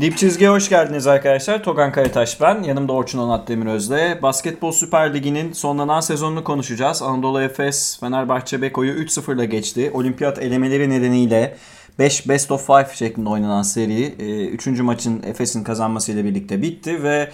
Dip 0.00 0.16
çizgiye 0.16 0.50
hoş 0.50 0.68
geldiniz 0.68 1.06
arkadaşlar. 1.06 1.62
Togan 1.62 1.92
Karataş 1.92 2.40
ben. 2.40 2.62
Yanımda 2.62 2.92
Orçun 2.92 3.18
Onat 3.18 3.48
Demiröz'le. 3.48 4.22
Basketbol 4.22 4.72
Süper 4.72 5.14
Ligi'nin 5.14 5.52
sonlanan 5.52 6.00
sezonunu 6.00 6.44
konuşacağız. 6.44 7.02
Anadolu 7.02 7.42
Efes 7.42 8.00
Fenerbahçe 8.00 8.62
Beko'yu 8.62 8.92
3-0 8.92 9.34
ile 9.34 9.46
geçti. 9.46 9.90
Olimpiyat 9.94 10.38
elemeleri 10.38 10.90
nedeniyle 10.90 11.56
5 11.98 12.28
best 12.28 12.50
of 12.50 12.68
5 12.68 12.88
şeklinde 12.88 13.28
oynanan 13.28 13.62
seri 13.62 14.06
3. 14.46 14.66
maçın 14.66 15.22
Efes'in 15.22 15.64
kazanmasıyla 15.64 16.24
birlikte 16.24 16.62
bitti 16.62 17.02
ve 17.02 17.30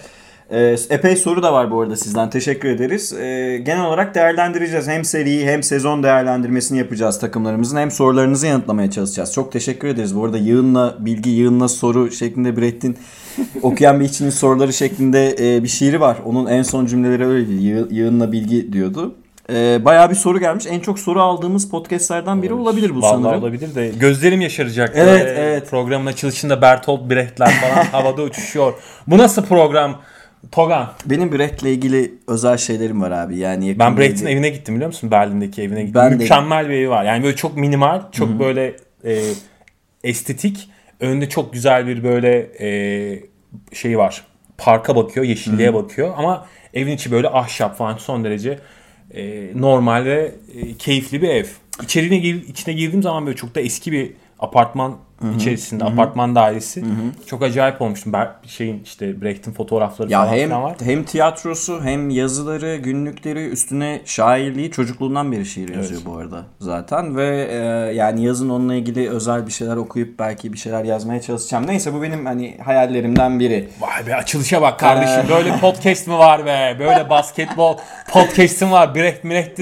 e, 0.51 0.75
epey 0.89 1.15
soru 1.15 1.43
da 1.43 1.53
var 1.53 1.71
bu 1.71 1.81
arada 1.81 1.95
sizden. 1.95 2.29
Teşekkür 2.29 2.69
ederiz. 2.69 3.13
E, 3.13 3.57
genel 3.65 3.85
olarak 3.85 4.15
değerlendireceğiz. 4.15 4.87
Hem 4.87 5.05
seriyi 5.05 5.45
hem 5.45 5.63
sezon 5.63 6.03
değerlendirmesini 6.03 6.77
yapacağız 6.77 7.19
takımlarımızın. 7.19 7.77
Hem 7.77 7.91
sorularınızı 7.91 8.47
yanıtlamaya 8.47 8.91
çalışacağız. 8.91 9.33
Çok 9.33 9.51
teşekkür 9.51 9.87
ederiz. 9.87 10.15
Bu 10.15 10.25
arada 10.25 10.37
yığınla 10.37 10.95
bilgi, 10.99 11.29
yığınla 11.29 11.67
soru 11.67 12.11
şeklinde 12.11 12.57
Brett'in 12.57 12.97
okuyan 13.61 13.99
bir 13.99 14.05
içinin 14.05 14.29
soruları 14.29 14.73
şeklinde 14.73 15.35
e, 15.39 15.63
bir 15.63 15.67
şiiri 15.67 16.01
var. 16.01 16.17
Onun 16.25 16.45
en 16.45 16.63
son 16.63 16.85
cümleleri 16.85 17.25
öyle 17.25 17.47
değil. 17.47 17.85
Yığınla 17.91 18.31
bilgi 18.31 18.73
diyordu. 18.73 19.15
Ee, 19.49 19.85
bayağı 19.85 20.09
bir 20.09 20.15
soru 20.15 20.39
gelmiş. 20.39 20.65
En 20.69 20.79
çok 20.79 20.99
soru 20.99 21.21
aldığımız 21.21 21.69
podcastlerden 21.69 22.41
biri 22.41 22.53
olabilir 22.53 22.95
bu 22.95 23.01
Vallahi 23.01 23.23
sanırım. 23.23 23.43
olabilir 23.43 23.75
de 23.75 23.91
gözlerim 23.99 24.41
yaşaracak. 24.41 24.91
Evet, 24.95 25.25
Böyle 25.25 25.39
evet. 25.39 25.69
Programın 25.69 26.05
açılışında 26.05 26.61
Bertolt 26.61 27.09
Brecht'ler 27.09 27.51
falan 27.51 27.83
havada 27.91 28.21
uçuşuyor. 28.21 28.73
Bu 29.07 29.17
nasıl 29.17 29.45
program? 29.45 30.01
Togan. 30.51 30.93
Benim 31.05 31.31
Brett'le 31.31 31.63
ilgili 31.63 32.13
özel 32.27 32.57
şeylerim 32.57 33.01
var 33.01 33.11
abi. 33.11 33.37
Yani 33.37 33.79
Ben 33.79 33.97
Brecht'in 33.97 34.25
evine 34.25 34.49
gittim 34.49 34.75
biliyor 34.75 34.87
musun? 34.87 35.11
Berlin'deki 35.11 35.61
evine 35.61 35.83
gittim. 35.83 36.01
Ben 36.01 36.11
de- 36.11 36.15
Mükemmel 36.15 36.69
bir 36.69 36.73
evi 36.73 36.89
var. 36.89 37.03
Yani 37.05 37.23
böyle 37.23 37.35
çok 37.35 37.57
minimal, 37.57 38.01
çok 38.11 38.39
böyle 38.39 38.75
e, 39.05 39.21
estetik. 40.03 40.69
Önünde 40.99 41.29
çok 41.29 41.53
güzel 41.53 41.87
bir 41.87 42.03
böyle 42.03 42.47
e, 42.59 43.19
şey 43.73 43.97
var. 43.97 44.23
Parka 44.57 44.95
bakıyor, 44.95 45.25
yeşilliğe 45.25 45.73
bakıyor. 45.73 46.13
Ama 46.17 46.45
evin 46.73 46.91
içi 46.91 47.11
böyle 47.11 47.29
ahşap 47.29 47.77
falan 47.77 47.97
son 47.97 48.23
derece 48.23 48.59
e, 49.13 49.43
normal 49.55 50.05
ve 50.05 50.31
e, 50.55 50.73
keyifli 50.73 51.21
bir 51.21 51.29
ev. 51.29 51.45
İçerine 51.83 52.17
gir, 52.17 52.47
içine 52.47 52.73
girdiğim 52.73 53.03
zaman 53.03 53.25
böyle 53.25 53.35
çok 53.35 53.55
da 53.55 53.61
eski 53.61 53.91
bir 53.91 54.11
apartman 54.39 54.97
içerisinde, 55.35 55.83
apartman 55.83 56.35
dairesi. 56.35 56.83
Çok 57.27 57.43
acayip 57.43 57.81
olmuştum. 57.81 58.13
Ben 58.13 58.29
şeyin 58.47 58.83
işte 58.83 59.21
Brecht'in 59.21 59.51
fotoğrafları 59.51 60.11
Ya 60.11 60.19
falan 60.25 60.37
hem 60.37 60.43
filan 60.47 60.63
var. 60.63 60.75
hem 60.83 61.03
tiyatrosu 61.03 61.83
hem 61.83 62.09
yazıları, 62.09 62.75
günlükleri 62.75 63.47
üstüne 63.47 64.01
şairliği 64.05 64.71
çocukluğundan 64.71 65.31
beri 65.31 65.45
şiir 65.45 65.75
yazıyor 65.75 66.01
bu 66.05 66.17
arada 66.17 66.43
zaten 66.59 67.15
ve 67.17 67.47
e, 67.51 67.55
yani 67.95 68.23
yazın 68.25 68.49
onunla 68.49 68.75
ilgili 68.75 69.09
özel 69.09 69.47
bir 69.47 69.51
şeyler 69.51 69.75
okuyup 69.75 70.19
belki 70.19 70.53
bir 70.53 70.57
şeyler 70.57 70.83
yazmaya 70.83 71.21
çalışacağım. 71.21 71.67
Neyse 71.67 71.93
bu 71.93 72.01
benim 72.01 72.25
hani 72.25 72.57
hayallerimden 72.65 73.39
biri. 73.39 73.69
Vay 73.79 74.07
be 74.07 74.15
açılışa 74.15 74.61
bak 74.61 74.79
kardeşim. 74.79 75.23
Böyle 75.29 75.57
podcast 75.57 76.07
mı 76.07 76.17
var 76.17 76.45
be? 76.45 76.75
Böyle 76.79 77.09
basketbol 77.09 77.77
podcast'im 78.11 78.71
var. 78.71 78.95
Brecht 78.95 79.23
Brecht 79.25 79.59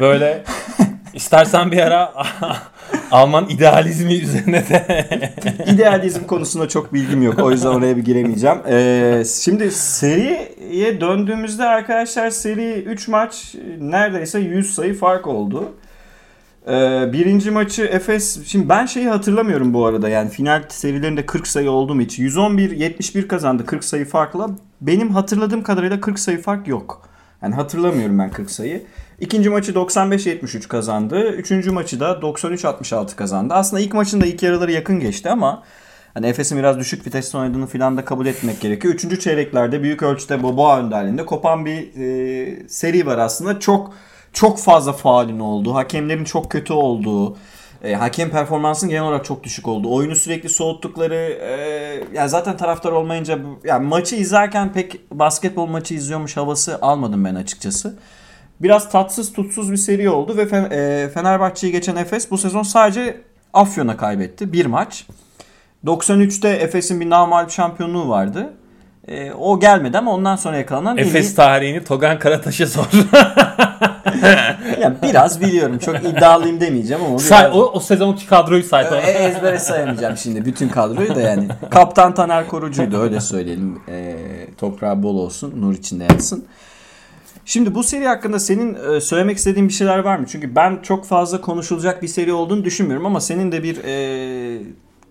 böyle 0.00 0.42
istersen 1.14 1.72
bir 1.72 1.78
ara 1.78 2.12
Alman 3.10 3.48
idealizmi 3.48 4.14
üzerine 4.14 4.68
de 4.68 5.08
İdealizm 5.66 6.24
konusunda 6.24 6.68
çok 6.68 6.92
bilgim 6.92 7.22
yok. 7.22 7.38
O 7.38 7.50
yüzden 7.50 7.68
oraya 7.68 7.96
bir 7.96 8.04
giremeyeceğim. 8.04 8.58
Ee, 8.68 9.22
şimdi 9.42 9.70
seriye 9.70 11.00
döndüğümüzde 11.00 11.64
arkadaşlar 11.64 12.30
seri 12.30 12.82
3 12.82 13.08
maç 13.08 13.54
neredeyse 13.80 14.38
100 14.38 14.74
sayı 14.74 14.94
fark 14.94 15.26
oldu. 15.26 15.72
Ee, 16.68 17.12
birinci 17.12 17.50
maçı 17.50 17.82
Efes... 17.84 18.46
Şimdi 18.46 18.68
ben 18.68 18.86
şeyi 18.86 19.08
hatırlamıyorum 19.08 19.74
bu 19.74 19.86
arada. 19.86 20.08
Yani 20.08 20.30
final 20.30 20.62
serilerinde 20.68 21.26
40 21.26 21.48
sayı 21.48 21.70
oldu 21.70 21.94
mu 21.94 22.00
hiç? 22.00 22.18
111-71 22.18 23.26
kazandı 23.26 23.66
40 23.66 23.84
sayı 23.84 24.04
farkla. 24.04 24.50
Benim 24.80 25.10
hatırladığım 25.10 25.62
kadarıyla 25.62 26.00
40 26.00 26.18
sayı 26.18 26.42
fark 26.42 26.68
yok. 26.68 27.08
Yani 27.42 27.54
hatırlamıyorum 27.54 28.18
ben 28.18 28.30
40 28.30 28.50
sayı. 28.50 28.82
İkinci 29.20 29.50
maçı 29.50 29.72
95-73 29.72 30.68
kazandı. 30.68 31.32
Üçüncü 31.32 31.70
maçı 31.70 32.00
da 32.00 32.10
93-66 32.10 33.16
kazandı. 33.16 33.54
Aslında 33.54 33.82
ilk 33.82 33.94
maçın 33.94 34.20
da 34.20 34.26
ilk 34.26 34.42
yarıları 34.42 34.72
yakın 34.72 35.00
geçti 35.00 35.30
ama 35.30 35.62
hani 36.14 36.26
Efes'in 36.26 36.58
biraz 36.58 36.78
düşük 36.78 37.06
viteste 37.06 37.38
oynadığını 37.38 37.66
falan 37.66 37.96
da 37.96 38.04
kabul 38.04 38.26
etmek 38.26 38.60
gerekiyor. 38.60 38.94
Üçüncü 38.94 39.20
çeyreklerde 39.20 39.82
büyük 39.82 40.02
ölçüde 40.02 40.42
Boboa 40.42 40.78
önderliğinde 40.78 41.26
kopan 41.26 41.66
bir 41.66 41.96
e, 41.96 42.68
seri 42.68 43.06
var 43.06 43.18
aslında. 43.18 43.60
Çok 43.60 43.94
çok 44.32 44.58
fazla 44.58 44.92
faulün 44.92 45.40
olduğu, 45.40 45.74
hakemlerin 45.74 46.24
çok 46.24 46.50
kötü 46.50 46.72
olduğu, 46.72 47.36
e, 47.84 47.94
hakem 47.94 48.30
performansının 48.30 48.90
genel 48.90 49.04
olarak 49.04 49.24
çok 49.24 49.44
düşük 49.44 49.68
olduğu, 49.68 49.94
oyunu 49.94 50.16
sürekli 50.16 50.48
soğuttukları, 50.48 51.14
e, 51.14 51.54
yani 52.14 52.28
zaten 52.28 52.56
taraftar 52.56 52.92
olmayınca 52.92 53.38
yani 53.64 53.86
maçı 53.86 54.16
izlerken 54.16 54.72
pek 54.72 55.10
basketbol 55.10 55.66
maçı 55.66 55.94
izliyormuş 55.94 56.36
havası 56.36 56.78
almadım 56.82 57.24
ben 57.24 57.34
açıkçası. 57.34 57.98
Biraz 58.62 58.90
tatsız 58.90 59.32
tutsuz 59.32 59.72
bir 59.72 59.76
seri 59.76 60.10
oldu 60.10 60.36
ve 60.36 60.42
e, 60.42 61.08
Fenerbahçe'yi 61.08 61.72
geçen 61.72 61.96
Efes 61.96 62.30
bu 62.30 62.38
sezon 62.38 62.62
sadece 62.62 63.20
Afyon'a 63.54 63.96
kaybetti. 63.96 64.52
Bir 64.52 64.66
maç. 64.66 65.06
93'te 65.86 66.48
Efes'in 66.48 67.00
bir 67.00 67.10
namalip 67.10 67.50
şampiyonluğu 67.50 68.08
vardı. 68.08 68.52
E, 69.08 69.32
o 69.32 69.60
gelmedi 69.60 69.98
ama 69.98 70.14
ondan 70.14 70.36
sonra 70.36 70.56
yakalanan 70.56 70.96
en 70.98 71.04
iyi- 71.04 71.08
Efes 71.08 71.34
tarihini 71.34 71.84
Togan 71.84 72.18
Karataş'a 72.18 72.66
sor. 72.66 72.84
Yani 74.80 74.96
biraz 75.02 75.40
biliyorum. 75.40 75.78
Çok 75.78 75.96
iddialıyım 76.04 76.60
demeyeceğim 76.60 77.04
ama 77.04 77.18
say, 77.18 77.44
biraz... 77.44 77.56
o, 77.56 77.70
o 77.72 77.80
sezonki 77.80 78.26
kadroyu 78.26 78.62
say. 78.62 78.84
E, 78.84 79.10
ezbere 79.10 79.58
sayamayacağım 79.58 80.16
şimdi 80.16 80.44
bütün 80.44 80.68
kadroyu 80.68 81.14
da 81.14 81.20
yani. 81.20 81.48
Kaptan 81.70 82.14
Taner 82.14 82.46
Korucu'ydu 82.48 82.98
öyle 82.98 83.20
söyleyelim. 83.20 83.80
E, 83.88 84.16
toprağı 84.58 85.02
bol 85.02 85.16
olsun, 85.16 85.54
nur 85.56 85.74
içinde 85.74 86.04
yatsın. 86.04 86.44
Şimdi 87.48 87.74
bu 87.74 87.82
seri 87.82 88.06
hakkında 88.06 88.40
senin 88.40 88.74
e, 88.74 89.00
söylemek 89.00 89.36
istediğin 89.36 89.68
bir 89.68 89.72
şeyler 89.72 89.98
var 89.98 90.18
mı? 90.18 90.26
Çünkü 90.28 90.56
ben 90.56 90.78
çok 90.82 91.06
fazla 91.06 91.40
konuşulacak 91.40 92.02
bir 92.02 92.08
seri 92.08 92.32
olduğunu 92.32 92.64
düşünmüyorum 92.64 93.06
ama 93.06 93.20
senin 93.20 93.52
de 93.52 93.62
bir 93.62 93.84
e, 93.84 94.62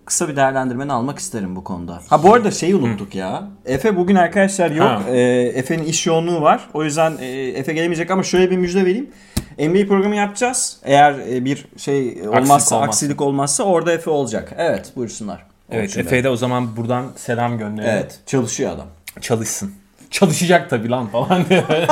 kısa 0.04 0.28
bir 0.28 0.36
değerlendirmeni 0.36 0.92
almak 0.92 1.18
isterim 1.18 1.56
bu 1.56 1.64
konuda. 1.64 2.00
Ha 2.08 2.22
bu 2.22 2.34
arada 2.34 2.50
şeyi 2.50 2.74
unuttuk 2.74 3.14
ya. 3.14 3.48
Efe 3.66 3.96
bugün 3.96 4.14
arkadaşlar 4.14 4.70
yok. 4.70 4.86
Ha. 4.86 5.02
E, 5.10 5.20
Efe'nin 5.54 5.84
iş 5.84 6.06
yoğunluğu 6.06 6.40
var. 6.40 6.68
O 6.74 6.84
yüzden 6.84 7.12
e, 7.20 7.26
Efe 7.26 7.72
gelemeyecek 7.72 8.10
ama 8.10 8.22
şöyle 8.22 8.50
bir 8.50 8.56
müjde 8.56 8.84
vereyim. 8.84 9.10
NBA 9.58 9.88
programı 9.88 10.16
yapacağız. 10.16 10.76
Eğer 10.84 11.12
e, 11.12 11.44
bir 11.44 11.64
şey 11.76 12.08
olmazsa, 12.08 12.42
olmazsa. 12.42 12.80
aksilik 12.80 13.20
olmazsa 13.20 13.64
orada 13.64 13.92
Efe 13.92 14.10
olacak. 14.10 14.52
Evet, 14.56 14.92
buyursunlar. 14.96 15.46
Evet. 15.70 15.98
Efe'ye 15.98 16.24
de 16.24 16.28
o 16.28 16.36
zaman 16.36 16.76
buradan 16.76 17.06
selam 17.16 17.58
gönderelim. 17.58 17.92
Evet, 17.94 18.20
çalışıyor 18.26 18.72
adam. 18.72 18.86
Çalışsın. 19.20 19.72
Çalışacak 20.10 20.70
tabii 20.70 20.90
lan 20.90 21.06
falan 21.06 21.48
diye. 21.48 21.64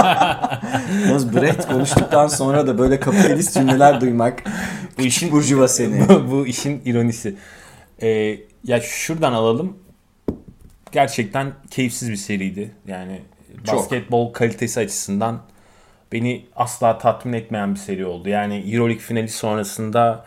Yalnız 1.07 1.37
Brett 1.37 1.67
konuştuktan 1.69 2.27
sonra 2.27 2.67
da 2.67 2.79
böyle 2.79 3.01
kapitalist 3.01 3.55
cümleler 3.55 4.01
duymak. 4.01 4.43
Bu 4.99 5.03
işin 5.03 5.33
Burjuva 5.33 5.69
seni. 5.69 6.09
bu, 6.09 6.31
bu 6.31 6.47
işin 6.47 6.83
ironisi. 6.85 7.37
Ee, 8.03 8.39
ya 8.65 8.81
şuradan 8.81 9.33
alalım. 9.33 9.77
Gerçekten 10.93 11.53
keyifsiz 11.71 12.11
bir 12.11 12.17
seriydi. 12.17 12.71
Yani 12.87 13.23
Çok. 13.65 13.77
basketbol 13.77 14.33
kalitesi 14.33 14.81
açısından 14.81 15.43
beni 16.13 16.47
asla 16.57 16.99
tatmin 16.99 17.33
etmeyen 17.33 17.75
bir 17.75 17.81
seri 17.81 18.07
oldu. 18.07 18.29
Yani 18.29 18.57
EuroLeague 18.57 19.03
finali 19.03 19.29
sonrasında 19.29 20.25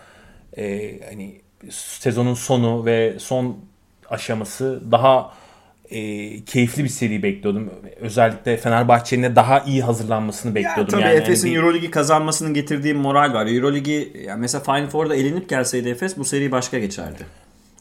e, 0.57 0.91
hani 1.09 1.41
sezonun 1.71 2.33
sonu 2.33 2.85
ve 2.85 3.19
son 3.19 3.57
aşaması 4.09 4.81
daha 4.91 5.33
e, 5.91 5.99
keyifli 6.45 6.83
bir 6.83 6.89
seri 6.89 7.23
bekliyordum. 7.23 7.69
Özellikle 7.99 8.57
Fenerbahçe'nin 8.57 9.23
de 9.23 9.35
daha 9.35 9.59
iyi 9.59 9.81
hazırlanmasını 9.83 10.49
Ya, 10.49 10.55
bekliyordum. 10.55 10.85
tabii 10.91 11.01
yani 11.01 11.11
hani 11.13 11.21
Efes'in 11.23 11.51
bir- 11.51 11.55
Euroligi 11.57 11.91
kazanmasının 11.91 12.53
getirdiği 12.53 12.93
moral 12.93 13.33
var. 13.33 13.45
Euroligi 13.47 14.13
yani 14.25 14.39
mesela 14.41 14.63
Final 14.63 14.87
Four'da 14.89 15.15
elenip 15.15 15.49
gelseydi 15.49 15.89
Efes 15.89 16.17
bu 16.17 16.25
seri 16.25 16.51
başka 16.51 16.79
geçerdi. 16.79 17.25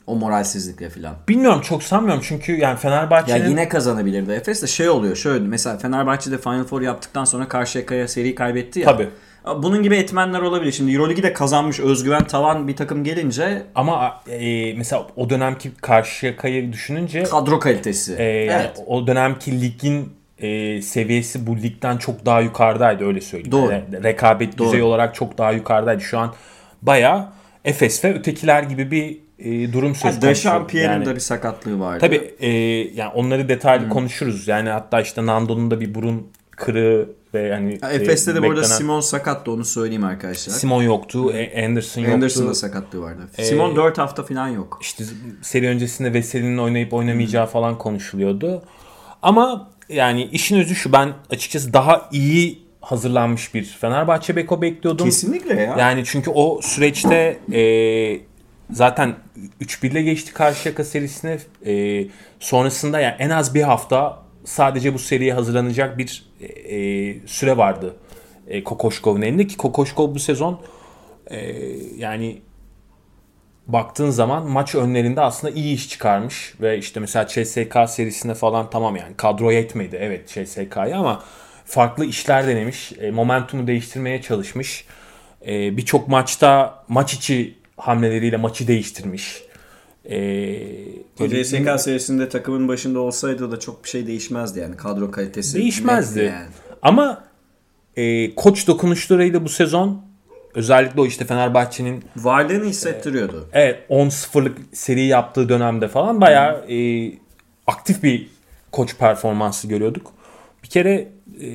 O 0.06 0.14
moralsizlikle 0.16 0.90
filan. 0.90 1.14
Bilmiyorum 1.28 1.60
çok 1.60 1.82
sanmıyorum 1.82 2.22
çünkü 2.26 2.52
yani 2.52 2.62
Ya 2.62 2.76
Fenerbahçe'nin 2.76 3.48
yine 3.50 3.68
kazanabilirdi 3.68 4.32
Efes 4.32 4.62
de 4.62 4.66
şey 4.66 4.88
oluyor 4.88 5.16
şöyle 5.16 5.44
mesela 5.48 5.78
Fenerbahçe'de 5.78 6.38
Final 6.38 6.64
Four 6.64 6.82
yaptıktan 6.82 7.24
sonra 7.24 7.48
Karşıyaka'ya 7.48 8.08
seri 8.08 8.34
kaybetti 8.34 8.80
ya. 8.80 8.84
Tabii. 8.84 9.08
Bunun 9.56 9.82
gibi 9.82 9.96
etmenler 9.96 10.40
olabilir. 10.40 10.72
Şimdi 10.72 10.92
Euroligi 10.92 11.22
de 11.22 11.32
kazanmış 11.32 11.80
özgüven 11.80 12.24
tavan 12.24 12.68
bir 12.68 12.76
takım 12.76 13.04
gelince 13.04 13.62
Ama 13.74 14.20
e, 14.30 14.74
mesela 14.74 15.06
o 15.16 15.30
dönemki 15.30 15.74
Karşıyaka'yı 15.74 16.72
düşününce 16.72 17.22
kadro 17.22 17.58
kalitesi. 17.58 18.14
e, 18.14 18.24
evet. 18.24 18.82
o 18.86 19.06
dönemki 19.06 19.60
ligin 19.60 20.12
e, 20.38 20.82
seviyesi 20.82 21.46
bu 21.46 21.56
ligden 21.56 21.96
çok 21.96 22.26
daha 22.26 22.40
yukarıdaydı 22.40 23.04
öyle 23.06 23.20
söyleyeyim. 23.20 23.52
Doğru. 23.52 23.72
Yani 23.72 24.02
rekabet 24.02 24.58
Doğru. 24.58 24.66
düzeyi 24.66 24.82
olarak 24.82 25.14
çok 25.14 25.38
daha 25.38 25.52
yukarıdaydı. 25.52 26.00
Şu 26.00 26.18
an 26.18 26.34
baya 26.82 27.32
Efes 27.64 28.04
ve 28.04 28.14
ötekiler 28.14 28.62
gibi 28.62 28.90
bir 28.90 29.18
e, 29.38 29.72
durum 29.72 29.94
söz 29.94 30.02
konusu. 30.02 30.22
Dechampierre'in 30.22 30.90
Yani- 30.92 31.06
de 31.06 31.14
bir 31.14 31.20
sakatlığı 31.20 31.80
vardı. 31.80 31.98
Tabii 32.00 32.34
e, 32.40 32.50
yani 32.94 33.10
onları 33.14 33.48
detaylı 33.48 33.88
konuşuruz. 33.88 34.48
Yani 34.48 34.68
hatta 34.68 35.00
işte 35.00 35.26
Nando'nun 35.26 35.70
da 35.70 35.80
bir 35.80 35.94
burun 35.94 36.26
kırığı 36.50 37.08
ve 37.34 37.52
hani 37.54 37.78
Ha, 37.80 37.92
Efes'te 37.92 38.34
de 38.34 38.38
e, 38.38 38.42
bu 38.42 38.46
arada 38.46 38.60
beklenen- 38.60 38.76
Simon 38.78 39.00
sakattı 39.00 39.52
onu 39.52 39.64
söyleyeyim 39.64 40.04
arkadaşlar. 40.04 40.52
Simon 40.52 40.82
yoktu, 40.82 41.32
e, 41.32 41.64
Anderson 41.66 42.00
yoktu. 42.02 42.14
Anderson'da 42.14 42.54
sakatlığı 42.54 43.00
vardı. 43.00 43.28
Simon 43.42 43.76
4 43.76 43.98
hafta 43.98 44.22
falan 44.22 44.48
yok. 44.48 44.78
İşte 44.82 45.04
seri 45.42 45.68
öncesinde 45.68 46.12
Veseli'nin 46.12 46.58
oynayıp 46.58 46.92
oynamayacağı 46.92 47.46
falan 47.46 47.78
konuşuluyordu. 47.78 48.62
Ama 49.22 49.70
yani 49.88 50.24
işin 50.24 50.58
özü 50.58 50.74
şu 50.74 50.92
ben 50.92 51.12
açıkçası 51.30 51.72
daha 51.72 52.08
iyi 52.12 52.62
hazırlanmış 52.80 53.54
bir 53.54 53.64
Fenerbahçe 53.64 54.36
Beko 54.36 54.62
bekliyordum. 54.62 55.06
Kesinlikle 55.06 55.54
ya. 55.62 55.76
Yani 55.78 56.02
çünkü 56.06 56.30
o 56.30 56.60
süreçte 56.62 57.38
e, 57.52 57.62
zaten 58.70 59.14
3-1 59.60 59.86
ile 59.90 60.02
geçti 60.02 60.32
Karşıyaka 60.32 60.84
serisine. 60.84 61.38
E, 61.66 62.04
sonrasında 62.40 63.00
yani 63.00 63.14
en 63.18 63.30
az 63.30 63.54
bir 63.54 63.62
hafta 63.62 64.22
sadece 64.44 64.94
bu 64.94 64.98
seriye 64.98 65.34
hazırlanacak 65.34 65.98
bir 65.98 66.26
e, 66.40 67.26
süre 67.26 67.56
vardı. 67.56 67.96
E, 68.48 68.64
Kokoşkov'un 68.64 69.22
elinde 69.22 69.46
ki 69.46 69.56
Kokoşkov 69.56 70.14
bu 70.14 70.18
sezon 70.18 70.60
e, 71.26 71.38
yani 71.96 72.42
baktığın 73.66 74.10
zaman 74.10 74.50
maç 74.50 74.74
önlerinde 74.74 75.20
aslında 75.20 75.54
iyi 75.54 75.74
iş 75.74 75.88
çıkarmış 75.88 76.54
ve 76.60 76.78
işte 76.78 77.00
mesela 77.00 77.26
CSK 77.26 77.76
serisinde 77.88 78.34
falan 78.34 78.70
tamam 78.70 78.96
yani 78.96 79.16
kadro 79.16 79.50
yetmedi 79.50 79.96
evet 80.00 80.28
CSK'ya 80.28 80.98
ama 80.98 81.22
farklı 81.64 82.04
işler 82.04 82.46
denemiş. 82.46 82.92
E, 83.00 83.10
momentumu 83.10 83.66
değiştirmeye 83.66 84.22
çalışmış. 84.22 84.84
E, 85.46 85.76
Birçok 85.76 86.08
maçta 86.08 86.84
maç 86.88 87.14
içi 87.14 87.58
hamleleriyle 87.76 88.36
maçı 88.36 88.68
değiştirmiş. 88.68 89.42
E, 90.08 90.18
böyle- 91.20 91.44
CSK 91.44 91.80
serisinde 91.80 92.28
takımın 92.28 92.68
başında 92.68 93.00
olsaydı 93.00 93.50
da 93.50 93.60
çok 93.60 93.84
bir 93.84 93.88
şey 93.88 94.06
değişmezdi 94.06 94.58
yani. 94.60 94.76
Kadro 94.76 95.10
kalitesi 95.10 95.58
Değişmezdi. 95.58 96.20
yani. 96.20 96.46
Ama 96.82 97.24
e, 97.96 98.34
koç 98.34 98.66
dokunuşlarıyla 98.66 99.44
bu 99.44 99.48
sezon 99.48 100.02
özellikle 100.54 101.00
o 101.00 101.06
işte 101.06 101.24
Fenerbahçe'nin 101.24 102.04
Varlığını 102.16 102.64
hissettiriyordu. 102.64 103.48
Evet 103.52 103.78
10-0'lık 103.90 104.58
seri 104.72 105.04
yaptığı 105.04 105.48
dönemde 105.48 105.88
falan 105.88 106.20
bayağı 106.20 106.70
e, 106.70 107.12
aktif 107.66 108.02
bir 108.02 108.30
koç 108.72 108.96
performansı 108.98 109.68
görüyorduk. 109.68 110.12
Bir 110.62 110.68
kere 110.68 111.08
e, 111.42 111.48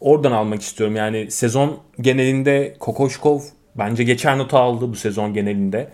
oradan 0.00 0.32
almak 0.32 0.62
istiyorum. 0.62 0.96
Yani 0.96 1.30
sezon 1.30 1.78
genelinde 2.00 2.76
Kokoşkov 2.80 3.40
bence 3.74 4.04
geçer 4.04 4.38
notu 4.38 4.56
aldı 4.58 4.88
bu 4.92 4.96
sezon 4.96 5.34
genelinde. 5.34 5.88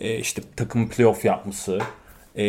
E, 0.00 0.18
işte 0.18 0.42
takım 0.56 0.88
playoff 0.88 1.24
yapması. 1.24 1.78
E, 2.36 2.44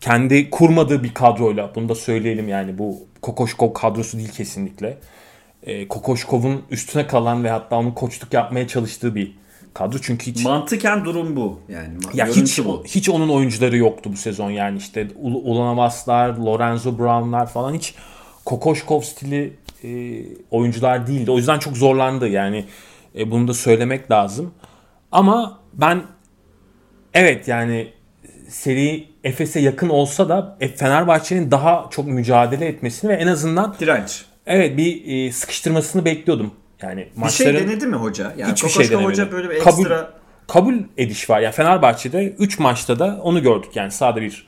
kendi 0.00 0.50
kurmadığı 0.50 1.02
bir 1.04 1.14
kadroyla 1.14 1.74
bunu 1.74 1.88
da 1.88 1.94
söyleyelim 1.94 2.48
yani 2.48 2.78
bu 2.78 2.98
Kokoşkov 3.22 3.72
kadrosu 3.72 4.18
değil 4.18 4.32
kesinlikle. 4.32 4.98
E, 5.62 5.88
Kokoşkov'un 5.88 6.62
üstüne 6.70 7.06
kalan 7.06 7.44
ve 7.44 7.50
hatta 7.50 7.76
onun 7.76 7.90
koçluk 7.90 8.32
yapmaya 8.32 8.68
çalıştığı 8.68 9.14
bir 9.14 9.36
kadro. 9.74 9.98
Çünkü 9.98 10.26
hiç 10.26 10.44
Mantıken 10.44 11.04
durum 11.04 11.36
bu. 11.36 11.60
Yani 11.68 11.88
ya 12.14 12.26
hiç 12.26 12.64
bu. 12.64 12.84
hiç 12.86 13.08
onun 13.08 13.28
oyuncuları 13.28 13.76
yoktu 13.76 14.10
bu 14.12 14.16
sezon 14.16 14.50
yani 14.50 14.78
işte 14.78 15.08
Ul- 15.22 15.42
Ulanavaslar, 15.44 16.36
Lorenzo 16.36 16.98
Brown'lar 16.98 17.46
falan 17.46 17.74
hiç 17.74 17.94
Kokoşkov 18.44 19.00
stili 19.00 19.52
e, 19.84 20.22
oyuncular 20.50 21.06
değildi. 21.06 21.30
O 21.30 21.36
yüzden 21.36 21.58
çok 21.58 21.76
zorlandı 21.76 22.28
yani 22.28 22.64
e, 23.18 23.30
bunu 23.30 23.48
da 23.48 23.54
söylemek 23.54 24.10
lazım. 24.10 24.54
Ama 25.12 25.58
ben 25.72 26.02
evet 27.14 27.48
yani 27.48 27.88
seri 28.48 29.08
Efes'e 29.24 29.60
yakın 29.60 29.88
olsa 29.88 30.28
da 30.28 30.56
e, 30.60 30.68
Fenerbahçe'nin 30.68 31.50
daha 31.50 31.88
çok 31.90 32.06
mücadele 32.06 32.66
etmesini 32.66 33.10
ve 33.10 33.14
en 33.14 33.26
azından 33.26 33.76
Direnç. 33.80 34.24
evet 34.46 34.76
bir 34.76 35.02
e, 35.26 35.32
sıkıştırmasını 35.32 36.04
bekliyordum. 36.04 36.54
Yani 36.82 37.08
Bir 37.16 37.20
maçların 37.20 37.58
şey 37.58 37.68
denedi 37.68 37.86
mi 37.86 37.96
hoca? 37.96 38.34
Yani 38.36 38.52
Hiçbir 38.52 38.68
şey 38.68 38.88
denemedi. 38.90 39.06
hoca 39.06 39.32
böyle 39.32 39.50
bir 39.50 39.58
Kabul- 39.58 39.80
ekstra 39.80 40.10
kabul 40.48 40.74
ediş 40.96 41.30
var. 41.30 41.40
Yani 41.40 41.52
Fenerbahçe'de 41.52 42.34
3 42.38 42.58
maçta 42.58 42.98
da 42.98 43.18
onu 43.22 43.42
gördük. 43.42 43.70
Yani 43.76 43.90
sahada 43.90 44.20
bir 44.20 44.46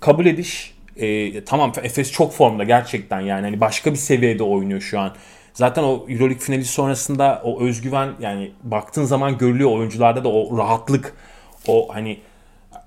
kabul 0.00 0.26
ediş. 0.26 0.74
Ee, 0.96 1.44
tamam 1.44 1.72
Efes 1.82 2.12
çok 2.12 2.32
formda 2.32 2.64
gerçekten 2.64 3.20
yani 3.20 3.42
hani 3.44 3.60
başka 3.60 3.90
bir 3.92 3.96
seviyede 3.96 4.42
oynuyor 4.42 4.80
şu 4.80 5.00
an. 5.00 5.12
Zaten 5.54 5.82
o 5.82 6.06
Euroleague 6.08 6.38
finali 6.38 6.64
sonrasında 6.64 7.40
o 7.44 7.60
özgüven 7.62 8.08
yani 8.20 8.52
baktığın 8.62 9.04
zaman 9.04 9.38
görülüyor 9.38 9.70
oyuncularda 9.70 10.24
da 10.24 10.28
o 10.28 10.58
rahatlık 10.58 11.14
o 11.68 11.94
hani 11.94 12.20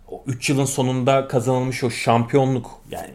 o 0.07 0.23
3 0.27 0.49
yılın 0.49 0.65
sonunda 0.65 1.27
kazanılmış 1.27 1.83
o 1.83 1.89
şampiyonluk 1.89 2.81
yani 2.91 3.13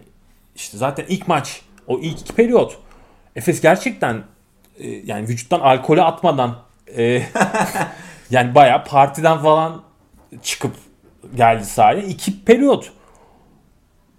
işte 0.57 0.79
zaten 0.79 1.05
ilk 1.09 1.29
maç 1.29 1.63
o 1.87 1.99
ilk 1.99 2.21
iki 2.21 2.33
periyot 2.33 2.79
Efes 3.37 3.61
gerçekten 3.61 4.23
e, 4.79 4.89
yani 4.89 5.29
vücuttan 5.29 5.61
alkolü 5.61 6.03
atmadan 6.03 6.59
e, 6.97 7.23
yani 8.31 8.55
bayağı 8.55 8.85
partiden 8.85 9.39
falan 9.39 9.83
çıkıp 10.43 10.75
geldi 11.37 11.65
sahaya. 11.65 12.03
İki 12.03 12.45
periyot 12.45 12.93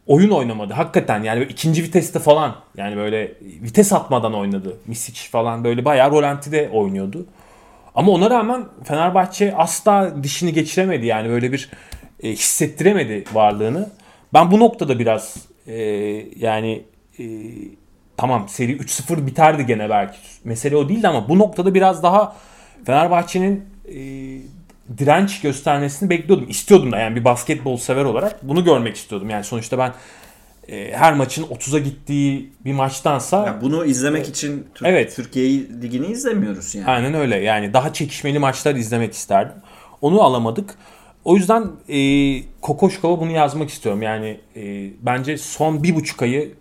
oyun 0.07 0.29
oynamadı. 0.29 0.73
Hakikaten 0.73 1.23
yani 1.23 1.43
ikinci 1.43 1.83
viteste 1.83 2.19
falan 2.19 2.55
yani 2.77 2.97
böyle 2.97 3.33
vites 3.41 3.93
atmadan 3.93 4.33
oynadı. 4.33 4.77
Misic 4.87 5.29
falan 5.29 5.63
böyle 5.63 5.85
bayağı 5.85 6.11
rolantide 6.11 6.69
oynuyordu. 6.73 7.25
Ama 7.95 8.11
ona 8.11 8.29
rağmen 8.29 8.65
Fenerbahçe 8.83 9.55
asla 9.55 10.23
dişini 10.23 10.53
geçiremedi 10.53 11.05
yani 11.05 11.29
böyle 11.29 11.51
bir 11.51 11.69
e, 12.23 12.31
hissettiremedi 12.31 13.23
varlığını. 13.33 13.89
Ben 14.33 14.51
bu 14.51 14.59
noktada 14.59 14.99
biraz 14.99 15.35
e, 15.67 15.75
yani 16.35 16.83
e, 17.19 17.25
tamam 18.17 18.49
seri 18.49 18.77
3-0 18.77 19.27
biterdi 19.27 19.65
gene 19.65 19.89
belki. 19.89 20.17
Mesele 20.43 20.75
o 20.75 20.89
değildi 20.89 21.07
ama 21.07 21.29
bu 21.29 21.39
noktada 21.39 21.73
biraz 21.73 22.03
daha 22.03 22.35
Fenerbahçe'nin 22.85 23.65
e, 23.87 23.95
direnç 24.97 25.41
göstermesini 25.41 26.09
bekliyordum. 26.09 26.45
İstiyordum 26.49 26.91
da 26.91 26.99
yani 26.99 27.15
bir 27.15 27.25
basketbol 27.25 27.77
sever 27.77 28.05
olarak 28.05 28.47
bunu 28.47 28.63
görmek 28.63 28.95
istiyordum. 28.95 29.29
Yani 29.29 29.43
sonuçta 29.43 29.77
ben 29.77 29.93
e, 30.67 30.91
her 30.93 31.13
maçın 31.13 31.43
30'a 31.43 31.79
gittiği 31.79 32.49
bir 32.65 32.73
maçtansa 32.73 33.45
Ya 33.45 33.59
bunu 33.61 33.85
izlemek 33.85 34.29
için 34.29 34.67
Türk, 34.75 34.87
Evet. 34.89 35.15
Türkiye 35.15 35.49
Ligi'ni 35.81 36.07
izlemiyoruz 36.07 36.75
yani. 36.75 36.87
Aynen 36.87 37.13
öyle. 37.13 37.35
Yani 37.37 37.73
daha 37.73 37.93
çekişmeli 37.93 38.39
maçlar 38.39 38.75
izlemek 38.75 39.13
isterdim. 39.13 39.55
Onu 40.01 40.21
alamadık. 40.21 40.75
O 41.25 41.35
yüzden 41.35 41.63
e, 41.89 41.97
Kokoşkov'a 42.61 43.19
bunu 43.19 43.31
yazmak 43.31 43.69
istiyorum. 43.69 44.01
Yani 44.01 44.39
e, 44.55 44.89
bence 45.01 45.37
son 45.37 45.83
bir 45.83 45.95
buçuk 45.95 46.21
ayı 46.21 46.51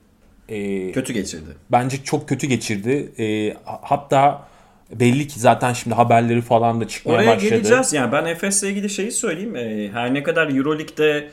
e, 0.49 0.93
Kötü 0.93 1.13
geçirdi. 1.13 1.51
bence 1.73 2.05
çok 2.05 2.29
kötü 2.29 2.47
geçirdi. 2.47 3.13
E, 3.19 3.57
hatta 3.65 4.49
belli 4.95 5.29
ki 5.29 5.41
zaten 5.41 5.73
şimdi 5.73 5.95
haberleri 5.97 6.41
falan 6.43 6.81
da 6.81 6.89
çıkmaya 6.89 7.15
Oraya 7.15 7.27
başladı. 7.37 7.51
geleceğiz. 7.51 7.93
Yani 7.93 8.13
ben 8.13 8.25
Efes'le 8.25 8.63
ilgili 8.63 8.91
şeyi 8.91 9.13
söyleyeyim. 9.13 9.57
Ee, 9.57 9.91
her 9.93 10.15
ne 10.15 10.23
kadar 10.23 10.49
Euroleague'de 10.57 11.29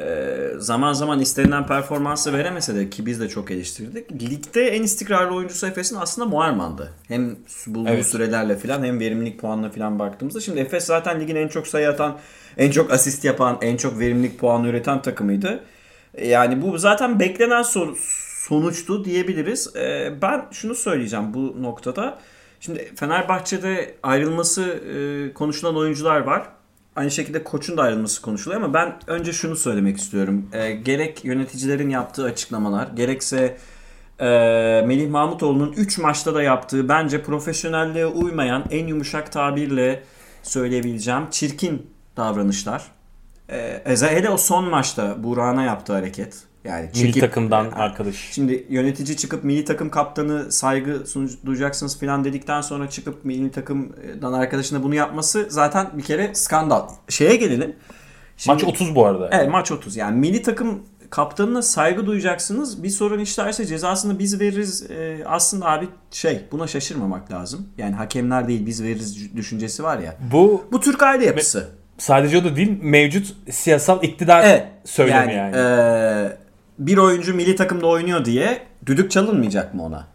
e, 0.00 0.36
zaman 0.58 0.92
zaman 0.92 1.20
istenilen 1.20 1.66
performansı 1.66 2.32
veremese 2.32 2.74
de 2.74 2.90
ki 2.90 3.06
biz 3.06 3.20
de 3.20 3.28
çok 3.28 3.50
eleştirdik. 3.50 4.12
Ligde 4.22 4.68
en 4.68 4.82
istikrarlı 4.82 5.34
oyuncusu 5.34 5.66
Efes'in 5.66 5.96
aslında 5.96 6.28
Muarman'dı. 6.28 6.92
Hem 7.08 7.36
bulduğu 7.66 7.88
Evet. 7.90 8.06
sürelerle 8.06 8.56
falan 8.56 8.84
hem 8.84 9.00
verimlilik 9.00 9.40
puanına 9.40 9.70
falan 9.70 9.98
baktığımızda. 9.98 10.40
Şimdi 10.40 10.60
Efes 10.60 10.84
zaten 10.84 11.20
ligin 11.20 11.36
en 11.36 11.48
çok 11.48 11.66
sayı 11.66 11.88
atan, 11.88 12.18
en 12.58 12.70
çok 12.70 12.92
asist 12.92 13.24
yapan, 13.24 13.58
en 13.62 13.76
çok 13.76 13.98
verimlilik 13.98 14.38
puanı 14.38 14.68
üreten 14.68 15.02
takımıydı. 15.02 15.60
E, 16.14 16.28
Yani 16.28 16.62
bu 16.62 16.78
zaten 16.78 17.20
beklenen 17.20 17.62
son- 17.62 17.96
sonuçtu 18.48 19.04
diyebiliriz. 19.04 19.76
Ee, 19.76 20.12
ben 20.22 20.44
şunu 20.50 20.74
söyleyeceğim 20.74 21.34
bu 21.34 21.62
noktada. 21.62 22.18
Şimdi 22.60 22.92
Fenerbahçe'de 22.96 23.94
ayrılması 24.02 24.62
e, 24.62 25.32
konuşulan 25.34 25.76
oyuncular 25.76 26.20
var. 26.20 26.42
Aynı 27.00 27.10
şekilde 27.10 27.44
koçun 27.44 27.76
da 27.76 27.82
ayrılması 27.82 28.22
konuşuluyor 28.22 28.62
ama 28.62 28.74
ben 28.74 28.98
önce 29.06 29.32
şunu 29.32 29.56
söylemek 29.56 29.96
istiyorum. 29.98 30.48
Ee, 30.52 30.72
gerek 30.72 31.24
yöneticilerin 31.24 31.90
yaptığı 31.90 32.24
açıklamalar, 32.24 32.88
gerekse 32.88 33.56
e, 34.18 34.26
Melih 34.86 35.10
Mahmutoğlu'nun 35.10 35.72
3 35.72 35.98
maçta 35.98 36.34
da 36.34 36.42
yaptığı 36.42 36.88
bence 36.88 37.22
profesyonelliğe 37.22 38.06
uymayan 38.06 38.64
en 38.70 38.86
yumuşak 38.86 39.32
tabirle 39.32 40.02
söyleyebileceğim 40.42 41.30
çirkin 41.30 41.90
davranışlar. 42.16 42.82
Ee, 43.50 43.96
hele 44.00 44.30
o 44.30 44.36
son 44.36 44.68
maçta 44.68 45.24
Burak'ına 45.24 45.62
yaptığı 45.62 45.92
hareket. 45.92 46.34
Yani 46.64 46.82
Milli 46.82 46.92
çirkin- 46.94 47.20
takımdan 47.20 47.64
Yani 47.64 47.74
arkadaş. 47.74 48.14
Şimdi 48.32 48.66
yönetici 48.68 49.16
çıkıp 49.16 49.44
milli 49.44 49.64
takım 49.64 49.90
kaptanı 49.90 50.52
saygı 50.52 51.02
duyacaksınız 51.46 52.00
falan 52.00 52.24
dedikten 52.24 52.60
sonra 52.60 52.90
çıkıp 52.90 53.24
milli 53.24 53.50
takımdan 53.50 54.32
arkadaşına 54.32 54.82
bunu 54.82 54.94
yapması 54.94 55.46
zaten 55.50 55.86
bir 55.98 56.02
kere 56.02 56.34
skandal. 56.34 56.88
Şeye 57.08 57.36
gelelim. 57.36 57.76
Şimdi- 58.36 58.54
Maç 58.54 58.64
30 58.64 58.94
bu 58.94 59.06
arada. 59.06 59.28
Evet 59.32 59.48
maç 59.50 59.72
30. 59.72 59.96
Yani 59.96 60.18
milli 60.18 60.42
takım 60.42 60.82
kaptanına 61.10 61.62
saygı 61.62 62.06
duyacaksınız. 62.06 62.82
Bir 62.82 62.88
sorun 62.90 63.18
işlerse 63.18 63.66
cezasını 63.66 64.18
biz 64.18 64.40
veririz. 64.40 64.90
Ee, 64.90 65.18
aslında 65.26 65.66
abi 65.66 65.88
şey 66.10 66.40
buna 66.52 66.66
şaşırmamak 66.66 67.32
lazım. 67.32 67.68
Yani 67.78 67.94
hakemler 67.94 68.48
değil 68.48 68.66
biz 68.66 68.82
veririz 68.82 69.36
düşüncesi 69.36 69.82
var 69.84 69.98
ya. 69.98 70.16
Bu 70.32 70.64
Bu 70.72 70.80
Türk 70.80 71.02
aile 71.02 71.24
yapısı. 71.24 71.68
sadece 71.98 72.38
o 72.38 72.44
da 72.44 72.56
değil 72.56 72.78
mevcut 72.82 73.36
siyasal 73.50 74.02
iktidar 74.02 74.44
Evet. 74.44 74.66
söylemi 74.84 75.34
yani. 75.34 75.56
eee, 75.56 76.36
bir 76.80 76.96
oyuncu 76.98 77.34
milli 77.34 77.56
takımda 77.56 77.86
oynuyor 77.86 78.24
diye 78.24 78.62
düdük 78.86 79.10
çalınmayacak 79.10 79.74
mı 79.74 79.84
ona? 79.84 80.06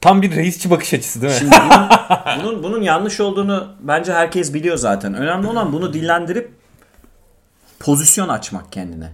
Tam 0.00 0.22
bir 0.22 0.36
reisçi 0.36 0.70
bakış 0.70 0.94
açısı 0.94 1.22
değil 1.22 1.32
mi? 1.32 1.38
Şimdi 1.38 1.56
bunun, 1.56 1.88
bunun, 2.44 2.62
bunun 2.62 2.82
yanlış 2.82 3.20
olduğunu 3.20 3.68
bence 3.80 4.12
herkes 4.12 4.54
biliyor 4.54 4.76
zaten. 4.76 5.14
Önemli 5.14 5.46
olan 5.46 5.72
bunu 5.72 5.92
dillendirip 5.92 6.52
pozisyon 7.80 8.28
açmak 8.28 8.72
kendine. 8.72 9.12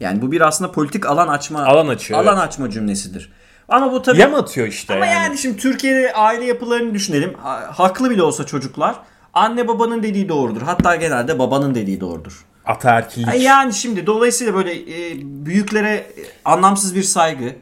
Yani 0.00 0.22
bu 0.22 0.32
bir 0.32 0.40
aslında 0.40 0.72
politik 0.72 1.06
alan 1.06 1.28
açma 1.28 1.64
Alan 1.64 1.88
açıyor, 1.88 2.20
alan 2.20 2.36
evet. 2.38 2.48
açma 2.48 2.70
cümlesidir. 2.70 3.32
Ama 3.68 3.92
bu 3.92 4.02
tabii 4.02 4.18
Yem 4.18 4.34
atıyor 4.34 4.66
işte 4.68 4.94
ama 4.94 5.06
yani. 5.06 5.14
yani. 5.24 5.38
şimdi 5.38 5.56
Türkiye'de 5.56 6.12
aile 6.12 6.44
yapılarını 6.44 6.94
düşünelim. 6.94 7.34
Ha- 7.42 7.70
Haklı 7.74 8.10
bile 8.10 8.22
olsa 8.22 8.46
çocuklar 8.46 8.96
anne 9.34 9.68
babanın 9.68 10.02
dediği 10.02 10.28
doğrudur. 10.28 10.62
Hatta 10.62 10.96
genelde 10.96 11.38
babanın 11.38 11.74
dediği 11.74 12.00
doğrudur. 12.00 12.44
Ataerkillik. 12.66 13.28
Ay 13.28 13.42
Yani 13.42 13.74
şimdi 13.74 14.06
dolayısıyla 14.06 14.54
böyle 14.54 14.72
e, 14.74 15.16
büyüklere 15.22 15.94
e, 15.94 16.12
anlamsız 16.44 16.94
bir 16.94 17.02
saygı, 17.02 17.54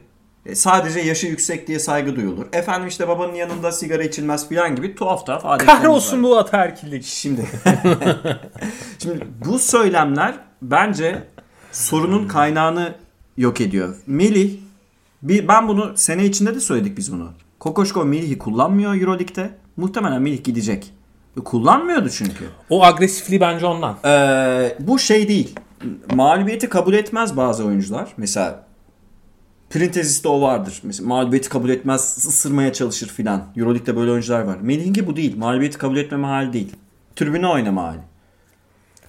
e, 0.45 0.55
sadece 0.55 0.99
yaşı 0.99 1.27
yüksek 1.27 1.67
diye 1.67 1.79
saygı 1.79 2.15
duyulur. 2.15 2.45
Efendim 2.53 2.87
işte 2.87 3.07
babanın 3.07 3.33
yanında 3.33 3.71
sigara 3.71 4.03
içilmez 4.03 4.49
falan 4.49 4.75
gibi 4.75 4.95
tuhaf 4.95 5.25
tuhaf 5.25 5.45
adetlerimiz 5.45 5.83
Kahrolsun 5.83 6.17
var. 6.17 6.23
bu 6.23 6.37
ataerkillik. 6.37 7.05
Şimdi 7.05 7.45
şimdi 8.99 9.27
bu 9.45 9.59
söylemler 9.59 10.35
bence 10.61 11.23
sorunun 11.71 12.27
kaynağını 12.27 12.95
yok 13.37 13.61
ediyor. 13.61 13.95
Melih 14.07 14.53
bir 15.21 15.47
ben 15.47 15.67
bunu 15.67 15.93
sene 15.95 16.25
içinde 16.25 16.55
de 16.55 16.59
söyledik 16.59 16.97
biz 16.97 17.13
bunu. 17.13 17.31
Kokoşko 17.59 18.05
Melih'i 18.05 18.37
kullanmıyor 18.37 18.95
EuroLeague'de. 18.95 19.49
Muhtemelen 19.77 20.21
Melih 20.21 20.43
gidecek. 20.43 20.93
E, 21.37 21.43
Kullanmıyordu 21.43 22.09
çünkü. 22.09 22.45
O 22.69 22.83
agresifliği 22.83 23.41
bence 23.41 23.65
ondan. 23.65 23.97
Ee, 24.05 24.75
bu 24.79 24.99
şey 24.99 25.27
değil. 25.27 25.55
Mağlubiyeti 26.15 26.69
kabul 26.69 26.93
etmez 26.93 27.37
bazı 27.37 27.65
oyuncular. 27.65 28.13
Mesela 28.17 28.65
Printezis'te 29.69 30.29
o 30.29 30.41
vardır. 30.41 30.79
Mesela 30.83 31.07
mağlubiyeti 31.07 31.49
kabul 31.49 31.69
etmez, 31.69 32.17
ısırmaya 32.27 32.73
çalışır 32.73 33.07
filan. 33.07 33.43
Euroleague'de 33.57 33.95
böyle 33.95 34.11
oyuncular 34.11 34.41
var. 34.41 34.57
Melih'inki 34.61 35.07
bu 35.07 35.15
değil. 35.15 35.37
Mağlubiyeti 35.37 35.77
kabul 35.77 35.97
etmeme 35.97 36.27
hali 36.27 36.53
değil. 36.53 36.71
Tribüne 37.15 37.47
oynama 37.47 37.83
hali. 37.83 37.99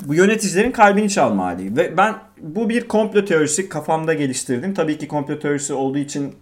Bu 0.05 0.15
yöneticilerin 0.15 0.73
kalbini 0.73 1.11
çalma 1.11 1.45
hali. 1.45 1.77
Ve 1.77 1.97
ben 1.97 2.15
bu 2.41 2.69
bir 2.69 2.89
komplo 2.89 3.25
teorisi 3.25 3.69
kafamda 3.69 4.15
geliştirdim. 4.15 4.75
Tabii 4.75 4.99
ki 4.99 5.09
komplo 5.09 5.39
teorisi 5.39 5.73
olduğu 5.73 5.99
için 5.99 6.35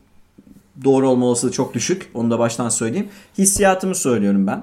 doğru 0.85 1.09
olma 1.09 1.27
olasılığı 1.27 1.53
çok 1.53 1.75
düşük. 1.75 2.11
Onu 2.15 2.31
da 2.31 2.39
baştan 2.39 2.69
söyleyeyim. 2.69 3.09
Hissiyatımı 3.39 3.95
söylüyorum 3.95 4.47
ben. 4.47 4.63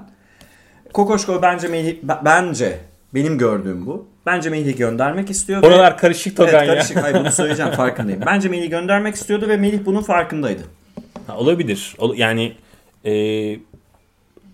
Kokoşko 0.92 1.42
bence 1.42 1.68
Melih, 1.68 1.96
bence 2.24 2.78
benim 3.14 3.38
gördüğüm 3.38 3.86
bu. 3.86 4.06
Bence 4.26 4.50
Melih'i 4.50 4.76
göndermek 4.76 5.30
istiyor. 5.30 5.62
ve- 5.62 5.66
Oralar 5.66 5.98
karışık 5.98 6.36
Togan 6.36 6.54
Evet 6.54 6.68
ya. 6.68 6.74
karışık. 6.74 7.02
Hayır 7.02 7.16
bunu 7.20 7.30
söyleyeceğim 7.32 7.72
farkındayım. 7.76 8.20
Bence 8.26 8.48
Melih'i 8.48 8.68
göndermek 8.70 9.14
istiyordu 9.14 9.48
ve 9.48 9.56
Melih 9.56 9.80
bunun 9.86 10.02
farkındaydı. 10.02 10.62
Ha, 11.26 11.36
olabilir. 11.36 11.94
Ol- 11.98 12.14
yani 12.16 12.52
e, 13.04 13.12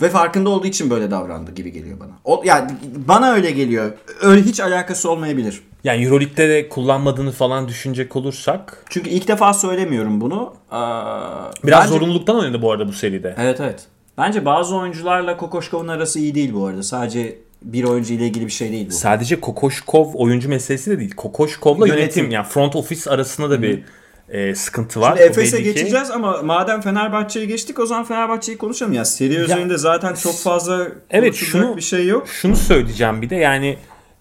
Ve 0.03 0.09
farkında 0.11 0.51
olduğu 0.51 0.67
için 0.67 0.91
böyle 0.91 1.11
davrandı 1.11 1.55
gibi 1.55 1.73
geliyor 1.73 2.01
bana. 2.01 2.11
O, 2.25 2.43
yani 2.45 2.71
bana 3.09 3.31
öyle 3.33 3.51
geliyor. 3.51 3.93
Öyle 4.23 4.43
hiç 4.43 4.61
alakası 4.61 5.11
olmayabilir. 5.11 5.63
yani 5.85 6.05
Euroleague'de 6.05 6.49
de 6.49 6.69
kullanmadığını 6.69 7.31
falan 7.33 7.69
düşünecek 7.69 8.17
olursak 8.17 8.85
Çünkü 8.91 9.11
ilk 9.11 9.29
defa 9.29 9.55
söylemiyorum 9.55 10.21
bunu. 10.21 10.55
Aa, 10.71 11.51
biraz 11.65 11.81
bence- 11.85 11.93
zorunluluktan 11.95 12.39
oynadı 12.39 12.63
bu 12.63 12.73
arada 12.73 12.89
bu 12.89 12.93
seride. 12.93 13.35
Evet 13.39 13.61
evet. 13.61 13.87
Bence 14.19 14.45
bazı 14.45 14.77
oyuncularla 14.77 15.37
Kokoşkov'un 15.37 15.89
arası 15.89 16.19
iyi 16.19 16.35
değil 16.35 16.55
bu 16.55 16.67
arada. 16.67 16.83
Sadece 16.83 17.39
bir 17.63 17.85
oyuncu 17.85 18.15
ile 18.15 18.27
ilgili 18.27 18.47
bir 18.47 18.51
şey 18.51 18.73
değil 18.73 18.87
bu. 18.89 18.93
Sadece 18.93 19.41
Kokoşkov 19.41 20.15
oyuncu 20.15 20.49
meselesi 20.49 20.91
de 20.91 20.99
değil. 20.99 21.15
Kokoşkov'la 21.17 21.87
yönetim, 21.87 22.03
Yönetim. 22.03 22.31
yani 22.31 22.47
front 22.47 22.77
office 22.77 23.11
arasında 23.11 23.51
da 23.51 23.63
bir 23.63 23.83
e, 24.29 24.55
sıkıntı 24.55 25.01
var. 25.01 25.17
Şimdi 25.17 25.29
Efes'e 25.31 25.57
belli 25.57 25.65
ki. 25.65 25.75
geçeceğiz 25.75 26.11
ama 26.11 26.43
madem 26.43 26.81
Fenerbahçe'ye 26.81 27.47
geçtik 27.47 27.79
o 27.79 27.87
zaman 27.87 28.05
Fenerbahçe'yi 28.05 28.59
konuşalım 28.59 28.93
ya. 28.93 29.05
Seri 29.05 29.35
üzerinde 29.35 29.79
zaten 29.79 30.15
çok 30.15 30.35
fazla 30.39 30.89
Evet, 31.11 31.31
konuşulacak 31.33 31.63
şunu- 31.69 31.77
bir 31.77 31.83
şey 31.83 32.07
yok. 32.07 32.29
Şunu 32.29 32.57
söyleyeceğim 32.57 33.23
bir 33.23 33.31
de 33.31 33.37
yani 33.37 33.77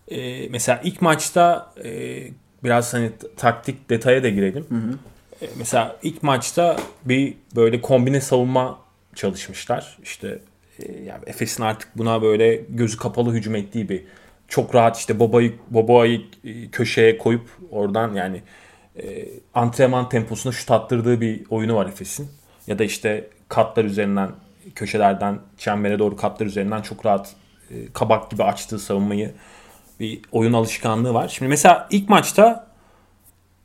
e, 0.07 0.49
mesela 0.49 0.81
ilk 0.83 1.01
maçta 1.01 1.73
e, 1.83 1.89
biraz 2.63 2.93
hani 2.93 3.11
taktik 3.37 3.89
detaya 3.89 4.23
da 4.23 4.29
girelim. 4.29 4.65
E, 5.41 5.45
mesela 5.57 5.97
ilk 6.03 6.23
maçta 6.23 6.77
bir 7.05 7.33
böyle 7.55 7.81
kombine 7.81 8.21
savunma 8.21 8.79
çalışmışlar. 9.17 9.97
İşte 10.03 10.39
e, 10.79 10.91
yani 11.03 11.23
Efes'in 11.27 11.63
artık 11.63 11.97
buna 11.97 12.21
böyle 12.21 12.55
gözü 12.69 12.97
kapalı 12.97 13.33
hücum 13.33 13.55
ettiği 13.55 13.89
bir 13.89 14.03
çok 14.47 14.75
rahat 14.75 14.97
işte 14.97 15.19
Boba'yı 15.19 15.55
Boba'yı 15.69 16.21
e, 16.43 16.71
köşeye 16.71 17.17
koyup 17.17 17.49
oradan 17.71 18.13
yani 18.13 18.41
e, 18.99 19.25
antrenman 19.53 20.09
temposuna 20.09 20.53
şut 20.53 20.71
attırdığı 20.71 21.21
bir 21.21 21.45
oyunu 21.49 21.75
var 21.75 21.85
Efes'in. 21.85 22.27
Ya 22.67 22.79
da 22.79 22.83
işte 22.83 23.29
katlar 23.49 23.85
üzerinden 23.85 24.31
köşelerden 24.75 25.39
çembere 25.57 25.99
doğru 25.99 26.15
katlar 26.15 26.45
üzerinden 26.45 26.81
çok 26.81 27.05
rahat 27.05 27.35
e, 27.71 27.75
kabak 27.93 28.31
gibi 28.31 28.43
açtığı 28.43 28.79
savunmayı 28.79 29.31
bir 29.99 30.21
oyun 30.31 30.53
alışkanlığı 30.53 31.13
var. 31.13 31.27
Şimdi 31.27 31.49
mesela 31.49 31.87
ilk 31.91 32.09
maçta 32.09 32.66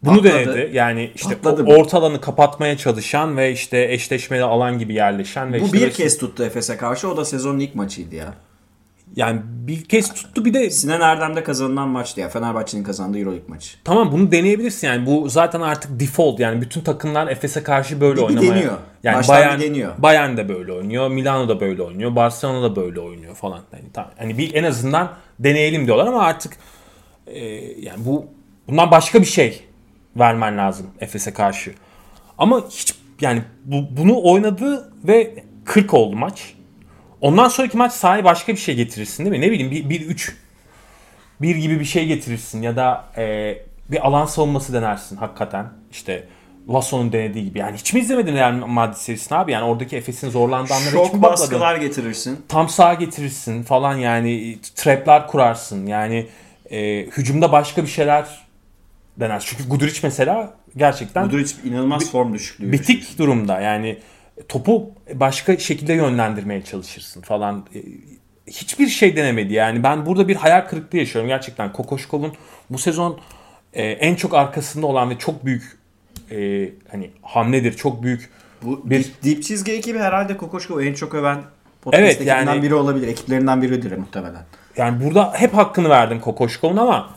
bunu 0.03 0.17
Patladı. 0.17 0.35
denedi. 0.35 0.71
Yani 0.77 1.11
işte 1.15 1.35
Patladı 1.35 1.65
mı? 1.65 1.71
orta 1.75 1.99
alanı 1.99 2.21
kapatmaya 2.21 2.77
çalışan 2.77 3.37
ve 3.37 3.53
işte 3.53 3.93
eşleşmeli 3.93 4.43
alan 4.43 4.79
gibi 4.79 4.95
yerleşen 4.95 5.53
ve 5.53 5.61
Bu 5.61 5.65
işte 5.65 5.77
bir 5.81 5.93
kez 5.93 6.19
tuttu 6.19 6.45
Efes'e 6.45 6.77
karşı. 6.77 7.09
O 7.09 7.17
da 7.17 7.25
sezonun 7.25 7.59
ilk 7.59 7.75
maçıydı 7.75 8.15
ya. 8.15 8.35
yani 9.17 9.41
bir 9.45 9.85
kez 9.85 10.15
tuttu 10.15 10.45
bir 10.45 10.55
de 10.55 10.71
Sinan 10.71 11.01
Erdem'de 11.01 11.43
kazanılan 11.45 11.89
maçtı 11.89 12.21
ya. 12.21 12.29
Fenerbahçe'nin 12.29 12.85
kazandığı 12.85 13.19
Euroleague 13.19 13.49
maçı. 13.49 13.77
Tamam 13.85 14.13
bunu 14.13 14.33
deneyebilirsin 14.33 14.87
yani 14.87 15.07
bu 15.07 15.29
zaten 15.29 15.61
artık 15.61 16.01
default 16.01 16.41
yani 16.41 16.61
bütün 16.61 16.81
takımlar 16.81 17.29
Efes'e 17.29 17.63
karşı 17.63 18.01
böyle 18.01 18.17
Bir- 18.17 18.23
bir 18.23 18.27
oynamaya. 18.29 18.55
deniyor. 18.55 18.73
Yani 19.03 19.17
Baştan 19.17 19.37
Bayern, 19.37 19.61
bir 19.61 19.65
deniyor. 19.67 19.93
Bayern 19.99 20.37
de 20.37 20.49
böyle 20.49 20.73
oynuyor, 20.73 21.11
Milano 21.11 21.49
da 21.49 21.61
böyle 21.61 21.83
oynuyor, 21.83 22.17
Barcelona 22.17 22.63
da 22.63 22.77
böyle 22.77 23.01
oynuyor 23.01 23.35
falan. 23.35 23.61
Yani 23.73 23.85
tamam. 23.93 24.11
Hani 24.19 24.39
bir 24.39 24.55
en 24.55 24.65
azından 24.65 25.13
deneyelim 25.39 25.87
diyorlar 25.87 26.07
ama 26.07 26.23
artık 26.23 26.53
e, 27.27 27.45
yani 27.81 28.05
bu 28.05 28.27
bundan 28.69 28.91
başka 28.91 29.21
bir 29.21 29.27
şey 29.27 29.61
vermen 30.16 30.59
lazım 30.59 30.87
Efes'e 31.00 31.33
karşı. 31.33 31.75
Ama 32.38 32.69
hiç 32.71 32.95
yani 33.21 33.42
bu, 33.64 33.97
bunu 33.97 34.23
oynadı 34.23 34.92
ve 35.04 35.45
40 35.64 35.95
oldu 35.95 36.16
maç. 36.16 36.54
Ondan 37.21 37.49
sonraki 37.49 37.76
maç 37.76 37.92
sahaya 37.92 38.25
başka 38.25 38.52
bir 38.52 38.59
şey 38.59 38.75
getirirsin 38.75 39.25
değil 39.25 39.37
mi? 39.37 39.47
Ne 39.47 39.50
bileyim 39.50 39.71
bir, 39.71 39.90
bir 39.90 40.00
3 40.00 40.37
bir 41.42 41.57
gibi 41.57 41.81
bir 41.81 41.85
şey 41.85 42.07
getirirsin 42.07 42.62
ya 42.62 42.76
da 42.76 43.04
e, 43.16 43.57
bir 43.90 44.07
alan 44.07 44.26
savunması 44.26 44.73
denersin 44.73 45.16
hakikaten. 45.16 45.66
İşte 45.90 46.25
Lasso'nun 46.69 47.12
denediği 47.12 47.45
gibi. 47.45 47.59
Yani 47.59 47.76
hiç 47.76 47.95
mi 47.95 48.00
izlemedin 48.00 48.35
Real 48.35 48.52
Madrid 48.52 48.97
serisini 48.97 49.38
abi? 49.38 49.52
Yani 49.52 49.64
oradaki 49.64 49.97
Efes'in 49.97 50.31
zorlandığı 50.31 50.75
anlara 50.75 50.87
hiç 50.87 50.92
Şok 50.92 51.14
mi 51.14 51.23
bakmadın? 51.23 51.42
baskılar 51.42 51.76
getirirsin. 51.76 52.45
Tam 52.49 52.69
sağa 52.69 52.95
getirirsin 52.95 53.62
falan 53.62 53.97
yani 53.97 54.59
trapler 54.75 55.26
kurarsın. 55.26 55.87
Yani 55.87 56.26
e, 56.71 57.07
hücumda 57.07 57.52
başka 57.52 57.83
bir 57.83 57.88
şeyler 57.88 58.26
denersin. 59.23 59.49
Çünkü 59.57 59.69
Guduric 59.71 60.00
mesela 60.02 60.55
gerçekten 60.76 61.26
Mudric 61.26 61.55
inanılmaz 61.64 62.11
form 62.11 62.35
düşüklüğü. 62.35 62.73
bitik 62.73 63.19
durumda. 63.19 63.61
Yani 63.61 63.99
topu 64.49 64.91
başka 65.14 65.57
şekilde 65.59 65.93
yönlendirmeye 65.93 66.62
çalışırsın 66.64 67.21
falan. 67.21 67.67
E, 67.75 67.79
Hiçbir 68.47 68.87
şey 68.88 69.17
denemedi. 69.17 69.52
Yani 69.52 69.83
ben 69.83 70.07
burada 70.07 70.29
bir 70.29 70.37
hayal 70.37 70.61
kırıklığı 70.61 70.99
yaşıyorum 70.99 71.29
gerçekten. 71.29 71.73
Kokoşkov'un 71.73 72.33
bu 72.71 72.79
sezon 72.79 73.19
e, 73.73 73.83
en 73.83 74.14
çok 74.14 74.35
arkasında 74.35 74.87
olan 74.87 75.11
ve 75.11 75.19
çok 75.19 75.45
büyük 75.45 75.79
e, 76.31 76.69
hani 76.91 77.11
hamledir. 77.23 77.73
Çok 77.76 78.02
büyük 78.02 78.31
Bu 78.62 78.91
bir- 78.91 78.91
bir 78.91 79.12
dip 79.23 79.43
çizgi 79.43 79.73
ekibi 79.73 79.99
herhalde 79.99 80.37
Kokoşkov'u 80.37 80.83
en 80.83 80.95
çok 80.95 81.14
öven 81.14 81.38
podcast 81.83 82.02
Evet, 82.05 82.26
yani- 82.26 82.62
biri 82.62 82.75
olabilir. 82.75 83.09
Ekiplerinden 83.09 83.62
biridir 83.62 83.97
muhtemelen. 83.97 84.43
yani 84.76 85.05
burada 85.05 85.33
hep 85.37 85.55
hakkını 85.55 85.88
verdim 85.88 86.21
Kokoşkov'un 86.21 86.76
ama 86.76 87.11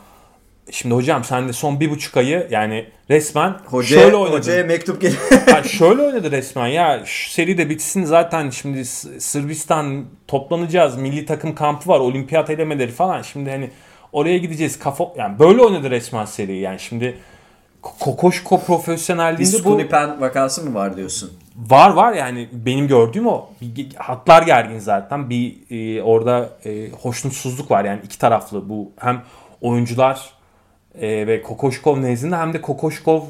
şimdi 0.72 0.96
hocam 0.96 1.24
sen 1.24 1.48
de 1.48 1.54
son 1.54 1.80
bir 1.80 1.90
buçuk 1.90 2.18
ayı 2.18 2.48
yani 2.52 2.86
resmen 3.10 3.56
Hocaya, 3.66 4.02
şöyle 4.02 4.16
oynadın. 4.16 4.38
hocaya 4.38 4.64
mektup 4.64 5.02
geliyor. 5.02 5.22
Ya 5.48 5.64
şöyle 5.70 6.02
oynadı 6.02 6.32
resmen. 6.32 6.68
Ya 6.68 7.02
şu 7.06 7.32
seri 7.32 7.58
de 7.58 7.70
bitsin 7.70 8.04
zaten 8.04 8.50
şimdi 8.50 8.86
Sırbistan 8.86 10.06
toplanacağız 10.28 10.98
milli 10.98 11.26
takım 11.26 11.56
kampı 11.56 11.90
var 11.90 12.00
olimpiyat 12.00 12.50
elemeleri 12.50 12.92
falan. 12.92 13.22
Şimdi 13.22 13.50
hani 13.50 13.70
oraya 14.12 14.38
gideceğiz 14.38 14.80
kafa 14.80 15.08
yani 15.18 15.40
böyle 15.40 15.62
oynadı 15.62 15.92
resmen 15.92 16.26
seri 16.26 16.58
yani 16.58 16.80
şimdi 16.80 17.18
Ko- 17.84 18.00
Kokoşko 18.00 18.62
profesyonelliğinde 18.62 19.54
bu 19.54 19.58
Skunipen 19.60 20.22
vakası 20.22 20.64
mı 20.64 20.74
var 20.74 20.98
diyorsun? 20.98 21.32
var 21.56 21.90
var. 21.90 22.14
Yani 22.14 22.50
benim 22.52 22.88
gördüğüm 22.88 23.28
o. 23.28 23.50
Hatlar 23.98 24.42
gergin 24.44 24.80
zaten. 24.80 25.30
Bir 25.30 25.56
e, 25.72 26.02
orada 26.04 26.50
e, 26.66 26.90
hoşnutsuzluk 27.02 27.72
var. 27.72 27.86
Yani 27.86 28.00
iki 28.06 28.20
taraflı 28.20 28.70
bu. 28.70 28.92
Hem 29.00 29.22
oyuncular 29.62 30.30
e, 31.02 31.28
ve 31.28 31.42
Kokoşkov 31.42 32.02
nezdinde 32.02 32.36
hem 32.36 32.54
de 32.54 32.62
Kokoşkov 32.62 33.22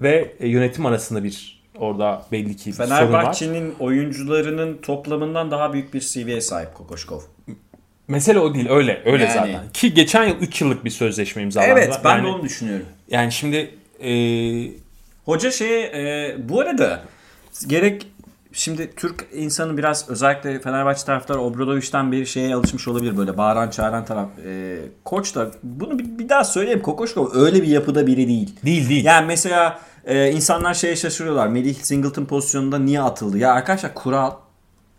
ve 0.00 0.34
e, 0.40 0.48
yönetim 0.48 0.86
arasında 0.86 1.24
bir 1.24 1.62
orada 1.78 2.22
belli 2.32 2.56
ki 2.56 2.70
bir 2.70 2.74
sorun 2.74 2.90
var. 2.90 2.98
Fenerbahçe'nin 2.98 3.74
oyuncularının 3.80 4.78
toplamından 4.82 5.50
daha 5.50 5.72
büyük 5.72 5.94
bir 5.94 6.00
seviyeye 6.00 6.40
sahip 6.40 6.74
Kokoşkov. 6.74 7.20
Mesele 8.08 8.38
o 8.38 8.54
değil 8.54 8.70
öyle 8.70 9.02
öyle 9.04 9.24
Yani. 9.24 9.34
zaten. 9.34 9.60
Ki 9.72 9.94
geçen 9.94 10.24
yıl 10.24 10.36
3 10.40 10.60
yıllık 10.60 10.84
bir 10.84 10.90
sözleşme 10.90 11.42
imzalandı. 11.42 11.72
Evet 11.72 12.00
ben 12.04 12.16
yani, 12.16 12.24
de 12.24 12.28
onu 12.28 12.42
düşünüyorum. 12.42 12.86
Yani 13.08 13.32
şimdi 13.32 13.70
e, 14.04 14.12
Hoca 15.24 15.50
şeye 15.50 15.80
e, 15.80 16.34
bu 16.48 16.60
arada 16.60 17.02
gerek 17.66 18.06
şimdi 18.52 18.90
Türk 18.96 19.26
insanı 19.32 19.76
biraz 19.76 20.08
özellikle 20.08 20.60
Fenerbahçe 20.60 21.04
taraftarı 21.04 21.40
Obradoviç'ten 21.40 22.12
bir 22.12 22.26
şeye 22.26 22.54
alışmış 22.54 22.88
olabilir 22.88 23.16
böyle 23.16 23.38
bağıran 23.38 23.70
çağıran 23.70 24.04
taraf. 24.04 24.28
Ee, 24.46 24.78
koç 25.04 25.34
da 25.34 25.50
bunu 25.62 25.98
bir, 25.98 26.18
bir 26.18 26.28
daha 26.28 26.44
söyleyeyim 26.44 26.82
Kokoşkov 26.82 27.28
öyle 27.34 27.62
bir 27.62 27.68
yapıda 27.68 28.06
biri 28.06 28.28
değil. 28.28 28.56
Değil 28.64 28.88
değil. 28.88 29.04
Yani 29.04 29.26
mesela 29.26 29.78
e, 30.04 30.30
insanlar 30.32 30.74
şeye 30.74 30.96
şaşırıyorlar. 30.96 31.48
Melih 31.48 31.74
Singleton 31.74 32.24
pozisyonunda 32.24 32.78
niye 32.78 33.00
atıldı? 33.00 33.38
Ya 33.38 33.52
arkadaşlar 33.52 33.94
kural. 33.94 34.30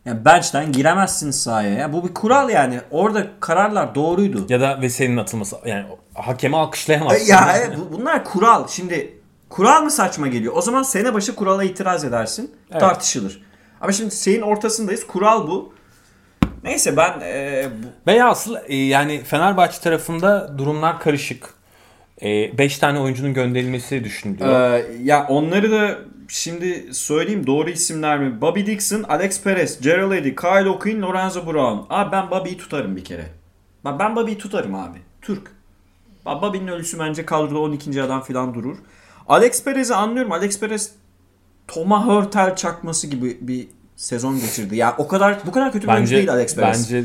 Yani 0.05 0.25
bench'ten 0.25 0.71
giremezsiniz 0.71 1.41
sahaya. 1.41 1.69
Ya 1.73 1.93
bu 1.93 2.07
bir 2.07 2.13
kural 2.13 2.49
yani. 2.49 2.79
Orada 2.91 3.27
kararlar 3.39 3.95
doğruydu. 3.95 4.45
Ya 4.49 4.61
da 4.61 4.81
Veseli'nin 4.81 5.17
atılması. 5.17 5.55
Yani 5.65 5.85
hakemi 6.13 6.57
alkışlayamazsın. 6.57 7.25
Ya 7.33 7.53
evet, 7.57 7.77
bu- 7.77 7.99
bunlar 7.99 8.25
kural. 8.25 8.67
Şimdi 8.67 9.13
kural 9.53 9.81
mı 9.83 9.91
saçma 9.91 10.27
geliyor? 10.27 10.53
O 10.55 10.61
zaman 10.61 10.83
sene 10.83 11.13
başı 11.13 11.35
kurala 11.35 11.63
itiraz 11.63 12.05
edersin. 12.05 12.51
Evet. 12.71 12.81
Tartışılır. 12.81 13.41
Ama 13.81 13.91
şimdi 13.91 14.15
şeyin 14.15 14.41
ortasındayız. 14.41 15.07
Kural 15.07 15.47
bu. 15.47 15.73
Neyse 16.63 16.97
ben 16.97 17.19
e, 17.21 17.65
bu- 17.83 18.11
Veya 18.11 18.29
asıl 18.29 18.55
e, 18.67 18.75
yani 18.75 19.23
Fenerbahçe 19.23 19.79
tarafında 19.81 20.57
durumlar 20.57 20.99
karışık. 20.99 21.53
5 22.21 22.77
tane 22.77 22.99
oyuncunun 22.99 23.33
gönderilmesi 23.33 24.03
düşünülüyor. 24.03 24.71
Ee, 24.73 24.85
ya 25.03 25.25
onları 25.29 25.71
da 25.71 25.97
şimdi 26.27 26.93
söyleyeyim 26.93 27.47
doğru 27.47 27.69
isimler 27.69 28.19
mi? 28.19 28.41
Bobby 28.41 28.65
Dixon, 28.65 29.03
Alex 29.03 29.43
Perez, 29.43 29.81
Gerald 29.81 30.11
Eddy, 30.11 30.35
Kyle 30.35 30.69
O'Quinn, 30.69 31.01
Lorenzo 31.01 31.45
Brown. 31.45 31.77
Abi 31.89 32.11
ben 32.11 32.31
Bobby'yi 32.31 32.57
tutarım 32.57 32.95
bir 32.95 33.03
kere. 33.03 33.25
Ben, 33.85 33.99
ben 33.99 34.15
Bobby'yi 34.15 34.37
tutarım 34.37 34.75
abi. 34.75 34.97
Türk. 35.21 35.51
Bobby'nin 36.25 36.67
ölüsü 36.67 36.99
bence 36.99 37.25
kadroda 37.25 37.59
12. 37.59 38.03
adam 38.03 38.21
falan 38.21 38.53
durur. 38.53 38.77
Alex 39.27 39.63
Perez'i 39.63 39.95
anlıyorum. 39.95 40.31
Alex 40.31 40.59
Perez 40.59 40.91
Toma 41.67 42.07
Hörtel 42.07 42.55
çakması 42.55 43.07
gibi 43.07 43.37
bir 43.41 43.67
sezon 43.95 44.39
geçirdi. 44.39 44.75
Ya 44.75 44.95
o 44.97 45.07
kadar 45.07 45.37
bu 45.45 45.51
kadar 45.51 45.71
kötü 45.71 45.87
bir 45.87 45.93
oyuncu 45.93 46.03
bence 46.05 46.17
değil 46.17 46.31
Alex 46.31 46.55
Perez. 46.55 46.83
bence 46.93 47.03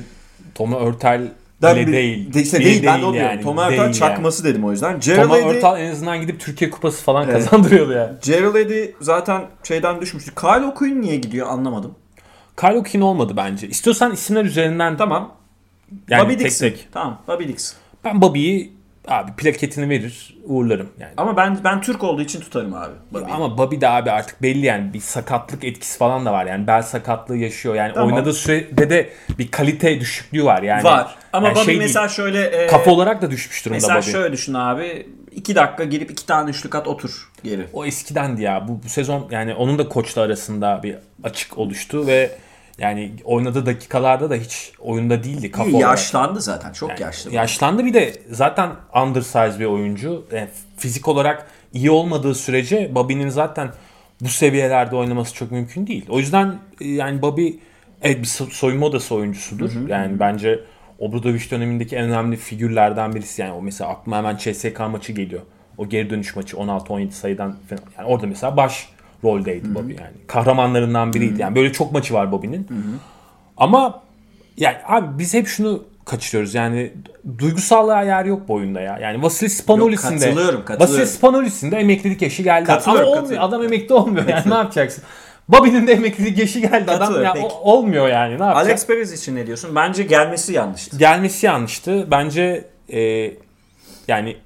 Toma 0.54 0.78
Örtel 0.80 1.32
Ben 1.62 1.76
bile 1.76 1.86
bir- 1.86 1.92
değil. 1.92 2.32
de- 2.34 2.42
işte 2.42 2.58
değil, 2.64 2.82
ben 2.86 3.00
de 3.02 3.04
onu 3.06 3.16
yani. 3.16 3.40
Toma 3.42 3.66
Hörtel 3.66 3.84
Değil 3.84 3.92
çakması 3.94 4.44
dedim 4.44 4.64
o 4.64 4.72
yüzden. 4.72 4.90
Yani. 4.90 5.00
Gerald 5.00 5.22
Toma 5.22 5.38
Eddy- 5.38 5.44
Örtel 5.56 5.76
en 5.86 5.90
azından 5.92 6.20
gidip 6.20 6.40
Türkiye 6.40 6.70
Kupası 6.70 7.02
falan 7.04 7.28
Evet. 7.28 7.44
kazandırıyordu 7.44 7.92
yani. 7.92 8.12
Gerald 8.24 8.54
Eddy 8.54 8.84
zaten 9.00 9.42
şeyden 9.64 10.00
düşmüştü. 10.00 10.34
Kyle 10.34 10.66
O'Quinn 10.66 11.02
niye 11.02 11.16
gidiyor 11.16 11.46
anlamadım. 11.46 11.94
Kyle 12.56 12.78
O'Quinn 12.78 13.00
olmadı 13.00 13.32
bence. 13.36 13.68
İstiyorsan 13.68 14.12
isimler 14.12 14.44
üzerinden 14.44 14.96
Tamam. 14.96 15.34
yani 16.08 16.24
Bobby 16.24 16.32
tek 16.34 16.40
Dixon. 16.46 16.66
tek. 16.68 16.88
Tamam 16.92 17.22
Bobby 17.28 17.44
Dixon. 17.48 17.78
Ben 18.04 18.20
Bobby'yi 18.22 18.72
abi 19.08 19.32
plaketini 19.32 19.88
verir 19.88 20.36
uğurlarım 20.44 20.88
yani. 21.00 21.12
Ama 21.16 21.36
ben 21.36 21.58
ben 21.64 21.80
Türk 21.80 22.04
olduğu 22.04 22.22
için 22.22 22.40
tutarım 22.40 22.74
abi. 22.74 22.92
Bobby'yi. 23.12 23.34
Ama 23.34 23.58
Bobby 23.58 23.80
de 23.80 23.88
abi 23.88 24.10
artık 24.10 24.42
belli 24.42 24.66
yani 24.66 24.92
bir 24.94 25.00
sakatlık 25.00 25.64
etkisi 25.64 25.98
falan 25.98 26.26
da 26.26 26.32
var 26.32 26.46
yani 26.46 26.66
bel 26.66 26.82
sakatlığı 26.82 27.36
yaşıyor 27.36 27.74
yani 27.74 27.92
Tamam. 27.94 28.12
oynadığı 28.12 28.32
sürede 28.32 28.90
de 28.90 29.10
bir 29.38 29.50
kalite 29.50 30.00
düşüklüğü 30.00 30.44
var 30.44 30.62
yani. 30.62 30.84
var. 30.84 31.14
Ama 31.32 31.46
Yani 31.46 31.56
Bobby 31.56 31.64
şey 31.66 31.76
mesela 31.76 32.04
değil, 32.06 32.16
şöyle 32.16 32.44
e, 32.44 32.66
kafa 32.66 32.90
olarak 32.90 33.22
da 33.22 33.30
düşmüş 33.30 33.64
durumda 33.64 33.74
mesela 33.74 34.00
Bobby. 34.00 34.10
şöyle 34.10 34.32
düşün 34.32 34.54
abi. 34.54 35.06
2 35.32 35.54
dakika 35.54 35.84
girip 35.84 36.10
2 36.10 36.26
tane 36.26 36.50
üçlük 36.50 36.74
at 36.74 36.88
otur 36.88 37.30
geri. 37.44 37.66
O 37.72 37.84
eskidendi 37.86 38.42
ya. 38.42 38.68
Bu, 38.68 38.80
bu 38.84 38.88
sezon 38.88 39.28
yani 39.30 39.54
onun 39.54 39.78
da 39.78 39.88
koçla 39.88 40.22
arasında 40.22 40.80
bir 40.82 40.96
açık 41.22 41.58
oluştu 41.58 42.06
ve 42.06 42.30
yani 42.78 43.12
oynadığı 43.24 43.66
dakikalarda 43.66 44.30
da 44.30 44.34
hiç 44.34 44.72
oyunda 44.78 45.24
değildi 45.24 45.50
kafa 45.50 45.68
İyi, 45.70 45.76
olarak. 45.76 45.90
yaşlandı 45.90 46.40
zaten. 46.40 46.72
Çok 46.72 47.00
yaşlı. 47.00 47.32
Yaşlandı 47.34 47.84
bir 47.84 47.94
de 47.94 48.12
zaten 48.30 48.70
undersize 49.06 49.60
bir 49.60 49.64
oyuncu. 49.64 50.26
Yani 50.32 50.48
fizik 50.76 51.08
olarak 51.08 51.46
iyi 51.72 51.90
olmadığı 51.90 52.34
sürece 52.34 52.94
Bobby'nin 52.94 53.28
zaten 53.28 53.68
bu 54.20 54.28
seviyelerde 54.28 54.96
oynaması 54.96 55.34
çok 55.34 55.50
mümkün 55.50 55.86
değil. 55.86 56.06
O 56.08 56.18
yüzden 56.18 56.54
e, 56.80 56.88
yani 56.88 57.22
Bobby 57.22 57.48
evet 58.02 58.18
bir 58.18 58.26
so- 58.26 58.50
soyunma 58.50 58.86
odası 58.86 59.14
oyuncusudur. 59.14 59.88
Yani 59.88 60.20
bence 60.20 60.60
Obradoviç 60.98 61.50
dönemindeki 61.50 61.96
en 61.96 62.04
önemli 62.04 62.36
figürlerden 62.36 63.14
birisi. 63.14 63.42
Yani 63.42 63.52
o 63.52 63.62
mesela 63.62 63.90
aklıma 63.90 64.16
hemen 64.16 64.36
CSK 64.36 64.80
maçı 64.90 65.12
geliyor. 65.12 65.42
O 65.78 65.88
geri 65.88 66.10
dönüş 66.10 66.36
maçı 66.36 66.56
16-17 66.56 67.10
sayıdan 67.10 67.56
falan. 67.68 67.82
Yani 67.98 68.08
orada 68.08 68.26
mesela 68.26 68.56
baş 68.56 68.88
roldeydi 69.24 69.74
Bobby 69.74 69.92
yani. 69.92 70.12
Kahramanlarından 70.26 71.12
biriydi. 71.12 71.42
Yani 71.42 71.56
böyle 71.56 71.72
çok 71.72 71.92
maçı 71.92 72.14
var 72.14 72.32
Bobby'nin. 72.32 72.68
Ama 73.56 74.02
yani 74.56 74.76
abi 74.86 75.18
biz 75.18 75.34
hep 75.34 75.46
şunu 75.46 75.84
kaçırıyoruz 76.04 76.54
yani 76.54 76.92
duygusallığa 77.38 78.02
yer 78.02 78.24
yok 78.24 78.48
bu 78.48 78.54
oyunda 78.54 78.80
ya. 78.80 78.98
Yani 78.98 79.22
Vasil 79.22 79.48
Spanoulis'in 79.48 80.10
de 80.10 80.24
katılıyorum, 80.24 80.64
katılıyorum. 80.64 81.00
Vasil 81.02 81.16
Spanoulis'in 81.16 81.70
de 81.70 81.76
emeklilik 81.76 82.22
yaşı 82.22 82.42
geldi. 82.42 82.64
Katılıyorum, 82.66 83.00
Ama 83.06 83.10
olmuyor. 83.10 83.22
katılıyorum. 83.22 83.48
Adam 83.48 83.62
emekli 83.64 83.94
olmuyor 83.94 84.28
yani 84.28 84.50
ne 84.50 84.54
yapacaksın? 84.54 85.04
Bobby'nin 85.48 85.86
de 85.86 85.92
emeklilik 85.92 86.38
yaşı 86.38 86.58
geldi. 86.60 86.90
Adam 86.90 87.22
ya, 87.24 87.34
o- 87.42 87.72
olmuyor 87.72 88.08
yani 88.08 88.38
ne 88.38 88.44
yapacak? 88.44 88.66
Alex 88.66 88.86
Perez 88.86 89.12
için 89.12 89.36
ne 89.36 89.46
diyorsun? 89.46 89.74
Bence 89.74 90.02
gelmesi 90.02 90.52
yanlıştı. 90.52 90.98
Gelmesi 90.98 91.46
yanlıştı. 91.46 92.08
Bence 92.10 92.64
e, 92.92 93.32
yani 94.08 94.36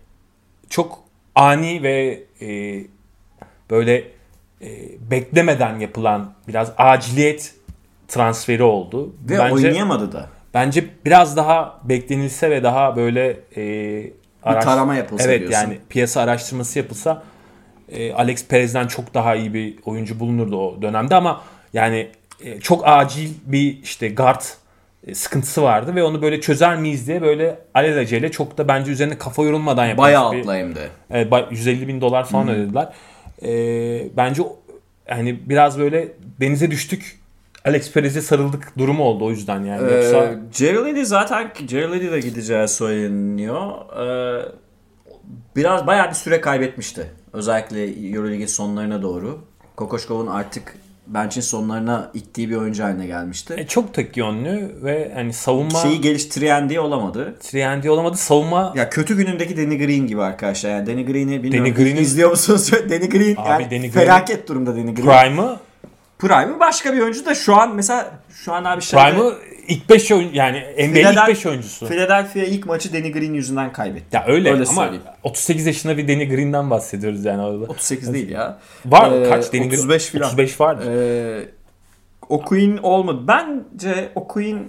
çok 0.71 0.99
ani 1.35 1.83
ve 1.83 2.23
e, 2.41 2.49
böyle 3.71 4.05
e, 4.63 4.69
beklemeden 5.11 5.79
yapılan 5.79 6.33
biraz 6.49 6.73
aciliyet 6.79 7.55
transferi 8.09 8.63
oldu. 8.63 9.15
Ve 9.29 9.39
bence 9.39 9.55
oynayamadı 9.55 10.13
da. 10.13 10.29
bence 10.55 10.85
biraz 11.05 11.37
daha 11.37 11.81
beklenilse 11.85 12.51
ve 12.51 12.63
daha 12.63 12.97
böyle 12.97 13.37
e, 13.57 13.63
araş- 14.43 14.65
tarama 14.65 14.95
yapılsa 14.95 15.25
Evet 15.25 15.41
diyorsun. 15.41 15.61
yani 15.61 15.79
piyasa 15.89 16.21
araştırması 16.21 16.79
yapılsa 16.79 17.23
e, 17.89 18.13
Alex 18.13 18.47
Perez'den 18.49 18.87
çok 18.87 19.15
daha 19.15 19.35
iyi 19.35 19.55
bir 19.55 19.75
oyuncu 19.85 20.21
bulunurdu 20.21 20.57
o 20.57 20.83
dönemde 20.83 21.15
ama 21.15 21.41
yani 21.73 22.09
e, 22.45 22.61
çok 22.61 22.83
acil 22.89 23.31
bir 23.47 23.79
işte 23.83 24.09
guard 24.09 24.41
e, 25.07 25.15
sıkıntısı 25.15 25.63
vardı 25.63 25.95
ve 25.95 26.03
onu 26.03 26.23
böyle 26.23 26.41
çözer 26.41 26.77
miyiz 26.77 27.07
diye 27.09 27.23
böyle 27.23 27.59
alelacele 27.75 28.31
çok 28.31 28.59
da 28.59 28.69
bence 28.69 28.91
üzerine 28.93 29.19
kafa 29.19 29.43
yorulmadan 29.43 29.87
yapılmış 29.87 30.07
Bayağı 30.07 30.33
bir 30.33 30.41
atla 30.41 30.57
hem 30.57 30.75
de. 30.75 30.89
Evet, 31.11 31.33
ba- 31.33 31.51
150 31.51 31.89
bin 31.89 32.01
dolar 32.01 32.25
falan 32.25 32.49
ödediler. 32.49 32.89
Ee, 33.45 34.09
bence 34.17 34.43
yani 35.09 35.49
biraz 35.49 35.79
böyle 35.79 36.09
denize 36.41 36.71
düştük. 36.71 37.23
Alex 37.65 37.93
Perez'e 37.93 38.21
sarıldık 38.21 38.79
durumu 38.79 39.05
oldu 39.05 39.25
o 39.25 39.31
yüzden 39.31 39.65
yani. 39.65 39.93
Yoksa 39.93 40.25
Ee, 40.25 40.39
Gerald 40.59 40.87
Eddy 40.87 41.03
zaten 41.03 41.53
Gerald 41.67 41.93
Eddy 41.93 42.11
de 42.11 42.21
gideceği 42.21 42.69
söyleniyor. 42.69 43.71
Ee, 44.01 44.49
biraz 45.57 45.87
bayağı 45.87 46.09
bir 46.09 46.15
süre 46.15 46.41
kaybetmişti. 46.41 47.07
Özellikle 47.33 48.09
Euroleague'in 48.09 48.47
sonlarına 48.47 49.03
doğru. 49.03 49.39
Kokoşkov'un 49.77 50.27
artık 50.27 50.77
bench'in 51.15 51.41
sonlarına 51.41 52.11
ittiği 52.15 52.51
bir 52.51 52.57
oyuncu 52.57 52.83
haline 52.85 53.07
gelmişti. 53.07 53.55
e, 53.59 53.67
çok 53.67 53.95
tek 53.95 54.17
yönlü 54.17 54.71
ve 54.83 55.13
hani 55.15 55.33
savunma 55.33 55.79
Şeyi 55.79 56.01
geliştiren 56.01 56.69
diye 56.69 56.81
olamadı. 56.81 57.35
Triendy 57.41 57.91
olamadı. 57.91 58.17
Savunma 58.17 58.73
Ya 58.77 58.91
kötü 58.91 59.17
günündeki 59.17 59.57
Danny 59.57 59.79
Green 59.79 60.07
gibi 60.07 60.23
arkadaşlar. 60.23 60.71
Yani 60.71 60.87
Danny 60.87 61.07
Green'i 61.07 61.43
bilmiyorum. 61.43 61.75
Danny 61.77 61.85
Green'in- 61.89 62.01
izliyor 62.01 62.31
musunuz? 62.31 62.73
Danny 62.91 63.09
Green 63.09 63.37
Abi 63.37 63.49
yani 63.63 63.65
Danny 63.71 63.79
Green- 63.87 63.91
felaket 63.91 64.49
durumda 64.49 64.73
Danny 64.77 64.95
Green. 64.95 64.95
Prime'ı 65.07 65.57
Prime'ı 66.23 66.61
başka 66.61 66.93
bir 66.93 67.01
oyuncu 67.01 67.27
da 67.27 67.35
şu 67.35 67.57
an 67.57 67.75
mesela 67.75 68.11
şu 68.45 68.53
an 68.53 68.65
abi 68.65 68.83
şeyde- 68.83 69.05
Prime'ı 69.11 69.35
ilk 69.69 69.89
5 69.91 70.13
oyun 70.13 70.31
yani 70.33 70.59
NBA'nin 70.79 70.95
ilk 70.95 70.97
Philadelphia- 70.97 71.29
5 71.29 71.47
oyuncusu. 71.47 71.87
Philadelphia 71.89 72.41
ilk 72.41 72.67
maçı 72.67 72.93
Danny 72.93 73.13
Green 73.13 73.33
yüzünden 73.35 73.73
kaybetti. 73.73 74.17
Ya 74.17 74.25
öyle, 74.27 74.51
Öyle 74.53 74.65
ama 74.69 74.83
söyleyeyim. 74.83 75.03
38 75.23 75.67
yaşında 75.67 75.97
bir 75.99 76.09
Danny 76.09 76.29
Green'den 76.29 76.71
bahsediyoruz 76.71 77.25
yani 77.25 77.43
orada. 77.43 77.65
38 77.65 78.15
değil 78.15 78.29
ya. 78.31 78.59
Var 78.87 79.13
Ee, 79.13 79.29
kaç 79.29 79.53
Danny 79.53 79.69
Green? 79.69 79.79
35 79.79 80.07
falan. 80.07 80.25
35 80.27 80.61
vardır. 80.61 80.87
Ee, 80.91 81.49
O'Quinn 82.29 82.77
olmadı. 82.77 83.21
Bence 83.29 84.09
O'Quinn 84.15 84.69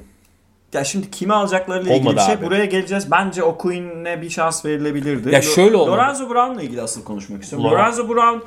ya 0.74 0.84
şimdi 0.84 1.12
kimi 1.12 1.34
alacaklarıyla 1.34 1.96
ilgili 1.96 2.16
bir 2.16 2.22
şey. 2.22 2.34
abi. 2.36 2.46
Buraya 2.46 2.66
geleceğiz. 2.66 3.12
Bence 3.12 3.44
O'Quinn'e 3.44 4.22
bir 4.22 4.30
şans 4.30 4.66
verilebilirdi. 4.66 5.34
Ya 5.34 5.42
şöyle 5.42 5.76
olmadı. 5.78 5.98
Lorenzo 5.98 6.30
Brown'la 6.30 6.62
ilgili 6.62 6.82
asıl 6.82 7.04
konuşmak 7.04 7.44
istiyorum. 7.44 7.68
Loren- 7.68 7.72
Lorenzo 7.80 8.10
Brown 8.10 8.40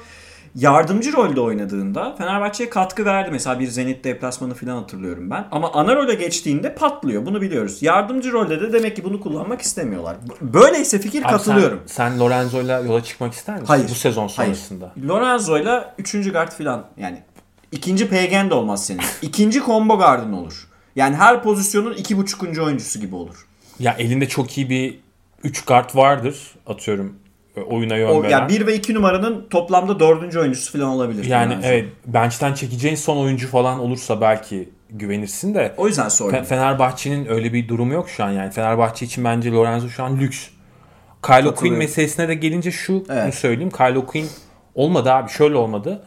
yardımcı 0.56 1.12
rolde 1.12 1.40
oynadığında 1.40 2.14
Fenerbahçe'ye 2.18 2.70
katkı 2.70 3.04
verdi. 3.04 3.28
Mesela 3.32 3.60
bir 3.60 3.66
Zenit 3.66 4.04
deplasmanı 4.04 4.54
falan 4.54 4.76
hatırlıyorum 4.76 5.30
ben. 5.30 5.44
Ama 5.50 5.72
ana 5.72 5.96
role 5.96 6.14
geçtiğinde 6.14 6.74
patlıyor. 6.74 7.26
Bunu 7.26 7.40
biliyoruz. 7.40 7.82
Yardımcı 7.82 8.32
rolde 8.32 8.60
de 8.60 8.72
demek 8.72 8.96
ki 8.96 9.04
bunu 9.04 9.20
kullanmak 9.20 9.60
istemiyorlar. 9.60 10.16
Böyleyse 10.40 10.98
fikir 10.98 11.22
Abi 11.22 11.30
katılıyorum. 11.30 11.80
Sen, 11.86 12.10
sen 12.10 12.20
Lorenzo'yla 12.20 12.80
yola 12.80 13.02
çıkmak 13.04 13.32
ister 13.32 13.54
misin? 13.54 13.66
Hayır. 13.66 13.88
Bu 13.88 13.94
sezon 13.94 14.28
Hayır. 14.36 14.54
sonrasında. 14.54 14.92
Lorenzo'yla 15.08 15.94
3. 15.98 16.32
guard 16.32 16.52
falan 16.52 16.84
yani 16.96 17.22
ikinci 17.72 18.08
PG'n 18.08 18.50
de 18.50 18.54
olmaz 18.54 18.86
senin. 18.86 19.02
İkinci 19.22 19.60
combo 19.60 19.98
guard'ın 19.98 20.32
olur. 20.32 20.68
Yani 20.96 21.16
her 21.16 21.42
pozisyonun 21.42 21.94
iki 21.94 22.16
buçukuncu 22.16 22.64
oyuncusu 22.64 23.00
gibi 23.00 23.14
olur. 23.14 23.46
Ya 23.78 23.96
elinde 23.98 24.28
çok 24.28 24.58
iyi 24.58 24.70
bir 24.70 24.98
3 25.44 25.64
kart 25.66 25.96
vardır 25.96 26.36
atıyorum 26.66 27.14
oyuna 27.62 27.96
yön 27.96 28.08
O, 28.08 28.22
veren. 28.22 28.30
yani 28.30 28.48
1 28.48 28.66
ve 28.66 28.74
2 28.74 28.94
numaranın 28.94 29.46
toplamda 29.50 30.00
dördüncü 30.00 30.38
oyuncusu 30.38 30.72
falan 30.78 30.88
olabilir. 30.90 31.24
yani 31.24 31.50
Lorenzo. 31.52 31.68
evet 31.68 31.88
bench'ten 32.06 32.54
çekeceğin 32.54 32.94
son 32.96 33.16
oyuncu 33.16 33.48
falan 33.48 33.78
olursa 33.80 34.20
belki 34.20 34.68
güvenirsin 34.90 35.54
de 35.54 35.74
O 35.76 35.86
yüzden 35.88 36.06
Fe- 36.06 36.10
sordum. 36.10 36.44
Fenerbahçe'nin 36.44 37.26
öyle 37.26 37.52
bir 37.52 37.68
durumu 37.68 37.92
yok 37.92 38.08
şu 38.08 38.24
an 38.24 38.30
yani. 38.30 38.50
Fenerbahçe 38.52 39.06
için 39.06 39.24
bence 39.24 39.50
Lorenzo 39.52 39.88
şu 39.88 40.04
an 40.04 40.16
lüks. 40.18 40.46
O'Quinn 41.22 41.44
Katılıyorum. 41.44 41.78
meselesine 41.78 42.28
de 42.28 42.34
gelince 42.34 42.70
şu 42.70 43.04
Evet. 43.10 43.34
söyleyeyim. 43.34 43.70
Kyle 43.70 43.98
O'Quinn 43.98 44.26
olmadı 44.74 45.12
abi 45.12 45.30
şöyle 45.30 45.56
olmadı. 45.56 46.02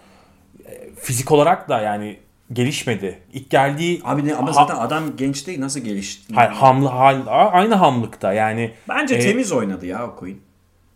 E, 0.65 0.89
Fizik 0.95 1.31
olarak 1.31 1.69
da 1.69 1.81
yani 1.81 2.17
gelişmedi. 2.53 3.19
İlk 3.33 3.49
geldiği 3.49 4.01
Abi 4.03 4.25
ne, 4.27 4.35
ama 4.35 4.51
zaten 4.53 4.75
adam 4.75 5.03
genç 5.17 5.47
değil 5.47 5.61
nasıl 5.61 5.79
gelişti? 5.79 6.33
hayır, 6.35 6.51
hamlı 6.51 6.87
hal 6.87 7.17
aynı 7.51 7.75
hamlıkta 7.75 8.33
yani 8.33 8.71
Bence 8.89 9.15
e, 9.15 9.19
temiz 9.19 9.51
oynadı 9.51 9.85
ya 9.85 10.15
Queen. 10.19 10.37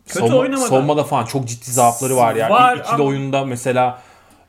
Kötü 0.08 0.20
savunma- 0.20 0.38
oynamadı. 0.38 0.68
savunmada 0.68 1.04
falan 1.04 1.26
çok 1.26 1.48
ciddi 1.48 1.72
zaafları 1.72 2.16
var 2.16 2.36
yani. 2.36 2.52
Var 2.52 2.74
İlk 2.76 2.82
ikili 2.86 2.96
ama- 2.96 3.04
oyunda 3.04 3.46
mesela 3.46 4.02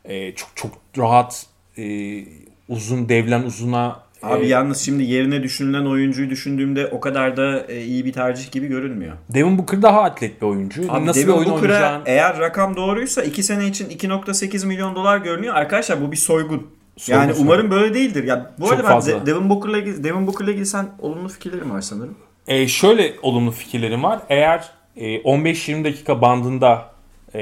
e, 0.04 0.34
çok 0.34 0.48
çok 0.54 0.70
rahat 0.98 1.46
e, 1.78 1.84
uzun 2.68 3.08
devlen 3.08 3.42
uzuna 3.42 4.04
Abi 4.22 4.44
e, 4.44 4.48
yalnız 4.48 4.80
şimdi 4.80 5.02
yerine 5.02 5.42
düşünülen 5.42 5.86
oyuncuyu 5.86 6.30
düşündüğümde 6.30 6.86
o 6.86 7.00
kadar 7.00 7.36
da 7.36 7.66
e, 7.68 7.82
iyi 7.84 8.04
bir 8.04 8.12
tercih 8.12 8.50
gibi 8.52 8.66
görünmüyor. 8.66 9.12
Devin 9.34 9.58
Booker 9.58 9.82
daha 9.82 10.02
atlet 10.02 10.42
bir 10.42 10.46
oyuncu. 10.46 10.82
Abi 10.88 11.06
Nasıl 11.06 11.20
Devin 11.20 11.32
bir 11.32 11.38
oyun 11.38 11.50
Booker'a 11.50 11.72
oynayacağını 11.74 12.02
eğer 12.06 12.38
rakam 12.38 12.76
doğruysa 12.76 13.22
2 13.22 13.42
sene 13.42 13.66
için 13.66 13.88
2.8 13.90 14.66
milyon 14.66 14.94
dolar 14.94 15.18
görünüyor. 15.18 15.54
Arkadaşlar 15.54 16.02
bu 16.02 16.12
bir 16.12 16.16
soygun. 16.16 16.66
Soygun, 16.96 17.20
yani 17.22 17.32
soygun. 17.34 17.46
umarım 17.46 17.70
böyle 17.70 17.94
değildir. 17.94 18.24
Ya 18.24 18.50
bu 18.58 18.64
Çok 18.64 18.72
arada 18.72 18.82
ben 18.84 18.88
fazla. 18.92 19.12
De- 19.12 19.26
Devin 19.26 19.50
Booker'la 19.50 19.78
ilgili, 19.78 20.04
Devin 20.04 20.26
Booker'la 20.26 20.50
ilgili 20.50 20.66
sen 20.66 20.86
olumlu 20.98 21.28
fikirlerim 21.28 21.70
var 21.70 21.80
sanırım. 21.80 22.14
E, 22.48 22.68
şöyle 22.68 23.14
olumlu 23.22 23.50
fikirlerim 23.50 24.02
var. 24.02 24.18
Eğer 24.28 24.70
e, 24.96 25.16
15-20 25.16 25.84
dakika 25.84 26.22
bandında 26.22 26.90
e, 27.34 27.40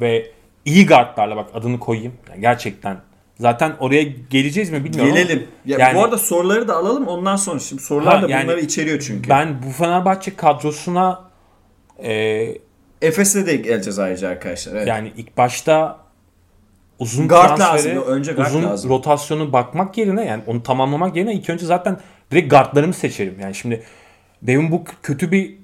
ve 0.00 0.30
iyi 0.64 0.86
guardlarla 0.86 1.36
bak 1.36 1.50
adını 1.54 1.78
koyayım. 1.78 2.12
Yani 2.30 2.40
gerçekten. 2.40 2.96
Zaten 3.40 3.76
oraya 3.80 4.02
geleceğiz 4.02 4.70
mi 4.70 4.84
bilmiyorum. 4.84 5.14
Gelelim. 5.14 5.46
Ya 5.66 5.78
yani- 5.78 5.96
bu 5.96 6.04
arada 6.04 6.18
soruları 6.18 6.68
da 6.68 6.76
alalım 6.76 7.08
ondan 7.08 7.36
sonra. 7.36 7.58
Şimdi 7.58 7.82
sorular 7.82 8.16
Ha, 8.16 8.22
da 8.22 8.30
yani 8.30 8.44
bunları 8.44 8.60
içeriyor 8.60 9.00
çünkü. 9.00 9.30
Ben 9.30 9.62
bu 9.66 9.70
Fenerbahçe 9.70 10.36
kadrosuna 10.36 11.20
e, 12.02 12.54
Efes'e 13.02 13.46
de 13.46 13.56
geleceğiz 13.56 13.98
ayrıca 13.98 14.28
arkadaşlar. 14.28 14.72
Evet. 14.76 14.86
yani 14.88 15.12
ilk 15.16 15.36
başta 15.36 15.98
uzun 16.98 17.28
Guard 17.28 17.56
transferi, 17.56 17.96
lazım, 17.96 18.12
önce 18.12 18.32
guard 18.32 18.48
uzun 18.48 18.62
lazım. 18.62 18.90
rotasyonu 18.90 19.52
bakmak 19.52 19.98
yerine 19.98 20.24
yani 20.24 20.42
onu 20.46 20.62
tamamlamak 20.62 21.16
yerine 21.16 21.34
ilk 21.34 21.50
önce 21.50 21.66
zaten 21.66 22.00
direkt 22.30 22.50
guardlarımı 22.50 22.94
seçerim. 22.94 23.36
Yani 23.40 23.54
şimdi 23.54 23.82
Devin 24.42 24.70
Book 24.70 24.86
kötü 25.02 25.32
bir 25.32 25.54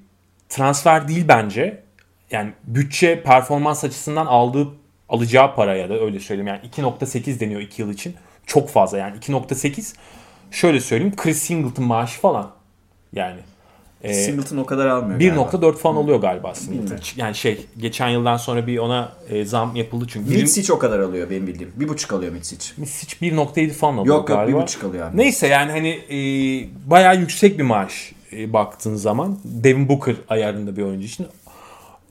transfer 0.49 1.07
değil 1.07 1.25
bence. 1.27 1.83
Yani 2.31 2.51
bütçe 2.63 3.23
performans 3.23 3.83
açısından 3.83 4.25
aldığı 4.25 4.67
alacağı 5.09 5.55
paraya 5.55 5.89
da 5.89 5.99
öyle 5.99 6.19
söyleyeyim. 6.19 6.47
Yani 6.47 6.59
2.8 6.75 7.39
deniyor 7.39 7.61
2 7.61 7.81
yıl 7.81 7.91
için. 7.91 8.15
Çok 8.45 8.69
fazla 8.69 8.97
yani 8.97 9.17
2.8 9.17 9.95
şöyle 10.51 10.79
söyleyeyim 10.79 11.15
Chris 11.15 11.37
Singleton 11.41 11.85
maaşı 11.85 12.19
falan. 12.19 12.51
Yani 13.13 13.39
e, 14.03 14.13
Singleton 14.13 14.57
o 14.57 14.65
kadar 14.65 14.87
almıyor. 14.87 15.19
galiba. 15.19 15.41
1.4 15.41 15.77
falan 15.77 15.95
oluyor 15.95 16.21
galiba 16.21 16.55
Singleton. 16.55 16.97
Yani 17.15 17.35
şey 17.35 17.65
geçen 17.77 18.09
yıldan 18.09 18.37
sonra 18.37 18.67
bir 18.67 18.77
ona 18.77 19.11
e, 19.29 19.45
zam 19.45 19.75
yapıldı 19.75 20.05
çünkü. 20.09 20.29
Mitsic 20.29 20.73
o 20.73 20.79
kadar 20.79 20.99
alıyor 20.99 21.29
benim 21.29 21.47
bildiğim. 21.47 21.73
Bir 21.75 21.87
buçuk 21.87 22.13
alıyor 22.13 22.31
Mitsic. 22.31 22.71
Misic 22.77 23.17
1.7 23.21 23.69
falan 23.69 23.93
alıyor 23.93 24.05
Yok 24.15 24.29
yok 24.29 24.37
galiba. 24.37 24.57
bir 24.57 24.63
buçuk 24.63 24.83
alıyor 24.83 25.07
abi. 25.07 25.17
Neyse 25.17 25.47
yani 25.47 25.71
hani 25.71 25.89
e, 25.89 26.17
bayağı 26.89 27.19
yüksek 27.19 27.59
bir 27.59 27.63
maaş 27.63 28.11
e, 28.37 28.53
baktığın 28.53 28.95
zaman. 28.95 29.37
Devin 29.45 29.89
Booker 29.89 30.15
ayarında 30.29 30.77
bir 30.77 30.81
oyuncu 30.83 31.05
için. 31.05 31.27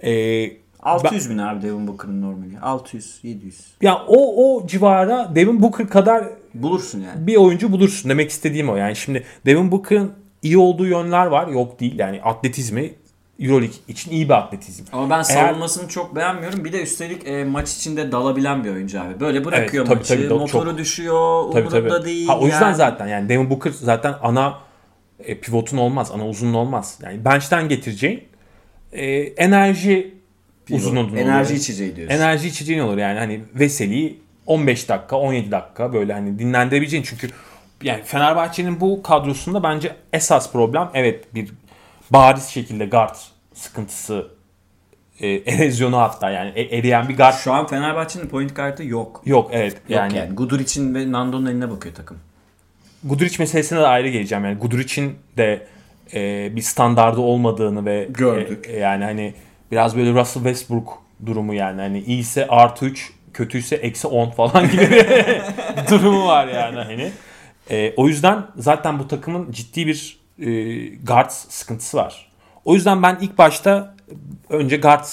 E, 0.03 0.65
600 0.83 1.31
bin 1.31 1.39
abi 1.39 1.63
Devin 1.63 1.87
Booker'ın 1.87 2.23
normali. 2.23 2.59
600, 2.63 3.19
700. 3.23 3.61
ya 3.83 4.03
o 4.09 4.55
o 4.57 4.67
civara 4.67 5.35
Devin 5.35 5.63
Booker 5.63 5.89
kadar 5.89 6.25
Bulursun 6.55 7.01
yani. 7.01 7.27
bir 7.27 7.37
oyuncu 7.37 7.73
bulursun. 7.73 8.11
Demek 8.11 8.31
istediğim 8.31 8.69
o. 8.69 8.77
Yani 8.77 8.97
şimdi 8.97 9.25
Devin 9.47 9.73
Booker'ın 9.73 10.13
iyi 10.43 10.59
olduğu 10.59 10.87
yönler 10.87 11.27
var. 11.27 11.49
Yok 11.49 11.81
değil. 11.81 11.99
Yani 11.99 12.23
atletizmi 12.23 12.93
Euroleague 13.41 13.77
için 13.89 14.11
iyi 14.11 14.29
bir 14.29 14.35
atletizm. 14.35 14.85
Ama 14.93 15.11
ben 15.11 15.17
Eğer- 15.17 15.23
savunmasını 15.23 15.89
çok 15.89 16.17
beğenmiyorum. 16.17 16.65
Bir 16.65 16.73
de 16.73 16.83
üstelik 16.83 17.29
e, 17.29 17.45
maç 17.45 17.77
içinde 17.77 18.13
dalabilen 18.13 18.65
bir 18.65 18.71
oyuncu 18.71 19.01
abi. 19.01 19.21
Böyle 19.21 19.45
bırakıyor 19.45 19.87
Evet, 19.87 19.89
tabii, 19.89 19.99
maçı. 19.99 20.15
tabii, 20.15 20.27
do- 20.27 20.39
motoru 20.39 20.71
çok- 20.71 20.79
düşüyor. 20.79 21.45
Tabii 21.53 21.67
umurunda 21.69 21.89
tabii. 21.99 22.05
değil. 22.07 22.27
Ha, 22.29 22.39
o 22.39 22.45
yüzden 22.47 22.61
yani. 22.63 22.77
zaten 22.77 23.07
yani 23.07 23.29
Devin 23.29 23.51
Booker 23.51 23.71
zaten 23.71 24.15
ana 24.23 24.55
e, 25.19 25.41
pivotun 25.41 25.77
olmaz. 25.77 26.11
Ana 26.15 26.29
uzunun 26.29 26.55
olmaz. 26.55 26.99
Yani 27.03 27.25
bench'ten 27.25 27.69
getireceğin 27.69 28.25
e, 28.93 29.07
enerji 29.21 30.15
uzunun 30.71 31.17
Enerji 31.17 31.53
olur. 31.53 31.61
içeceği 31.61 31.97
diyorsun. 31.97 32.17
Enerji 32.17 32.49
içeceğin 32.49 32.81
olur 32.81 32.99
yani 32.99 33.19
hani 33.19 33.41
Veseli'yi 33.55 34.21
15 34.47 34.89
dakika 34.89 35.17
17 35.17 35.51
dakika 35.51 35.93
böyle 35.93 36.13
hani 36.13 36.39
dinlendirebileceğin 36.39 37.03
çünkü 37.03 37.31
yani 37.83 38.03
Fenerbahçe'nin 38.03 38.81
bu 38.81 39.03
kadrosunda 39.03 39.63
bence 39.63 39.97
esas 40.13 40.53
problem 40.53 40.91
evet 40.95 41.35
bir 41.35 41.51
bariz 42.11 42.47
şekilde 42.47 42.87
guard 42.87 43.15
sıkıntısı 43.55 44.29
e, 45.21 45.29
erozyonu 45.53 45.97
hatta 45.99 46.31
yani 46.31 46.51
e- 46.51 46.79
eriyen 46.79 47.09
bir 47.09 47.17
guard 47.17 47.35
Şu 47.35 47.53
an 47.53 47.67
Fenerbahçe'nin 47.67 48.27
point 48.29 48.55
kartı 48.55 48.85
yok. 48.85 49.23
yok 49.27 49.51
evet 49.53 49.73
Yok 49.73 49.83
yani, 49.89 50.17
yani. 50.17 50.35
Guduric'in 50.35 50.95
ve 50.95 51.13
Nando'nun 51.13 51.47
eline 51.47 51.71
bakıyor 51.71 51.95
takım. 51.95 52.19
Guduric 53.05 53.37
meselesine 53.39 53.79
de 53.79 53.87
ayrı 53.87 54.09
geleceğim. 54.09 54.45
Yani 54.45 54.59
Guduric'in 54.59 55.19
de 55.37 55.67
e, 56.15 56.51
bir 56.57 56.63
standardı 56.63 57.21
olmadığını 57.21 57.87
ve 57.87 58.09
Gördük. 58.11 58.67
e, 58.69 58.79
yani 58.79 59.05
hani 59.05 59.35
biraz 59.73 59.97
böyle 59.97 60.13
Russell 60.21 60.43
Westbrook 60.43 61.03
durumu 61.27 61.55
yani 61.55 61.81
hani 61.81 62.01
iyiyse 62.01 62.47
artı 62.47 62.85
3 62.85 63.13
kötüyse 63.35 63.77
eksi 63.77 64.07
10 64.07 64.31
falan 64.31 64.71
gibi 64.71 64.91
bir 64.91 65.07
durumu 65.91 66.27
var 66.27 66.49
yani 66.49 66.77
hani. 66.77 67.13
E, 67.71 67.95
o 67.97 68.09
yüzden 68.09 68.43
zaten 68.57 68.99
bu 68.99 69.09
takımın 69.09 69.53
ciddi 69.53 69.87
bir 69.87 70.19
e, 70.39 70.47
guard 70.97 71.31
sıkıntısı 71.31 71.97
var. 71.97 72.27
O 72.65 72.75
yüzden 72.75 73.03
ben 73.03 73.19
ilk 73.21 73.39
başta 73.39 73.95
önce 74.49 74.77
guard 74.77 75.05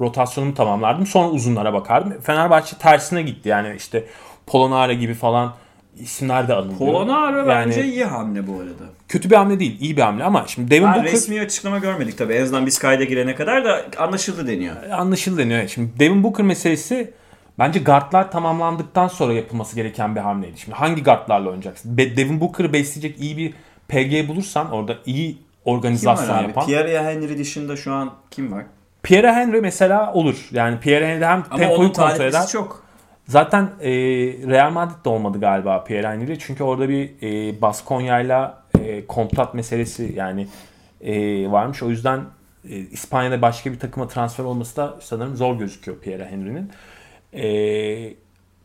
rotasyonumu 0.00 0.54
tamamlardım. 0.54 1.06
Sonra 1.06 1.28
uzunlara 1.28 1.72
bakardım. 1.72 2.20
Fenerbahçe 2.20 2.76
tersine 2.76 3.22
gitti. 3.22 3.48
Yani 3.48 3.74
işte 3.76 4.04
Polonara 4.46 4.92
gibi 4.92 5.14
falan 5.14 5.54
isimler 6.00 6.48
de 6.48 6.54
anılıyor. 6.54 6.78
Polonara 6.78 7.36
Yani 7.38 7.48
bence 7.48 7.84
iyi 7.84 8.04
hamle 8.04 8.46
bu 8.46 8.52
arada. 8.60 8.84
kötü 9.08 9.30
bir 9.30 9.36
hamle 9.36 9.60
değil, 9.60 9.80
iyi 9.80 9.96
bir 9.96 10.02
hamle 10.02 10.24
ama 10.24 10.44
şimdi 10.46 10.70
Devin 10.70 10.86
Booker 10.86 11.04
resmi 11.04 11.40
açıklama 11.40 11.78
görmedik 11.78 12.18
tabii. 12.18 12.32
En 12.32 12.42
azından 12.42 12.66
biz 12.66 12.78
kayda 12.78 13.04
girene 13.04 13.34
kadar 13.34 13.64
da 13.64 13.82
anlaşıldı 13.98 14.46
deniyor. 14.46 14.76
anlaşıldı 14.90 15.38
deniyor. 15.38 15.68
Şimdi 15.68 15.88
Devin 15.98 16.24
Booker 16.24 16.46
meselesi 16.46 17.10
bence 17.58 17.78
guardlar 17.80 18.30
tamamlandıktan 18.30 19.08
sonra 19.08 19.32
yapılması 19.32 19.76
gereken 19.76 20.14
bir 20.16 20.20
hamleydi. 20.20 20.58
Şimdi 20.58 20.76
hangi 20.76 21.02
guardlarla 21.02 21.48
oynayacaksın? 21.48 21.98
Be- 21.98 22.16
Devin 22.16 22.40
Booker'ı 22.40 22.72
besleyecek 22.72 23.20
iyi 23.20 23.36
bir 23.36 23.54
PG 23.88 24.28
bulursan 24.28 24.70
orada 24.70 24.94
iyi 25.06 25.28
Kim 25.32 25.38
var 25.74 25.78
organizasyon 25.78 26.36
abi? 26.36 26.42
yapan. 26.42 26.66
Pierre 26.66 27.02
Henry 27.04 27.38
dışında 27.38 27.76
şu 27.76 27.92
an 27.92 28.10
kim 28.30 28.52
var? 28.52 28.64
Pierre 29.02 29.32
Henry 29.32 29.60
mesela 29.60 30.12
olur. 30.12 30.48
Yani 30.52 30.80
Pierre 30.80 31.08
Henry 31.08 31.24
hem 31.24 31.42
tempoyu 31.42 31.92
kontrol 31.92 32.20
eder. 32.20 32.46
çok. 32.46 32.85
Zaten 33.26 33.70
e, 33.80 33.90
Real 34.46 34.70
Madrid'de 34.70 35.08
olmadı 35.08 35.40
galiba 35.40 35.84
Pierre 35.84 36.08
Henry. 36.08 36.38
Çünkü 36.38 36.64
orada 36.64 36.88
bir 36.88 37.10
e, 37.22 37.60
Baskonya'yla 37.60 38.62
e, 38.80 39.06
kontrat 39.06 39.54
meselesi 39.54 40.12
yani 40.16 40.48
e, 41.00 41.14
varmış. 41.50 41.82
O 41.82 41.90
yüzden 41.90 42.20
e, 42.70 42.76
İspanya'da 42.76 43.42
başka 43.42 43.72
bir 43.72 43.78
takıma 43.78 44.08
transfer 44.08 44.44
olması 44.44 44.76
da 44.76 44.96
sanırım 45.00 45.36
zor 45.36 45.58
gözüküyor 45.58 45.98
Pierre 45.98 46.24
Henry'nin. 46.24 46.70
E, 47.34 48.14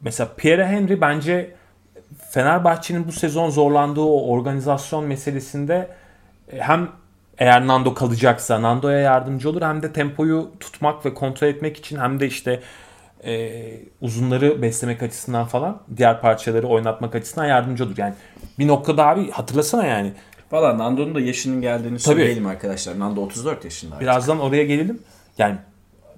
mesela 0.02 0.30
Pierre 0.38 0.68
Henry 0.68 1.02
bence 1.02 1.56
Fenerbahçe'nin 2.30 3.08
bu 3.08 3.12
sezon 3.12 3.50
zorlandığı 3.50 4.02
o 4.02 4.28
organizasyon 4.28 5.06
meselesinde 5.06 5.88
e, 6.52 6.60
hem 6.60 6.90
eğer 7.38 7.68
Nando 7.68 7.94
kalacaksa 7.94 8.62
Nando'ya 8.62 9.00
yardımcı 9.00 9.50
olur 9.50 9.62
hem 9.62 9.84
de 9.84 9.94
tempoyu 9.94 10.52
tutmak 10.60 11.06
ve 11.06 11.14
kontrol 11.14 11.48
etmek 11.48 11.78
için 11.78 12.00
hem 12.00 12.20
de 12.20 12.28
işte 12.28 12.60
e, 13.26 13.62
uzunları 14.02 14.62
beslemek 14.62 15.04
açısından 15.04 15.46
falan 15.46 15.82
diğer 15.98 16.22
parçaları 16.22 16.68
oynatmak 16.68 17.16
açısından 17.16 17.46
yardımcı 17.46 17.86
olur. 17.86 17.98
Yani 17.98 18.14
bir 18.60 18.68
noktada 18.68 19.08
abi 19.08 19.32
hatırlasana 19.32 19.86
yani 19.86 20.14
Valla 20.52 20.78
Nando'nun 20.78 21.16
da 21.16 21.20
yaşının 21.20 21.62
geldiğini 21.62 22.00
söyleyelim 22.00 22.46
arkadaşlar. 22.48 23.00
Nando 23.00 23.22
34 23.22 23.66
yaşında. 23.66 23.96
artık. 23.96 24.08
birazdan 24.08 24.40
oraya 24.40 24.64
gelelim. 24.64 25.00
Yani 25.38 25.56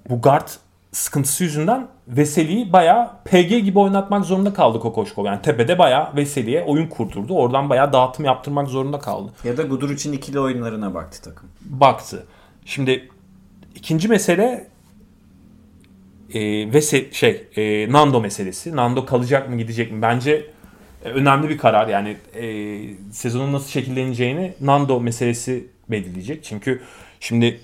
bu 0.08 0.20
guard 0.20 0.48
sıkıntısı 0.92 1.44
yüzünden 1.44 1.88
Veseli'yi 2.08 2.72
bayağı 2.72 3.10
PG 3.24 3.48
gibi 3.48 3.78
oynatmak 3.78 4.24
zorunda 4.24 4.54
kaldı 4.54 4.80
Kokoşkov. 4.80 5.24
Yani 5.24 5.42
tepede 5.42 5.78
bayağı 5.78 6.16
Veseli'ye 6.16 6.62
oyun 6.64 6.86
kurdurdu. 6.86 7.34
Oradan 7.34 7.70
bayağı 7.70 7.92
dağıtım 7.92 8.24
yaptırmak 8.24 8.68
zorunda 8.68 8.98
kaldı. 8.98 9.32
Ya 9.44 9.56
da 9.56 9.62
Guduric'in 9.62 10.12
ikili 10.12 10.40
oyunlarına 10.40 10.94
baktı 10.94 11.22
takım. 11.22 11.48
baktı. 11.60 12.26
Şimdi 12.64 13.08
ikinci 13.74 14.08
mesele 14.08 14.66
e, 16.34 16.40
ve 16.72 16.78
se- 16.78 17.12
şey 17.12 17.44
e, 17.56 17.92
Nando 17.92 18.20
meselesi. 18.20 18.76
Nando 18.76 19.06
kalacak 19.06 19.48
mı 19.50 19.56
gidecek 19.56 19.92
mi? 19.92 20.02
Bence 20.02 20.46
e, 21.04 21.08
önemli 21.08 21.48
bir 21.48 21.58
karar. 21.58 21.88
Yani 21.88 22.16
e, 22.34 22.78
sezonun 23.12 23.52
nasıl 23.52 23.68
şekilleneceğini 23.68 24.54
Nando 24.60 25.00
meselesi 25.00 25.66
belirleyecek. 25.88 26.44
Çünkü 26.44 26.82
şimdi 27.20 27.60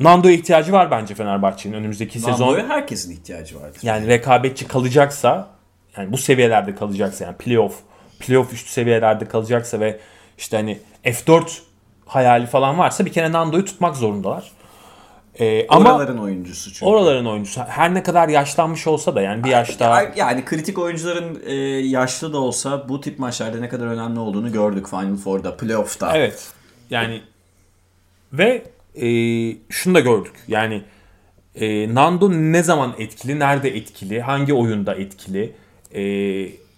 Nando'ya 0.00 0.34
ihtiyacı 0.34 0.72
var 0.72 0.90
bence 0.90 1.14
Fenerbahçe'nin 1.14 1.74
önümüzdeki 1.74 2.20
sezon. 2.20 2.46
Nando'ya 2.46 2.68
herkesin 2.68 3.12
ihtiyacı 3.12 3.60
vardır. 3.60 3.80
Yani 3.82 4.06
rekabetçi 4.06 4.68
kalacaksa 4.68 5.50
yani 5.96 6.12
bu 6.12 6.18
seviyelerde 6.18 6.74
kalacaksa 6.74 7.24
yani 7.24 7.36
playoff 7.36 7.74
playoff 8.20 8.52
üstü 8.52 8.70
seviyelerde 8.70 9.24
kalacaksa 9.28 9.80
ve 9.80 9.98
işte 10.38 10.56
hani 10.56 10.78
F4 11.04 11.58
hayali 12.06 12.46
falan 12.46 12.78
varsa 12.78 13.06
bir 13.06 13.12
kere 13.12 13.32
Nando'yu 13.32 13.64
tutmak 13.64 13.96
zorundalar. 13.96 14.52
E, 15.40 15.66
ama 15.68 15.90
Oraların 15.90 16.18
oyuncusu 16.18 16.72
çünkü. 16.72 16.84
oraların 16.84 17.26
oyuncusu 17.26 17.60
her 17.60 17.94
ne 17.94 18.02
kadar 18.02 18.28
yaşlanmış 18.28 18.86
olsa 18.86 19.14
da 19.14 19.20
yani 19.20 19.44
bir 19.44 19.50
yaş 19.50 19.80
daha 19.80 20.02
Yani 20.16 20.44
kritik 20.44 20.78
oyuncuların 20.78 21.42
e, 21.46 21.54
yaşlı 21.86 22.32
da 22.32 22.38
olsa 22.38 22.88
bu 22.88 23.00
tip 23.00 23.18
maçlarda 23.18 23.60
ne 23.60 23.68
kadar 23.68 23.86
önemli 23.86 24.20
olduğunu 24.20 24.52
gördük 24.52 24.88
Final 24.88 25.16
Four'da, 25.16 25.56
playoff'ta. 25.56 26.16
Evet. 26.16 26.48
Yani 26.90 27.22
ve 28.32 28.62
e, 29.02 29.08
şunu 29.68 29.94
da 29.94 30.00
gördük. 30.00 30.34
Yani 30.48 30.82
e, 31.54 31.94
Nando 31.94 32.30
ne 32.30 32.62
zaman 32.62 32.94
etkili, 32.98 33.38
nerede 33.38 33.76
etkili, 33.76 34.20
hangi 34.20 34.54
oyunda 34.54 34.94
etkili, 34.94 35.52
e, 35.94 36.02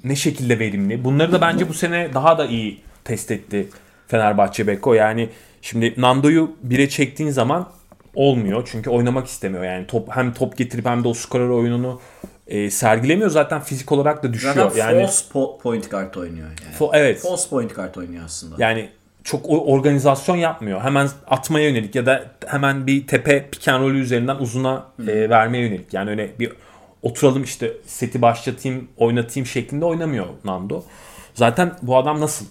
ne 0.05 0.17
şekilde 0.17 0.59
verimli. 0.59 1.05
Bunları 1.05 1.33
da 1.33 1.41
bence 1.41 1.69
bu 1.69 1.75
sene 1.75 2.15
daha 2.15 2.39
da 2.39 2.47
iyi 2.47 2.81
test 3.05 3.31
etti 3.31 3.69
Fenerbahçe 4.09 4.67
Beko. 4.67 4.95
Yani 4.95 5.29
şimdi 5.63 5.95
Nando'yu 5.97 6.57
bire 6.63 6.89
çektiğin 6.89 7.31
zaman 7.31 7.69
olmuyor. 8.15 8.69
Çünkü 8.73 8.91
oynamak 8.91 9.27
istemiyor. 9.27 9.65
Yani 9.65 9.87
top 9.87 10.09
hem 10.11 10.35
top 10.35 10.57
getirip 10.57 10.87
hem 10.87 11.05
de 11.05 11.09
o 11.09 11.15
skorer 11.15 11.49
oyununu 11.49 12.01
e, 12.47 12.71
sergilemiyor. 12.71 13.31
Zaten 13.31 13.61
fizik 13.61 13.93
olarak 13.93 14.23
da 14.23 14.33
düşüyor. 14.33 14.55
Zaten 14.55 14.79
yani 14.79 15.01
false 15.01 15.25
po- 15.35 15.59
point 15.59 15.89
kart 15.89 16.17
oynuyor. 16.17 16.47
Yani. 16.47 16.77
fo- 16.79 16.91
evet. 16.93 17.21
False 17.21 17.49
point 17.49 17.73
kart 17.75 17.97
oynuyor 17.97 18.25
aslında. 18.25 18.55
Yani 18.59 18.89
çok 19.25 19.45
organizasyon 19.49 20.37
yapmıyor. 20.37 20.81
Hemen 20.81 21.09
atmaya 21.27 21.69
yönelik 21.69 21.95
ya 21.95 22.07
da 22.07 22.25
hemen 22.47 22.87
bir 22.87 23.07
tepe 23.07 23.49
pick 23.51 23.69
and 23.69 23.83
roll 23.83 23.95
üzerinden 23.95 24.37
uzuna 24.37 24.85
e, 25.09 25.31
vermeye 25.31 25.67
yönelik. 25.67 25.95
Yani 25.95 26.11
öyle 26.11 26.31
bir 26.39 26.53
oturalım 27.03 27.43
işte 27.43 27.73
seti 27.87 28.23
başlatayım, 28.23 28.89
oynatayım 28.97 29.47
şeklinde 29.47 29.85
oynamıyor 29.85 30.27
Nando. 30.45 30.83
Zaten 31.35 31.73
bu 31.83 31.97
adam 31.97 32.21
nasıl 32.21 32.47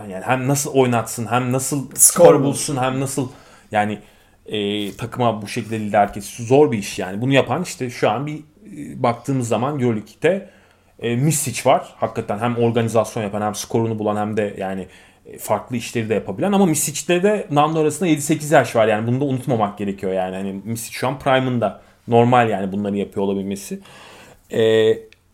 yani 0.00 0.24
hem 0.24 0.48
nasıl 0.48 0.72
oynatsın, 0.72 1.26
hem 1.26 1.52
nasıl 1.52 1.90
skor 1.94 2.42
bulsun, 2.42 2.76
hem 2.76 3.00
nasıl 3.00 3.28
yani 3.72 3.98
e, 4.46 4.92
takıma 4.96 5.42
bu 5.42 5.48
şekilde 5.48 5.80
lider 5.80 6.12
kesisi 6.12 6.44
zor 6.44 6.72
bir 6.72 6.78
iş 6.78 6.98
yani. 6.98 7.20
Bunu 7.20 7.32
yapan 7.32 7.62
işte 7.62 7.90
şu 7.90 8.10
an 8.10 8.26
bir 8.26 8.36
e, 8.36 9.02
baktığımız 9.02 9.48
zaman 9.48 9.80
Euroleague'de 9.80 10.50
e, 10.98 11.16
Misic 11.16 11.70
var. 11.70 11.94
Hakikaten 11.96 12.38
hem 12.38 12.56
organizasyon 12.56 13.22
yapan 13.22 13.42
hem 13.42 13.54
skorunu 13.54 13.98
bulan 13.98 14.16
hem 14.16 14.36
de 14.36 14.54
yani 14.58 14.86
e, 15.26 15.38
farklı 15.38 15.76
işleri 15.76 16.08
de 16.08 16.14
yapabilen 16.14 16.52
ama 16.52 16.66
Misic'te 16.66 17.22
de 17.22 17.46
Nando 17.50 17.80
arasında 17.80 18.08
7-8 18.08 18.54
yaş 18.54 18.76
var 18.76 18.88
yani 18.88 19.06
bunu 19.06 19.20
da 19.20 19.24
unutmamak 19.24 19.78
gerekiyor 19.78 20.12
yani. 20.12 20.36
Hani 20.36 20.60
Misic 20.64 20.92
şu 20.92 21.08
an 21.08 21.18
prime'ında 21.18 21.80
normal 22.08 22.50
yani 22.50 22.72
bunları 22.72 22.96
yapıyor 22.96 23.26
olabilmesi. 23.26 23.80
E, 24.50 24.62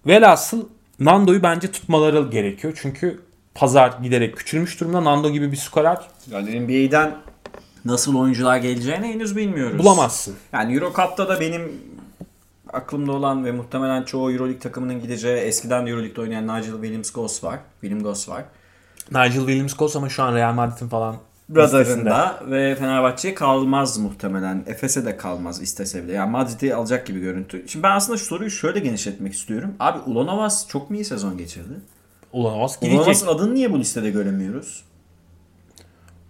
velhasıl 0.06 0.68
Nando'yu 1.00 1.42
bence 1.42 1.72
tutmaları 1.72 2.30
gerekiyor. 2.30 2.78
Çünkü 2.82 3.20
pazar 3.54 3.92
giderek 4.02 4.36
küçülmüş 4.36 4.80
durumda. 4.80 5.04
Nando 5.04 5.30
gibi 5.30 5.52
bir 5.52 5.56
skorer 5.56 5.98
Yani 6.30 6.60
NBA'den 6.60 7.16
nasıl 7.84 8.16
oyuncular 8.16 8.56
geleceğini 8.56 9.06
henüz 9.06 9.36
bilmiyoruz. 9.36 9.78
bulamazsın. 9.78 10.34
Yani 10.52 10.74
Euro 10.74 10.92
Cup'ta 10.96 11.28
da 11.28 11.40
benim 11.40 11.72
aklımda 12.72 13.12
olan 13.12 13.44
ve 13.44 13.52
muhtemelen 13.52 14.02
çoğu 14.02 14.32
Euroleague 14.32 14.60
takımının 14.60 15.00
gideceği 15.02 15.36
eskiden 15.36 15.86
de 15.86 15.90
Euroleague'de 15.90 16.20
oynayan 16.20 16.44
Nigel 16.44 16.72
Williams-Goss 16.72 17.44
var. 17.44 17.58
William 17.80 18.02
Goss 18.02 18.28
var. 18.28 18.44
Nigel 19.10 19.46
Williams-Goss 19.46 19.96
ama 19.96 20.08
şu 20.08 20.22
an 20.22 20.34
Real 20.34 20.52
Madrid'in 20.52 20.88
falan 20.88 21.16
Radarında 21.56 22.40
ve 22.50 22.74
Fenerbahçe'ye 22.74 23.34
kalmaz 23.34 23.98
muhtemelen. 23.98 24.64
Efes'e 24.66 25.04
de 25.04 25.16
kalmaz 25.16 25.62
istese 25.62 26.04
bile. 26.04 26.12
Yani 26.12 26.30
Madrid'i 26.30 26.74
alacak 26.74 27.06
gibi 27.06 27.20
görüntü. 27.20 27.64
Şimdi 27.68 27.82
ben 27.82 27.90
aslında 27.90 28.18
şu 28.18 28.24
soruyu 28.24 28.50
şöyle 28.50 28.80
genişletmek 28.80 29.32
istiyorum. 29.32 29.74
Abi 29.80 29.98
Ulanovas 29.98 30.68
çok 30.68 30.90
mu 30.90 30.96
iyi 30.96 31.04
sezon 31.04 31.38
geçirdi? 31.38 31.74
Ulanovas 32.32 32.80
gidecek. 32.80 32.98
Ulanovas'ın 32.98 33.26
adını 33.26 33.54
niye 33.54 33.72
bu 33.72 33.78
listede 33.78 34.10
göremiyoruz? 34.10 34.84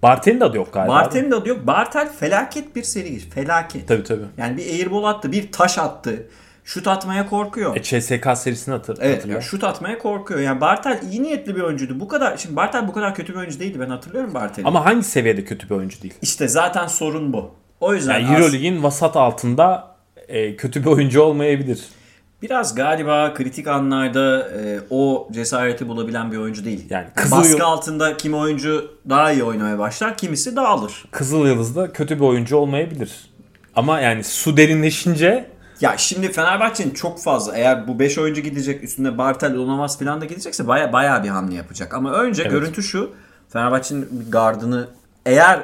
Bartel'in 0.02 0.40
de 0.40 0.44
adı 0.44 0.56
yok 0.56 0.72
galiba. 0.72 0.92
Bartel'in 0.94 1.30
de 1.30 1.34
adı 1.34 1.48
yok. 1.48 1.66
Bartel 1.66 2.08
felaket 2.12 2.76
bir 2.76 2.82
seri. 2.82 3.18
Felaket. 3.18 3.88
Tabii 3.88 4.04
tabii. 4.04 4.24
Yani 4.38 4.56
bir 4.56 4.66
airball 4.66 5.04
attı, 5.04 5.32
bir 5.32 5.52
taş 5.52 5.78
attı. 5.78 6.26
Şut 6.64 6.88
atmaya 6.88 7.26
korkuyor. 7.28 7.76
E, 7.76 7.82
CSK 7.82 8.26
serisini 8.36 8.72
hatır, 8.74 8.98
Evet, 9.00 9.16
hatırla. 9.16 9.34
ya 9.34 9.40
şut 9.40 9.64
atmaya 9.64 9.98
korkuyor. 9.98 10.40
Yani 10.40 10.60
Bartel 10.60 11.00
iyi 11.10 11.22
niyetli 11.22 11.56
bir 11.56 11.60
oyuncuydu. 11.60 12.00
Bu 12.00 12.08
kadar 12.08 12.36
şimdi 12.36 12.56
Bartel 12.56 12.88
bu 12.88 12.92
kadar 12.92 13.14
kötü 13.14 13.32
bir 13.32 13.38
oyuncu 13.38 13.60
değildi. 13.60 13.80
Ben 13.80 13.88
hatırlıyorum 13.90 14.34
Bartel'i. 14.34 14.66
Ama 14.66 14.84
hangi 14.84 15.02
seviyede 15.02 15.44
kötü 15.44 15.70
bir 15.70 15.74
oyuncu 15.74 16.02
değil? 16.02 16.14
işte 16.22 16.48
zaten 16.48 16.86
sorun 16.86 17.32
bu. 17.32 17.50
O 17.80 17.94
yüzden 17.94 18.18
Yani 18.18 18.34
Euroleague'in 18.34 18.82
vasat 18.82 19.16
altında 19.16 19.96
e, 20.28 20.56
kötü 20.56 20.80
bir 20.82 20.86
oyuncu 20.86 21.22
olmayabilir. 21.22 21.84
Biraz 22.42 22.74
galiba 22.74 23.35
kritik 23.35 23.66
anlarda 23.68 24.48
e, 24.48 24.81
o 24.90 25.29
cesareti 25.33 25.88
bulabilen 25.88 26.33
bir 26.33 26.37
oyuncu 26.37 26.64
değil. 26.64 26.87
Yani 26.90 27.07
Kızıl 27.16 27.37
baskı 27.37 27.53
Yıl- 27.53 27.61
altında 27.61 28.16
kimi 28.16 28.37
oyuncu 28.37 28.90
daha 29.09 29.33
iyi 29.33 29.44
oynamaya 29.44 29.79
başlar, 29.79 30.16
kimisi 30.16 30.57
dağılır. 30.57 31.05
Kızıl 31.11 31.46
Yıldız'da 31.46 31.92
kötü 31.92 32.16
bir 32.16 32.24
oyuncu 32.24 32.57
olmayabilir. 32.57 33.31
Ama 33.76 34.00
yani 34.00 34.24
su 34.24 34.57
derinleşince 34.57 35.50
Ya 35.81 35.94
şimdi 35.96 36.33
Fenerbahçe'nin 36.33 36.90
çok 36.90 37.20
fazla 37.22 37.57
eğer 37.57 37.88
bu 37.88 37.98
5 37.98 38.18
oyuncu 38.18 38.40
gidecek 38.40 38.85
üstüne 38.85 39.18
Bartel, 39.18 39.55
Ulanovas 39.55 39.98
falan 39.98 40.20
da 40.20 40.24
gidecekse 40.24 40.68
baya 40.68 40.92
baya 40.92 41.24
bir 41.24 41.29
hamle 41.29 41.55
yapacak. 41.55 41.94
Ama 41.94 42.12
önce 42.12 42.42
Evet. 42.42 42.50
görüntü 42.53 42.83
şu. 42.83 43.11
Fenerbahçe'nin 43.48 44.09
gardını 44.29 44.88
eğer 45.26 45.61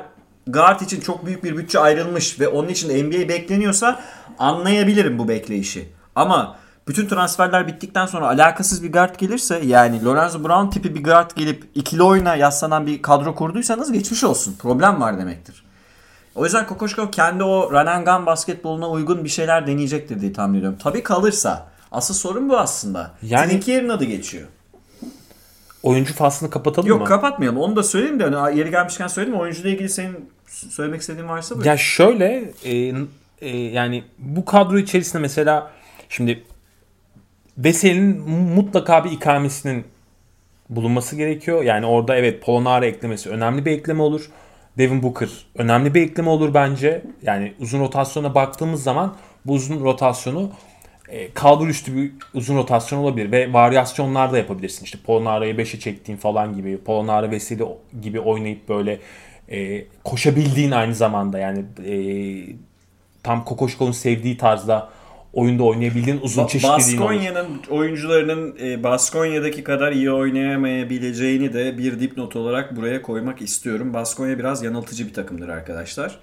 guard 0.47 0.81
için 0.81 1.01
çok 1.01 1.27
büyük 1.27 1.45
bir 1.45 1.57
bütçe 1.57 1.79
ayrılmış 1.79 2.41
ve 2.41 2.49
onun 2.49 2.69
için 2.69 2.89
de 2.89 3.03
NBA 3.05 3.29
bekleniyorsa 3.29 4.01
anlayabilirim 4.39 5.19
bu 5.19 5.29
bekleyişi. 5.29 5.89
Ama 6.15 6.57
bütün 6.89 7.09
transferler 7.09 7.67
bittikten 7.67 8.07
sonra 8.07 8.29
alakasız 8.29 8.83
bir 8.83 8.93
guard 8.93 9.15
gelirse 9.19 9.61
yani 9.65 10.05
Lorenzo 10.05 10.45
Brown 10.45 10.71
tipi 10.71 10.95
bir 10.95 11.05
guard 11.05 11.31
gelip 11.37 11.65
ikili 11.75 12.03
oyuna 12.03 12.37
yaslanan 12.37 12.87
bir 12.87 13.03
kadro 13.03 13.35
kurduysanız 13.35 13.93
geçmiş 13.93 14.25
olsun. 14.25 14.57
Problem 14.59 15.01
var 15.01 15.19
demektir. 15.19 15.65
O 16.35 16.45
yüzden 16.45 16.67
Kokoşkov 16.67 17.11
kendi 17.11 17.43
o 17.43 17.71
run 17.73 17.87
and 17.87 18.07
gun 18.07 18.27
basketboluna 18.27 18.91
uygun 18.91 19.25
bir 19.25 19.29
şeyler 19.29 19.67
deneyecektir 19.67 20.21
diye 20.21 20.33
tahmin 20.33 20.59
ediyorum. 20.59 20.79
Tabii 20.83 21.03
kalırsa. 21.03 21.67
Asıl 21.93 22.15
sorun 22.15 22.49
bu 22.49 22.59
aslında. 22.59 23.11
Yani- 23.23 23.51
Trinkier'in 23.51 23.89
adı 23.89 24.05
geçiyor. 24.05 24.49
oyuncu 25.83 26.15
faslını 26.15 26.51
kapatalım 26.51 26.89
Yok 26.89 27.01
mı? 27.01 27.07
kapatmayalım. 27.07 27.59
Onu 27.59 27.77
da 27.77 27.83
söyleyeyim 27.83 28.21
de 28.21 28.25
hani 28.25 28.59
yeri 28.59 28.71
gelmişken 28.71 29.07
söyleyeyim. 29.07 29.41
Oyuncuyla 29.41 29.71
ilgili 29.71 29.89
senin 29.89 30.31
söylemek 30.49 31.01
istediğin 31.01 31.29
varsa 31.29 31.55
buyur. 31.55 31.67
Ya 31.67 31.77
şöyle 31.77 32.53
e, 32.65 32.93
e, 33.41 33.57
yani 33.59 34.05
bu 34.19 34.45
kadro 34.45 34.79
içerisinde 34.79 35.19
mesela 35.23 35.71
şimdi 36.09 36.45
Veseli'nin 37.59 38.21
mutlaka 38.31 39.05
bir 39.05 39.11
ikamesinin 39.11 39.85
bulunması 40.71 41.17
gerekiyor. 41.17 41.63
Yani 41.63 41.87
orada 41.87 42.17
evet 42.17 42.43
Polonara 42.43 42.87
eklemesi 42.87 43.31
önemli 43.31 43.65
bir 43.65 43.71
ekleme 43.71 44.03
olur. 44.03 44.31
Devin 44.79 45.03
Booker 45.03 45.29
önemli 45.55 45.95
bir 45.95 46.03
ekleme 46.03 46.31
olur 46.31 46.55
bence. 46.55 47.03
Yani 47.23 47.53
uzun 47.61 47.81
rotasyona 47.81 48.35
baktığımız 48.35 48.83
zaman 48.83 49.17
bu 49.47 49.53
uzun 49.53 49.85
rotasyonu 49.85 50.51
e, 51.09 51.33
kalbur 51.33 51.69
üstü 51.69 51.97
bir 51.97 52.13
uzun 52.35 52.57
rotasyon 52.57 52.99
olabilir 52.99 53.33
ve 53.33 53.53
varyasyonlar 53.53 54.33
da 54.33 54.39
yapabilirsin. 54.39 54.85
İşte 54.85 54.99
Polonara'yı 55.07 55.55
5'e 55.55 55.81
çektiğin 55.81 56.19
falan 56.19 56.55
gibi, 56.55 56.79
Polonara 56.79 57.31
Veseli 57.31 57.65
gibi 58.03 58.21
oynayıp 58.21 58.69
böyle 58.69 59.01
e, 59.49 59.85
koşabildiğin 60.05 60.71
aynı 60.71 60.95
zamanda 60.95 61.39
yani 61.39 61.65
e, 61.87 61.95
tam 63.23 63.45
Kokoşkov'un 63.45 63.93
sevdiği 63.93 64.37
tarzda 64.37 64.91
oyunda 65.37 65.63
oynayabildiğin 65.63 66.21
uzun 66.23 66.43
Ba- 66.43 66.49
çeşitliliğin. 66.49 67.01
Baskonya'nın 67.01 67.47
oyuncularının 67.71 68.57
e, 68.63 68.83
Baskonya'daki 68.83 69.65
kadar 69.65 69.93
iyi 69.93 70.11
oynayamayabileceğini 70.11 71.53
de 71.53 71.79
bir 71.79 72.01
dipnot 72.01 72.37
olarak 72.37 72.77
buraya 72.77 73.03
koymak 73.03 73.43
istiyorum. 73.43 73.95
Baskonya 73.95 74.39
biraz 74.39 74.63
yanıltıcı 74.63 75.09
bir 75.09 75.15
takımdır 75.15 75.49
arkadaşlar. 75.49 76.19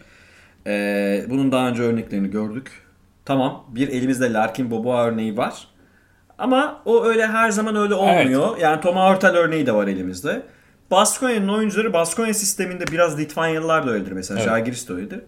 E, 0.67 1.25
bunun 1.29 1.51
daha 1.51 1.69
önce 1.69 1.81
örneklerini 1.81 2.31
gördük. 2.31 2.71
Tamam 3.25 3.65
bir 3.69 3.87
elimizde 3.87 4.33
Larkin 4.33 4.71
Boboa 4.71 5.05
örneği 5.05 5.37
var. 5.37 5.67
Ama 6.37 6.81
o 6.85 7.05
öyle 7.05 7.27
her 7.27 7.49
zaman 7.51 7.75
öyle 7.75 7.93
olmuyor. 7.93 8.57
Yani 8.57 8.81
Toma 8.81 9.13
Hurtel 9.13 9.35
örneği 9.35 9.65
de 9.65 9.73
var 9.73 9.87
elimizde. 9.87 10.41
Baskonya'nın 10.91 11.47
oyuncuları 11.47 11.93
Baskonya 11.93 12.33
sisteminde 12.33 12.87
biraz 12.87 13.19
Litvanyalılar 13.19 13.87
da 13.87 13.91
öyledir 13.91 14.11
mesela. 14.11 14.39
Evet. 14.39 14.49
Žalgiris 14.49 14.89
de 14.89 14.93
öyledir. 14.93 15.19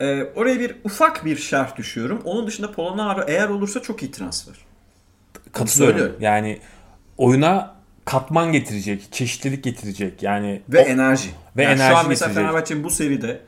Ee, 0.00 0.22
oraya 0.36 0.60
bir 0.60 0.76
ufak 0.84 1.24
bir 1.24 1.36
şerh 1.36 1.76
düşüyorum. 1.76 2.22
Onun 2.24 2.46
dışında 2.46 2.72
Polonara 2.72 3.24
eğer 3.28 3.48
olursa 3.48 3.82
çok 3.82 4.02
iyi 4.02 4.10
transfer. 4.12 4.54
Katılıyorum. 5.52 5.68
Söylüyorum. 5.96 6.16
Yani 6.20 6.58
oyuna 7.18 7.74
katman 8.04 8.52
getirecek, 8.52 9.12
çeşitlilik 9.12 9.64
getirecek. 9.64 10.22
Yani 10.22 10.62
Ve 10.68 10.80
o- 10.84 10.86
enerji. 10.86 11.28
Ve 11.56 11.62
Yani 11.62 11.76
şu 11.76 11.82
enerji 11.82 11.96
an 11.98 12.08
mesela. 12.08 12.32
Fenerbahçe'nin 12.34 12.84
bu 12.84 12.90
seride 12.90 13.40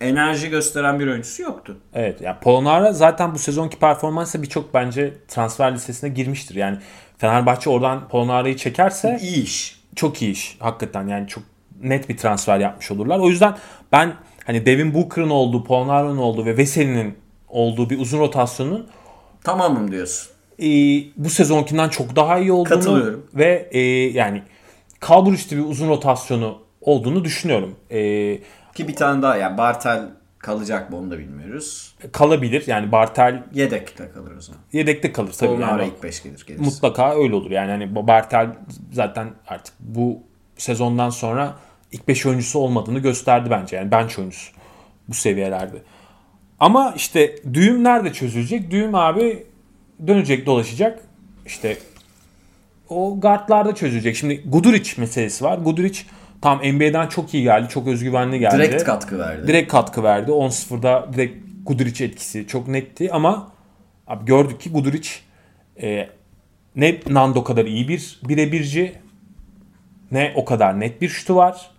enerji 0.00 0.50
gösteren 0.50 1.00
bir 1.00 1.06
oyuncusu 1.06 1.42
yoktu. 1.42 1.76
Evet 1.94 2.20
yani 2.20 2.36
Polonara 2.40 2.92
zaten 2.92 3.34
bu 3.34 3.38
sezonki 3.38 3.78
performansla 3.78 4.42
birçok 4.42 4.74
bence 4.74 5.14
transfer 5.28 5.74
listesine 5.74 6.10
girmiştir. 6.10 6.54
Yani 6.54 6.78
Fenerbahçe 7.18 7.70
oradan 7.70 8.08
Polonara'yı 8.08 8.56
çekerse 8.56 9.18
İyi 9.22 9.42
iş. 9.44 9.80
çok 9.96 10.22
iyi 10.22 10.30
iş. 10.32 10.56
Hakikaten 10.60 11.06
yani 11.08 11.28
çok 11.28 11.44
net 11.82 12.08
bir 12.08 12.16
transfer 12.16 12.58
yapmış 12.58 12.90
olurlar. 12.90 13.18
O 13.18 13.28
yüzden 13.28 13.56
ben 13.92 14.14
hani 14.46 14.66
Devin 14.66 14.94
Booker'ın 14.94 15.30
olduğu, 15.30 15.64
Polonara'nın 15.64 16.16
olduğu 16.18 16.44
ve 16.46 16.56
Veseli'nin 16.56 17.14
olduğu 17.48 17.90
bir 17.90 17.98
uzun 18.00 18.18
rotasyonun 18.18 18.86
Tamamım 19.44 19.90
diyorsun. 19.92 20.30
e, 20.58 20.66
bu 21.16 21.30
sezonkinden 21.30 21.88
çok 21.88 22.16
daha 22.16 22.38
iyi 22.38 22.52
olduğunu 22.52 22.68
Katılıyorum. 22.68 23.26
ve 23.34 23.68
e, 23.70 23.80
yani 24.10 24.42
kalbur 25.00 25.32
üstü 25.32 25.56
bir 25.56 25.64
uzun 25.64 25.88
rotasyonu 25.88 26.58
olduğunu 26.80 27.24
düşünüyorum. 27.24 27.74
E, 27.90 27.98
Ki 28.74 28.88
bir 28.88 28.94
tane 28.96 29.22
daha 29.22 29.36
yani 29.36 29.58
Bartel 29.58 30.02
Kalacak 30.38 30.90
mı 30.90 30.96
onu 30.98 31.10
da 31.10 31.18
bilmiyoruz. 31.18 31.94
Kalabilir. 32.12 32.64
Yani 32.66 32.92
Bartel 32.92 33.42
Yedekte 33.54 34.10
kalır 34.14 34.32
o 34.38 34.40
zaman. 34.40 34.60
yedekte 34.72 35.12
kalır 35.12 35.32
tabii. 35.38 35.50
Onlara 35.50 35.82
Yani. 35.82 35.92
ilk 35.96 36.02
5 36.02 36.22
gelir 36.22 36.44
gelirse. 36.46 36.64
Mutlaka 36.64 37.14
öyle 37.16 37.34
olur. 37.34 37.50
Yani 37.50 37.70
hani 37.70 37.94
Bartel 38.06 38.48
zaten 38.92 39.28
artık 39.48 39.74
bu 39.80 40.20
sezondan 40.56 41.10
sonra 41.10 41.54
ilk 41.92 42.08
5 42.08 42.26
oyuncusu 42.26 42.58
olmadığını 42.58 42.98
gösterdi 42.98 43.50
bence. 43.50 43.76
Yani 43.76 43.90
bench 43.90 44.18
oyuncusu 44.18 44.52
bu 45.08 45.14
seviyelerde. 45.14 45.76
Ama 46.60 46.92
işte 46.96 47.36
düğüm 47.52 47.84
nerede 47.84 48.12
çözülecek? 48.12 48.70
Düğüm 48.70 48.94
abi 48.94 49.46
dönecek 50.06 50.46
dolaşacak. 50.46 51.00
İşte 51.46 51.78
o 52.88 53.20
guardlarda 53.20 53.74
çözülecek. 53.74 54.16
Şimdi 54.16 54.42
Guduric 54.46 55.00
meselesi 55.00 55.44
var. 55.44 55.58
Guduric 55.58 56.00
tam 56.42 56.58
NBA'den 56.58 57.08
çok 57.08 57.34
iyi 57.34 57.42
geldi. 57.42 57.68
Çok 57.68 57.86
özgüvenli 57.86 58.38
geldi. 58.38 58.56
Direkt 58.56 58.84
katkı 58.84 59.18
verdi. 59.18 59.48
Direkt 59.48 59.72
katkı 59.72 60.02
verdi. 60.02 60.30
10-0'da 60.30 61.08
direkt 61.12 61.36
Guduric 61.66 62.04
etkisi 62.04 62.46
çok 62.46 62.68
netti 62.68 63.12
ama 63.12 63.52
abi 64.06 64.24
gördük 64.24 64.60
ki 64.60 64.72
Guduric 64.72 65.10
e, 65.82 66.08
ne 66.76 67.00
Nando 67.08 67.44
kadar 67.44 67.64
iyi 67.64 67.88
bir 67.88 68.20
birebirci 68.28 68.94
ne 70.12 70.32
o 70.36 70.44
kadar 70.44 70.80
net 70.80 71.02
bir 71.02 71.08
şutu 71.08 71.36
var 71.36 71.70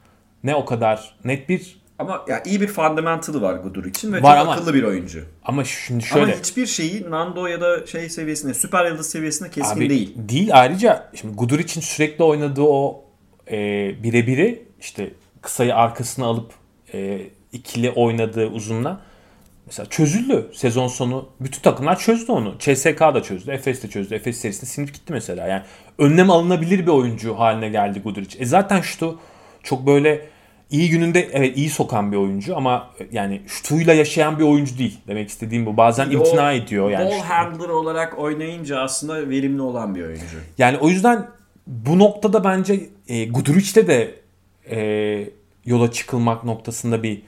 ne 0.44 0.56
o 0.56 0.66
kadar 0.66 1.16
net 1.26 1.50
bir 1.50 1.84
Ama 2.00 2.26
ya 2.28 2.44
iyi 2.46 2.62
bir 2.62 2.68
fundamental'ı 2.68 3.42
var 3.42 3.54
Gudur 3.56 3.86
için 3.86 4.14
ve 4.14 4.22
Var 4.22 4.38
çok 4.38 4.42
ama- 4.42 4.54
akıllı 4.54 4.74
bir 4.74 4.84
oyuncu. 4.84 5.24
ama 5.46 5.64
şimdi 5.64 6.04
şöyle 6.04 6.24
Ama 6.24 6.34
hiçbir 6.42 6.66
şeyi 6.66 7.12
Nando 7.12 7.48
ya 7.48 7.62
da 7.62 7.86
şey 7.86 8.10
seviyesinde, 8.10 8.54
süper 8.54 8.86
yıldız 8.86 9.10
seviyesinde 9.10 9.50
keskin 9.50 9.78
abi 9.78 9.90
değil. 9.90 10.14
değil 10.16 10.50
ayrıca 10.54 11.10
şimdi 11.16 11.36
Guduric'in 11.36 11.82
sürekli 11.82 12.24
oynadığı 12.24 12.62
o 12.62 13.04
e, 13.52 13.58
birebiri 14.04 14.66
işte 14.80 15.14
kısayı 15.42 15.76
arkasına 15.76 16.26
alıp 16.26 16.52
e, 16.94 17.22
ikili 17.52 17.92
oynadığı 17.92 18.48
uzunla 18.48 19.02
mesela 19.66 19.90
çözüldü 19.90 20.50
sezon 20.54 20.88
sonu. 20.88 21.30
Bütün 21.40 21.62
takımlar 21.62 22.00
çözdü 22.00 22.32
onu. 22.32 22.56
CSK 22.60 23.00
da 23.00 23.24
çözdü. 23.24 23.52
Efes 23.52 23.84
de 23.84 23.88
çözdü. 23.90 24.16
Efes 24.16 24.38
serisinde 24.38 24.66
sinir 24.66 24.88
gitti 24.88 25.14
mesela. 25.14 25.48
Yani 25.48 25.64
önlem 25.98 26.30
alınabilir 26.30 26.80
bir 26.80 26.92
oyuncu 26.92 27.40
haline 27.40 27.70
geldi 27.70 28.02
Guduric. 28.02 28.38
E 28.40 28.46
zaten 28.46 28.82
şutu 28.82 29.20
çok 29.64 29.88
böyle 29.88 30.33
iyi 30.74 30.90
gününde 30.90 31.30
evet 31.34 31.58
iyi 31.58 31.70
sokan 31.70 32.12
bir 32.12 32.18
oyuncu 32.18 32.58
ama 32.58 32.90
yani 33.12 33.42
şutuyla 33.48 33.94
yaşayan 33.94 34.40
bir 34.40 34.44
oyuncu 34.44 34.78
değil. 34.78 35.00
Demek 35.08 35.30
istediğim 35.30 35.66
bu. 35.66 35.78
Bazen 35.78 36.10
imtina 36.12 36.52
ediyor 36.52 36.90
yani. 36.90 37.06
Ball 37.06 37.12
şutu. 37.12 37.26
handler 37.30 37.70
olarak 37.70 38.20
oynayınca 38.20 38.80
aslında 38.80 39.30
verimli 39.30 39.62
olan 39.62 39.96
bir 39.96 40.04
oyuncu. 40.04 40.38
Yani 40.58 40.78
o 40.78 40.90
yüzden 40.90 41.28
bu 41.68 42.00
noktada 42.00 42.44
bence 42.44 42.90
e, 43.08 43.26
Guduric'te 43.26 43.88
de 43.88 44.16
e, 44.70 45.30
yola 45.66 45.92
çıkılmak 45.92 46.44
noktasında 46.44 47.04
bir 47.04 47.22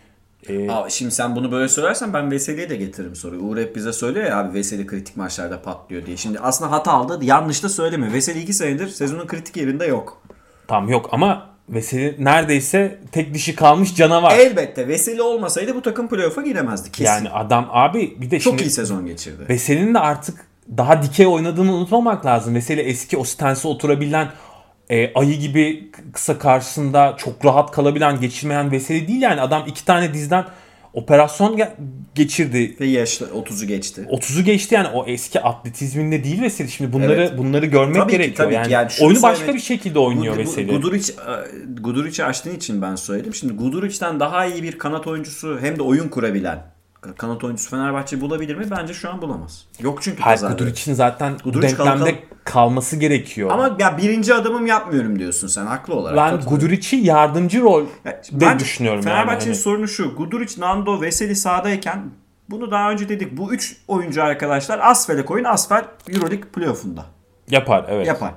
e, 0.49 0.71
Aa, 0.71 0.89
şimdi 0.89 1.11
sen 1.11 1.35
bunu 1.35 1.51
böyle 1.51 1.69
söylersen 1.69 2.13
ben 2.13 2.31
Veseli'ye 2.31 2.69
de 2.69 2.75
getiririm 2.75 3.15
soruyu. 3.15 3.41
Uğur 3.41 3.57
hep 3.57 3.75
bize 3.75 3.93
söylüyor 3.93 4.25
ya 4.25 4.39
abi 4.39 4.53
Veseli 4.53 4.87
kritik 4.87 5.17
maçlarda 5.17 5.61
patlıyor 5.61 6.05
diye. 6.05 6.17
Şimdi 6.17 6.39
aslında 6.39 6.71
hata 6.71 6.91
aldı 6.91 7.19
yanlış 7.25 7.63
da 7.63 7.69
söylemiyor. 7.69 8.13
Veseli 8.13 8.41
2 8.41 8.53
senedir 8.53 8.87
sezonun 8.87 9.27
kritik 9.27 9.57
yerinde 9.57 9.85
yok. 9.85 10.21
tam 10.67 10.89
yok 10.89 11.09
ama 11.11 11.54
Veseli 11.69 12.15
neredeyse 12.19 12.99
tek 13.11 13.33
dişi 13.33 13.55
kalmış 13.55 13.95
canavar. 13.95 14.37
Elbette 14.39 14.87
Veseli 14.87 15.21
olmasaydı 15.21 15.75
bu 15.75 15.81
takım 15.81 16.09
playoff'a 16.09 16.41
giremezdi 16.41 16.91
kesin. 16.91 17.11
yani 17.11 17.29
adam 17.29 17.67
abi 17.71 18.15
bir 18.21 18.31
de 18.31 18.39
Çok 18.39 18.51
şimdi 18.51 18.69
iyi 18.69 18.71
sezon 18.71 19.05
geçirdi. 19.05 19.45
Veseli'nin 19.49 19.93
de 19.93 19.99
artık 19.99 20.45
daha 20.77 21.03
dikey 21.03 21.27
oynadığını 21.27 21.73
unutmamak 21.73 22.25
lazım. 22.25 22.55
Veseli 22.55 22.81
eski 22.81 23.17
o 23.17 23.23
stansı 23.23 23.69
oturabilen 23.69 24.27
e, 24.89 25.13
ayı 25.13 25.39
gibi 25.39 25.91
kısa 26.13 26.39
karşısında 26.39 27.15
çok 27.17 27.45
rahat 27.45 27.71
kalabilen, 27.71 28.19
geçirmeyen 28.19 28.71
Veseli 28.71 29.07
değil 29.07 29.21
yani. 29.21 29.41
Adam 29.41 29.63
iki 29.67 29.85
tane 29.85 30.13
dizden 30.13 30.45
operasyon 30.95 31.57
ge- 31.57 31.71
geçirdi. 32.15 32.75
Ve 32.79 32.85
yaşlı 32.85 33.25
30'u 33.27 33.67
geçti. 33.67 34.07
30'u 34.11 34.43
geçti 34.43 34.75
yani 34.75 34.87
o 34.87 35.05
eski 35.07 35.41
atletizminde 35.41 36.23
değil 36.23 36.41
Veseli. 36.41 36.69
Şimdi 36.71 36.93
bunları 36.93 37.13
Evet. 37.13 37.37
bunları 37.37 37.65
görmek 37.65 37.95
Tabii 37.95 38.11
ki, 38.11 38.17
gerekiyor. 38.17 38.37
tabii 38.37 38.49
ki. 38.53 38.55
yani, 38.55 38.71
Yani 38.73 38.89
şunu 38.91 39.07
oyunu 39.07 39.21
başka 39.21 39.37
söylemek- 39.37 39.55
bir 39.55 39.61
şekilde 39.61 39.99
oynuyor 39.99 40.37
Veseli. 40.37 40.67
Gu- 40.71 40.75
Guduric, 40.75 41.11
e, 41.13 41.81
Guduric'i 41.81 42.23
açtığın 42.25 42.55
için 42.55 42.81
ben 42.81 42.95
söyledim. 42.95 43.33
Şimdi 43.33 43.53
Guduric'ten 43.53 44.19
daha 44.19 44.45
iyi 44.45 44.63
bir 44.63 44.77
kanat 44.77 45.07
oyuncusu 45.07 45.57
hem 45.61 45.77
de 45.79 45.83
oyun 45.83 46.07
kurabilen 46.09 46.74
kanat 47.13 47.43
oyuncusu 47.43 47.69
Fenerbahçe 47.69 48.21
bulabilir 48.21 48.55
mi? 48.55 48.65
Bence 48.71 48.93
şu 48.93 49.09
an 49.09 49.21
bulamaz. 49.21 49.65
Yok 49.79 49.99
çünkü 50.01 50.21
Hayır, 50.21 50.35
pazarda. 50.37 50.53
Guduric'in 50.53 50.93
zaten 50.93 51.33
Guduric 51.43 51.67
denklemde 51.67 52.03
kalkan- 52.03 52.15
kalması 52.43 52.95
gerekiyor. 52.95 53.49
Ama 53.51 53.75
ya 53.79 53.97
birinci 53.97 54.33
adımım 54.33 54.65
yapmıyorum 54.65 55.19
diyorsun 55.19 55.47
sen 55.47 55.65
haklı 55.65 55.93
olarak. 55.93 56.17
ben. 56.17 56.49
Guduric'i 56.49 56.95
yardımcı 56.95 57.61
rol 57.61 57.85
Ya, 58.05 58.21
bence 58.31 58.59
düşünüyorum 58.65 59.01
yani. 59.05 59.13
Fenerbahçe'nin 59.13 59.53
Hani- 59.53 59.61
sorunu 59.61 59.87
şu. 59.87 60.15
Guduric, 60.15 60.61
Nando, 60.61 61.01
Veseli 61.01 61.35
sahadayken 61.35 62.03
bunu 62.49 62.71
daha 62.71 62.91
önce 62.91 63.09
dedik. 63.09 63.37
Bu 63.37 63.53
üç 63.53 63.77
oyuncu 63.87 64.23
arkadaşlar 64.23 64.79
Asfel'e 64.83 65.25
koyun. 65.25 65.43
Asfel 65.43 65.85
Euroleague 66.09 66.49
playoff'unda 66.49 67.05
Yapar 67.49 67.85
evet. 67.89 68.07
yapar. 68.07 68.31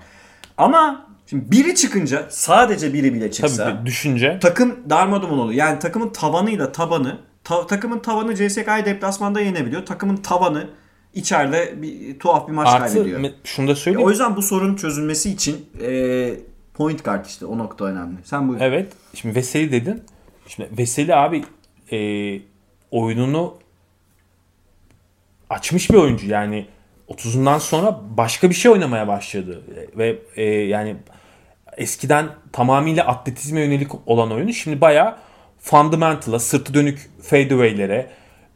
Ama 0.58 1.06
şimdi 1.26 1.50
biri 1.50 1.74
çıkınca 1.74 2.26
sadece 2.30 2.92
biri 2.92 3.14
bile 3.14 3.30
çıksa 3.30 3.64
Tabii 3.64 3.86
düşünce. 3.86 4.38
takım 4.42 4.76
darmadağın 4.90 5.38
oluyor. 5.38 5.58
Yani 5.58 5.78
takımın 5.78 6.08
tavanıyla 6.08 6.72
tabanı 6.72 7.18
ta- 7.48 7.66
takımın 7.66 7.98
tavanı 7.98 8.34
CSK'yı 8.34 8.84
deplasmanda 8.84 9.40
yenebiliyor. 9.40 9.86
Takımın 9.86 10.16
tavanı 10.16 10.70
içeride 11.14 11.82
bir 11.82 12.18
tuhaf 12.18 12.48
bir 12.48 12.52
maç 12.52 12.68
Artı 12.68 12.94
kaybediyor. 12.94 13.20
me- 13.20 13.32
şunu 13.44 13.68
da 13.68 13.72
O 13.72 13.74
söyleyeyim. 13.74 14.08
yüzden 14.08 14.36
bu 14.36 14.42
sorunun 14.42 14.76
çözülmesi 14.76 15.30
için 15.30 15.66
e, 15.82 16.30
point 16.74 17.04
guard 17.04 17.24
işte 17.24 17.46
o 17.46 17.58
nokta 17.58 17.84
önemli. 17.84 18.16
Sen 18.24 18.48
buyur. 18.48 18.60
Evet. 18.60 18.92
Şimdi 19.14 19.34
Veseli 19.34 19.72
dedin. 19.72 20.02
Şimdi 20.48 20.68
Veseli 20.78 21.14
abi 21.14 21.44
e, 21.92 21.98
oyununu 22.90 23.54
açmış 25.50 25.90
bir 25.90 25.96
oyuncu. 25.96 26.26
Yani 26.28 26.66
30'undan 27.08 27.58
sonra 27.60 28.00
başka 28.16 28.50
bir 28.50 28.54
şey 28.54 28.70
oynamaya 28.70 29.08
başladı. 29.08 29.62
E, 29.94 29.98
Ve 29.98 30.18
e, 30.36 30.42
yani 30.44 30.96
eskiden 31.76 32.26
tamamıyla 32.52 33.06
atletizme 33.06 33.60
yönelik 33.60 33.90
olan 34.08 34.32
oyunu 34.32 34.52
şimdi 34.52 34.80
bayağı 34.80 35.16
fundamental'a, 35.60 36.38
sırtı 36.38 36.74
dönük 36.74 37.10
fadeaway'lere 37.22 38.10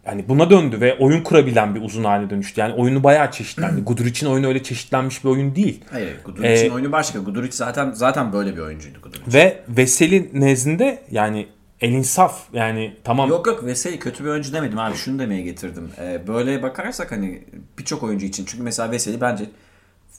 yani 0.07 0.25
buna 0.29 0.51
döndü 0.51 0.81
ve 0.81 0.99
oyun 0.99 1.23
kurabilen 1.23 1.75
bir 1.75 1.83
uzun 1.83 2.05
haline 2.05 2.31
dönüştü. 2.31 2.61
Yani 2.61 2.75
oyunu 2.75 3.05
bayağı 3.05 3.31
çeşitlendi. 3.31 3.81
Guduric'in 3.85 4.27
oyunu 4.31 4.47
öyle 4.47 4.63
çeşitlenmiş 4.63 5.25
bir 5.25 5.29
oyun 5.29 5.55
değil. 5.55 5.85
Hayır, 5.91 6.17
Guduric'in 6.25 6.71
Ee, 6.71 6.73
oyunu 6.73 6.93
başka. 6.93 7.19
Guduric 7.19 7.57
zaten 7.57 7.91
zaten 7.93 8.33
böyle 8.33 8.57
bir 8.57 8.61
oyuncuydu 8.61 9.01
Guduric. 9.03 9.23
Ve 9.39 9.63
Veseli 9.69 10.31
nezdinde 10.33 11.03
yani 11.11 11.47
el 11.81 11.93
insaf 11.93 12.43
yani 12.53 12.97
tamam 13.05 13.29
Yok 13.29 13.47
yok 13.47 13.65
Veseli 13.65 13.99
kötü 13.99 14.25
bir 14.25 14.29
oyuncu 14.29 14.53
demedim 14.53 14.79
abi. 14.79 14.97
Şunu 14.97 15.19
demeye 15.19 15.43
getirdim. 15.43 15.91
Ee, 16.01 16.21
böyle 16.27 16.63
bakarsak 16.63 17.13
hani 17.13 17.43
birçok 17.79 18.03
oyuncu 18.03 18.27
için. 18.27 18.45
Çünkü 18.45 18.63
mesela 18.63 18.91
Veseli 18.91 19.21
bence 19.21 19.45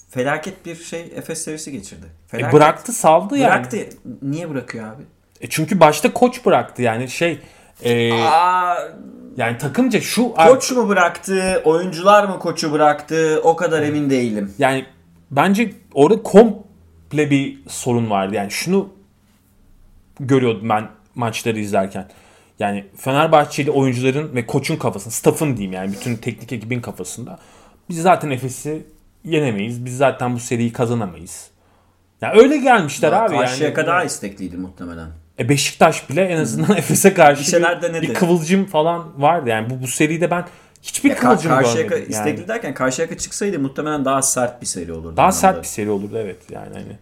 felaket 0.09 0.65
bir 0.65 0.75
şey 0.75 1.11
Efes 1.15 1.43
serisi 1.43 1.71
geçirdi. 1.71 2.05
E, 2.05 2.27
Felaket. 2.27 2.53
bıraktı 2.53 2.93
saldı 2.93 3.37
yani. 3.37 3.49
Bıraktı. 3.51 3.77
Niye 4.21 4.49
bırakıyor 4.49 4.85
abi? 4.87 5.03
E, 5.43 5.49
çünkü 5.49 5.79
başta 5.79 6.13
koç 6.13 6.45
bıraktı 6.45 6.81
yani 6.81 7.09
şey 7.09 7.39
e, 7.83 8.13
Aa, 8.13 8.75
yani 9.37 9.57
takımca 9.57 10.01
şu 10.01 10.33
koç 10.33 10.71
mu 10.71 10.89
bıraktı? 10.89 11.61
Oyuncular 11.65 12.23
mı 12.23 12.39
koçu 12.39 12.71
bıraktı? 12.71 13.41
O 13.43 13.55
kadar 13.55 13.81
emin 13.81 14.09
değilim. 14.09 14.53
yani 14.57 14.85
bence 15.31 15.73
orada 15.93 16.23
komple 16.23 17.29
bir 17.29 17.59
sorun 17.67 18.09
vardı. 18.09 18.35
Yani 18.35 18.51
şunu 18.51 18.89
görüyordum 20.19 20.69
ben 20.69 20.89
maçları 21.15 21.59
izlerken. 21.59 22.07
Yani 22.59 22.85
Fenerbahçeli 22.97 23.71
oyuncuların 23.71 24.35
ve 24.35 24.45
koçun 24.45 24.75
kafasında, 24.75 25.11
staff'ın 25.11 25.57
diyeyim 25.57 25.73
yani 25.73 25.91
bütün 25.93 26.15
teknik 26.15 26.53
ekibin 26.53 26.81
kafasında. 26.81 27.39
Biz 27.89 28.01
zaten 28.01 28.29
Efes'i 28.29 28.83
yenemeyiz. 29.25 29.85
Biz 29.85 29.97
zaten 29.97 30.35
bu 30.35 30.39
seriyi 30.39 30.73
kazanamayız. 30.73 31.49
Yani 32.21 32.39
öyle 32.39 32.57
gelmişler 32.57 33.11
abi 33.11 33.35
Karşıya 33.35 33.67
yani. 33.67 33.75
kadar 33.75 34.05
istekliydi 34.05 34.57
muhtemelen. 34.57 35.09
E 35.39 35.49
Beşiktaş 35.49 36.09
bile 36.09 36.21
en 36.21 36.37
azından 36.37 36.77
Efes'e 36.77 37.13
karşı 37.13 37.61
Bir 37.61 38.01
bir, 38.01 38.13
kıvılcım 38.13 38.65
falan 38.65 39.21
vardı. 39.21 39.49
Yani 39.49 39.69
bu, 39.69 39.81
bu 39.81 39.87
seride 39.87 40.31
ben 40.31 40.45
hiçbir 40.81 41.09
Ya, 41.09 41.15
kıvılcım 41.15 41.51
Karşıyaka 41.51 41.95
görmedim. 41.95 42.13
Yani. 42.13 42.29
istekli 42.29 42.47
derken 42.47 42.73
Karşıyaka 42.73 43.17
çıksaydı 43.17 43.59
muhtemelen 43.59 44.05
daha 44.05 44.21
sert 44.21 44.61
bir 44.61 44.65
seri 44.65 44.93
olurdu. 44.93 45.17
Daha 45.17 45.31
sert 45.31 45.61
bir 45.61 45.67
seri 45.67 45.89
olurdu 45.89 46.17
evet 46.17 46.37
yani 46.51 46.73
hani. 46.73 46.97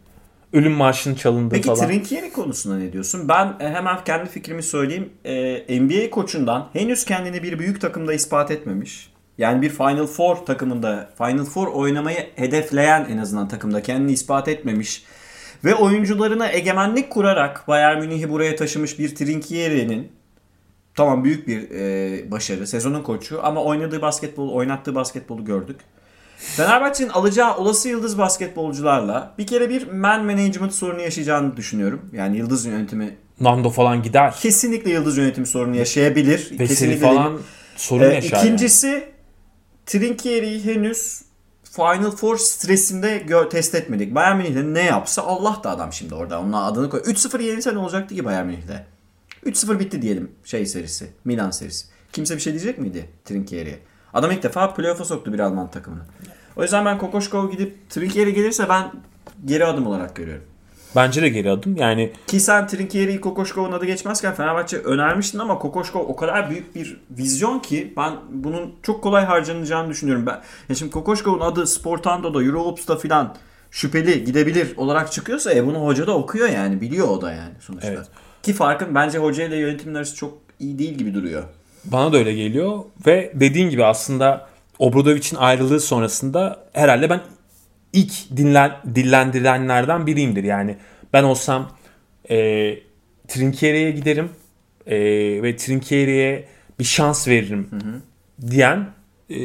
Ölüm 0.53 0.71
marşının 0.71 1.15
çalındığı 1.15 1.55
Peki 1.55 1.67
falan. 1.67 1.87
Trinkieri 1.87 2.33
konusunda 2.33 2.77
ne 2.77 2.93
diyorsun? 2.93 3.29
Ben 3.29 3.53
e, 3.59 3.69
hemen 3.69 4.03
kendi 4.03 4.29
fikrimi 4.29 4.63
söyleyeyim. 4.63 5.09
E, 5.25 5.81
NBA 5.81 6.09
koçundan 6.09 6.69
henüz 6.73 7.05
kendini 7.05 7.43
bir 7.43 7.59
büyük 7.59 7.81
takımda 7.81 8.13
ispat 8.13 8.51
etmemiş. 8.51 9.11
Yani 9.37 9.61
bir 9.61 9.69
Final 9.69 10.07
Four 10.07 10.35
takımında 10.35 11.09
Final 11.17 11.45
Four 11.45 11.67
oynamayı 11.67 12.17
hedefleyen 12.35 13.07
en 13.09 13.17
azından 13.17 13.47
takımda 13.47 13.81
kendini 13.81 14.11
ispat 14.11 14.47
etmemiş. 14.47 15.03
Ve 15.65 15.75
oyuncularına 15.75 16.51
egemenlik 16.51 17.09
kurarak 17.09 17.67
Bayern 17.67 17.99
Münih'i 17.99 18.29
buraya 18.29 18.55
taşımış 18.55 18.99
bir 18.99 19.15
Trinkieri'nin 19.15 20.11
tamam 20.95 21.23
büyük 21.23 21.47
bir 21.47 21.69
e, 21.71 22.31
başarı. 22.31 22.67
Sezonun 22.67 23.03
koçu 23.03 23.39
ama 23.43 23.63
oynadığı 23.63 24.01
basketbol, 24.01 24.49
oynattığı 24.51 24.95
basketbolu 24.95 25.45
gördük. 25.45 25.77
Fenerbahçe'nin 26.37 27.09
alacağı 27.09 27.57
olası 27.57 27.89
yıldız 27.89 28.17
basketbolcularla 28.17 29.33
bir 29.37 29.47
kere 29.47 29.69
bir 29.69 29.87
man 29.91 30.25
management 30.25 30.73
sorunu 30.73 31.01
yaşayacağını 31.01 31.57
düşünüyorum. 31.57 32.01
Yani 32.13 32.37
yıldız 32.37 32.65
yönetimi 32.65 33.15
Nando 33.39 33.69
falan 33.69 34.03
gider. 34.03 34.33
Kesinlikle 34.41 34.91
yıldız 34.91 35.17
yönetimi 35.17 35.47
sorunu 35.47 35.75
yaşayabilir. 35.75 36.39
Veseli 36.51 36.67
Kesinlikle 36.67 36.99
falan 37.07 37.39
sorun 37.75 38.03
Ee, 38.03 38.13
yaşar. 38.13 38.37
yani. 38.37 38.45
İkincisi 38.47 39.03
Trinkieri'yi 39.85 40.65
henüz 40.65 41.21
Final 41.71 42.11
Four 42.11 42.37
stresinde 42.37 43.49
test 43.49 43.75
etmedik. 43.75 44.15
Bayern 44.15 44.37
Münih'de 44.37 44.73
ne 44.73 44.85
yapsa 44.85 45.21
Allah 45.21 45.61
da 45.63 45.69
adam 45.69 45.93
şimdi 45.93 46.15
orada. 46.15 46.41
Onun 46.41 46.53
adını 46.53 46.89
koy. 46.89 46.99
3-0 46.99 47.41
yenilse 47.41 47.77
olacaktı 47.77 48.15
ki 48.15 48.25
Bayern 48.25 48.45
Münih'de? 48.45 48.85
3-0 49.45 49.79
bitti 49.79 50.01
diyelim 50.01 50.31
şey 50.43 50.65
serisi. 50.65 51.11
Milan 51.25 51.51
serisi. 51.51 51.85
Kimse 52.13 52.35
bir 52.35 52.41
şey 52.41 52.53
diyecek 52.53 52.79
miydi 52.79 53.09
Trinkieri'ye? 53.25 53.79
Adam 54.13 54.31
ilk 54.31 54.43
defa 54.43 54.73
playoff'a 54.73 55.05
soktu 55.05 55.33
bir 55.33 55.39
Alman 55.39 55.71
takımını. 55.71 56.01
O 56.55 56.63
yüzden 56.63 56.85
ben 56.85 56.97
Kokoşkov 56.97 57.51
gidip 57.51 57.89
Trinkieri 57.89 58.33
gelirse 58.33 58.69
ben 58.69 58.91
geri 59.45 59.65
adım 59.65 59.87
olarak 59.87 60.15
görüyorum. 60.15 60.43
Bence 60.95 61.21
de 61.21 61.29
geri 61.29 61.51
adım. 61.51 61.75
Yani 61.77 62.11
Ki 62.27 62.39
sen 62.39 62.67
Trinkieri'yi 62.67 63.21
Kokoşkov'un 63.21 63.71
adı 63.71 63.85
geçmezken 63.85 64.33
Fenerbahçe 64.33 64.77
önermiştin 64.77 65.39
ama 65.39 65.59
Kokoşkov 65.59 65.99
o 65.99 66.15
kadar 66.15 66.49
büyük 66.49 66.75
bir 66.75 66.97
vizyon 67.17 67.59
ki 67.59 67.93
ben 67.97 68.13
bunun 68.31 68.75
çok 68.83 69.03
kolay 69.03 69.25
harcanacağını 69.25 69.89
düşünüyorum. 69.89 70.25
Ben 70.25 70.41
ya 70.69 70.75
şimdi 70.75 70.91
Kokoşkov'un 70.91 71.39
adı 71.39 71.67
Sportando'da, 71.67 72.43
Eurohops'ta 72.43 72.97
filan 72.97 73.35
şüpheli 73.71 74.23
gidebilir 74.23 74.77
olarak 74.77 75.11
çıkıyorsa 75.11 75.53
e 75.53 75.65
bunu 75.65 75.85
hoca 75.85 76.07
da 76.07 76.15
okuyor 76.17 76.49
yani 76.49 76.81
biliyor 76.81 77.07
o 77.07 77.21
da 77.21 77.31
yani 77.31 77.53
sonuçta. 77.59 77.87
Evet. 77.87 78.05
Ki 78.43 78.53
farkın 78.53 78.95
bence 78.95 79.17
hoca 79.17 79.43
ile 79.43 79.57
yönetimin 79.57 79.95
arası 79.95 80.15
çok 80.15 80.37
iyi 80.59 80.79
değil 80.79 80.93
gibi 80.93 81.13
duruyor. 81.13 81.43
bana 81.85 82.13
da 82.13 82.17
öyle 82.17 82.33
geliyor 82.33 82.79
ve 83.07 83.31
dediğin 83.35 83.69
gibi 83.69 83.85
aslında 83.85 84.47
Obradovic'in 84.79 85.37
ayrılığı 85.37 85.79
sonrasında 85.79 86.59
herhalde 86.73 87.09
ben 87.09 87.21
ilk 87.93 88.37
dinlen, 88.37 88.71
dillendirenlerden 88.95 90.07
biriyimdir. 90.07 90.43
Yani 90.43 90.77
ben 91.13 91.23
olsam 91.23 91.71
e, 92.29 92.35
Trinkieri'ye 93.27 93.91
giderim 93.91 94.29
e, 94.87 94.97
ve 95.43 95.55
Trinkieri'ye 95.55 96.45
bir 96.79 96.83
şans 96.83 97.27
veririm 97.27 97.69
diyen 98.49 98.87
e, 99.29 99.35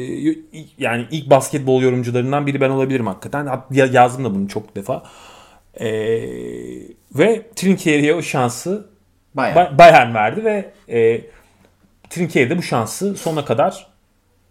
yani 0.77 1.07
ilk 1.11 1.29
basketbol 1.29 1.81
yorumcularından 1.81 2.47
biri 2.47 2.61
ben 2.61 2.69
olabilirim 2.69 3.07
hakikaten. 3.07 3.61
Yazdım 3.71 4.25
da 4.25 4.35
bunu 4.35 4.47
çok 4.47 4.75
defa. 4.75 5.03
E, 5.79 5.89
ve 7.15 7.45
Trinkieri'ye 7.55 8.13
o 8.13 8.21
şansı 8.21 8.89
Bayağı. 9.33 9.55
Ba- 9.55 9.77
Bayern 9.77 10.13
verdi 10.13 10.43
ve 10.43 10.71
e, 10.89 11.21
Trinkieri 12.09 12.49
de 12.49 12.57
bu 12.57 12.61
şansı 12.61 13.15
sonuna 13.15 13.45
kadar 13.45 13.87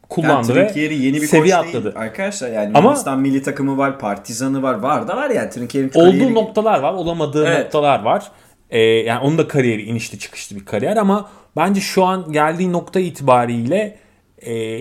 kullandı 0.09 0.59
yani 0.59 0.75
ve 0.91 0.95
yeni 0.95 1.17
bir 1.23 1.27
seviye 1.27 1.57
atladı. 1.57 1.85
değil 1.85 1.97
arkadaşlar. 1.99 2.49
Yani 2.53 2.71
Ama- 2.75 2.79
Yunanistan 2.89 3.21
milli 3.21 3.43
takımı 3.43 3.79
var, 3.79 3.99
Partizan'ı 3.99 4.63
var, 4.63 4.75
var 4.75 5.09
da 5.09 5.17
var 5.17 5.31
yani 5.31 5.51
Trinkieri'nin 5.51 5.91
Olduğu 5.95 6.11
kariyeri- 6.11 6.35
noktalar 6.35 6.81
var, 6.81 6.93
olamadığı 6.93 7.47
Evet. 7.47 7.65
noktalar 7.65 8.03
var. 8.03 8.31
E, 8.71 8.79
yani 8.81 9.21
onun 9.21 9.39
da 9.39 9.49
kariyeri 9.49 9.83
inişli 9.83 10.19
çıkışlı 10.19 10.57
bir 10.57 10.65
kariyer 10.65 10.97
ama 10.97 11.31
bence 11.57 11.81
şu 11.81 12.05
an 12.05 12.33
geldiği 12.33 12.73
nokta 12.73 13.01
itibariyle 13.01 13.99
e, 14.47 14.81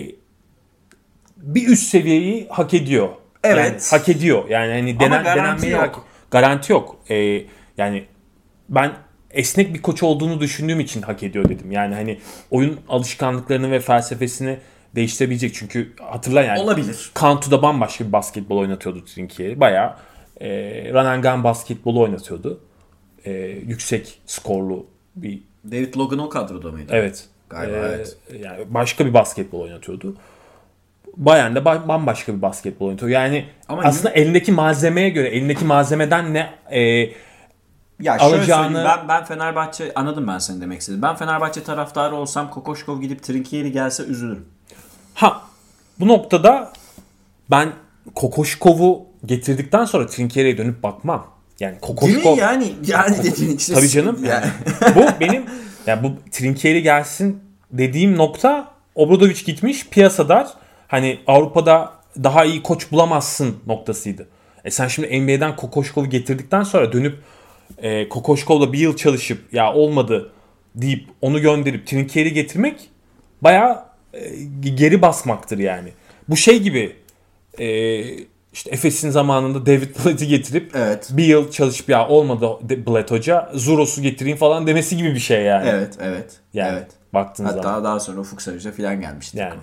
bir 1.36 1.68
üst 1.68 1.82
seviyeyi 1.88 2.46
hak 2.50 2.74
ediyor. 2.74 3.08
Evet. 3.44 3.56
Yani 3.58 4.00
hak 4.00 4.08
ediyor. 4.08 4.48
Yani 4.48 4.72
hani 4.72 5.00
denen, 5.00 5.22
garanti 5.24 5.40
denenmeyi 5.40 5.72
yok. 5.72 5.80
hak- 5.82 6.02
garanti 6.30 6.72
yok. 6.72 6.96
E, 7.10 7.42
yani 7.78 8.04
ben 8.68 8.92
esnek 9.30 9.74
bir 9.74 9.82
koç 9.82 10.02
olduğunu 10.02 10.40
düşündüğüm 10.40 10.80
için 10.80 11.02
hak 11.02 11.22
ediyor 11.22 11.48
dedim. 11.48 11.72
Yani 11.72 11.94
hani 11.94 12.18
oyun 12.50 12.80
alışkanlıklarını 12.88 13.70
ve 13.70 13.80
felsefesini 13.80 14.56
değiştirebilecek. 14.96 15.54
Çünkü 15.54 15.92
hatırla 16.02 16.42
yani. 16.42 16.60
olabilir. 16.60 17.10
Kantu'da 17.14 17.62
bambaşka 17.62 18.06
bir 18.06 18.12
basketbol 18.12 18.56
oynatıyordu 18.58 19.04
Trinkieri. 19.04 19.60
Bayağı 19.60 19.94
e, 20.40 20.48
run 20.92 21.04
and 21.04 21.24
gun 21.24 21.44
basketbolu 21.44 22.00
oynatıyordu. 22.00 22.60
E, 23.24 23.32
yüksek 23.66 24.18
skorlu 24.26 24.86
bir 25.16 25.42
David 25.64 25.96
Logan 25.96 26.18
o 26.18 26.28
kadroda 26.28 26.70
mıydı? 26.72 26.92
evet. 26.94 27.24
Galiba, 27.50 27.76
E, 27.76 27.80
evet. 27.80 28.16
Yani 28.42 28.64
başka 28.68 29.06
bir 29.06 29.14
basketbol 29.14 29.60
oynatıyordu. 29.60 30.16
Bayern'de 31.16 31.58
ba- 31.58 31.88
bambaşka 31.88 32.34
bir 32.36 32.42
basketbol 32.42 32.86
oynatıyor. 32.86 33.10
Yani 33.10 33.44
Ama 33.68 33.82
aslında 33.82 34.10
elindeki 34.14 34.52
malzemeye 34.52 35.08
göre, 35.08 35.28
elindeki 35.28 35.64
malzemeden 35.64 36.34
ne 36.34 36.54
e, 36.70 36.80
Ya 38.00 38.18
şöyle 38.18 38.36
alacağını- 38.36 38.64
söyleyeyim 38.66 38.88
ben, 38.98 39.08
ben 39.08 39.24
Fenerbahçe 39.24 39.92
anladım 39.94 40.26
ben 40.28 40.38
senin 40.38 40.60
demek 40.60 40.80
istediğini. 40.80 41.02
Ben 41.02 41.16
Fenerbahçe 41.16 41.62
taraftarı 41.62 42.14
olsam 42.14 42.50
Kokoşkov 42.50 43.00
gidip 43.00 43.22
Trinkieri 43.22 43.72
gelse 43.72 44.02
üzülürüm. 44.02 44.44
Ha 45.16 45.42
bu 46.00 46.08
noktada 46.08 46.72
ben 47.50 47.72
Kokoşkov'u 48.14 49.06
getirdikten 49.26 49.84
sonra 49.84 50.06
Trinkieri'ye 50.06 50.58
dönüp 50.58 50.82
bakmam. 50.82 51.26
Yani 51.60 51.80
Kokoşkov 51.80 52.38
yani? 52.38 52.72
Yani 52.86 53.16
dediğin 53.24 53.56
işte. 53.56 53.74
tabii 53.74 53.88
canım. 53.88 54.18
Yani. 54.24 54.46
bu 54.94 55.20
benim 55.20 55.44
ya 55.86 56.02
bu 56.02 56.12
Trinkieri 56.30 56.82
gelsin 56.82 57.40
dediğim 57.72 58.16
nokta 58.16 58.72
Obradovic 58.94 59.42
gitmiş 59.44 59.88
piyasadar 59.88 60.48
hani 60.88 61.18
Avrupa'da 61.26 61.92
daha 62.22 62.44
iyi 62.44 62.62
koç 62.62 62.92
bulamazsın 62.92 63.56
noktasıydı. 63.66 64.28
E 64.64 64.70
sen 64.70 64.88
şimdi 64.88 65.20
NBA'den 65.20 65.56
Kokoşkov'u 65.56 66.10
getirdikten 66.10 66.62
sonra 66.62 66.92
dönüp 66.92 67.18
e, 67.78 68.08
Kokoşkov'la 68.08 68.72
bir 68.72 68.78
yıl 68.78 68.96
çalışıp 68.96 69.54
ya 69.54 69.72
olmadı 69.72 70.32
deyip 70.74 71.08
onu 71.20 71.40
gönderip 71.40 71.86
Trinkieri 71.86 72.32
getirmek 72.32 72.90
bayağı 73.42 73.72
e, 73.72 73.86
geri 74.60 75.02
basmaktır 75.02 75.58
yani. 75.58 75.88
Bu 76.28 76.36
şey 76.36 76.62
gibi 76.62 76.96
e, 77.58 78.00
işte 78.52 78.70
Efes'in 78.70 79.10
zamanında 79.10 79.66
David 79.66 79.88
Blatt'i 80.04 80.28
getirip 80.28 80.70
Evet. 80.76 81.08
bir 81.12 81.24
yıl 81.24 81.50
çalışıp 81.50 81.88
ya 81.88 82.08
olmadı 82.08 82.48
Blatt 82.86 83.10
hoca 83.10 83.50
Zuros'u 83.54 84.02
getireyim 84.02 84.38
falan 84.38 84.66
demesi 84.66 84.96
gibi 84.96 85.14
bir 85.14 85.20
şey 85.20 85.42
yani. 85.42 85.68
Evet, 85.68 85.94
evet. 86.00 86.30
Yani 86.54 86.70
evet. 86.72 86.86
baktığın 87.14 87.44
Hatta 87.44 87.62
zaman. 87.62 87.84
daha 87.84 88.00
sonra 88.00 88.20
Ufuk 88.20 88.42
Sarıca 88.42 88.72
falan 88.72 89.00
gelmişti. 89.00 89.38
Yani. 89.38 89.54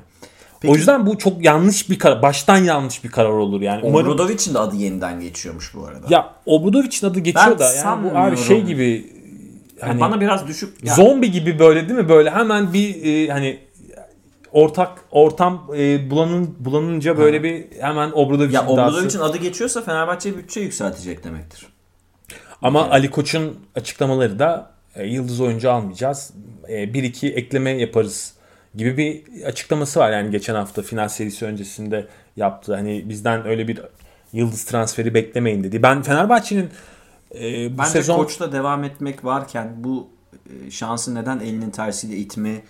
Peki- 0.61 0.71
O 0.71 0.75
yüzden 0.75 1.05
bu 1.05 1.17
çok 1.17 1.45
yanlış 1.45 1.89
bir 1.89 1.99
karar. 1.99 2.21
Baştan 2.21 2.57
yanlış 2.57 3.03
bir 3.03 3.09
karar 3.11 3.29
olur 3.29 3.61
yani. 3.61 3.81
Umarım 3.83 4.07
Obradovic'in 4.07 4.53
de 4.53 4.59
adı 4.59 4.75
yeniden 4.75 5.19
geçiyormuş 5.19 5.75
bu 5.75 5.85
arada. 5.85 6.05
ya 6.09 6.33
Obradovic'in 6.45 7.07
adı 7.07 7.19
geçiyor 7.19 7.51
Ben 7.51 7.59
da 7.59 7.73
yani 7.73 8.03
bu 8.11 8.17
abi 8.17 8.37
şey 8.37 8.61
gibi 8.61 9.13
Yani 9.81 9.89
hani 9.89 9.99
bana 10.01 10.21
biraz 10.21 10.47
düşük. 10.47 10.83
Ya, 10.83 10.93
zombi 10.93 11.31
gibi 11.31 11.59
böyle 11.59 11.89
değil 11.89 11.99
mi? 11.99 12.09
Böyle 12.09 12.31
hemen 12.31 12.73
bir 12.73 13.05
e, 13.05 13.31
hani 13.31 13.59
ortak 14.53 14.99
ortam 15.11 15.67
e, 15.77 16.09
bulanın 16.09 16.55
bulanınca 16.59 17.17
böyle 17.17 17.43
bir 17.43 17.65
hemen 17.81 18.11
Obradovic'in 18.11 18.53
ya 18.53 18.63
iddiası. 18.63 18.73
Obradovic'in 18.73 19.19
adı 19.19 19.37
geçiyorsa 19.37 19.81
Fenerbahçe 19.81 20.37
bütçe 20.37 20.59
yükseltecek 20.59 21.23
demektir. 21.23 21.67
Ama 22.61 22.89
Ali 22.89 23.11
Koç'un 23.11 23.59
açıklamaları 23.75 24.39
da 24.39 24.71
e, 24.95 25.07
yıldız 25.07 25.41
oyuncu 25.41 25.71
almayacağız. 25.71 26.33
E, 26.69 26.93
bir 26.93 27.03
iki 27.03 27.33
ekleme 27.33 27.69
yaparız 27.69 28.33
gibi 28.75 28.97
bir 28.97 29.43
açıklaması 29.43 29.99
var. 29.99 30.11
Yani 30.11 30.31
geçen 30.31 30.55
hafta 30.55 30.81
final 30.81 31.07
serisi 31.07 31.45
öncesinde 31.45 32.07
yaptı. 32.35 32.75
Hani 32.75 33.09
bizden 33.09 33.47
öyle 33.47 33.67
bir 33.67 33.81
yıldız 34.33 34.65
transferi 34.65 35.13
beklemeyin 35.13 35.63
dedi. 35.63 35.83
Ben 35.83 36.01
Fenerbahçe'nin 36.01 36.69
e, 37.35 37.73
bu 37.73 37.77
Bence 37.77 37.89
sezon 37.89 38.17
koçta 38.17 38.51
devam 38.51 38.83
etmek 38.83 39.25
varken 39.25 39.73
bu 39.77 40.09
e, 40.67 40.71
şansı 40.71 41.15
neden 41.15 41.39
elinin 41.39 41.71
tersiyle 41.71 42.15
itme 42.15 42.61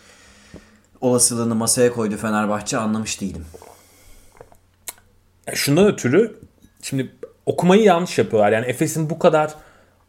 olasılığını 1.03 1.55
masaya 1.55 1.93
koydu 1.93 2.17
Fenerbahçe 2.17 2.77
anlamış 2.77 3.21
değilim. 3.21 3.45
şundan 5.53 5.87
ötürü 5.87 6.39
şimdi 6.81 7.11
okumayı 7.45 7.83
yanlış 7.83 8.17
yapıyorlar. 8.17 8.51
Yani 8.51 8.65
Efes'in 8.65 9.09
bu 9.09 9.19
kadar 9.19 9.53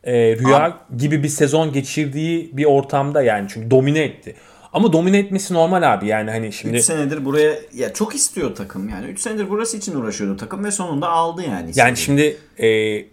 e, 0.05 0.37
rüya 0.37 0.79
gibi 0.97 1.23
bir 1.23 1.29
sezon 1.29 1.73
geçirdiği 1.73 2.57
bir 2.57 2.65
ortamda 2.65 3.23
yani 3.23 3.47
çünkü 3.51 3.71
domine 3.71 4.01
etti. 4.01 4.37
Ama 4.73 4.93
domine 4.93 5.19
etmesi 5.19 5.55
normal 5.55 5.95
abi 5.95 6.07
yani 6.07 6.31
hani 6.31 6.53
şimdi 6.53 6.77
3 6.77 6.85
senedir 6.85 7.25
buraya 7.25 7.55
ya 7.75 7.93
çok 7.93 8.15
istiyor 8.15 8.55
takım 8.55 8.89
yani 8.89 9.07
3 9.07 9.21
senedir 9.21 9.51
burası 9.51 9.77
için 9.77 9.95
uğraşıyordu 9.95 10.37
takım 10.37 10.65
ve 10.65 10.71
sonunda 10.71 11.09
aldı 11.09 11.43
yani. 11.43 11.71
Yani 11.75 11.93
istediği. 11.93 11.97
şimdi 11.97 12.37
e, 12.59 13.07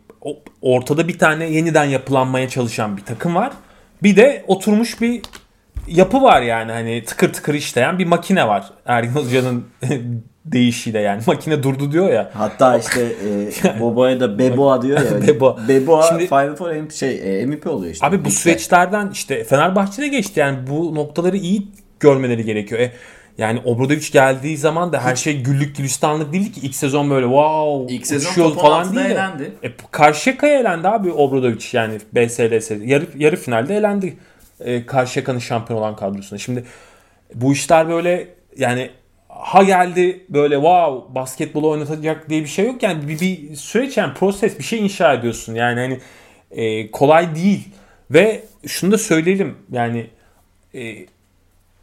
ortada 0.61 1.07
bir 1.07 1.19
tane 1.19 1.49
yeniden 1.49 1.85
yapılanmaya 1.85 2.49
çalışan 2.49 2.97
bir 2.97 3.05
takım 3.05 3.35
var. 3.35 3.53
Bir 4.03 4.15
de 4.15 4.45
oturmuş 4.47 5.01
bir 5.01 5.21
yapı 5.87 6.21
var 6.21 6.41
yani 6.41 6.71
hani 6.71 7.03
tıkır 7.05 7.33
tıkır 7.33 7.53
işleyen 7.53 7.99
bir 7.99 8.05
makine 8.05 8.47
var. 8.47 8.65
Ergin 8.85 9.11
Hoca'nın 9.11 9.65
deyişiyle 10.45 10.99
yani 10.99 11.21
makine 11.27 11.63
durdu 11.63 11.91
diyor 11.91 12.09
ya. 12.09 12.31
Hatta 12.33 12.77
işte 12.77 13.01
e, 13.01 13.79
Bobo'ya 13.79 14.19
da 14.19 14.39
Beboa 14.39 14.81
diyor 14.81 14.99
ya. 15.01 15.21
Bebo. 15.27 15.57
Beboa 15.67 16.07
Şimdi- 16.09 16.27
Final 16.27 16.55
Four 16.55 16.69
M- 16.71 16.89
şey, 16.91 17.41
e, 17.41 17.45
MVP 17.45 17.67
oluyor 17.67 17.93
işte. 17.93 18.07
Abi 18.07 18.25
bu 18.25 18.31
süreçlerden 18.31 19.09
işte 19.13 19.43
Fenerbahçe'de 19.43 20.07
geçti 20.07 20.39
yani 20.39 20.57
bu 20.69 20.95
noktaları 20.95 21.37
iyi 21.37 21.67
görmeleri 21.99 22.45
gerekiyor. 22.45 22.81
E, 22.81 22.91
yani 23.37 23.61
Obradovic 23.65 24.09
geldiği 24.11 24.57
zaman 24.57 24.93
da 24.93 25.01
her 25.01 25.15
şey 25.15 25.41
güllük 25.41 25.75
gülistanlık 25.77 26.33
değildi 26.33 26.51
ki 26.51 26.59
ilk 26.63 26.75
sezon 26.75 27.09
böyle 27.09 27.25
wow 27.25 27.93
İlk 27.95 28.07
sezon 28.07 28.51
falan 28.51 28.85
16'da 28.87 28.95
değil 28.95 29.09
de. 29.09 29.13
elendi. 29.13 29.51
E, 29.63 29.71
Karşıyaka'ya 29.91 30.59
elendi 30.59 30.87
abi 30.87 31.11
Obradovic 31.11 31.65
yani 31.73 31.93
BSLS 32.13 32.71
yarı, 32.85 33.05
yarı 33.17 33.35
finalde 33.35 33.75
elendi 33.77 34.17
e, 34.65 34.85
Karşıyaka'nın 34.85 35.39
şampiyon 35.39 35.79
olan 35.79 35.95
kadrosuna. 35.95 36.39
Şimdi 36.39 36.63
bu 37.35 37.53
işler 37.53 37.89
böyle 37.89 38.27
yani 38.57 38.89
ha 39.29 39.63
geldi 39.63 40.25
böyle 40.29 40.55
wow 40.55 41.15
basketbolu 41.15 41.69
oynatacak 41.69 42.29
diye 42.29 42.41
bir 42.41 42.47
şey 42.47 42.65
yok 42.65 42.83
yani 42.83 43.07
bir, 43.07 43.19
bir 43.19 43.55
süreç 43.55 43.97
yani 43.97 44.13
proses 44.13 44.59
bir 44.59 44.63
şey 44.63 44.79
inşa 44.79 45.13
ediyorsun 45.13 45.55
yani 45.55 45.79
hani 45.79 45.99
e, 46.51 46.91
kolay 46.91 47.35
değil 47.35 47.69
Ve 48.11 48.43
şunu 48.67 48.91
da 48.91 48.97
söyleyelim 48.97 49.57
yani 49.71 50.07
e, 50.73 51.05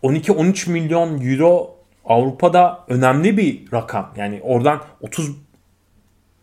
12-13 0.02 0.70
milyon 0.70 1.20
euro 1.20 1.78
Avrupa'da 2.04 2.84
önemli 2.88 3.36
bir 3.36 3.72
rakam. 3.72 4.12
Yani 4.16 4.40
oradan 4.42 4.82
30 5.00 5.30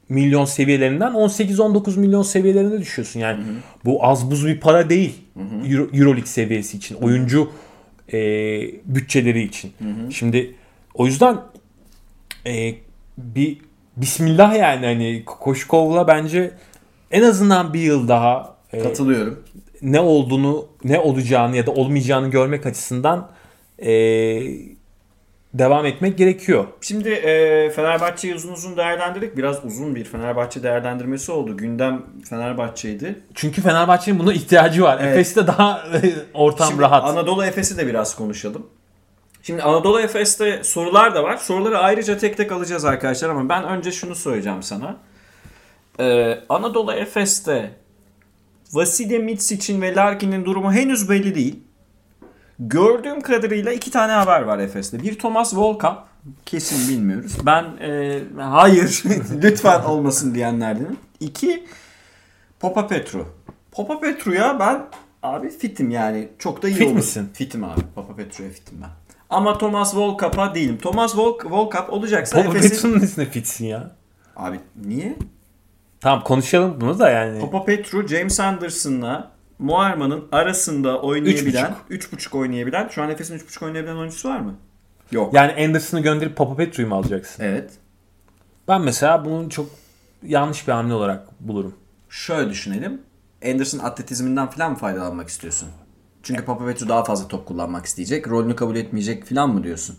milyon 0.10 0.46
seviyelerinden 0.46 1.12
18-19 1.12 2.00
milyon 2.00 2.22
seviyelerine 2.22 2.80
düşüyorsun. 2.80 3.20
Yani 3.20 3.44
bu 3.86 4.06
az 4.06 4.32
buz 4.32 4.48
bir 4.48 4.60
para 4.60 4.90
değil. 4.90 5.16
Euro, 5.70 5.88
Euroleague 5.94 6.26
seviyesi 6.26 6.78
için. 6.78 6.96
Oyuncu 6.96 7.52
e, 8.14 8.20
bütçeleri 8.86 9.44
için. 9.44 9.72
Şimdi 10.12 10.56
o 10.94 11.06
yüzden 11.06 11.38
e, 12.48 12.76
bir 13.18 13.58
Bismillah 13.98 14.56
yani 14.56 14.86
hani 14.86 15.24
Koşkov'la 15.26 16.08
bence 16.08 16.52
en 17.12 17.24
azından 17.24 17.74
bir 17.74 17.80
yıl 17.80 18.08
daha 18.08 18.56
e, 18.74 18.84
Katılıyorum. 18.84 19.44
ne 19.82 20.00
olduğunu, 20.00 20.68
ne 20.84 21.00
olacağını 21.00 21.58
ya 21.58 21.66
da 21.66 21.72
olmayacağını 21.72 22.32
görmek 22.32 22.66
açısından 22.66 23.30
e, 23.80 23.92
devam 25.60 25.86
etmek 25.86 26.18
gerekiyor. 26.18 26.66
Şimdi 26.82 27.10
e, 27.10 27.70
Fenerbahçe'yi 27.70 28.36
uzun 28.36 28.54
uzun 28.54 28.78
değerlendirdik. 28.78 29.38
Biraz 29.38 29.66
uzun 29.66 29.96
bir 29.96 30.04
Fenerbahçe 30.04 30.64
değerlendirmesi 30.64 31.32
oldu. 31.32 31.58
Gündem 31.58 32.06
Fenerbahçe'ydi. 32.30 33.20
Çünkü 33.34 33.62
Fenerbahçe'nin 33.62 34.20
buna 34.20 34.34
ihtiyacı 34.34 34.84
var. 34.84 34.98
Evet. 35.02 35.14
Efes'te 35.14 35.48
daha 35.48 35.84
ortam 36.34 36.68
Şimdi 36.68 36.82
rahat. 36.82 37.04
Anadolu 37.04 37.46
Efes'i 37.46 37.78
de 37.78 37.88
biraz 37.88 38.16
konuşalım. 38.16 38.68
Şimdi 39.44 39.64
Anadolu 39.64 40.00
Efes'te 40.00 40.64
sorular 40.64 41.16
da 41.16 41.24
var. 41.24 41.38
Soruları 41.38 41.80
ayrıca 41.80 42.18
tek 42.18 42.38
tek 42.38 42.52
alacağız 42.52 42.86
arkadaşlar 42.86 43.30
ama 43.30 43.50
ben 43.50 43.64
önce 43.64 43.92
şunu 43.92 44.16
söyleyeceğim 44.16 44.64
sana. 44.64 44.98
Ee, 46.00 46.40
Anadolu 46.50 46.94
Efes'te 46.94 47.72
Vasile 48.74 49.20
Mitsic'in 49.20 49.82
ve 49.82 49.96
Larkin'in 49.96 50.46
durumu 50.46 50.74
henüz 50.74 51.10
belli 51.10 51.36
değil. 51.36 51.65
Gördüğüm 52.60 53.22
kadarıyla 53.22 53.72
iki 53.72 53.92
tane 53.92 54.12
haber 54.12 54.42
var 54.42 54.60
Efes'te. 54.60 55.00
Bir 55.04 55.20
Thomas 55.20 55.56
Volkap. 55.56 56.08
Kesin 56.46 56.90
bilmiyoruz. 56.90 57.38
Ben 57.46 57.64
e, 57.82 58.22
hayır 58.38 59.04
lütfen 59.44 59.82
olmasın 59.84 60.36
diyenlerdenim. 60.36 60.98
İki 61.20 61.64
Popa 62.60 62.88
Petru. 62.88 63.28
Popa 63.72 64.00
Petru'ya 64.00 64.60
ben 64.60 64.86
abi 65.24 65.50
fitim 65.50 65.90
yani. 65.90 66.30
Çok 66.40 66.62
da 66.64 66.70
iyi 66.70 66.76
Fit 66.76 66.88
olur. 66.88 66.96
misin? 66.96 67.30
Fitim 67.34 67.64
abi. 67.64 67.82
Papa 67.96 68.16
Petru'ya 68.16 68.50
fitim 68.50 68.78
ben. 68.82 68.90
Ama 69.30 69.58
Thomas 69.58 69.96
Volkap'a 69.96 70.56
değilim. 70.56 70.78
Thomas 70.78 71.18
Volk, 71.18 71.52
Volkap 71.52 71.94
olacaksa 71.94 72.38
Papa 72.44 72.58
Efes'in... 72.58 72.70
Petru'nun 72.76 73.00
nesine 73.00 73.26
fitsin 73.26 73.66
ya? 73.66 73.92
Abi 74.36 74.60
niye? 74.86 75.16
Tamam 76.02 76.24
konuşalım 76.24 76.82
bunu 76.82 77.00
da 77.00 77.10
yani. 77.10 77.40
Papa 77.42 77.66
Petru, 77.66 78.08
James 78.08 78.40
Anderson'la 78.40 79.32
Muarman'ın 79.60 80.24
arasında 80.32 81.02
oynayabilen, 81.02 81.76
3.5 81.90 82.38
oynayabilen, 82.38 82.88
şu 82.88 83.04
an 83.04 83.10
Efes'in 83.10 83.38
3.5 83.38 83.66
oynayabilen 83.66 83.96
oyuncusu 83.96 84.30
var 84.30 84.40
mı? 84.40 84.56
Yok. 85.12 85.34
Yani 85.34 85.66
Anderson'ı 85.66 86.02
gönderip 86.02 86.36
Papa 86.38 86.56
Petru'yu 86.56 86.88
mu 86.90 86.96
alacaksın? 86.96 87.44
Evet. 87.44 87.72
Ben 88.68 88.82
mesela 88.82 89.26
bunun 89.26 89.50
çok 89.50 89.70
yanlış 90.24 90.68
bir 90.68 90.74
hamle 90.74 90.94
olarak 90.94 91.28
bulurum. 91.40 91.76
Şöyle 92.10 92.50
düşünelim. 92.50 93.02
Anderson 93.46 93.80
atletizminden 93.80 94.50
falan 94.50 94.72
mı 94.72 94.78
faydalanmak 94.78 95.28
istiyorsun? 95.30 95.70
Çünkü 96.24 96.46
Papa 96.46 96.66
Petru 96.66 96.90
daha 96.90 97.04
fazla 97.04 97.28
top 97.28 97.46
kullanmak 97.46 97.86
isteyecek. 97.86 98.28
Rolünü 98.28 98.56
kabul 98.56 98.76
etmeyecek 98.76 99.26
falan 99.26 99.50
mı 99.50 99.64
diyorsun? 99.64 99.96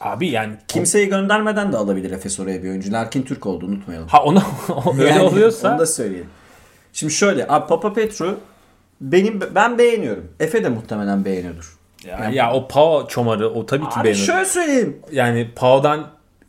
Abi 0.00 0.28
yani 0.28 0.56
Kimseyi 0.68 1.08
göndermeden 1.08 1.72
de 1.72 1.76
alabilir 1.76 2.10
Efes 2.10 2.40
oraya 2.40 2.62
bir 2.62 2.68
oyuncu. 2.68 2.92
Larkin 2.92 3.22
Türk 3.22 3.46
oldu 3.46 3.66
unutmayalım. 3.66 4.08
ha 4.08 4.22
ona 4.24 4.42
öyle 4.98 5.08
Yani 5.08 5.22
oluyorsa 5.22 5.70
Onu 5.72 5.78
da 5.78 5.86
söyleyelim. 5.86 6.30
Şimdi 6.92 7.12
şöyle. 7.12 7.46
Abi 7.48 7.66
Papa 7.68 7.92
Petru 7.92 8.40
benim 9.00 9.40
ben 9.54 9.78
beğeniyorum. 9.78 10.32
Efe 10.40 10.64
de 10.64 10.68
muhtemelen 10.68 11.24
beğeniyordur. 11.24 11.78
ya, 12.06 12.30
ya 12.32 12.52
o 12.52 12.68
Pau 12.68 13.08
çomarı 13.08 13.48
o 13.50 13.66
tabii 13.66 13.84
ki 13.88 13.90
Abi 13.96 14.04
beğenir. 14.04 14.18
şöyle 14.18 14.44
söyleyeyim. 14.44 14.98
Yani 15.12 15.48
Pau'dan 15.56 16.06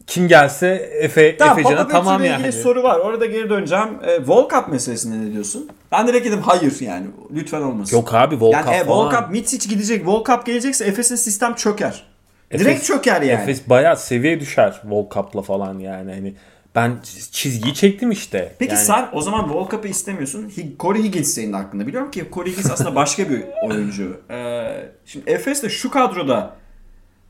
kim 0.07 0.27
gelse 0.27 0.67
Efe 1.01 1.37
Tamam 1.37 1.53
Efe 1.59 1.63
Papa 1.63 1.75
Can'a 1.75 1.87
Petru 1.87 1.97
tamam 1.99 2.23
yani. 2.23 2.41
ilgili 2.41 2.53
soru 2.61 2.83
var. 2.83 2.99
Orada 2.99 3.25
geri 3.25 3.49
döneceğim. 3.49 3.87
E, 4.07 4.27
Volkap 4.27 4.69
meselesinde 4.69 5.29
ne 5.29 5.33
diyorsun? 5.33 5.69
Ben 5.91 6.07
direkt 6.07 6.25
dedim 6.27 6.41
hayır 6.41 6.79
yani. 6.81 7.07
Lütfen 7.35 7.61
olmasın. 7.61 7.97
Yok 7.97 8.13
abi 8.13 8.39
Volkap 8.39 8.65
yani 8.65 8.75
e, 8.75 8.83
falan. 8.83 8.97
Volkap 9.05 9.31
Mitsic 9.31 9.69
gidecek. 9.69 10.07
Volkap 10.07 10.45
gelecekse 10.45 10.85
Efes'in 10.85 11.15
sistem 11.15 11.55
çöker. 11.55 12.03
Efes- 12.51 12.65
Direkt 12.65 12.83
çöker 12.85 13.21
yani. 13.21 13.41
Efes 13.41 13.69
bayağı 13.69 13.97
seviye 13.97 14.39
düşer 14.39 14.81
Volkap'la 14.85 15.41
falan 15.41 15.79
yani. 15.79 16.13
Hani 16.13 16.33
ben 16.79 16.97
çizgiyi 17.31 17.73
çektim 17.73 18.11
işte. 18.11 18.55
Peki 18.59 18.73
yani, 18.73 18.85
sen 18.85 19.09
o 19.13 19.21
zaman 19.21 19.53
Volkap'ı 19.53 19.87
istemiyorsun. 19.87 20.49
Hi- 20.49 20.77
Corey 20.79 21.03
Higgins 21.03 21.27
senin 21.33 21.53
aklında. 21.53 21.87
Biliyorum 21.87 22.11
ki 22.11 22.25
Corey 22.33 22.51
Higgins 22.51 22.71
aslında 22.71 22.95
başka 22.95 23.29
bir 23.29 23.43
oyuncu. 23.63 24.21
Ee, 24.29 24.91
şimdi 25.05 25.29
Efes'te 25.29 25.69
şu 25.69 25.91
kadroda 25.91 26.55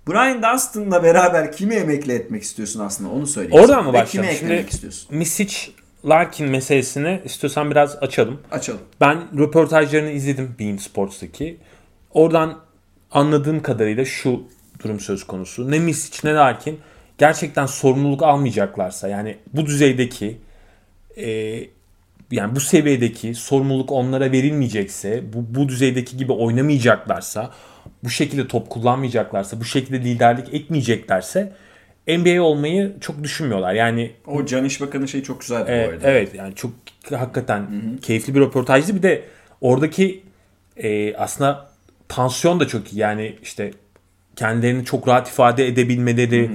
Brian 0.07 0.43
Dunstan'la 0.43 1.03
beraber 1.03 1.51
kimi 1.51 1.75
emekli 1.75 2.13
etmek 2.13 2.43
istiyorsun 2.43 2.79
aslında 2.79 3.09
onu 3.09 3.27
söyleyeyim. 3.27 3.63
Oradan 3.63 3.85
mı 3.85 3.93
başlayalım? 3.93 4.09
Kimi 4.11 4.27
eklemek 4.27 4.59
Şimdi- 4.59 4.73
istiyorsun? 4.73 5.17
Misic 5.17 5.55
Larkin 6.05 6.49
meselesini 6.49 7.21
istiyorsan 7.25 7.71
biraz 7.71 7.95
açalım. 8.01 8.41
Açalım. 8.51 8.81
Ben 9.01 9.39
röportajlarını 9.39 10.09
izledim 10.09 10.55
Bein 10.59 10.77
Sports'taki. 10.77 11.57
Oradan 12.11 12.59
anladığım 13.11 13.61
kadarıyla 13.61 14.05
şu 14.05 14.43
durum 14.83 14.99
söz 14.99 15.23
konusu. 15.27 15.71
Ne 15.71 15.79
Misic 15.79 16.19
ne 16.23 16.33
Larkin 16.33 16.79
gerçekten 17.19 17.65
sorumluluk 17.65 18.23
almayacaklarsa 18.23 19.07
yani 19.07 19.37
bu 19.53 19.65
düzeydeki 19.65 20.37
e, 21.17 21.59
yani 22.31 22.55
bu 22.55 22.59
seviyedeki 22.59 23.35
sorumluluk 23.35 23.91
onlara 23.91 24.31
verilmeyecekse 24.31 25.23
bu, 25.33 25.55
bu 25.55 25.69
düzeydeki 25.69 26.17
gibi 26.17 26.31
oynamayacaklarsa 26.31 27.51
bu 28.03 28.09
şekilde 28.09 28.47
top 28.47 28.69
kullanmayacaklarsa 28.69 29.59
bu 29.59 29.65
şekilde 29.65 29.99
liderlik 29.99 30.53
etmeyeceklerse 30.53 31.53
NBA 32.07 32.41
olmayı 32.41 32.95
çok 33.01 33.23
düşünmüyorlar. 33.23 33.73
Yani 33.73 34.11
O 34.27 34.45
Can 34.45 34.65
İş 34.65 34.81
Bakanı 34.81 35.07
şey 35.07 35.23
çok 35.23 35.41
güzel 35.41 35.67
bu 35.67 35.71
e, 35.71 35.87
arada. 35.87 36.11
evet 36.11 36.35
yani 36.35 36.55
çok 36.55 36.71
hakikaten 37.09 37.67
keyifli 38.01 38.35
bir 38.35 38.39
röportajdı. 38.39 38.95
Bir 38.95 39.03
de 39.03 39.23
oradaki 39.61 40.23
e, 40.77 41.15
aslında 41.15 41.69
tansiyon 42.07 42.59
da 42.59 42.67
çok 42.67 42.93
iyi. 42.93 42.99
Yani 42.99 43.35
işte 43.41 43.71
kendilerini 44.35 44.85
çok 44.85 45.07
rahat 45.07 45.29
ifade 45.29 45.67
edebilmeleri, 45.67 46.51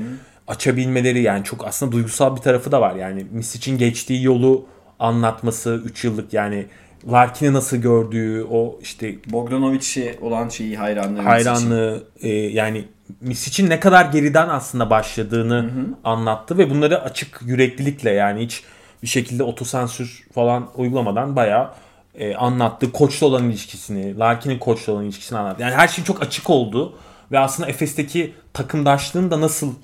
açabilmeleri 0.48 1.22
yani 1.22 1.44
çok 1.44 1.66
aslında 1.66 1.92
duygusal 1.92 2.36
bir 2.36 2.40
tarafı 2.40 2.72
da 2.72 2.80
var. 2.80 2.96
Yani 2.96 3.26
Misic'in 3.30 3.78
geçtiği 3.78 4.24
yolu 4.24 4.66
anlatması 4.98 5.82
3 5.84 6.04
yıllık 6.04 6.32
yani 6.32 6.66
Larkin'i 7.12 7.52
nasıl 7.52 7.76
gördüğü 7.76 8.44
o 8.50 8.78
işte 8.82 9.14
Bogdanovic'e 9.26 10.18
olan 10.20 10.48
şeyi 10.48 10.76
hayranlığı. 10.76 11.20
hayranlığı 11.20 12.04
e, 12.20 12.28
yani 12.28 12.84
Misic'in 13.20 13.70
ne 13.70 13.80
kadar 13.80 14.04
geriden 14.04 14.48
aslında 14.48 14.90
başladığını 14.90 15.70
anlattı 16.04 16.58
ve 16.58 16.70
bunları 16.70 17.02
açık 17.02 17.40
yüreklilikle 17.44 18.10
yani 18.10 18.44
hiç 18.44 18.62
bir 19.02 19.08
şekilde 19.08 19.42
otosansür 19.42 20.26
falan 20.34 20.68
uygulamadan 20.76 21.36
bayağı 21.36 21.70
e, 22.14 22.34
anlattı. 22.34 22.92
Koçla 22.92 23.26
olan 23.26 23.44
ilişkisini, 23.44 24.18
Larkin'in 24.18 24.58
koçla 24.58 24.92
olan 24.92 25.04
ilişkisini 25.04 25.38
anlattı. 25.38 25.62
Yani 25.62 25.74
her 25.74 25.88
şey 25.88 26.04
çok 26.04 26.22
açık 26.22 26.50
oldu 26.50 26.96
ve 27.32 27.38
aslında 27.38 27.68
Efes'teki 27.68 28.34
takımdaşlığın 28.52 29.30
da 29.30 29.40
nasıl 29.40 29.74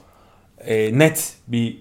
e, 0.66 0.98
net 0.98 1.32
bir 1.48 1.78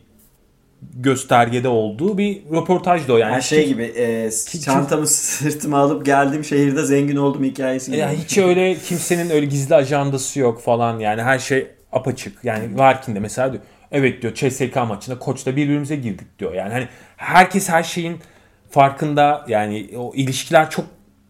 göstergede 0.93 1.67
olduğu 1.67 2.17
bir 2.17 2.41
röportajdı 2.51 3.13
o 3.13 3.17
yani. 3.17 3.31
Yani 3.31 3.43
şey 3.43 3.67
gibi 3.67 3.83
e, 3.83 4.31
çantamı 4.65 5.07
sırtıma 5.07 5.77
alıp 5.77 6.05
geldim 6.05 6.43
şehirde 6.43 6.85
zengin 6.85 7.15
oldum 7.15 7.43
hikayesi 7.43 7.91
gibi. 7.91 7.99
Ya 7.99 8.11
hiç 8.11 8.37
öyle 8.37 8.75
kimsenin 8.75 9.29
öyle 9.29 9.45
gizli 9.45 9.75
ajandası 9.75 10.39
yok 10.39 10.61
falan 10.61 10.99
yani 10.99 11.21
her 11.21 11.39
şey 11.39 11.67
apaçık. 11.91 12.43
Yani 12.43 12.77
Larkin 12.77 13.15
de 13.15 13.19
mesela 13.19 13.51
diyor 13.51 13.63
evet 13.91 14.21
diyor 14.21 14.33
CSK 14.33 14.75
maçında 14.75 15.19
koçla 15.19 15.55
birbirimize 15.55 15.95
girdik 15.95 16.39
diyor. 16.39 16.53
Yani 16.53 16.73
hani 16.73 16.87
herkes 17.17 17.69
her 17.69 17.83
şeyin 17.83 18.17
farkında 18.69 19.45
yani 19.47 19.89
o 19.97 20.11
ilişkiler 20.15 20.69
çok 20.69 20.85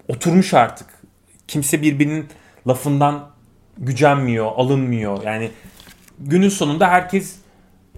oturmuş 0.08 0.54
artık. 0.54 0.88
Kimse 1.48 1.82
birbirinin 1.82 2.26
lafından 2.68 3.30
gücenmiyor, 3.78 4.52
alınmıyor. 4.56 5.24
Yani 5.24 5.52
günün 6.20 6.50
sonunda 6.50 6.88
herkes 6.88 7.36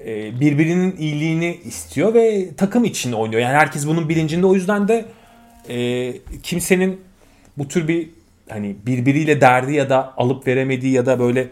e, 0.05 0.39
birbirinin 0.39 0.95
iyiliğini 0.97 1.59
istiyor 1.65 2.13
ve 2.13 2.55
takım 2.55 2.83
için 2.83 3.11
oynuyor. 3.11 3.41
Yani 3.41 3.53
herkes 3.53 3.87
bunun 3.87 4.09
bilincinde. 4.09 4.45
O 4.45 4.55
yüzden 4.55 4.87
de 4.87 5.05
e, 5.69 6.13
kimsenin 6.43 7.01
bu 7.57 7.67
tür 7.67 7.87
bir 7.87 8.09
hani 8.49 8.75
birbiriyle 8.85 9.41
derdi 9.41 9.73
ya 9.73 9.89
da 9.89 10.13
alıp 10.17 10.47
veremediği 10.47 10.93
ya 10.93 11.05
da 11.05 11.19
böyle 11.19 11.47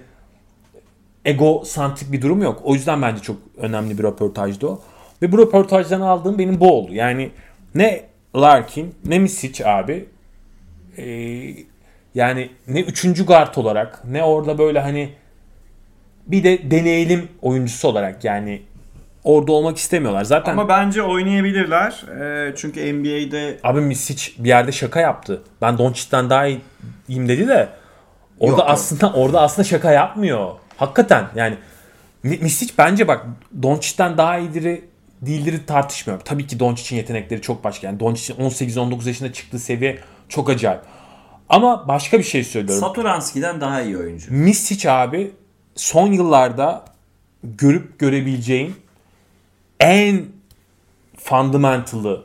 ego 1.26 1.64
santrik 1.66 2.12
bir 2.12 2.22
durum 2.22 2.42
yok. 2.42 2.62
O 2.64 2.74
yüzden 2.74 3.02
bence 3.02 3.22
çok 3.22 3.38
önemli 3.58 3.98
bir 3.98 4.04
röportajdı 4.04 4.68
o. 4.68 4.82
Ve 5.22 5.32
bu 5.32 5.38
röportajdan 5.38 6.02
aldığım 6.02 6.40
benim 6.40 6.60
bu 6.60 6.72
oldu. 6.72 6.94
Yani 6.94 7.30
ne 7.76 8.04
Larkin 8.36 8.96
ne 9.06 9.20
Misic 9.20 9.66
abi 9.66 10.06
e, 10.98 11.06
yani 12.16 12.50
ne 12.68 12.82
üçüncü 12.82 13.26
guard 13.26 13.56
olarak 13.56 14.06
ne 14.06 14.24
orada 14.24 14.58
böyle 14.58 14.80
hani 14.80 15.10
bir 16.32 16.44
de 16.44 16.72
deneyelim 16.72 17.28
oyuncusu 17.42 17.88
olarak 17.88 18.24
yani 18.24 18.62
orada 19.24 19.52
olmak 19.52 19.78
istemiyorlar. 19.78 20.24
Zaten 20.24 20.52
Ama 20.52 20.70
bence 20.70 21.04
oynayabilirler. 21.04 22.06
Ee, 22.22 22.54
çünkü 22.56 22.94
NBA'de 22.94 23.60
abi 23.64 23.82
Misic 23.82 24.32
bir 24.44 24.50
yerde 24.50 24.72
şaka 24.72 25.00
yaptı. 25.00 25.42
Ben 25.62 25.78
Doncic'ten 25.78 26.30
daha 26.30 26.48
iyiyim 26.48 27.28
dedi 27.30 27.48
de 27.48 27.70
orada 28.40 28.52
Yok, 28.52 28.60
yok. 28.60 28.70
aslında 28.70 29.14
orada 29.14 29.42
aslında 29.42 29.68
şaka 29.68 29.92
yapmıyor. 29.92 30.50
Hakikaten 30.78 31.26
yani 31.36 31.56
Mi- 32.24 32.40
Misic 32.42 32.74
bence 32.78 33.08
bak 33.08 33.26
Doncic'ten 33.62 34.18
daha 34.18 34.38
iyidir 34.38 34.82
değildir 35.22 35.62
tartışmıyorum. 35.68 36.26
Tabii 36.26 36.48
ki 36.48 36.60
Doncic'in 36.60 36.98
yetenekleri 36.98 37.42
çok 37.42 37.64
başka. 37.64 37.88
Yani 37.88 38.00
Doncic'in 38.00 38.38
18-19 38.50 39.08
yaşında 39.08 39.34
çıktığı 39.34 39.60
seviye 39.60 40.00
çok 40.30 40.50
acayip. 40.50 40.82
Ama 41.50 41.88
başka 41.88 42.18
bir 42.20 42.24
şey 42.24 42.44
söylüyorum. 42.44 42.88
Satoranski'den 42.88 43.62
daha 43.62 43.82
iyi 43.82 43.98
oyuncu. 43.98 44.34
Misic 44.34 44.90
abi 44.92 45.32
son 45.80 46.12
yıllarda 46.12 46.86
görüp 47.44 48.00
görebileceğin 48.00 48.76
en 49.80 50.26
fundamental'ı 51.18 52.24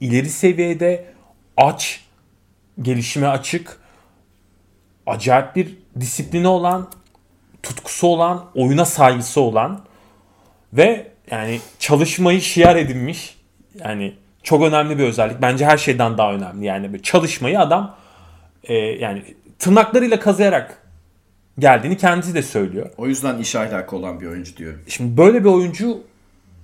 ileri 0.00 0.30
seviyede 0.30 1.04
aç, 1.56 2.04
gelişime 2.82 3.26
açık, 3.26 3.80
acayip 5.06 5.56
bir 5.56 5.78
disiplini 6.00 6.48
olan, 6.48 6.90
tutkusu 7.62 8.06
olan, 8.06 8.46
oyuna 8.54 8.84
saygısı 8.84 9.40
olan 9.40 9.80
ve 10.72 11.12
yani 11.30 11.60
çalışmayı 11.78 12.40
şiar 12.40 12.76
edinmiş. 12.76 13.36
Yani 13.84 14.14
çok 14.42 14.62
önemli 14.62 14.98
bir 14.98 15.04
özellik. 15.04 15.42
Bence 15.42 15.66
her 15.66 15.78
şeyden 15.78 16.18
daha 16.18 16.32
önemli. 16.32 16.66
Yani 16.66 17.02
çalışmayı 17.02 17.60
adam 17.60 17.96
e, 18.64 18.74
yani 18.74 19.22
tırnaklarıyla 19.58 20.20
kazıyarak 20.20 20.85
geldiğini 21.58 21.96
kendisi 21.96 22.34
de 22.34 22.42
söylüyor. 22.42 22.90
O 22.98 23.06
yüzden 23.06 23.38
iş 23.38 23.54
ahlakı 23.56 23.96
olan 23.96 24.20
bir 24.20 24.26
oyuncu 24.26 24.56
diyorum. 24.56 24.80
Şimdi 24.88 25.16
böyle 25.16 25.44
bir 25.44 25.48
oyuncu 25.48 25.98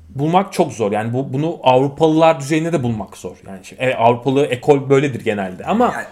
bulmak 0.08 0.52
çok 0.52 0.72
zor. 0.72 0.92
Yani 0.92 1.12
bu 1.12 1.32
bunu 1.32 1.58
Avrupalılar 1.62 2.40
düzeyinde 2.40 2.72
de 2.72 2.82
bulmak 2.82 3.16
zor. 3.16 3.36
Yani 3.46 3.58
şimdi, 3.62 3.82
evet, 3.82 3.96
Avrupalı 3.98 4.44
ekol 4.46 4.90
böyledir 4.90 5.24
genelde 5.24 5.64
ama 5.64 5.84
Yani 5.94 6.06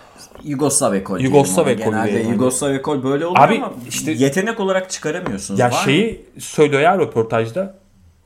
Yugoslav 0.44 0.94
ekol. 0.94 1.18
diyelim 1.18 1.34
Yugoslav 1.36 1.62
ona. 1.62 1.70
ekol 1.70 1.84
Genelde 1.92 2.12
diyelim. 2.12 2.32
Yugoslav 2.32 2.74
ekol 2.74 3.02
böyle 3.04 3.26
oluyor 3.26 3.44
Abi 3.46 3.54
ama 3.56 3.72
işte- 3.88 4.12
yetenek 4.12 4.60
olarak 4.60 4.90
çıkaramıyorsunuz. 4.90 5.60
ya 5.60 5.66
Var 5.66 5.72
mı? 5.72 5.78
şeyi 5.84 6.26
söylüyor 6.38 6.82
ya 6.82 6.98
röportajda. 6.98 7.74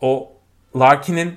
O 0.00 0.28
Larkin'in 0.78 1.32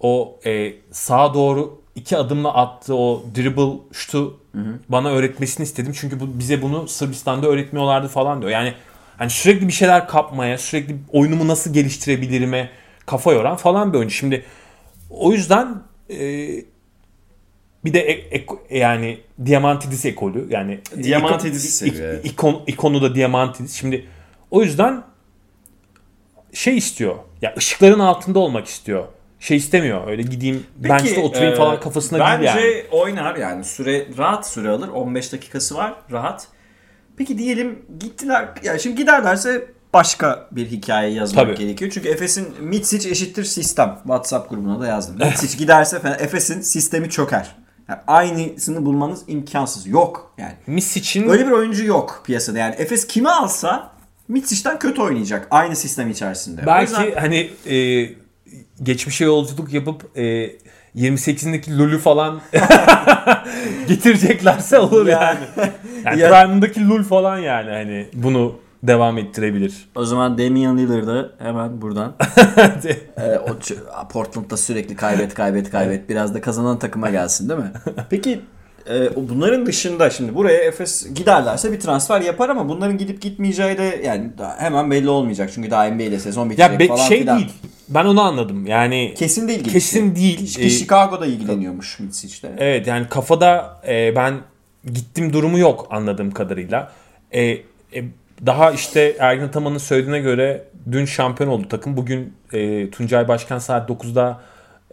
o 0.00 0.36
e, 0.46 0.72
sağa 0.92 1.34
doğru 1.34 1.80
iki 1.96 2.16
adımla 2.16 2.54
attığı 2.54 2.94
o 2.94 3.24
dribble 3.36 3.78
şutu 3.92 4.40
bana 4.88 5.10
öğretmesini 5.10 5.64
istedim. 5.64 5.92
Çünkü 6.00 6.20
bu, 6.20 6.38
bize 6.38 6.62
bunu 6.62 6.88
Sırbistan'da 6.88 7.46
öğretmiyorlardı 7.46 8.08
falan 8.08 8.40
diyor. 8.40 8.52
Yani 8.52 8.74
hani 9.18 9.30
sürekli 9.30 9.68
bir 9.68 9.72
şeyler 9.72 10.08
kapmaya, 10.08 10.58
sürekli 10.58 10.96
oyunumu 11.12 11.48
nasıl 11.48 11.72
geliştirebilirime 11.72 12.70
kafa 13.06 13.32
yoran 13.32 13.56
falan 13.56 13.92
bir 13.92 13.98
oyuncu. 13.98 14.14
Şimdi 14.14 14.44
o 15.10 15.32
yüzden 15.32 15.82
e, 16.10 16.16
bir 17.84 17.92
de 17.92 18.00
e- 18.00 18.28
ek- 18.36 18.54
yani 18.70 19.20
Diamantidis 19.46 20.04
ekolü 20.04 20.46
yani 20.50 20.80
Diamantidis 21.02 21.74
seviyor, 21.74 22.08
evet. 22.08 22.24
ikon, 22.24 22.62
ikonu 22.66 23.02
da 23.02 23.14
Diamantidis. 23.14 23.74
Şimdi 23.74 24.06
o 24.50 24.62
yüzden 24.62 25.02
şey 26.52 26.76
istiyor. 26.76 27.14
Ya 27.42 27.54
ışıkların 27.58 27.98
altında 27.98 28.38
olmak 28.38 28.66
istiyor. 28.66 29.04
Şey 29.40 29.56
istemiyor. 29.56 30.08
Öyle 30.08 30.22
gideyim 30.22 30.66
bench'te 30.76 31.20
oturayım 31.20 31.52
e, 31.52 31.56
falan 31.56 31.80
kafasına 31.80 32.18
bence 32.18 32.54
değil 32.54 32.76
yani. 32.76 32.84
oynar 32.90 33.36
yani 33.36 33.64
süre 33.64 34.06
rahat 34.18 34.48
süre 34.48 34.68
alır. 34.68 34.88
15 34.88 35.32
dakikası 35.32 35.74
var 35.74 35.94
rahat. 36.12 36.48
Peki 37.16 37.38
diyelim 37.38 37.82
gittiler. 38.00 38.48
Ya 38.62 38.78
şimdi 38.78 38.96
giderlerse 38.96 39.66
başka 39.94 40.48
bir 40.52 40.66
hikaye 40.66 41.12
yazmak 41.12 41.46
Tabii. 41.46 41.56
gerekiyor. 41.56 41.90
Çünkü 41.94 42.08
Efes'in 42.08 42.48
Mitsic 42.60 43.10
eşittir 43.10 43.44
sistem. 43.44 43.98
WhatsApp 44.02 44.50
grubuna 44.50 44.80
da 44.80 44.86
yazdım. 44.86 45.18
Mitsic 45.18 45.58
giderse 45.58 46.00
Efes'in 46.18 46.60
sistemi 46.60 47.10
çöker. 47.10 47.56
Yani 47.88 48.00
aynısını 48.06 48.84
bulmanız 48.86 49.22
imkansız. 49.26 49.86
Yok 49.86 50.34
yani. 50.38 50.54
Misic'in 50.66 51.28
Öyle 51.28 51.46
bir 51.46 51.50
oyuncu 51.50 51.84
yok 51.84 52.22
piyasada. 52.24 52.58
Yani 52.58 52.74
Efes 52.78 53.06
kimi 53.06 53.30
alsa 53.30 53.92
Mitsic'ten 54.28 54.78
kötü 54.78 55.02
oynayacak. 55.02 55.48
Aynı 55.50 55.76
sistem 55.76 56.10
içerisinde. 56.10 56.66
Belki 56.66 56.92
yüzden- 56.92 57.20
hani 57.20 57.50
e, 57.66 58.08
geçmişe 58.82 59.24
yolculuk 59.24 59.72
yapıp 59.72 60.18
e, 60.18 60.50
28'indeki 60.96 61.78
Lul'ü 61.78 61.98
falan 61.98 62.40
getireceklerse 63.88 64.78
olur 64.78 65.06
yani. 65.06 65.38
Yani 66.04 66.20
Ya- 66.20 66.30
Prime'daki 66.30 66.88
Lul 66.88 67.02
falan 67.02 67.38
yani 67.38 67.70
hani 67.70 68.06
bunu 68.14 68.54
devam 68.82 69.18
ettirebilir. 69.18 69.88
O 69.94 70.04
zaman 70.04 70.38
Damian 70.38 70.78
Lillard'ı 70.78 71.32
hemen 71.38 71.82
buradan 71.82 72.14
Ee, 73.18 73.38
o 73.38 74.08
Portland'da 74.08 74.56
sürekli 74.56 74.96
kaybet 74.96 75.34
kaybet 75.34 75.70
kaybet 75.70 76.08
biraz 76.08 76.34
da 76.34 76.40
kazanan 76.40 76.78
takıma 76.78 77.10
gelsin 77.10 77.48
değil 77.48 77.60
mi? 77.60 77.72
Peki 78.10 78.40
e, 78.90 79.16
bunların 79.28 79.66
dışında 79.66 80.10
şimdi 80.10 80.34
buraya 80.34 80.58
Efes 80.64 81.14
giderlerse 81.14 81.72
bir 81.72 81.80
transfer 81.80 82.20
yapar 82.20 82.48
ama 82.48 82.68
bunların 82.68 82.98
gidip 82.98 83.22
gitmeyeceği 83.22 83.78
de 83.78 84.00
yani 84.04 84.30
hemen 84.58 84.90
belli 84.90 85.08
olmayacak. 85.08 85.50
Çünkü 85.54 85.70
daha 85.70 85.84
NBA'de 85.90 86.18
sezon 86.18 86.50
bitecek 86.50 86.72
ya 86.72 86.78
be- 86.78 86.86
falan 86.86 87.08
şey 87.08 87.20
filan. 87.20 87.38
değil. 87.38 87.52
Ben 87.88 88.04
onu 88.04 88.20
anladım. 88.22 88.66
Yani 88.66 89.14
Kesin 89.16 89.48
değil 89.48 89.64
kesin 89.64 90.14
gidişi. 90.14 90.16
değil. 90.16 90.54
Ki 90.54 90.62
Ee, 90.62 90.70
Chicago'da 90.70 91.26
ilgileniyormuş 91.26 92.00
Mitsic'te. 92.00 92.52
Evet 92.58 92.86
yani 92.86 93.08
kafada 93.08 93.80
e, 93.88 94.16
ben 94.16 94.34
gittim 94.92 95.32
durumu 95.32 95.58
yok 95.58 95.86
anladığım 95.90 96.30
kadarıyla. 96.30 96.92
E, 97.32 97.42
e, 97.44 97.60
daha 98.46 98.70
işte 98.70 99.16
Ergin 99.18 99.44
Ataman'ın 99.44 99.78
söylediğine 99.78 100.18
göre 100.20 100.64
dün 100.92 101.04
şampiyon 101.04 101.50
oldu 101.50 101.68
takım. 101.68 101.96
Bugün 101.96 102.32
e, 102.52 102.90
Tuncay 102.90 103.28
Başkan 103.28 103.58
saat 103.58 103.90
9'da 103.90 104.40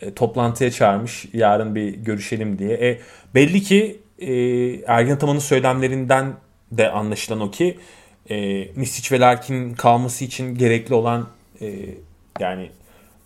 e, 0.05 0.13
toplantıya 0.13 0.71
çağırmış. 0.71 1.25
Yarın 1.33 1.75
bir 1.75 1.89
görüşelim 1.93 2.59
diye. 2.59 2.73
E, 2.89 2.99
belli 3.35 3.61
ki 3.61 3.99
e, 4.19 4.33
Ergin 4.87 5.11
Ataman'ın 5.11 5.39
söylemlerinden 5.39 6.33
de 6.71 6.91
anlaşılan 6.91 7.39
o 7.41 7.51
ki 7.51 7.77
e, 8.29 8.67
Misic 8.75 9.15
ve 9.15 9.19
Larkin 9.19 9.73
kalması 9.73 10.25
için 10.25 10.55
gerekli 10.55 10.93
olan 10.95 11.27
e, 11.61 11.75
yani 12.39 12.69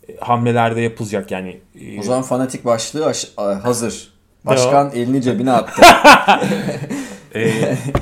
e, 0.09 0.17
hamlelerde 0.19 0.81
yapılacak 0.81 1.31
yani. 1.31 1.59
e, 1.81 1.99
O 1.99 2.03
zaman 2.03 2.23
fanatik 2.23 2.65
başlığı 2.65 3.13
hazır. 3.63 4.13
Başkan 4.45 4.91
elini 4.95 5.21
cebine 5.21 5.51
attı. 5.51 5.81
Ee, 7.35 7.51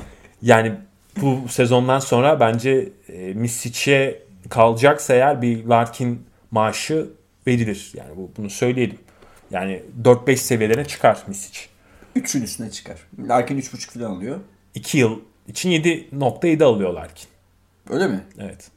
yani 0.41 0.73
bu 1.21 1.49
sezondan 1.49 1.99
sonra 1.99 2.39
bence 2.39 2.89
e, 3.09 3.33
Misic'e 3.33 4.23
kalacaksa 4.49 5.13
eğer 5.13 5.41
bir 5.41 5.65
Larkin 5.65 6.25
maaşı 6.51 7.09
verilir. 7.47 7.91
Yani 7.93 8.17
bu, 8.17 8.31
bunu 8.37 8.49
söyleyelim. 8.49 8.97
Yani 9.51 9.83
4-5 10.03 10.35
seviyelerine 10.35 10.85
çıkar 10.85 11.23
Misic. 11.27 11.59
3'ün 12.15 12.41
üstüne 12.41 12.71
çıkar. 12.71 12.97
Larkin 13.27 13.57
3.5 13.61 13.99
falan 13.99 14.15
alıyor. 14.15 14.39
2 14.75 14.97
yıl 14.97 15.19
için 15.47 15.71
7.7 15.71 16.63
alıyor 16.63 16.93
Larkin. 16.93 17.27
Öyle 17.89 18.07
mi? 18.07 18.23
Evet. 18.39 18.71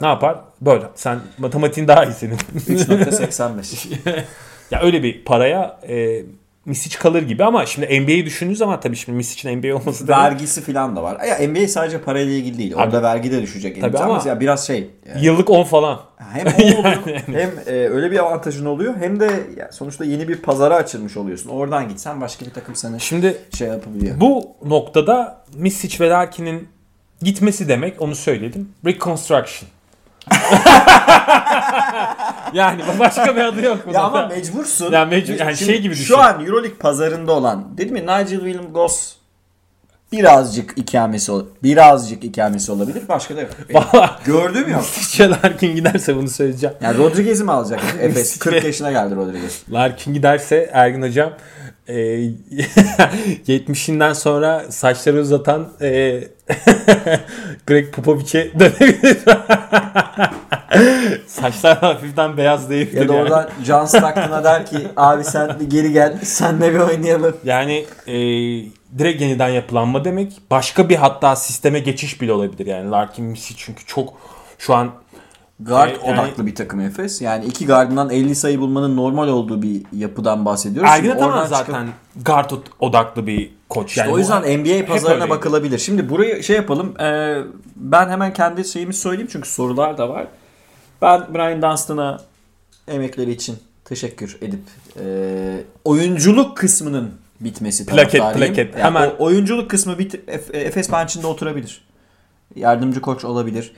Ne 0.00 0.06
yapar? 0.06 0.40
Böyle. 0.60 0.84
Sen 0.94 1.20
matematiğin 1.38 1.88
daha 1.88 2.04
iyi 2.04 2.14
senin. 2.14 2.36
3.85. 2.36 4.24
ya 4.70 4.82
öyle 4.82 5.02
bir 5.02 5.24
paraya 5.24 5.80
e, 5.88 6.22
Misic 6.64 6.98
kalır 6.98 7.22
gibi 7.22 7.44
ama 7.44 7.66
şimdi 7.66 8.00
NBA'yi 8.00 8.26
düşündüğünüz 8.26 8.58
zaman 8.58 8.80
tabii 8.80 8.96
şimdi 8.96 9.16
Misic'in 9.16 9.58
NBA 9.58 9.76
olması 9.76 10.08
da 10.08 10.18
Vergisi 10.18 10.60
falan 10.60 10.96
da 10.96 11.02
var. 11.02 11.20
Ya 11.24 11.48
NBA 11.48 11.68
sadece 11.68 12.00
parayla 12.00 12.32
ilgili 12.32 12.58
değil. 12.58 12.74
Orada 12.74 13.02
vergi 13.02 13.32
de 13.32 13.42
düşecek. 13.42 13.80
Tabii 13.80 13.98
Ama 13.98 14.22
ya 14.26 14.40
biraz 14.40 14.66
şey. 14.66 14.90
yani 15.08 15.24
yıllık 15.24 15.50
10 15.50 15.64
falan. 15.64 16.00
hem 16.16 16.46
oluyor, 16.46 16.96
hem 17.26 17.50
e, 17.66 17.72
öyle 17.72 18.10
bir 18.10 18.18
avantajın 18.18 18.66
oluyor 18.66 18.94
hem 19.00 19.20
de 19.20 19.30
ya 19.56 19.72
sonuçta 19.72 20.04
yeni 20.04 20.28
bir 20.28 20.36
pazara 20.36 20.74
açılmış 20.74 21.16
oluyorsun. 21.16 21.50
Oradan 21.50 21.88
gitsen 21.88 22.20
başka 22.20 22.46
bir 22.46 22.50
takım 22.50 22.76
seni 22.76 23.00
Şimdi 23.00 23.36
şey 23.58 23.68
yapabiliyor. 23.68 24.20
Bu 24.20 24.56
noktada 24.64 25.44
Misic 25.54 26.04
ve 26.04 26.10
Larkin'in 26.10 26.68
gitmesi 27.22 27.68
demek 27.68 28.02
onu 28.02 28.14
söyledim. 28.14 28.68
Reconstruction. 28.86 29.70
yani 32.54 32.82
başka 32.98 33.36
bir 33.36 33.40
adı 33.40 33.62
yok. 33.62 33.78
bunun. 33.86 33.94
Ya 33.94 34.02
ama 34.02 34.26
mecbursun. 34.26 34.92
Yani 34.92 35.14
mecbur- 35.14 35.40
yani 35.40 35.56
Şimdi 35.56 35.72
şey 35.72 35.80
gibi 35.80 35.94
düşün. 35.94 36.04
Şu 36.04 36.18
an 36.18 36.40
Euroleague 36.44 36.78
pazarında 36.78 37.32
olan 37.32 37.64
dedim 37.78 37.92
mi 37.92 38.02
Nigel 38.02 38.28
William 38.40 38.72
Goss 38.72 39.12
birazcık 40.12 40.78
ikamesi 40.78 41.32
birazcık 41.62 42.24
ikamesi 42.24 42.72
olabilir. 42.72 43.02
Başka 43.08 43.36
da 43.36 43.40
yok. 43.40 43.50
Vallahi 43.72 44.10
Gördüm 44.24 44.68
yok. 44.68 44.80
Misic 44.80 45.24
ve 45.24 45.30
Larkin 45.30 45.76
giderse 45.76 46.16
bunu 46.16 46.28
söyleyeceğim. 46.28 46.76
Yani 46.82 46.98
Rodriguez'i 46.98 47.44
mi 47.44 47.52
alacak? 47.52 47.80
Efes 48.00 48.38
40 48.38 48.64
yaşına 48.64 48.90
geldi 48.90 49.16
Rodriguez. 49.16 49.62
Larkin 49.72 50.14
giderse 50.14 50.70
Ergin 50.72 51.02
Hocam 51.02 51.32
e, 51.90 52.30
70'inden 53.48 54.14
sonra 54.14 54.64
saçları 54.70 55.20
uzatan 55.20 55.68
e, 55.80 55.88
Greg 57.66 57.92
Popovich'e 57.92 58.50
dönebilir. 58.60 59.18
Saçlar 61.26 61.78
hafiften 61.78 62.36
beyazlayıp 62.36 62.94
Ya 62.94 63.08
da 63.08 63.12
oradan 63.12 63.50
John 63.64 63.84
Stockton'a 63.84 64.44
der 64.44 64.66
ki 64.66 64.78
abi 64.96 65.24
sen 65.24 65.60
bir 65.60 65.70
geri 65.70 65.92
gel 65.92 66.18
senle 66.22 66.74
bir 66.74 66.78
oynayalım. 66.78 67.36
Yani 67.44 67.84
e, 68.06 68.14
direkt 68.98 69.20
yeniden 69.22 69.48
yapılanma 69.48 70.04
demek. 70.04 70.32
Başka 70.50 70.88
bir 70.88 70.96
hatta 70.96 71.36
sisteme 71.36 71.78
geçiş 71.78 72.20
bile 72.20 72.32
olabilir. 72.32 72.66
Yani 72.66 72.90
Larkin 72.90 73.24
Misic 73.24 73.54
çünkü 73.58 73.86
çok 73.86 74.14
şu 74.58 74.74
an 74.74 74.90
Guard 75.64 75.88
E, 75.90 75.92
yani- 76.06 76.20
odaklı 76.20 76.46
bir 76.46 76.54
takım 76.54 76.80
Efes. 76.80 77.20
Yani 77.22 77.44
iki 77.44 77.66
gardından 77.66 78.10
50 78.10 78.34
sayı 78.34 78.60
bulmanın 78.60 78.96
normal 78.96 79.28
olduğu 79.28 79.62
bir 79.62 79.82
yapıdan 79.92 80.44
bahsediyoruz. 80.44 80.90
Ergin 80.92 81.10
Ataman 81.10 81.28
oradan 81.32 81.44
çıkıp- 81.44 81.56
zaten 81.66 81.88
guard 82.24 82.50
odaklı 82.80 83.26
bir 83.26 83.50
koç. 83.68 83.88
İşte 83.88 84.00
Yani 84.00 84.10
o 84.10 84.14
bu- 84.14 84.18
yüzden 84.18 84.42
NBA 84.42 84.68
hep 84.78 84.88
pazarına 84.88 85.30
bakılabilir. 85.30 85.78
Şimdi 85.78 86.08
burayı 86.10 86.42
şey 86.42 86.56
yapalım. 86.56 87.00
e, 87.00 87.36
ben 87.76 88.08
hemen 88.08 88.32
kendi 88.32 88.64
şeyimi 88.64 88.94
söyleyeyim 88.94 89.28
çünkü 89.32 89.48
sorular 89.48 89.98
da 89.98 90.08
var. 90.08 90.26
Ben 91.02 91.34
Brian 91.34 91.62
Dunstan'a 91.62 92.20
emekleri 92.88 93.30
için 93.30 93.56
teşekkür 93.84 94.38
edip 94.42 94.62
e, 95.00 95.04
oyunculuk 95.84 96.56
kısmının 96.56 97.10
bitmesi 97.40 97.86
Plaket, 97.86 98.20
plaket. 98.34 98.74
Yani 98.74 98.82
Hemen- 98.84 99.10
o 99.18 99.24
oyunculuk 99.24 99.70
kısmı 99.70 99.98
bit 99.98 100.14
Ef- 100.14 100.56
Efes 100.56 100.92
bench'inde 100.92 101.26
oturabilir. 101.26 101.84
Yardımcı 102.56 103.00
koç 103.00 103.24
olabilir. 103.24 103.72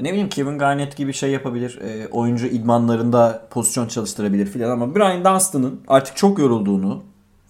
Ne 0.00 0.10
bileyim 0.10 0.28
Kevin 0.28 0.58
Garnett 0.58 0.96
gibi 0.96 1.12
şey 1.12 1.30
yapabilir. 1.30 1.78
E, 1.80 2.08
oyuncu 2.08 2.46
idmanlarında 2.46 3.42
pozisyon 3.50 3.88
çalıştırabilir 3.88 4.46
filan 4.46 4.70
ama 4.70 4.94
Brian 4.94 5.24
Dunstan'ın 5.24 5.80
artık 5.88 6.16
çok 6.16 6.38
yorulduğunu 6.38 7.02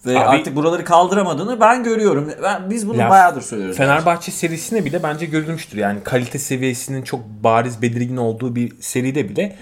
ve 0.05 0.11
Abi- 0.19 0.37
artık 0.37 0.55
buraları 0.55 0.83
kaldıramadığını 0.83 1.59
ben 1.59 1.83
görüyorum. 1.83 2.31
Ben, 2.43 2.69
biz 2.69 2.87
bunu 2.89 2.97
Ya, 2.97 3.09
bayağıdır 3.09 3.41
söylüyoruz. 3.41 3.77
Fenerbahçe 3.77 4.31
serisine 4.31 4.85
bile 4.85 5.03
bence 5.03 5.25
görülmüştür. 5.25 5.77
Yani 5.77 5.99
kalite 6.03 6.39
seviyesinin 6.39 7.01
çok 7.01 7.19
bariz 7.43 7.81
belirgin 7.81 8.17
olduğu 8.17 8.55
bir 8.55 8.73
seride 8.79 9.29
bile 9.29 9.55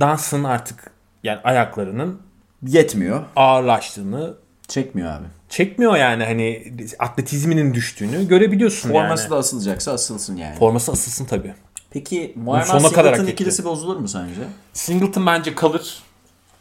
Dunstan 0.00 0.44
artık 0.44 0.90
yani 1.24 1.38
ayaklarının 1.44 2.18
Yetmiyor. 2.66 3.22
ağırlaştığını 3.36 4.34
Çekmiyor 4.68 5.10
abi. 5.12 5.24
çekmiyor 5.48 5.96
yani 5.96 6.24
hani 6.24 6.72
atletizminin 6.98 7.74
düştüğünü 7.74 8.28
görebiliyorsun 8.28 8.90
Forması 8.90 9.22
yani. 9.22 9.30
da 9.30 9.36
asılacaksa 9.36 9.92
asılsın 9.92 10.36
yani. 10.36 10.56
Forması 10.58 10.92
asılsın 10.92 11.24
tabii. 11.24 11.54
Peki 11.90 12.34
hak 12.46 12.66
Singleton 12.66 13.26
ikilisi 13.26 13.64
bozulur 13.64 13.96
mu 13.96 14.08
sence? 14.08 14.40
Singleton 14.72 15.26
bence 15.26 15.54
kalır. 15.54 15.98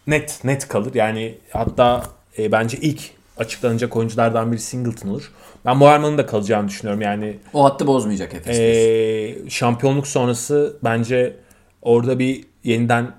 Net 0.07 0.39
net 0.43 0.67
kalır. 0.67 0.93
Yani 0.93 1.37
hatta 1.53 2.03
e, 2.37 2.51
bence 2.51 2.77
ilk 2.77 3.01
açıklanacak 3.37 3.95
oyunculardan 3.95 4.51
biri 4.51 4.59
Singleton 4.61 5.09
olur. 5.09 5.31
Ben 5.65 5.77
Moerman'ın 5.77 6.17
da 6.17 6.25
kalacağını 6.25 6.67
düşünüyorum. 6.67 7.01
Yani 7.01 7.37
O 7.53 7.65
hattı 7.65 7.87
bozmayacak 7.87 8.33
Efes. 8.33 8.59
e, 8.59 9.49
şampiyonluk 9.49 10.07
sonrası 10.07 10.77
bence 10.83 11.35
orada 11.81 12.19
bir 12.19 12.45
yeniden 12.63 13.11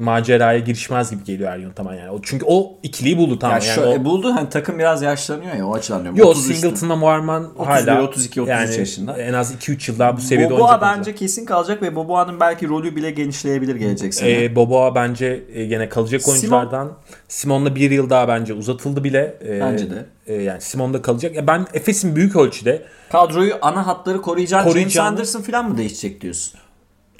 maceraya 0.00 0.58
girişmez 0.58 1.10
gibi 1.10 1.24
geliyor 1.24 1.50
Ergin 1.52 1.70
Ataman 1.70 1.94
yani. 1.94 2.18
Çünkü 2.22 2.44
o 2.48 2.78
ikiliyi 2.82 3.18
buldu 3.18 3.38
tamam. 3.38 3.58
ya 3.60 3.64
yani 3.66 3.74
şöyle, 3.74 4.00
o, 4.00 4.04
buldu 4.04 4.32
hani 4.34 4.48
takım 4.48 4.78
biraz 4.78 5.02
yaşlanıyor 5.02 5.54
ya 5.54 5.66
o 5.66 5.74
açıdan 5.74 6.02
diyorum. 6.02 6.18
Yo 6.18 6.26
30 6.26 6.42
üstü. 6.50 6.54
Singleton'la 6.60 6.96
Moerman 6.96 7.44
31, 7.44 7.66
hala 7.66 8.02
32, 8.02 8.40
33 8.42 8.50
yani 8.58 8.78
yaşında. 8.78 9.18
en 9.18 9.32
az 9.32 9.54
2-3 9.54 9.90
yıl 9.90 9.98
daha 9.98 10.16
bu 10.16 10.20
seviyede 10.20 10.50
Boboa 10.50 10.60
oynayacak. 10.64 10.82
bence 10.82 10.94
oyuncular. 10.94 11.16
kesin 11.16 11.44
kalacak 11.44 11.82
ve 11.82 11.94
Boboa'nın 11.94 12.40
belki 12.40 12.68
rolü 12.68 12.96
bile 12.96 13.10
genişleyebilir 13.10 13.76
gelecek 13.76 14.14
sene. 14.14 14.44
E, 14.44 14.56
Boboa 14.56 14.94
bence 14.94 15.42
e, 15.54 15.66
gene 15.66 15.88
kalacak 15.88 16.20
Simon- 16.22 16.30
oyunculardan. 16.32 16.92
Simon'la 17.28 17.74
bir 17.76 17.90
yıl 17.90 18.10
daha 18.10 18.28
bence 18.28 18.54
uzatıldı 18.54 19.04
bile. 19.04 19.36
E, 19.48 19.60
Bence 19.60 19.90
de. 19.90 20.06
e, 20.26 20.34
yani 20.42 20.60
Simon'da 20.60 21.02
kalacak. 21.02 21.36
Ya 21.36 21.46
ben 21.46 21.66
Efes'in 21.74 22.16
büyük 22.16 22.36
ölçüde 22.36 22.82
Kadroyu 23.12 23.54
ana 23.62 23.86
hatları 23.86 24.22
koruyacağın 24.22 24.62
James 24.62 24.74
Koruyacağını- 24.74 25.08
Anderson 25.08 25.40
falan 25.42 25.70
mı 25.70 25.78
değişecek 25.78 26.20
diyorsun? 26.20 26.60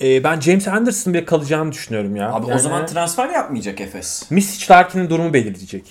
E, 0.03 0.25
ben 0.25 0.41
James 0.41 0.69
Anderson 0.69 1.15
bile 1.15 1.25
kalacağını 1.25 1.73
düşünüyorum 1.73 2.17
ya. 2.17 2.33
Abi 2.33 2.47
o 2.47 2.51
Yani 2.51 2.61
zaman 2.61 2.87
transfer 2.87 3.29
yapmayacak 3.29 3.81
Efes. 3.81 4.31
Misic 4.31 4.73
Larkin'in 4.75 5.11
durumu 5.11 5.33
belirleyecek. 5.33 5.85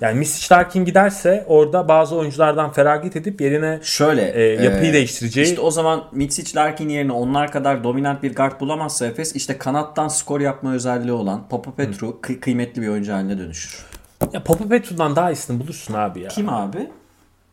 Yani 0.00 0.18
Misic 0.18 0.54
Larkin 0.54 0.84
giderse 0.84 1.44
orada 1.48 1.88
bazı 1.88 2.16
oyunculardan 2.16 2.72
feragat 2.72 3.16
edip 3.16 3.40
yerine 3.40 3.78
Şöyle. 3.82 4.30
e, 4.32 4.64
yapıyı 4.64 4.90
e, 4.90 4.92
değiştireceği 4.92 5.46
İşte 5.46 5.60
o 5.60 5.70
zaman 5.70 6.04
Mitsic 6.12 6.56
Larkin 6.58 6.88
yerine 6.88 7.12
onlar 7.12 7.52
kadar 7.52 7.84
dominant 7.84 8.22
bir 8.22 8.34
guard 8.34 8.60
bulamazsa 8.60 9.06
Efes 9.06 9.36
işte 9.36 9.58
kanattan 9.58 10.08
skor 10.08 10.40
yapma 10.40 10.72
özelliği 10.74 11.12
olan 11.12 11.48
Papa 11.48 11.74
Petru 11.74 12.18
kı- 12.22 12.40
kıymetli 12.40 12.82
bir 12.82 12.88
oyuncu 12.88 13.12
haline 13.12 13.38
dönüşür. 13.38 13.84
ya 14.32 14.42
Papa 14.44 14.68
Petru'dan 14.68 15.16
daha 15.16 15.30
iyisini 15.30 15.60
bulursun 15.60 15.94
abi 15.94 16.20
ya. 16.20 16.28
Kim 16.28 16.48
abi? 16.48 16.90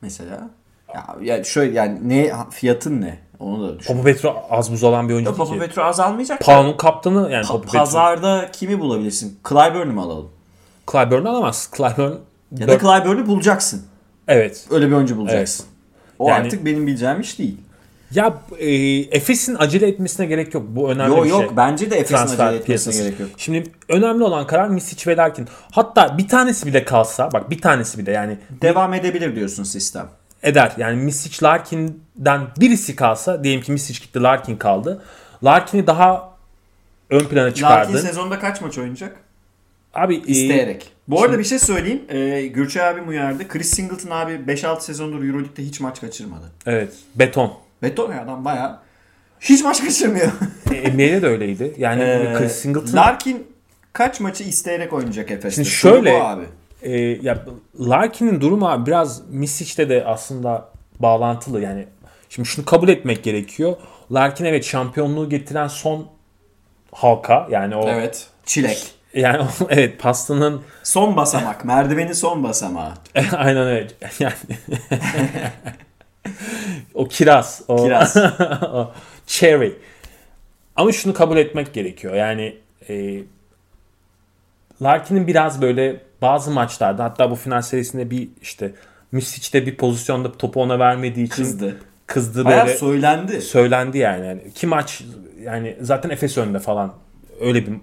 Mesela. 0.02 0.50
Ya, 0.94 1.16
ya 1.22 1.44
şöyle 1.44 1.74
yani 1.78 2.10
ne 2.10 2.34
fiyatın 2.52 3.02
ne? 3.02 3.20
Onu 3.40 3.68
da 3.70 3.80
düşün. 3.80 3.94
Papa 3.94 4.06
Petru 4.06 4.34
az 4.50 4.72
buz 4.72 4.84
olan 4.84 5.10
bir 5.10 5.14
oyuncu 5.14 5.36
Yok, 5.38 5.48
ki. 5.54 5.60
Petru 5.60 5.84
azalmayacak. 5.84 6.42
da. 6.42 6.46
Paun'un 6.46 6.78
kaptanı 6.78 7.32
yani 7.32 7.44
Pa- 7.46 7.48
Papa 7.48 7.62
Petru. 7.62 7.78
pazarda 7.78 8.50
kimi 8.54 8.80
bulabilirsin? 8.80 9.40
Clyburn'u 9.50 9.94
mu 9.94 10.02
alalım? 10.02 10.30
Clyburn'u 10.92 11.30
alamaz. 11.30 11.70
Clyburn 11.78 12.12
Ya 12.58 12.68
da 12.68 12.80
Clyburn'u 12.80 13.28
bulacaksın. 13.28 13.86
Evet. 14.28 14.68
Öyle 14.72 14.88
bir 14.88 14.92
oyuncu 14.92 15.18
bulacaksın. 15.18 15.66
O 16.20 16.30
Yani- 16.30 16.46
artık 16.46 16.66
benim 16.66 16.88
bileceğim 16.88 17.22
iş 17.22 17.40
değil. 17.40 17.58
Ya 18.12 18.34
e, 18.60 18.76
Efes'in 19.18 19.56
acele 19.60 19.88
etmesine 19.88 20.26
gerek 20.26 20.54
yok. 20.54 20.64
Bu 20.68 20.90
önemli 20.92 21.10
Yok 21.16 21.26
bir 21.26 21.30
şey. 21.30 21.40
yok 21.40 21.54
bence 21.58 21.92
de 21.92 21.96
Efes'in 21.96 22.16
Transfer 22.16 22.46
acele 22.46 22.60
etmesine 22.60 22.66
piyasası. 22.66 23.04
gerek 23.04 23.20
yok. 23.20 23.30
Şimdi 23.38 23.64
önemli 23.90 24.24
olan 24.24 24.48
karar 24.48 24.68
Misic 24.68 25.12
ve 25.12 25.18
Larkin. 25.18 25.48
Hatta 25.72 26.18
bir 26.18 26.28
tanesi 26.28 26.66
bile 26.66 26.86
kalsa 26.86 27.30
bak 27.34 27.50
bir 27.50 27.62
tanesi 27.62 27.98
bile 27.98 28.12
yani 28.12 28.38
Devam 28.62 28.94
edebilir 28.94 29.36
diyorsun 29.36 29.64
sistem. 29.64 30.08
Eder. 30.44 30.74
Yani 30.78 30.96
Misic 31.04 31.44
Larkin'den 31.46 32.42
birisi 32.60 32.96
kalsa 32.96 33.44
diyelim 33.44 33.62
ki 33.62 33.72
Misic 33.72 34.00
gitti 34.06 34.22
Larkin 34.24 34.58
kaldı. 34.58 35.02
Larkin'i 35.44 35.88
daha 35.88 36.34
ön 37.10 37.20
plana 37.20 37.44
Larkin 37.46 37.56
çıkardın. 37.56 37.98
sezonda 37.98 38.40
kaç 38.40 38.62
maç 38.62 38.78
oynayacak? 38.78 39.16
Abi 39.94 40.16
e, 40.16 40.20
İsteyerek. 40.20 40.90
Bu 41.08 41.24
arada 41.24 41.40
bir 41.40 41.44
şey 41.44 41.60
söyleyeyim. 41.60 42.02
Ee, 42.10 42.48
Gürçay 42.48 42.88
abim 42.90 43.08
uyardı. 43.10 43.48
Chris 43.48 43.70
Singleton 43.70 44.10
abi 44.10 44.32
5-6 44.32 44.82
sezondur 44.82 45.24
Euroleague'de 45.24 45.64
hiç 45.64 45.80
maç 45.80 46.02
kaçırmadı. 46.02 46.52
evet 46.66 46.94
beton. 47.16 47.54
Beton 47.82 48.12
ya 48.12 48.24
adam 48.24 48.46
bayağı 48.46 48.80
hiç 49.40 49.64
maç 49.64 49.82
kaçırmıyor. 49.86 50.32
E, 50.74 50.90
NBA'de 50.94 51.22
de 51.22 51.28
öyleydi. 51.28 51.76
Yani 51.78 52.02
Ee, 52.04 52.34
Chris 52.38 52.52
Singleton 52.52 52.98
Larkin 52.98 53.48
kaç 53.94 54.20
maçı 54.20 54.44
isteyerek 54.44 54.94
oynayacak 54.94 55.32
Efes'te? 55.32 55.64
Şimdi 55.64 55.76
şöyle- 55.76 56.12
bu 56.14 56.24
abi. 56.24 56.44
E, 56.84 57.00
ya 57.00 57.46
Larkin'in 57.80 58.42
durumu 58.42 58.70
abi 58.70 58.86
biraz 58.86 59.30
Misic'te 59.30 59.90
de 59.90 60.06
aslında 60.06 60.70
bağlantılı 61.00 61.62
yani. 61.62 61.86
Şimdi 62.30 62.50
şunu 62.50 62.66
kabul 62.66 62.90
etmek 62.90 63.24
gerekiyor. 63.24 63.76
Larkin 64.12 64.46
evet 64.46 64.66
şampiyonluğu 64.66 65.30
getiren 65.30 65.68
son 65.68 66.08
halka 66.92 67.48
yani 67.52 67.76
o 67.76 67.90
Evet. 67.90 68.28
Çilek. 68.46 68.92
yani 69.14 69.46
evet 69.70 70.00
pastanın 70.00 70.62
Son 70.84 71.18
basamak. 71.18 71.66
Merdivenin 71.66 72.14
son 72.14 72.44
basamağı. 72.44 72.92
aynen 73.36 73.68
öyle. 73.68 73.88
Yani 74.20 74.34
o 76.94 77.08
kiraz, 77.08 77.62
o 77.68 77.84
Kiraz. 77.84 78.18
o 78.74 78.92
cherry. 79.28 79.74
Ama 80.76 80.92
şunu 80.92 81.14
kabul 81.14 81.38
etmek 81.38 81.74
gerekiyor. 81.74 82.14
Yani 82.16 82.58
e, 82.90 83.20
Larkin'in 84.82 85.28
biraz 85.28 85.62
böyle 85.62 86.02
bazı 86.22 86.52
maçlarda 86.52 87.04
hatta 87.04 87.32
bu 87.32 87.36
final 87.36 87.62
serisinde 87.62 88.10
bir 88.12 88.30
işte 88.42 88.72
Misic'te 89.12 89.66
bir 89.66 89.78
pozisyonda 89.78 90.32
topu 90.32 90.62
ona 90.62 90.80
vermediği 90.80 91.26
için 91.26 91.44
Kızdı. 91.44 91.78
kızdı 92.08 92.46
Bayağı 92.46 92.66
böyle 92.68 92.78
söylendi. 92.78 93.42
söylendi 93.42 93.98
yani. 93.98 94.26
yani. 94.26 94.42
İki 94.50 94.68
maç 94.68 95.04
yani 95.44 95.78
zaten 95.82 96.10
Efes 96.10 96.38
önde 96.38 96.60
falan 96.60 96.94
öyle 97.42 97.66
bir 97.68 97.74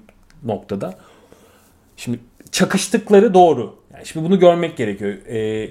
noktada. 0.45 0.95
Şimdi 1.97 2.19
çakıştıkları 2.53 3.35
doğru. 3.35 3.77
Yani 3.95 4.07
şimdi 4.07 4.27
bunu 4.27 4.39
görmek 4.39 4.77
gerekiyor. 4.77 5.13
Ee, 5.27 5.71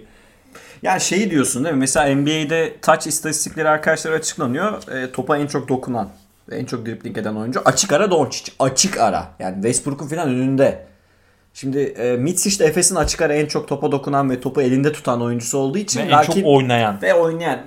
Yani 0.84 1.02
şeyi 1.02 1.32
diyorsun 1.32 1.64
değil 1.64 1.76
mi? 1.76 1.80
Mesela 1.80 2.16
NBA'de 2.16 2.76
touch 2.82 3.08
istatistikleri 3.08 3.70
arkadaşlar 3.70 4.12
açıklanıyor. 4.12 4.88
E, 4.92 5.12
topa 5.12 5.38
en 5.38 5.48
çok 5.48 5.70
dokunan, 5.70 6.10
en 6.52 6.66
çok 6.66 6.86
dribbling 6.86 7.18
eden 7.18 7.36
oyuncu 7.36 7.62
açık 7.66 7.94
ara 7.94 8.12
Doncic. 8.12 8.52
Açık 8.60 8.98
ara. 9.00 9.28
Yani 9.40 9.54
Westbrook'un 9.56 10.08
falan 10.08 10.30
önünde. 10.30 10.89
Şimdi 11.60 11.80
e, 11.80 12.18
Mitsic 12.18 12.60
de 12.60 12.66
Efes'in 12.66 12.96
açık 12.96 13.22
ara 13.22 13.34
en 13.34 13.46
çok 13.46 13.68
topa 13.68 13.92
dokunan 13.92 14.30
ve 14.30 14.42
topu 14.42 14.62
elinde 14.62 14.92
tutan 14.92 15.22
oyuncusu 15.22 15.58
olduğu 15.58 15.78
için 15.78 16.00
ve 16.00 16.04
en 16.04 16.12
Larkin 16.12 16.34
çok 16.34 16.46
oynayan. 16.46 17.02
ve 17.02 17.14
oynayan. 17.14 17.60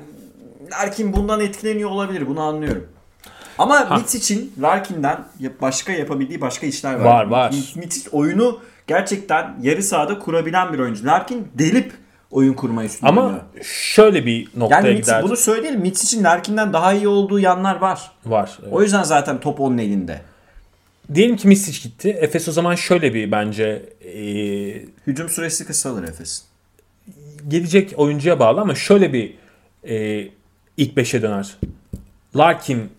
Larkin 0.73 1.13
bundan 1.13 1.41
etkileniyor 1.41 1.91
olabilir. 1.91 2.29
Bunu 2.29 2.41
anlıyorum. 2.41 2.87
Ama 3.59 3.97
Mitsic'in 3.97 4.53
Larkin'den 4.63 5.25
başka 5.61 5.93
yapabildiği 5.93 6.41
başka 6.41 6.67
işler 6.67 6.95
var. 6.95 7.05
Var, 7.05 7.25
var. 7.27 7.55
Mitsic 7.77 8.09
oyunu 8.13 8.61
gerçekten 8.87 9.55
yarı 9.63 9.83
sahada 9.83 10.19
kurabilen 10.19 10.73
bir 10.73 10.79
oyuncu. 10.79 11.07
Larkin 11.07 11.49
delip 11.55 11.93
oyun 12.31 12.55
kurmayı 12.55 12.89
üstüne 12.89 13.09
Ama 13.11 13.23
oynuyor. 13.23 13.43
şöyle 13.65 14.27
bir 14.27 14.49
noktaya 14.57 14.89
Yani 14.89 15.01
gider. 15.01 15.23
bunu 15.23 15.37
söyleyelim. 15.37 15.81
Mitsic'in 15.81 16.25
Larkin'den 16.25 16.73
daha 16.73 16.93
iyi 16.93 17.09
olduğu 17.09 17.39
yanlar 17.39 17.77
var. 17.77 18.11
Var. 18.27 18.59
evet. 18.63 18.73
O 18.73 18.83
yüzden 18.83 19.03
zaten 19.03 19.41
top 19.41 19.61
onun 19.61 19.79
elinde. 19.79 20.32
Diyelim 21.15 21.37
ki 21.37 21.49
Misic 21.49 21.83
gitti. 21.89 22.09
Efes 22.21 22.49
o 22.49 22.53
zaman 22.53 22.75
şöyle 22.75 23.15
bir 23.15 23.33
bence 23.33 23.83
e, 24.05 24.23
Hücum 25.07 25.29
süresi 25.29 25.67
kısalır 25.67 26.03
Efes'in. 26.03 26.45
gelecek 27.49 27.95
oyuncuya 27.97 28.41
bağlı 28.41 28.61
ama 28.61 28.75
şöyle 28.75 29.13
bir 29.13 29.35
e, 29.89 30.29
ilk 30.77 30.97
beşe 30.97 31.23
döner. 31.23 31.57
Larkin'in 32.37 32.91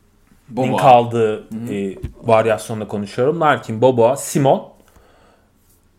Boba. 0.50 0.78
kaldığı 0.78 1.44
e, 1.74 1.96
varyasyonda 2.24 2.88
konuşuyorum. 2.88 3.42
Larkin, 3.42 3.82
Boboa, 3.82 4.16
Simon, 4.18 4.70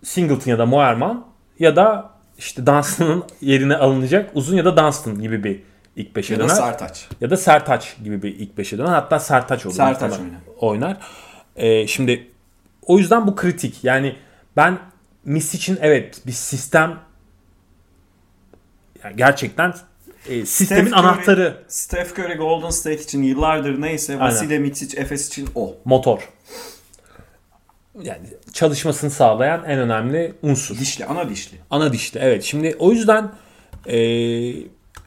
Singleton 0.02 0.50
ya 0.50 0.58
da 0.58 0.66
Moerman 0.66 1.24
ya 1.58 1.76
da 1.76 2.10
işte 2.38 2.66
Dunstan'ın 2.66 3.24
yerine 3.40 3.76
alınacak 3.76 4.30
uzun 4.34 4.56
ya 4.56 4.64
da 4.64 4.76
Dunstan 4.76 5.20
gibi 5.20 5.44
bir 5.44 5.62
ilk 5.96 6.16
beşe 6.16 6.34
Ya 6.34 6.40
da 6.40 6.44
döner. 6.44 6.54
Sartaç. 6.54 7.08
ya 7.20 7.30
da 7.30 7.36
Sertaç 7.36 7.96
gibi 8.04 8.22
bir 8.22 8.34
ilk 8.38 8.58
beşe 8.58 8.78
döner. 8.78 8.88
Hatta 8.92 9.18
Sertaç 9.18 9.66
olur. 9.66 9.74
Sertaç 9.74 10.12
oynar. 10.12 10.30
oynar. 10.58 10.96
Ee, 11.56 11.86
şimdi 11.86 12.30
o 12.82 12.98
yüzden 12.98 13.26
bu 13.26 13.36
kritik. 13.36 13.84
Yani 13.84 14.16
ben 14.56 14.78
Miss 15.24 15.54
için 15.54 15.78
evet 15.80 16.20
bir 16.26 16.32
sistem 16.32 17.00
yani 19.04 19.16
gerçekten 19.16 19.74
e, 20.28 20.46
sistemin 20.46 20.80
Steph 20.80 20.92
Curry- 20.92 21.00
anahtarı 21.00 21.64
Steph 21.68 22.12
Curry 22.18 22.34
Golden 22.34 22.70
State 22.70 23.02
için 23.02 23.22
yıllardır 23.22 23.80
neyse 23.80 24.20
Vasilya 24.20 24.60
Mitsic 24.60 25.00
Efes 25.00 25.28
için 25.28 25.48
o. 25.54 25.76
motor. 25.84 26.28
Yani 28.02 28.26
çalışmasını 28.52 29.10
sağlayan 29.10 29.64
en 29.64 29.78
önemli 29.78 30.34
unsur. 30.42 30.78
Dişli, 30.78 31.04
ana 31.04 31.28
dişli. 31.30 31.56
Ana 31.70 31.92
dişli 31.92 32.20
evet. 32.20 32.44
Şimdi 32.44 32.76
o 32.78 32.92
yüzden 32.92 33.32
e, 33.86 33.96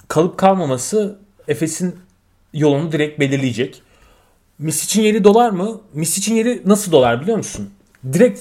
kalıp 0.07 0.37
kalmaması 0.37 1.19
Efes'in 1.47 1.95
yolunu 2.53 2.91
direkt 2.91 3.19
belirleyecek. 3.19 3.81
Misic'in 4.59 5.03
yeri 5.03 5.23
dolar 5.23 5.49
mı? 5.49 5.81
Misic'in 5.93 6.35
yeri 6.35 6.61
nasıl 6.65 6.91
dolar 6.91 7.21
biliyor 7.21 7.37
musun? 7.37 7.69
Direkt 8.13 8.39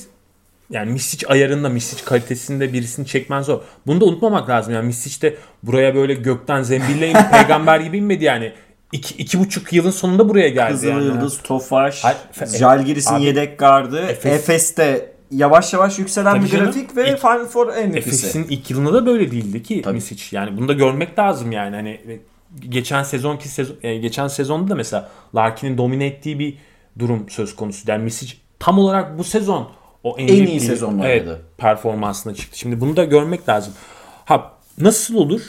yani 0.70 0.92
Misic 0.92 1.26
ayarında, 1.28 1.68
Misic 1.68 2.04
kalitesinde 2.04 2.72
birisini 2.72 3.06
çekmen 3.06 3.42
zor. 3.42 3.60
Bunu 3.86 4.00
da 4.00 4.04
unutmamak 4.04 4.48
lazım. 4.48 4.74
Yani 4.74 4.86
Misic 4.86 5.22
de 5.22 5.36
buraya 5.62 5.94
böyle 5.94 6.14
gökten 6.14 6.62
zembille 6.62 7.08
inip 7.10 7.30
peygamber 7.32 7.80
gibi 7.80 7.98
inmedi 7.98 8.24
yani. 8.24 8.52
İki, 8.92 9.14
iki 9.14 9.38
buçuk 9.38 9.72
yılın 9.72 9.90
sonunda 9.90 10.28
buraya 10.28 10.48
geldi 10.48 10.72
Kızıl 10.72 10.88
yani. 10.88 11.04
Yıldız, 11.04 11.38
Tofaş, 11.42 12.02
Jalgiris'in 12.58 13.16
yedek 13.16 13.58
gardı, 13.58 14.00
Efes- 14.06 14.34
Efes'te 14.34 15.12
yavaş 15.30 15.72
yavaş 15.72 15.98
yükselen 15.98 16.34
Tabii 16.34 16.44
bir 16.44 16.50
canım. 16.50 16.64
grafik 16.64 16.96
ve 16.96 17.10
İlk- 17.10 17.18
Final 17.20 17.46
Four 17.46 17.66
MVP'si. 17.66 17.98
Efes'in 17.98 18.46
ilk 18.50 18.70
yılında 18.70 18.94
da 18.94 19.06
böyle 19.06 19.30
değildi 19.30 19.62
ki 19.62 19.82
Tabii. 19.82 19.94
Misic. 19.94 20.36
Yani 20.36 20.56
bunu 20.56 20.68
da 20.68 20.72
görmek 20.72 21.18
lazım 21.18 21.52
yani. 21.52 21.76
Hani 21.76 22.00
geçen 22.68 23.02
sezonki 23.02 23.48
sezon 23.48 23.76
yani 23.82 24.00
geçen 24.00 24.28
sezonda 24.28 24.70
da 24.70 24.74
mesela 24.74 25.08
Larkin'in 25.34 25.78
domine 25.78 26.06
ettiği 26.06 26.38
bir 26.38 26.58
durum 26.98 27.30
söz 27.30 27.56
konusu. 27.56 27.90
Yani 27.90 28.04
Misic 28.04 28.34
tam 28.58 28.78
olarak 28.78 29.18
bu 29.18 29.24
sezon 29.24 29.68
o 30.04 30.12
MVP, 30.12 30.30
En 30.30 30.46
iyi 30.46 30.60
sezonunu 30.60 31.06
evet, 31.06 31.28
performansına 31.58 32.34
çıktı. 32.34 32.58
Şimdi 32.58 32.80
bunu 32.80 32.96
da 32.96 33.04
görmek 33.04 33.48
lazım. 33.48 33.74
Ha 34.24 34.52
nasıl 34.78 35.14
olur? 35.14 35.42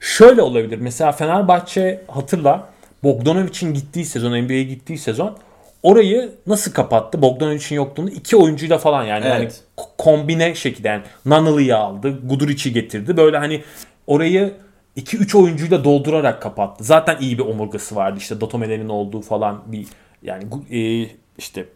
Şöyle 0.00 0.42
olabilir. 0.42 0.78
Mesela 0.78 1.12
Fenerbahçe 1.12 2.04
hatırla 2.08 2.68
Bogdanovic'in 3.02 3.74
gittiği 3.74 4.04
sezon, 4.04 4.42
NBA'ye 4.42 4.62
gittiği 4.62 4.98
sezon 4.98 5.36
orayı 5.82 6.32
nasıl 6.46 6.72
kapattı? 6.72 7.22
Bogdanovic'in 7.22 7.76
yokluğunu 7.76 8.10
iki 8.10 8.36
oyuncuyla 8.36 8.78
falan 8.78 9.04
yani. 9.04 9.24
Evet. 9.26 9.62
yani 9.78 9.88
kombine 9.98 10.54
şekilde 10.54 10.88
yani 10.88 11.02
Nanalı'yı 11.26 11.76
aldı, 11.76 12.20
Guduric'i 12.24 12.72
getirdi. 12.72 13.16
Böyle 13.16 13.38
hani 13.38 13.62
orayı 14.06 14.54
2-3 14.96 15.38
oyuncuyla 15.38 15.84
doldurarak 15.84 16.42
kapattı. 16.42 16.84
Zaten 16.84 17.16
iyi 17.20 17.38
bir 17.38 17.42
omurgası 17.42 17.96
vardı. 17.96 18.18
İşte 18.18 18.40
Dotomeler'in 18.40 18.88
olduğu 18.88 19.20
falan 19.20 19.62
bir 19.66 19.86
yani 20.22 20.44
e, 20.70 21.08
işte 21.38 21.66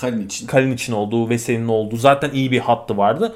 Kalin 0.00 0.26
için. 0.26 0.46
Kalin 0.46 0.72
için 0.72 0.92
olduğu, 0.92 1.28
Veseli'nin 1.28 1.68
olduğu 1.68 1.96
zaten 1.96 2.30
iyi 2.30 2.50
bir 2.50 2.58
hattı 2.58 2.96
vardı. 2.96 3.34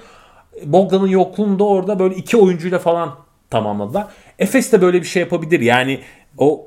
Bogdan'ın 0.65 1.07
yokluğunda 1.07 1.65
orada 1.65 1.99
böyle 1.99 2.15
iki 2.15 2.37
oyuncuyla 2.37 2.79
falan 2.79 3.17
tamamladılar. 3.51 4.07
Efes 4.39 4.73
de 4.73 4.83
böyle 4.83 5.01
bir 5.01 5.07
şey 5.07 5.21
yapabilir. 5.21 5.61
Yani 5.61 6.01
o 6.39 6.67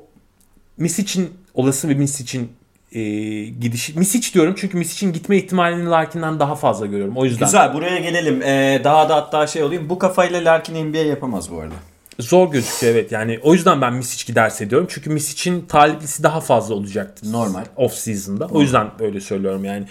Misic'in 0.76 1.34
olası 1.54 1.88
bir 1.88 1.96
Misic'in 1.96 2.52
e, 2.92 3.00
gidişi. 3.44 3.98
Misic 3.98 4.34
diyorum 4.34 4.54
çünkü 4.58 4.78
Misic'in 4.78 5.12
gitme 5.12 5.36
ihtimalini 5.36 5.86
Larkin'den 5.90 6.40
daha 6.40 6.54
fazla 6.54 6.86
görüyorum. 6.86 7.16
O 7.16 7.24
yüzden 7.24 7.46
Güzel 7.46 7.74
buraya 7.74 7.98
gelelim. 7.98 8.42
Ee, 8.42 8.80
daha 8.84 9.08
da 9.08 9.16
hatta 9.16 9.46
şey 9.46 9.62
olayım. 9.62 9.88
Bu 9.88 9.98
kafayla 9.98 10.44
Larkin 10.44 10.86
NBA 10.86 10.98
yapamaz 10.98 11.50
bu 11.50 11.60
arada. 11.60 11.74
Zor 12.18 12.50
gözüküyor 12.50 12.92
evet. 12.92 13.12
Yani 13.12 13.40
o 13.42 13.52
yüzden 13.52 13.80
ben 13.80 13.94
Misic 13.94 14.26
giderse 14.26 14.70
diyorum. 14.70 14.86
Çünkü 14.90 15.10
Misic'in 15.10 15.60
taliplisi 15.60 16.22
daha 16.22 16.40
fazla 16.40 16.74
olacaktır. 16.74 17.32
Normal. 17.32 17.64
Off 17.76 17.94
season'da. 17.94 18.46
O 18.46 18.60
yüzden 18.60 18.90
öyle 19.00 19.20
söylüyorum 19.20 19.64
yani. 19.64 19.86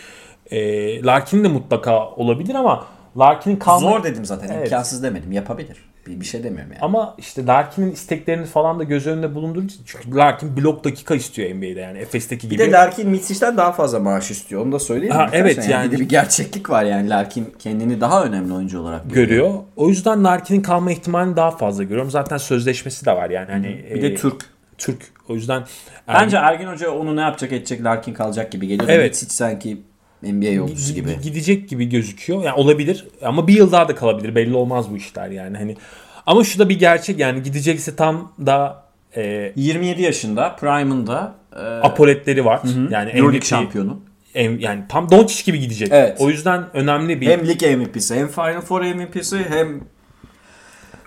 E, 0.52 1.04
Larkin 1.04 1.44
de 1.44 1.48
mutlaka 1.48 2.10
olabilir 2.10 2.56
ama 2.56 2.88
Larkin'in 3.18 3.56
kalma... 3.56 3.90
Zor 3.90 4.04
dedim 4.04 4.26
zaten. 4.26 4.50
Evet. 4.50 4.66
İmkansız 4.66 5.04
demedim. 5.04 5.32
Yapabilir. 5.32 5.78
Bir, 6.08 6.20
bir 6.20 6.26
şey 6.26 6.44
demiyorum 6.44 6.72
yani. 6.72 6.82
Ama 6.82 7.16
işte 7.18 7.46
Larkin'in 7.46 7.92
isteklerini 7.92 8.46
falan 8.46 8.80
da 8.80 8.84
göz 8.84 9.08
önünde 9.08 9.36
bulundurunca 9.36 9.76
çünkü 9.86 10.16
Larkin 10.16 10.58
blok 10.58 10.84
dakika 10.84 11.16
istiyor 11.16 11.50
NBA'de 11.56 11.80
yani 11.80 11.98
Efes'teki 11.98 12.50
Bir 12.50 12.56
gibi. 12.56 12.68
de 12.68 12.72
Larkin 12.72 13.10
Mitsic'ten 13.10 13.58
daha 13.58 13.72
fazla 13.72 14.00
maaş 14.00 14.32
istiyor. 14.32 14.62
Onu 14.66 14.72
da 14.72 14.80
söyleyeyim? 14.80 15.16
Ha, 15.16 15.30
evet, 15.34 15.50
Arkadaşlar 15.52 15.72
yani- 15.74 15.92
bir 15.92 15.98
de 15.98 16.02
bir 16.02 16.10
gerçeklik 16.10 16.70
var 16.70 16.84
yani. 16.84 17.10
Larkin 17.10 17.54
kendini 17.60 18.02
daha 18.02 18.24
önemli 18.26 18.54
oyuncu 18.54 18.80
olarak 18.80 19.10
görüyor. 19.10 19.28
görüyor. 19.28 19.54
O 19.76 19.90
yüzden 19.90 20.24
Larkin'in 20.24 20.62
kalma 20.62 20.92
ihtimalini 20.92 21.36
daha 21.36 21.52
fazla 21.52 21.84
görüyorum. 21.84 22.12
Zaten 22.12 22.38
sözleşmesi 22.38 23.06
de 23.06 23.12
var 23.12 23.30
yani. 23.30 23.52
Hani 23.52 23.86
Bir 23.96 24.02
de 24.02 24.08
e, 24.08 24.16
Türk. 24.16 24.46
Türk. 24.78 25.02
O 25.30 25.34
yüzden 25.36 25.64
Bence 26.08 26.38
Ergin 26.38 26.68
Hoca 26.68 26.92
onu 26.92 27.16
ne 27.16 27.22
yapacak 27.22 27.52
edecek 27.52 27.84
Larkin 27.84 28.14
kalacak 28.14 28.52
gibi 28.52 28.68
geliyor. 28.68 28.90
Evet. 28.90 29.06
Mitsic 29.12 29.34
sanki 29.34 29.82
NBA 30.24 30.46
Gi- 30.46 30.94
gibi. 30.94 31.10
gi- 31.10 31.22
gidecek 31.22 31.70
gibi 31.70 31.90
gözüküyor. 31.90 32.44
Yani 32.44 32.56
olabilir 32.56 33.08
ama 33.22 33.48
bir 33.48 33.54
yıl 33.54 33.72
daha 33.72 33.88
da 33.88 33.96
kalabilir. 33.96 34.36
Belli 34.36 34.56
olmaz 34.56 34.92
bu 34.92 34.98
işler 34.98 35.30
yani. 35.30 35.58
Hani 35.58 35.78
ama 36.26 36.44
şu 36.44 36.60
da 36.60 36.70
bir 36.70 36.80
gerçek 36.80 37.20
yani 37.20 37.44
gidecekse 37.44 37.96
tam 37.96 38.32
da 38.46 38.84
e, 39.16 39.54
27 39.56 40.02
yaşında 40.02 40.56
Prime'ında 40.56 41.36
e, 41.56 41.60
apoletleri 41.60 42.46
var. 42.46 42.62
Yani 42.90 43.10
Euroleague 43.10 43.42
şampiyonu. 43.42 44.00
em- 44.36 44.60
yani 44.60 44.84
tam 44.90 45.12
Doncic 45.12 45.44
gibi 45.46 45.60
gidecek. 45.60 45.88
Evet. 45.92 46.18
O 46.22 46.30
yüzden 46.30 46.66
önemli 46.74 47.22
bir 47.22 47.28
Hem 47.28 47.48
lig 47.48 47.62
MVP'si 47.62 48.16
hem 48.16 48.28
Final 48.28 48.62
Four 48.62 48.82
MVP'si 48.82 49.38
hem 49.50 49.82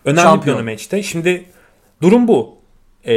Önemli 0.05 0.21
Şampiyon. 0.23 0.59
bir 0.59 0.73
maçta. 0.73 1.03
Şimdi 1.03 1.45
durum 2.03 2.29
bu. 2.29 2.59
Ee, 3.05 3.15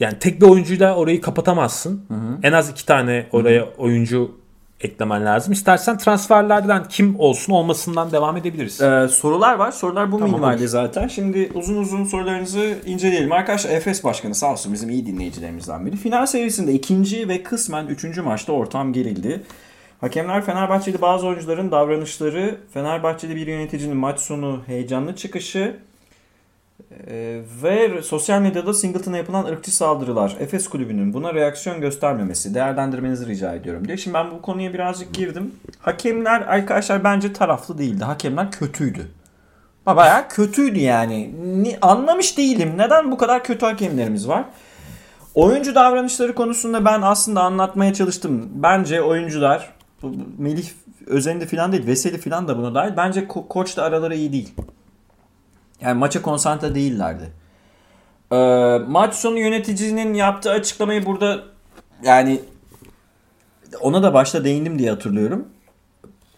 yani 0.00 0.18
tek 0.20 0.40
bir 0.40 0.46
oyuncuyla 0.46 0.96
orayı 0.96 1.20
kapatamazsın. 1.20 2.04
En 2.42 2.52
az 2.52 2.70
iki 2.70 2.86
tane 2.86 3.26
oraya 3.32 3.64
oyuncu 3.78 4.40
eklemen 4.80 5.24
lazım. 5.24 5.52
İstersen 5.52 5.98
transferlerden 5.98 6.84
kim 6.88 7.20
olsun 7.20 7.52
olmasından 7.52 8.12
devam 8.12 8.36
edebiliriz. 8.36 8.80
Ee, 8.80 9.08
sorular 9.08 9.54
var. 9.54 9.72
Sorular 9.72 10.12
bu 10.12 10.18
Tamam, 10.18 10.34
minvalde 10.34 10.60
olur. 10.60 10.66
zaten. 10.68 11.08
Şimdi 11.08 11.50
uzun 11.54 11.76
uzun 11.76 12.04
sorularınızı 12.04 12.78
inceleyelim. 12.86 13.32
Arkadaşlar 13.32 13.70
Efes 13.70 14.04
Başkanı 14.04 14.34
sağ 14.34 14.52
olsun 14.52 14.72
bizim 14.72 14.90
iyi 14.90 15.06
dinleyicilerimizden 15.06 15.86
biri. 15.86 15.96
Final 15.96 16.26
serisinde 16.26 16.72
ikinci 16.72 17.28
ve 17.28 17.42
kısmen 17.42 17.86
üçüncü 17.86 18.22
maçta 18.22 18.52
ortam 18.52 18.92
gerildi. 18.92 19.42
Hakemler 20.00 20.42
Fenerbahçeli 20.44 21.00
bazı 21.02 21.26
oyuncuların 21.26 21.70
davranışları, 21.70 22.58
Fenerbahçeli 22.74 23.36
bir 23.36 23.46
yöneticinin 23.46 23.96
maç 23.96 24.20
sonu 24.20 24.62
heyecanlı 24.66 25.16
çıkışı 25.16 25.76
e, 26.90 27.40
ve 27.62 28.02
sosyal 28.02 28.40
medyada 28.40 28.74
Singleton'a 28.74 29.16
yapılan 29.16 29.44
ırkçı 29.44 29.76
saldırılar. 29.76 30.36
Efes 30.40 30.68
kulübünün 30.68 31.12
buna 31.12 31.34
reaksiyon 31.34 31.80
göstermemesi. 31.80 32.54
Değerlendirmenizi 32.54 33.26
rica 33.26 33.54
ediyorum 33.54 33.88
diye. 33.88 33.96
Şimdi 33.96 34.14
ben 34.14 34.30
bu 34.30 34.42
konuya 34.42 34.72
birazcık 34.74 35.14
girdim. 35.14 35.54
Hakemler 35.78 36.40
arkadaşlar 36.40 37.04
bence 37.04 37.32
taraflı 37.32 37.78
değildi. 37.78 38.04
Hakemler 38.04 38.50
kötüydü. 38.50 39.08
Bayağı 39.86 40.28
kötüydü 40.28 40.78
yani. 40.78 41.34
Ni- 41.62 41.78
anlamış 41.82 42.38
değilim. 42.38 42.72
Neden 42.76 43.12
bu 43.12 43.16
kadar 43.16 43.44
kötü 43.44 43.66
hakemlerimiz 43.66 44.28
var? 44.28 44.44
Oyuncu 45.34 45.74
davranışları 45.74 46.34
konusunda 46.34 46.84
ben 46.84 47.02
aslında 47.02 47.42
anlatmaya 47.42 47.94
çalıştım. 47.94 48.48
Bence 48.54 49.02
oyuncular 49.02 49.72
Melih 50.38 50.68
özelinde 51.06 51.46
falan 51.46 51.72
değil, 51.72 51.86
Veseli 51.86 52.18
falan 52.18 52.48
da 52.48 52.58
buna 52.58 52.74
dahil. 52.74 52.96
Bence 52.96 53.20
ko- 53.20 53.48
koçla 53.48 53.82
araları 53.82 54.16
iyi 54.16 54.32
değil. 54.32 54.54
Yani 55.80 55.98
maça 55.98 56.22
konsantre 56.22 56.74
değillerdi. 56.74 57.32
Ee, 58.32 58.36
maç 58.88 59.14
sonu 59.14 59.38
yöneticinin 59.38 60.14
yaptığı 60.14 60.50
açıklamayı 60.50 61.06
burada 61.06 61.40
yani 62.02 62.40
ona 63.80 64.02
da 64.02 64.14
başta 64.14 64.44
değindim 64.44 64.78
diye 64.78 64.90
hatırlıyorum. 64.90 65.48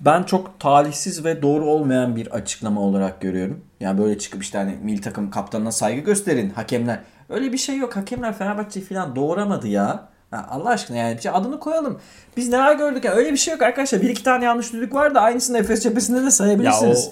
Ben 0.01 0.22
çok 0.22 0.61
talihsiz 0.61 1.24
ve 1.24 1.43
doğru 1.43 1.64
olmayan 1.64 2.16
bir 2.16 2.26
açıklama 2.26 2.80
olarak 2.80 3.20
görüyorum. 3.20 3.64
Yani 3.80 3.99
böyle 3.99 4.18
çıkıp 4.18 4.43
işte 4.43 4.59
hani 4.59 4.78
milli 4.82 5.01
takım 5.01 5.30
kaptanına 5.30 5.72
saygı 5.72 6.01
gösterin 6.01 6.51
hakemler. 6.51 7.01
Öyle 7.28 7.53
bir 7.53 7.59
şey 7.59 7.76
yok. 7.76 7.97
Hakemler 7.97 8.34
Fenerbahçe'yi 8.39 8.86
falan 8.86 9.16
doğuramadı 9.16 9.68
ya. 9.68 10.09
Ha, 10.31 10.47
Allah 10.51 10.70
aşkına 10.70 10.97
yani 10.97 11.16
bir 11.16 11.22
şey 11.22 11.33
adını 11.35 11.61
koyalım. 11.61 12.01
Biz 12.37 12.49
neler 12.49 12.74
gördük 12.74 13.05
ya. 13.05 13.12
Öyle 13.12 13.33
bir 13.33 13.37
şey 13.37 13.53
yok 13.53 13.62
arkadaşlar. 13.62 14.03
Bir 14.03 14.09
iki 14.09 14.22
tane 14.22 14.45
yanlış 14.45 14.72
düdük 14.72 14.95
var 14.95 15.14
da 15.14 15.20
aynısını 15.20 15.59
Efes 15.59 15.83
cephesinde 15.83 16.20
de 16.20 16.24
ya 16.24 16.31
sayabilirsiniz. 16.31 17.11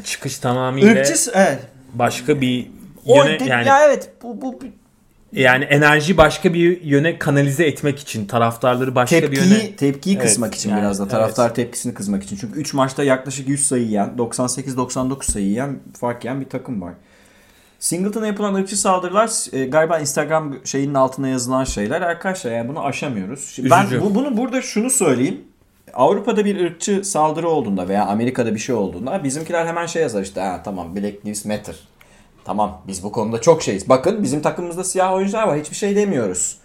o 0.00 0.02
çıkış 0.02 0.38
tamamıyla 0.38 0.92
Irkçı 0.92 1.30
evet. 1.34 1.58
başka 1.94 2.40
bir 2.40 2.70
O 3.06 3.24
yöne 3.24 3.40
de- 3.40 3.44
yani 3.44 3.68
ya 3.68 3.86
evet 3.86 4.12
bu, 4.22 4.42
bu 4.42 4.60
yani 5.32 5.64
enerji 5.64 6.16
başka 6.16 6.54
bir 6.54 6.82
yöne 6.82 7.18
kanalize 7.18 7.64
etmek 7.66 7.98
için 7.98 8.26
taraftarları 8.26 8.94
başka 8.94 9.32
bir 9.32 9.36
yöne 9.36 9.48
tepkiyi 9.48 9.76
tepkiyi 9.76 10.16
Evet, 10.16 10.26
kısmak 10.26 10.54
için 10.54 10.70
yani, 10.70 10.80
biraz 10.80 10.98
da 10.98 11.02
evet. 11.02 11.10
taraftar 11.12 11.54
tepkisini 11.54 11.94
kızmak 11.94 12.22
için. 12.22 12.36
Çünkü 12.36 12.60
3 12.60 12.74
maçta 12.74 13.04
yaklaşık 13.04 13.48
100 13.48 13.68
sayı 13.68 13.84
yiyen, 13.84 14.10
98-99 14.18 15.32
sayı 15.32 15.46
yiyen, 15.46 15.78
fark 16.00 16.24
yiyen 16.24 16.40
bir 16.40 16.48
takım 16.48 16.82
var. 16.82 16.94
Singleton'a 17.80 18.26
yapılan 18.26 18.54
ırkçı 18.54 18.80
saldırılar 18.80 19.30
e, 19.52 19.64
galiba 19.64 19.98
Instagram 19.98 20.54
şeyinin 20.64 20.94
altına 20.94 21.28
yazılan 21.28 21.64
şeyler. 21.64 22.00
Arkadaşlar 22.00 22.52
yani 22.52 22.68
bunu 22.68 22.84
aşamıyoruz. 22.84 23.50
Şimdi 23.54 23.70
ben 23.70 23.86
bu, 24.00 24.14
bunu 24.14 24.36
burada 24.36 24.62
şunu 24.62 24.90
söyleyeyim. 24.90 25.44
Avrupa'da 25.94 26.44
bir 26.44 26.64
ırkçı 26.64 27.04
saldırı 27.04 27.48
olduğunda 27.48 27.88
veya 27.88 28.06
Amerika'da 28.06 28.54
bir 28.54 28.58
şey 28.58 28.74
olduğunda 28.74 29.24
bizimkiler 29.24 29.66
hemen 29.66 29.86
şey 29.86 30.02
yazar 30.02 30.22
işte 30.22 30.40
ha 30.40 30.60
tamam 30.64 30.96
Black 30.96 31.26
Lives 31.26 31.44
Matter. 31.44 31.76
Tamam 32.44 32.82
biz 32.86 33.04
bu 33.04 33.12
konuda 33.12 33.40
çok 33.40 33.62
şeyiz. 33.62 33.88
Bakın 33.88 34.22
bizim 34.22 34.42
takımımızda 34.42 34.84
siyah 34.84 35.12
oyuncular 35.12 35.48
var 35.48 35.58
hiçbir 35.60 35.76
şey 35.76 35.96
demiyoruz. 35.96 36.56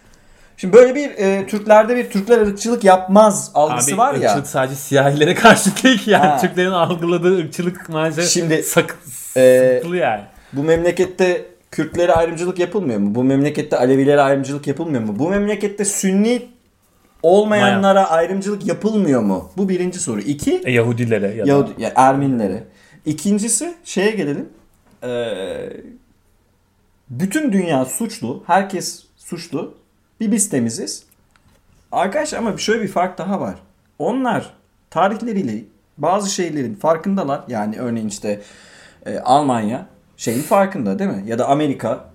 Şimdi 0.57 0.73
böyle 0.73 0.95
bir 0.95 1.09
e, 1.09 1.47
Türklerde 1.47 1.95
bir 1.95 2.09
Türkler 2.09 2.41
ırkçılık 2.41 2.83
yapmaz 2.83 3.51
algısı 3.53 3.91
Abi 3.91 3.97
var 3.97 4.13
ya. 4.13 4.19
ırkçılık 4.19 4.47
sadece 4.47 4.75
siyahilere 4.75 5.35
karşı 5.35 5.83
değil 5.83 6.07
yani. 6.07 6.25
Ha. 6.25 6.37
Türklerin 6.37 6.71
algıladığı 6.71 7.37
ırkçılık 7.37 7.89
maalesef 7.89 8.29
Şimdi, 8.29 8.63
sak 8.63 8.97
e, 9.37 9.75
sıkılı 9.77 9.97
yani. 9.97 10.21
Bu 10.55 10.63
memlekette 10.63 11.45
Kürtlere 11.71 12.13
ayrımcılık 12.13 12.59
yapılmıyor 12.59 12.99
mu? 12.99 13.15
Bu 13.15 13.23
memlekette 13.23 13.77
Alevilere 13.77 14.21
ayrımcılık 14.21 14.67
yapılmıyor 14.67 15.03
mu? 15.03 15.19
Bu 15.19 15.29
memlekette 15.29 15.85
Sünni 15.85 16.41
olmayanlara 17.23 18.09
ayrımcılık 18.09 18.67
yapılmıyor 18.67 19.21
mu? 19.21 19.51
Bu 19.57 19.69
birinci 19.69 19.99
soru. 19.99 20.21
İki, 20.21 20.61
E, 20.65 20.71
Yahudilere 20.71 21.27
ya 21.35 21.45
da 21.45 21.49
Yahudi, 21.49 21.71
ya 21.77 21.93
Ermenilere. 21.95 22.63
İkincisi 23.05 23.73
şeye 23.83 24.11
gelelim. 24.11 24.49
Ee, 25.03 25.69
bütün 27.09 27.51
dünya 27.51 27.85
suçlu. 27.85 28.43
Herkes 28.47 29.03
suçlu. 29.17 29.73
Bir 30.19 30.31
biz 30.31 30.49
temiziz. 30.49 31.03
Arkadaşlar 31.91 32.37
ama 32.39 32.57
şöyle 32.57 32.83
bir 32.83 32.87
fark 32.87 33.17
daha 33.17 33.41
var. 33.41 33.55
Onlar 33.99 34.53
tarihleriyle 34.89 35.63
bazı 35.97 36.29
şeylerin 36.29 36.75
farkındalar. 36.75 37.43
Yani 37.47 37.79
örneğin 37.79 38.07
işte 38.07 38.41
e, 39.05 39.19
Almanya 39.19 39.85
şeyin 40.17 40.41
farkında 40.41 40.99
değil 40.99 41.09
mi? 41.09 41.23
Ya 41.27 41.39
da 41.39 41.47
Amerika 41.47 42.05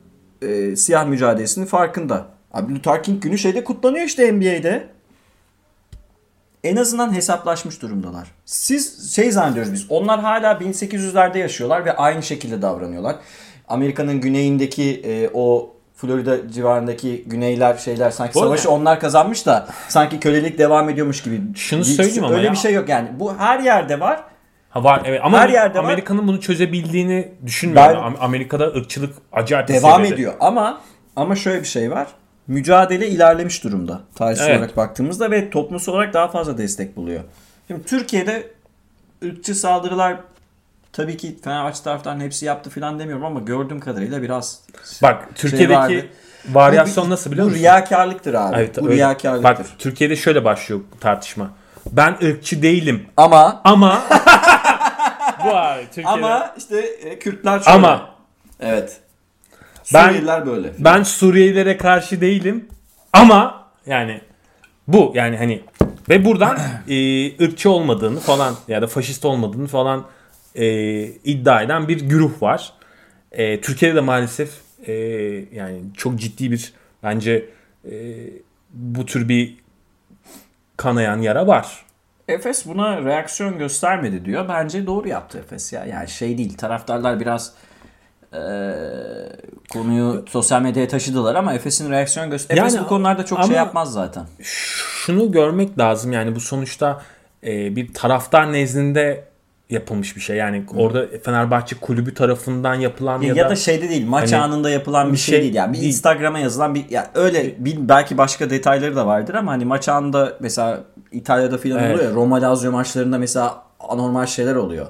e, 0.43 0.77
siyah 0.77 1.07
mücadelesinin 1.07 1.67
farkında. 1.67 2.27
Abi 2.53 2.75
Luther 2.75 3.03
King 3.03 3.23
günü 3.23 3.39
şeyde 3.39 3.65
kutlanıyor 3.65 4.05
işte 4.07 4.33
NBA'de 4.33 4.89
en 6.65 6.77
azından 6.77 7.15
hesaplaşmış 7.15 7.83
durumdalar. 7.83 8.29
Siz 8.45 9.15
şey 9.15 9.31
zannediyoruz 9.33 9.73
biz. 9.73 9.87
Onlar 9.89 10.21
hala 10.21 10.53
1800'lerde 10.53 11.39
yaşıyorlar 11.39 11.85
ve 11.85 11.97
aynı 11.97 12.23
şekilde 12.23 12.63
davranıyorlar. 12.63 13.17
Amerika'nın 13.69 14.21
güneyindeki 14.21 15.01
e, 15.05 15.31
o 15.35 15.75
Florida 15.97 16.49
civarındaki 16.53 17.25
güneyler 17.27 17.77
şeyler 17.77 18.11
sanki 18.11 18.35
Bu 18.35 18.39
savaşı 18.41 18.71
onlar 18.71 19.01
kazanmış 19.01 19.47
da 19.47 19.69
sanki 19.89 20.21
kölelik 20.21 20.59
devam 20.59 20.89
ediyormuş 20.91 21.23
gibi. 21.23 21.41
Şunu 21.55 21.81
Bir- 21.81 21.85
söyleyeyim 21.85 22.25
ama 22.25 22.35
Öyle 22.35 22.47
ya. 22.47 22.53
bir 22.53 22.57
şey 22.59 22.73
yok 22.75 22.89
yani. 22.89 23.09
Bu 23.21 23.37
her 23.39 23.61
yerde 23.61 24.01
var. 24.01 24.25
Ha 24.71 24.85
var 24.85 25.03
evet 25.05 25.21
ama 25.25 25.39
Her 25.41 25.49
yerde. 25.49 25.79
Amerika'nın 25.79 26.29
bunu 26.29 26.41
çözebildiğini 26.41 27.29
düşünmüyorum. 27.47 27.97
Ben- 27.97 28.12
Am- 28.12 28.18
Amerika'da 28.18 28.64
ırkçılık 28.66 29.14
acayip 29.33 29.68
Devam 29.68 29.93
seviyede. 29.97 30.14
ediyor 30.14 30.33
ama 30.41 30.81
ama 31.16 31.37
şöyle 31.37 31.61
bir 31.61 31.66
şey 31.68 31.91
var. 31.91 32.07
Mücadele 32.47 33.09
ilerlemiş 33.09 33.64
durumda 33.64 34.01
tarihsel 34.14 34.47
Evet. 34.49 34.59
olarak 34.59 34.77
baktığımızda 34.77 35.31
ve 35.31 35.51
toplumsal 35.51 35.93
olarak 35.93 36.14
daha 36.14 36.29
fazla 36.29 36.59
destek 36.59 36.97
buluyor. 36.97 37.21
Şimdi 37.68 37.85
Türkiye'de 37.85 38.51
ırkçı 39.25 39.55
saldırılar 39.55 40.16
tabii 40.93 41.16
ki 41.16 41.37
Fenerbahçe 41.45 41.83
taraftarının 41.83 42.25
hepsi 42.25 42.47
yaptı 42.47 42.71
falan 42.71 42.99
demiyorum 42.99 43.25
ama 43.25 43.41
gördüğüm 43.41 43.81
kadarıyla 43.81 44.23
biraz 44.23 44.61
Bak 45.03 45.29
Türkiye'deki 45.35 45.68
Şey 45.68 45.77
vardı. 45.99 46.07
varyasyon 46.53 47.07
Bu- 47.07 47.11
nasıl 47.11 47.31
biliyor 47.33 47.47
bu 47.47 47.51
musun? 47.51 47.61
riyakarlıktır 47.62 48.35
abi. 48.35 48.57
Evet, 48.57 48.79
bu 48.81 48.85
öyle. 48.87 48.95
riyakarlıktır. 48.97 49.45
Bak 49.45 49.66
Türkiye'de 49.79 50.16
şöyle 50.16 50.45
başlıyor 50.45 50.81
tartışma. 51.01 51.51
Ben 51.93 52.16
ırkçı 52.23 52.62
değilim 52.62 53.07
ama 53.16 53.61
ama 53.64 54.03
bu 55.45 55.57
abi 55.57 55.82
Türkiye'de. 55.84 56.09
ama 56.09 56.55
işte 56.59 56.78
e, 56.78 57.18
Kürtler 57.18 57.61
şöyle. 57.61 57.76
Ama. 57.76 58.14
evet. 58.61 59.01
Ben- 59.95 60.05
Suriyeliler 60.07 60.47
böyle. 60.47 60.72
ben 60.78 61.03
Suriyelilere 61.03 61.76
karşı 61.76 62.20
değilim 62.20 62.68
ama 63.12 63.68
yani 63.86 64.20
bu 64.88 65.12
yani 65.14 65.36
hani 65.36 65.62
ve 66.09 66.24
buradan 66.24 66.59
e, 66.88 67.26
ırkçı 67.45 67.70
olmadığını 67.70 68.20
falan 68.20 68.55
ya 68.68 68.82
da 68.82 68.86
faşist 68.86 69.24
olmadığını 69.24 69.66
falan 69.66 70.07
e, 70.55 71.03
iddia 71.05 71.62
eden 71.62 71.88
bir 71.88 72.01
güruh 72.01 72.43
var. 72.43 72.72
E, 73.32 73.61
Türkiye'de 73.61 73.97
de 73.97 74.01
maalesef 74.01 74.51
e, 74.86 74.93
yani 75.53 75.80
çok 75.97 76.16
ciddi 76.16 76.51
bir 76.51 76.72
bence 77.03 77.49
e, 77.84 77.93
bu 78.70 79.07
tür 79.07 79.28
bir 79.28 79.57
kanayan 80.76 81.20
yara 81.20 81.47
var. 81.47 81.84
Efes 82.31 82.66
buna 82.66 83.05
reaksiyon 83.05 83.59
göstermedi 83.59 84.24
diyor. 84.24 84.49
Bence 84.49 84.87
doğru 84.87 85.09
yaptı 85.09 85.39
Efes 85.39 85.72
ya. 85.72 85.85
Yani 85.85 86.09
şey 86.09 86.39
değil. 86.39 86.57
Taraftarlar 86.57 87.20
biraz 87.20 87.53
eee, 88.33 88.39
konuyu 89.72 90.24
sosyal 90.28 90.62
medyaya 90.62 90.89
taşıdılar 90.89 91.35
ama 91.35 91.55
Efes'in 91.55 91.91
reaksiyon 91.91 92.31
göster. 92.31 92.57
Efes 92.57 92.74
Yani 92.74 92.85
bu 92.85 92.89
konularda 92.89 93.24
çok 93.24 93.45
şey 93.45 93.57
yapmaz 93.57 93.93
zaten. 93.93 94.24
şunu 94.43 95.33
görmek 95.33 95.78
lazım 95.78 96.12
yani 96.12 96.35
bu 96.35 96.41
sonuçta 96.41 97.03
e, 97.47 97.76
bir 97.76 97.95
taraftar 97.95 98.53
nezdinde 98.53 99.24
yapılmış 99.71 100.16
bir 100.16 100.21
şey. 100.21 100.37
Yani 100.37 100.64
orada 100.77 101.07
Fenerbahçe 101.23 101.77
kulübü 101.77 102.14
tarafından 102.14 102.75
yapılan 102.75 103.21
Ya, 103.23 103.35
ya, 103.35 103.51
da, 103.51 103.57
şeyde 103.57 103.89
değil. 103.89 104.07
Maç 104.07 104.33
hani 104.33 104.43
anında 104.43 104.71
yapılan 104.71 105.09
bir 105.09 105.12
bir 105.12 105.18
şey, 105.18 105.35
şey 105.35 105.43
değil. 105.43 105.55
Yani 105.55 105.73
bir. 105.73 105.83
Instagram'a 105.83 106.39
yazılan 106.39 106.75
bir 106.75 106.91
ya 106.91 107.11
öyle 107.14 107.55
bir, 107.59 107.89
belki 107.89 108.18
başka 108.18 108.51
detayları 108.51 108.97
da 108.97 109.07
vardır 109.07 109.35
ama 109.35 109.53
hani 109.53 109.64
maç 109.64 109.89
anında 109.89 110.37
mesela 110.41 110.81
İtalya'da 111.12 111.59
falan 111.59 111.79
Evet. 111.79 111.95
oluyor 111.95 112.11
ya. 112.11 112.16
Roma 112.16 112.43
Lazio 112.43 112.73
maçlarında 112.73 113.18
mesela 113.18 113.62
anormal 113.81 114.27
şeyler 114.27 114.55
oluyor. 114.55 114.87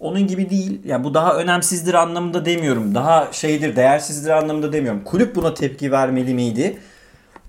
Onun 0.00 0.26
gibi 0.26 0.50
değil. 0.50 0.80
Yani 0.84 1.04
bu 1.04 1.14
daha 1.14 1.34
önemsizdir 1.34 1.94
anlamında 1.94 2.44
demiyorum. 2.44 2.94
Daha 2.94 3.28
şeydir, 3.32 3.76
değersizdir 3.76 4.30
anlamında 4.30 4.72
demiyorum. 4.72 5.04
Kulüp 5.04 5.36
buna 5.36 5.54
tepki 5.54 5.92
vermeli 5.92 6.34
miydi? 6.34 6.78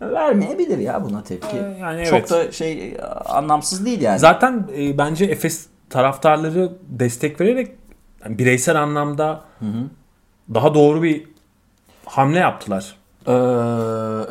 Vermeyebilir 0.02 0.78
ya 0.78 1.04
buna 1.04 1.24
tepki. 1.24 1.58
Ee, 1.58 1.78
yani 1.80 2.06
Çok 2.06 2.20
evet. 2.20 2.30
da 2.30 2.52
şey 2.52 2.98
anlamsız 3.26 3.86
değil 3.86 4.02
yani. 4.02 4.20
Zaten 4.20 4.68
e, 4.78 4.98
bence 4.98 5.26
Efes 5.26 5.66
taraftarları 5.92 6.72
destek 6.90 7.42
vererek 7.42 7.72
yani 8.24 8.38
bireysel 8.38 8.82
anlamda 8.82 9.42
daha 10.54 10.74
doğru 10.74 11.04
bir 11.04 11.24
hamle 12.06 12.40
yaptılar. 12.40 12.96
Ee, 13.28 13.32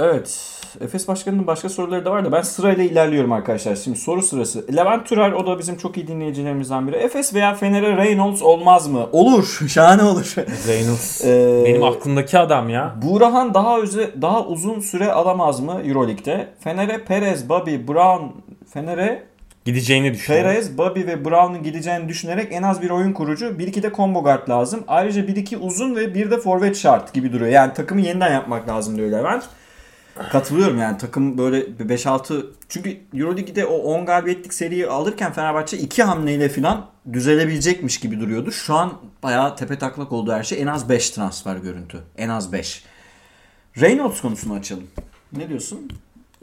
evet. 0.04 0.56
Efes 0.80 1.08
Başkanı'nın 1.08 1.46
başka 1.46 1.68
soruları 1.68 2.04
da 2.04 2.10
var 2.10 2.24
da 2.24 2.32
ben 2.32 2.42
sırayla 2.42 2.84
ilerliyorum 2.84 3.32
arkadaşlar. 3.32 3.76
Şimdi 3.76 3.98
soru 3.98 4.22
sırası. 4.22 4.76
Levent 4.76 5.06
Türer 5.06 5.32
o 5.32 5.46
da 5.46 5.58
bizim 5.58 5.76
çok 5.76 5.96
iyi 5.96 6.08
dinleyicilerimizden 6.08 6.88
biri. 6.88 6.96
Efes 6.96 7.34
veya 7.34 7.54
Fener'e 7.54 7.96
Reynolds 7.96 8.42
olmaz 8.42 8.88
mı? 8.88 9.06
Olur. 9.12 9.60
Şahane 9.68 10.02
olur. 10.02 10.34
Reynolds 10.68 11.24
Ee, 11.24 11.62
benim 11.66 11.84
aklımdaki 11.84 12.38
adam 12.38 12.68
ya. 12.68 12.94
Buğrahan 13.02 13.54
daha 13.54 13.78
öze, 13.78 14.10
daha 14.22 14.46
uzun 14.46 14.80
süre 14.80 15.12
alamaz 15.12 15.60
mı 15.60 15.82
Euroleague'de? 15.84 16.48
Fener'e 16.60 17.04
Perez, 17.04 17.48
Bobby, 17.48 17.74
Brown, 17.88 18.24
Fener'e 18.72 19.22
Gideceğini 19.70 20.14
düşünüyorum. 20.14 20.50
Perez, 20.50 20.78
Bobby 20.78 21.00
ve 21.00 21.24
Brown'un 21.24 21.62
gideceğini 21.62 22.08
düşünerek 22.08 22.52
en 22.52 22.62
az 22.62 22.82
bir 22.82 22.90
oyun 22.90 23.12
kurucu, 23.12 23.58
bir 23.58 23.66
iki 23.66 23.82
de 23.82 23.92
combo 23.96 24.22
guard 24.22 24.48
lazım. 24.48 24.84
Ayrıca 24.88 25.28
bir 25.28 25.36
iki 25.36 25.56
uzun 25.56 25.96
ve 25.96 26.14
bir 26.14 26.30
de 26.30 26.38
forvet 26.38 26.76
şart 26.76 27.14
gibi 27.14 27.32
duruyor. 27.32 27.50
Yani 27.50 27.74
takımı 27.74 28.00
yeniden 28.00 28.32
yapmak 28.32 28.68
lazım 28.68 28.96
diyor 28.96 29.10
Levent. 29.10 29.44
Katılıyorum 30.32 30.78
yani 30.78 30.98
takım 30.98 31.38
böyle 31.38 31.60
5-6 31.60 32.46
çünkü 32.68 33.00
Euroleague'de 33.14 33.66
o 33.66 33.76
10 33.76 34.06
galibiyetlik 34.06 34.54
seriyi 34.54 34.86
alırken 34.86 35.32
Fenerbahçe 35.32 35.78
2 35.78 36.02
hamleyle 36.02 36.48
falan 36.48 36.86
düzelebilecekmiş 37.12 38.00
gibi 38.00 38.20
duruyordu. 38.20 38.52
Şu 38.52 38.74
an 38.74 38.92
bayağı 39.22 39.56
tepe 39.56 39.78
taklak 39.78 40.12
oldu 40.12 40.32
her 40.32 40.42
şey. 40.42 40.62
En 40.62 40.66
az 40.66 40.88
5 40.88 41.10
transfer 41.10 41.56
görüntü. 41.56 41.98
En 42.18 42.28
az 42.28 42.52
5. 42.52 42.84
Reynolds 43.80 44.20
konusunu 44.20 44.54
açalım. 44.54 44.86
Ne 45.32 45.48
diyorsun? 45.48 45.90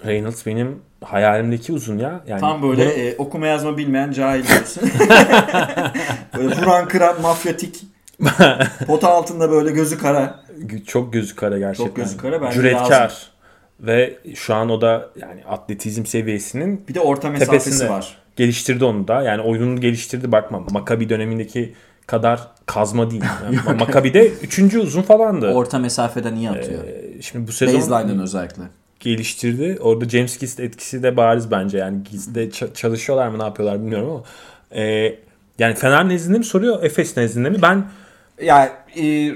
Reynolds 0.06 0.46
benim 0.46 0.80
hayalimdeki 1.04 1.74
uzun 1.74 1.98
ya. 1.98 2.22
Yani 2.28 2.40
Tam 2.40 2.64
böyle 2.64 2.86
bunu- 2.86 2.92
e, 2.92 3.16
okuma 3.18 3.48
yazma 3.48 3.78
bilmeyen 3.78 4.12
cahil 4.12 4.48
diyorsun. 4.48 4.84
böyle 6.38 6.56
vuran 6.62 6.88
kıran 6.88 7.22
mafyatik. 7.22 7.84
Pota 8.88 9.10
altında 9.10 9.52
böyle 9.52 9.72
gözü 9.72 9.98
kara. 9.98 10.40
Çok 10.88 11.14
gözü 11.14 11.36
kara 11.36 11.58
gerçekten. 11.58 11.86
Çok 11.86 11.96
gözü 11.96 12.18
kara, 12.18 12.42
bence 12.42 12.54
Cüretkar. 12.54 13.02
lazım. 13.02 13.18
Ve 13.80 14.18
şu 14.36 14.56
an 14.56 14.70
o 14.70 14.82
da 14.82 15.10
yani 15.22 15.44
atletizm 15.46 16.06
seviyesinin 16.06 16.86
Bir 16.90 16.94
de 16.94 17.00
orta 17.00 17.30
mesafesi 17.30 17.90
var. 17.90 18.18
geliştirdi 18.36 18.86
onu 18.86 19.08
da. 19.08 19.22
Yani 19.22 19.42
oyununu 19.42 19.82
geliştirdi 19.82 20.32
bakma. 20.32 20.60
Makabi 20.72 21.10
dönemindeki 21.10 21.74
kadar 22.08 22.48
kazma 22.66 23.12
değil. 23.12 23.24
Yani 23.68 23.80
Makabi'de 23.80 24.28
üçüncü 24.28 24.80
uzun 24.80 25.02
falandı. 25.02 25.54
Orta 25.54 25.80
mesafeden 25.80 26.36
iyi 26.36 26.50
atıyor. 26.50 26.84
Ee, 26.84 27.22
Şimdi 27.22 27.48
bu 27.48 27.52
sezon 27.52 27.82
Baseline'den 27.82 28.20
özellikle. 28.20 28.64
Geliştirdi. 29.08 29.78
Orada 29.82 30.10
James 30.10 30.38
Gist 30.40 30.60
etkisi 30.60 31.04
de 31.04 31.18
bariz 31.18 31.52
bence. 31.52 31.78
Yani 31.78 32.04
Gist'de 32.12 32.52
çalışıyorlar 32.74 33.28
mı 33.28 33.40
ne 33.40 33.44
yapıyorlar 33.44 33.80
bilmiyorum 33.80 34.10
ama. 34.10 34.24
Ee, 34.82 35.16
yani 35.60 35.76
Fener 35.76 36.10
nezdinde 36.10 36.38
mi 36.38 36.46
soruyor 36.46 36.84
Efes 36.84 37.18
nezdinde 37.18 37.50
mi? 37.50 37.58
Ben 37.62 37.86
Yani 38.42 38.70
e, 39.00 39.32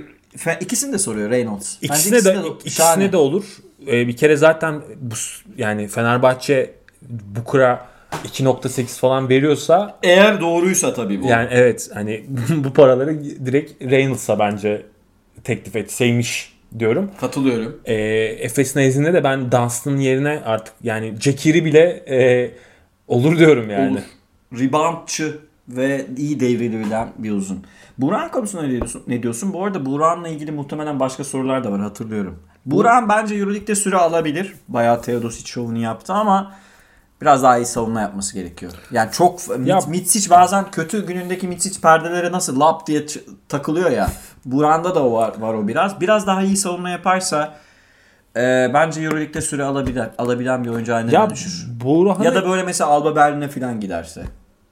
ikisini 0.61 0.93
de 0.93 0.97
soruyor 0.97 1.29
Reynolds. 1.29 1.75
İkisine 1.81 2.17
ikisi 2.17 2.29
de, 2.29 2.33
şahane. 2.33 2.47
ikisine 2.65 3.11
de 3.11 3.17
olur. 3.17 3.43
Ee, 3.87 4.07
bir 4.07 4.17
kere 4.17 4.35
zaten 4.35 4.81
bu 5.01 5.15
yani 5.57 5.87
Fenerbahçe 5.87 6.73
Bukura 7.35 7.85
2.8 8.25 8.99
falan 8.99 9.29
veriyorsa 9.29 9.99
Eğer 10.03 10.41
doğruysa 10.41 10.93
tabii 10.93 11.21
bu. 11.21 11.27
yani 11.27 11.47
evet 11.51 11.89
hani 11.93 12.25
bu 12.49 12.73
paraları 12.73 13.23
direkt 13.45 13.81
Reynolds'a 13.81 14.39
bence 14.39 14.85
teklif 15.43 15.75
etseymiş 15.75 16.50
diyorum. 16.79 17.11
Katılıyorum. 17.19 17.81
E, 17.85 17.93
Efes 18.39 18.75
nezdinde 18.75 19.13
de 19.13 19.23
ben 19.23 19.51
Dunstan'ın 19.51 19.97
yerine 19.97 20.41
artık 20.45 20.73
yani 20.83 21.19
Cekiri 21.19 21.65
bile 21.65 22.03
e, 22.09 22.51
olur 23.07 23.37
diyorum 23.37 23.69
yani. 23.69 23.91
Olur. 23.91 24.01
Reboundçı 24.59 25.37
ve 25.67 26.05
iyi 26.17 26.39
devrilebilen 26.39 27.09
bir 27.17 27.31
uzun. 27.31 27.65
Buran 27.97 28.31
konusunda 28.31 28.63
ne 28.63 28.71
diyorsun? 28.71 29.03
Ne 29.07 29.23
diyorsun? 29.23 29.53
Bu 29.53 29.65
arada 29.65 29.85
Buran'la 29.85 30.27
ilgili 30.27 30.51
muhtemelen 30.51 30.99
başka 30.99 31.23
sorular 31.23 31.63
da 31.63 31.71
var 31.71 31.81
hatırlıyorum. 31.81 32.39
Buran 32.65 33.09
bence 33.09 33.35
Euroleague'de 33.35 33.75
süre 33.75 33.97
alabilir. 33.97 34.53
Bayağı 34.67 35.01
Teodosic 35.01 35.47
şovunu 35.47 35.77
yaptı 35.77 36.13
ama 36.13 36.53
biraz 37.21 37.43
daha 37.43 37.57
iyi 37.57 37.65
savunma 37.65 38.01
yapması 38.01 38.33
gerekiyor. 38.33 38.71
Yani 38.91 39.11
çok 39.11 39.39
Ya- 39.65 39.75
Mit, 39.75 39.87
Mitsic 39.87 40.29
bazen 40.29 40.71
kötü 40.71 41.05
günündeki 41.05 41.47
Mitsic 41.47 41.81
perdelere 41.81 42.31
nasıl 42.31 42.59
lap 42.59 42.87
diye 42.87 43.05
takılıyor 43.49 43.91
ya. 43.91 44.07
Buran'da 44.45 44.95
da 44.95 45.11
var, 45.11 45.33
var 45.39 45.53
o 45.53 45.67
biraz. 45.67 46.01
Biraz 46.01 46.27
daha 46.27 46.43
iyi 46.43 46.57
savunma 46.57 46.89
yaparsa 46.89 47.55
e, 48.35 48.71
bence 48.73 49.01
Euroleague'de 49.01 49.41
süre 49.41 49.63
alabilir, 49.63 50.03
alabilen 50.17 50.63
bir 50.63 50.69
oyuncu 50.69 50.93
haline 50.93 51.11
Ya 51.11 51.29
dönüşür. 51.29 51.67
Burhan 51.83 52.23
Ya 52.23 52.35
da 52.35 52.49
böyle 52.49 52.63
mesela 52.63 52.89
Alba 52.89 53.15
Berlin'e 53.15 53.47
falan 53.47 53.79
giderse. 53.79 54.23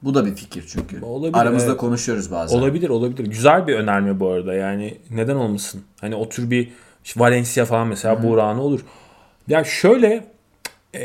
Bu 0.04 0.14
da 0.14 0.26
bir 0.26 0.36
fikir 0.36 0.66
çünkü. 0.68 1.02
Olabilir, 1.06 1.42
Aramızda 1.42 1.70
evet. 1.70 1.78
konuşuyoruz 1.78 2.32
bazen. 2.32 2.58
Olabilir 2.58 2.90
olabilir. 2.90 3.26
Güzel 3.26 3.68
bir 3.68 3.76
önerme 3.76 4.20
bu 4.20 4.30
arada. 4.30 4.54
Yani 4.54 4.98
neden 5.12 5.36
olmasın? 5.36 5.82
Hani 6.02 6.16
o 6.16 6.30
tür 6.30 6.50
bir 6.50 6.72
işte 7.04 7.20
Valencia 7.20 7.66
falan 7.66 7.88
mesela 7.88 8.24
Buğra'nı 8.24 8.62
olur. 8.62 8.80
Ya 9.48 9.64
şöyle 9.64 10.26
e, 10.96 11.02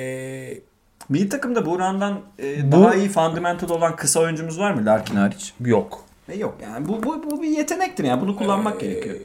Milli 1.09 1.29
takımda 1.29 1.67
Buran'dan 1.67 2.21
e, 2.43 2.73
Bu- 2.73 2.83
daha 2.83 2.95
iyi 2.95 3.09
fundamental 3.09 3.71
olan 3.71 3.97
kısa 3.97 4.21
oyuncumuz 4.21 4.59
var 4.59 4.71
mı 4.75 4.87
Larkin 4.87 5.17
hariç? 5.17 5.53
yok. 5.61 6.05
E 6.29 6.37
yok 6.39 6.57
yani 6.63 6.89
bu, 6.89 7.03
bu, 7.03 7.31
bu 7.31 7.43
bir 7.43 7.49
yetenektir 7.49 8.05
yani 8.05 8.21
bunu 8.23 8.37
kullanmak 8.37 8.81
gerekiyor. 8.81 9.17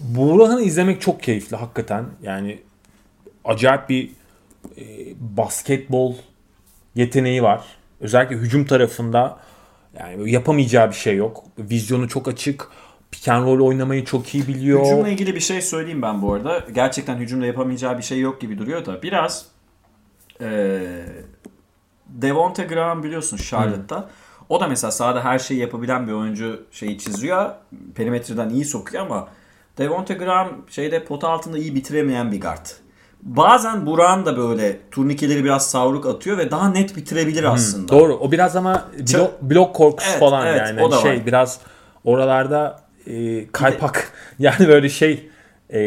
Buğra'nı 0.00 0.62
izlemek 0.62 1.00
çok 1.00 1.22
keyifli 1.22 1.56
hakikaten. 1.56 2.04
Yani 2.22 2.58
acayip 3.44 3.88
bir 3.88 4.10
e, 4.78 4.82
basketbol 5.20 6.14
yeteneği 6.94 7.42
var. 7.42 7.64
Özellikle 8.00 8.36
hücum 8.36 8.64
tarafında 8.66 9.38
yani 10.00 10.30
yapamayacağı 10.30 10.88
bir 10.90 10.94
şey 10.94 11.16
yok. 11.16 11.44
Vizyonu 11.58 12.08
çok 12.08 12.28
açık. 12.28 12.68
Pick 13.10 13.28
and 13.28 13.46
roll 13.46 13.60
oynamayı 13.66 14.04
çok 14.04 14.34
iyi 14.34 14.48
biliyor. 14.48 14.84
Hücumla 14.86 15.08
ilgili 15.08 15.34
bir 15.34 15.40
şey 15.40 15.62
söyleyeyim 15.62 16.02
ben 16.02 16.22
bu 16.22 16.32
arada. 16.34 16.64
Gerçekten 16.74 17.16
hücumda 17.16 17.46
yapamayacağı 17.46 17.98
bir 17.98 18.02
şey 18.02 18.20
yok 18.20 18.40
gibi 18.40 18.58
duruyor 18.58 18.86
da 18.86 19.02
biraz 19.02 19.46
e, 20.42 20.80
Devonte 22.08 22.64
Graham 22.64 23.02
biliyorsun 23.02 23.36
Charlotte'da. 23.36 24.08
O 24.48 24.60
da 24.60 24.66
mesela 24.68 24.90
sahada 24.90 25.24
her 25.24 25.38
şeyi 25.38 25.60
yapabilen 25.60 26.06
bir 26.08 26.12
oyuncu 26.12 26.66
şeyi 26.70 26.98
çiziyor. 26.98 27.50
Perimetreden 27.94 28.48
iyi 28.48 28.64
sokuyor 28.64 29.02
ama 29.06 29.28
Devonte 29.78 30.14
Graham 30.14 30.48
şeyde 30.68 31.04
pota 31.04 31.28
altında 31.28 31.58
iyi 31.58 31.74
bitiremeyen 31.74 32.32
bir 32.32 32.40
guard. 32.40 32.66
Bazen 33.22 33.86
Buran 33.86 34.26
da 34.26 34.36
böyle 34.36 34.78
turnikeleri 34.90 35.44
biraz 35.44 35.70
savruk 35.70 36.06
atıyor 36.06 36.38
ve 36.38 36.50
daha 36.50 36.68
net 36.68 36.96
bitirebilir 36.96 37.44
aslında. 37.44 37.88
Doğru. 37.92 38.14
O 38.16 38.32
biraz 38.32 38.56
ama 38.56 38.88
blok, 39.14 39.42
blok 39.42 39.74
korkusu 39.74 40.10
Evet, 40.10 40.20
falan 40.20 40.46
evet, 40.46 40.58
yani. 40.60 40.82
o 40.82 40.90
da 40.90 40.96
Hani 40.96 41.02
şey 41.02 41.18
var. 41.18 41.26
biraz 41.26 41.60
oralarda 42.04 42.80
e, 43.06 43.46
kaypak 43.52 44.12
yani 44.38 44.68
böyle 44.68 44.88
şey 44.88 45.30
e, 45.72 45.80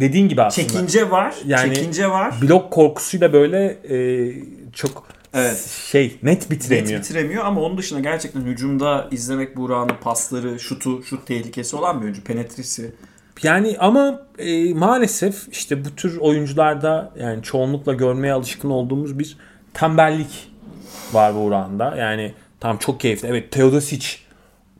dediğin 0.00 0.28
gibi 0.28 0.42
aslında. 0.42 0.68
Çekince 0.68 1.10
var. 1.10 1.34
Yani- 1.46 1.74
çekince 1.74 2.10
var. 2.10 2.34
blok 2.42 2.70
korkusuyla 2.72 3.32
böyle 3.32 3.64
e, 3.90 4.32
çok 4.72 5.06
Evet. 5.34 5.68
şey 5.90 6.04
net 6.06 6.22
Net 6.22 6.50
bitiremiyor. 6.50 7.00
bitiremiyor 7.00 7.44
ama 7.44 7.60
onun 7.60 7.78
dışında 7.78 8.00
gerçekten 8.00 8.40
hücumda 8.40 9.08
izlemek 9.10 9.56
Burak'ın 9.56 9.96
pasları, 10.00 10.60
şutu, 10.60 11.02
şut 11.04 11.26
tehlikesi 11.26 11.76
olan 11.76 11.98
bir 12.00 12.04
oyuncu. 12.04 12.24
Penetrisi. 12.24 12.94
Yani 13.42 13.76
ama 13.78 14.22
e, 14.38 14.74
maalesef 14.74 15.48
işte 15.52 15.84
bu 15.84 15.96
tür 15.96 16.16
oyuncularda 16.16 17.12
yani 17.20 17.42
çoğunlukla 17.42 17.92
görmeye 17.92 18.32
alışkın 18.32 18.70
olduğumuz 18.70 19.18
bir 19.18 19.36
tembellik 19.74 20.50
var 21.12 21.34
bu 21.34 21.38
oranda. 21.38 21.96
Yani 21.96 22.34
tam 22.60 22.76
çok 22.78 23.00
keyifli. 23.00 23.28
Evet 23.28 23.52
Teodosic 23.52 24.06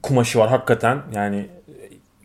kumaşı 0.03 0.39
var 0.39 0.49
hakikaten. 0.51 0.99
Yani 1.14 1.47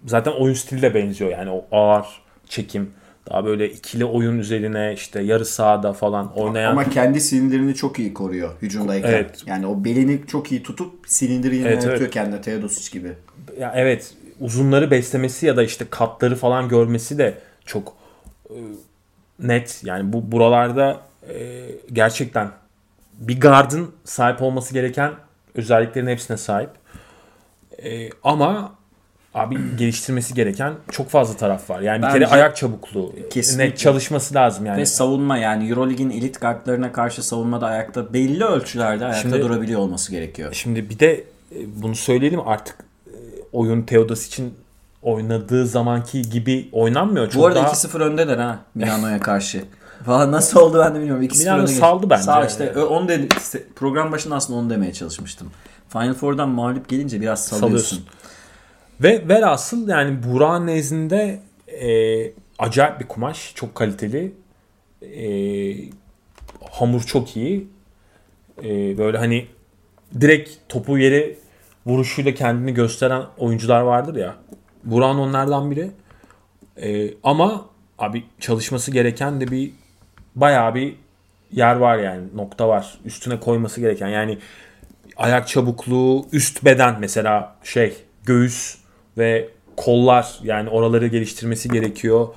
zaten 0.05 0.31
oyun 0.31 0.53
stili 0.53 0.81
de 0.81 0.93
benziyor. 0.95 1.31
Yani 1.31 1.49
o 1.51 1.65
ağır 1.71 2.05
çekim 2.51 2.93
daha 3.29 3.45
böyle 3.45 3.69
ikili 3.69 4.05
oyun 4.05 4.39
üzerine 4.39 4.93
işte 4.93 5.21
yarı 5.21 5.45
sahada 5.45 5.93
falan 5.93 6.33
oynayan 6.37 6.71
Ama 6.71 6.89
kendi 6.89 7.21
silindirini 7.21 7.75
çok 7.75 7.99
iyi 7.99 8.13
koruyor 8.13 8.49
hücumdayken. 8.61 9.09
Evet. 9.09 9.43
Yani 9.45 9.67
o 9.67 9.83
belini 9.83 10.21
çok 10.27 10.51
iyi 10.51 10.63
tutup 10.63 10.93
silindiri 11.05 11.61
Evet, 11.61 11.85
evet. 11.85 12.11
kendine 12.11 12.41
Teodosic 12.41 12.99
gibi. 12.99 13.13
ya 13.59 13.73
evet 13.75 14.13
uzunları 14.39 14.91
beslemesi 14.91 15.45
ya 15.45 15.57
da 15.57 15.63
işte 15.63 15.85
katları 15.89 16.35
falan 16.35 16.69
görmesi 16.69 17.17
de 17.17 17.37
çok 17.65 17.93
e, 18.49 18.55
net. 19.39 19.81
Yani 19.85 20.13
bu 20.13 20.31
buralarda 20.31 21.01
e, 21.29 21.65
gerçekten 21.93 22.51
bir 23.13 23.39
gardın 23.39 23.91
sahip 24.03 24.41
olması 24.41 24.73
gereken 24.73 25.11
özelliklerin 25.55 26.07
hepsine 26.07 26.37
sahip. 26.37 26.69
E, 27.83 28.09
ama 28.23 28.75
abi 29.33 29.57
geliştirmesi 29.77 30.33
gereken 30.33 30.73
çok 30.91 31.09
fazla 31.09 31.37
taraf 31.37 31.69
var. 31.69 31.81
Yani 31.81 31.97
bir 31.97 32.03
Bence- 32.07 32.19
kere 32.19 32.27
ayak 32.27 32.55
çabukluğu, 32.57 33.13
Kesinlikle. 33.29 33.75
çalışması 33.75 34.35
lazım 34.35 34.65
yani. 34.65 34.77
Ve 34.81 34.85
savunma 34.85 35.37
yani 35.37 35.69
Eurolig'in 35.69 36.09
elit 36.09 36.41
guardlarına 36.41 36.91
karşı 36.91 37.23
savunmada 37.23 37.65
ayakta 37.67 38.13
belli 38.13 38.43
ölçülerde 38.43 39.05
ayakta 39.05 39.21
Şimdi- 39.21 39.41
durabiliyor 39.41 39.79
olması 39.79 40.11
gerekiyor. 40.11 40.53
Şimdi 40.53 40.89
bir 40.89 40.99
de 40.99 41.13
e, 41.15 41.57
bunu 41.75 41.95
söyleyelim 41.95 42.39
artık 42.47 42.75
e, 43.07 43.11
oyun 43.51 43.81
Teodosic'in 43.81 44.53
oynadığı 45.01 45.67
zamanki 45.67 46.21
gibi 46.29 46.69
oynanmıyor. 46.71 47.29
Çok 47.29 47.41
Bu 47.41 47.47
arada 47.47 47.59
daha... 47.59 47.71
2-0 47.71 47.99
öndeler 48.03 48.37
ha 48.37 48.59
Milano'ya 48.75 49.19
karşı. 49.19 49.63
Falan 50.05 50.31
nasıl 50.31 50.59
oldu 50.59 50.79
ben 50.85 50.95
de 50.95 50.99
bilmiyorum. 50.99 51.23
2-0 51.23 51.37
Milano 51.37 51.67
saldı 51.67 52.09
bence. 52.09 52.23
Sağ 52.23 52.45
işte 52.45 52.69
ö- 52.69 52.83
onu 52.85 53.11
işte 53.37 53.63
program 53.75 54.11
başında 54.11 54.35
aslında 54.35 54.59
onu 54.59 54.69
demeye 54.69 54.93
çalışmıştım. 54.93 55.51
Final 55.89 56.13
Four'dan 56.13 56.49
mağlup 56.49 56.89
gelince 56.89 57.21
biraz 57.21 57.45
salıyorsun. 57.45 57.67
Salıyorsun. 57.67 58.03
Ve 59.03 59.29
velhasıl 59.29 59.87
yani 59.87 60.23
Burak'ın 60.23 60.67
nezdinde 60.67 61.39
e, 61.67 61.89
acayip 62.59 62.99
bir 62.99 63.07
kumaş. 63.07 63.51
Çok 63.55 63.75
kaliteli. 63.75 64.33
E, 65.01 65.29
hamur 66.71 67.01
çok 67.01 67.37
iyi. 67.37 67.67
E, 68.63 68.97
böyle 68.97 69.17
hani 69.17 69.47
direkt 70.21 70.49
topu 70.69 70.97
yere 70.97 71.35
vuruşuyla 71.85 72.33
kendini 72.33 72.73
gösteren 72.73 73.23
oyuncular 73.37 73.81
vardır 73.81 74.15
ya. 74.15 74.35
Burak'ın 74.83 75.19
onlardan 75.19 75.71
biri. 75.71 75.91
E, 76.81 77.13
ama 77.23 77.65
abi 77.99 78.23
çalışması 78.39 78.91
gereken 78.91 79.41
de 79.41 79.47
bir 79.47 79.71
bayağı 80.35 80.75
bir 80.75 80.95
yer 81.51 81.75
var 81.75 81.97
yani 81.97 82.23
nokta 82.35 82.67
var. 82.67 82.97
Üstüne 83.05 83.39
koyması 83.39 83.81
gereken 83.81 84.07
yani 84.07 84.37
ayak 85.17 85.47
çabukluğu, 85.47 86.25
üst 86.31 86.65
beden 86.65 86.99
mesela 86.99 87.55
şey 87.63 87.93
göğüs 88.25 88.80
ve 89.17 89.49
kollar 89.77 90.39
yani 90.43 90.69
oraları 90.69 91.07
geliştirmesi 91.07 91.69
gerekiyor. 91.69 92.27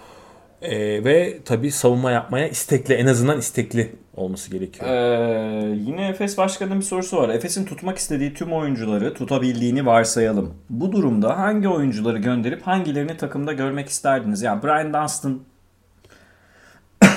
Ee, 0.63 1.05
ve 1.05 1.39
tabii 1.45 1.71
savunma 1.71 2.11
yapmaya 2.11 2.49
istekli 2.49 2.95
en 2.95 3.07
azından 3.07 3.39
istekli 3.39 3.93
olması 4.17 4.51
gerekiyor. 4.51 4.91
Ee, 4.91 5.77
yine 5.77 6.09
Efes 6.09 6.39
Başkanı'nın 6.39 6.81
bir 6.81 6.85
sorusu 6.85 7.17
var. 7.17 7.29
Efes'in 7.29 7.65
tutmak 7.65 7.99
istediği 7.99 8.35
tüm 8.35 8.53
oyuncuları 8.53 9.15
tutabildiğini 9.15 9.87
varsayalım. 9.87 10.55
Bu 10.71 10.93
durumda 10.93 11.39
hangi 11.39 11.69
oyuncuları 11.69 12.19
gönderip 12.19 12.63
hangilerini 12.63 13.17
takımda 13.17 13.53
görmek 13.53 13.89
isterdiniz? 13.89 14.43
Yani 14.43 14.63
Brian 14.63 14.95
Dunstan 14.95 15.41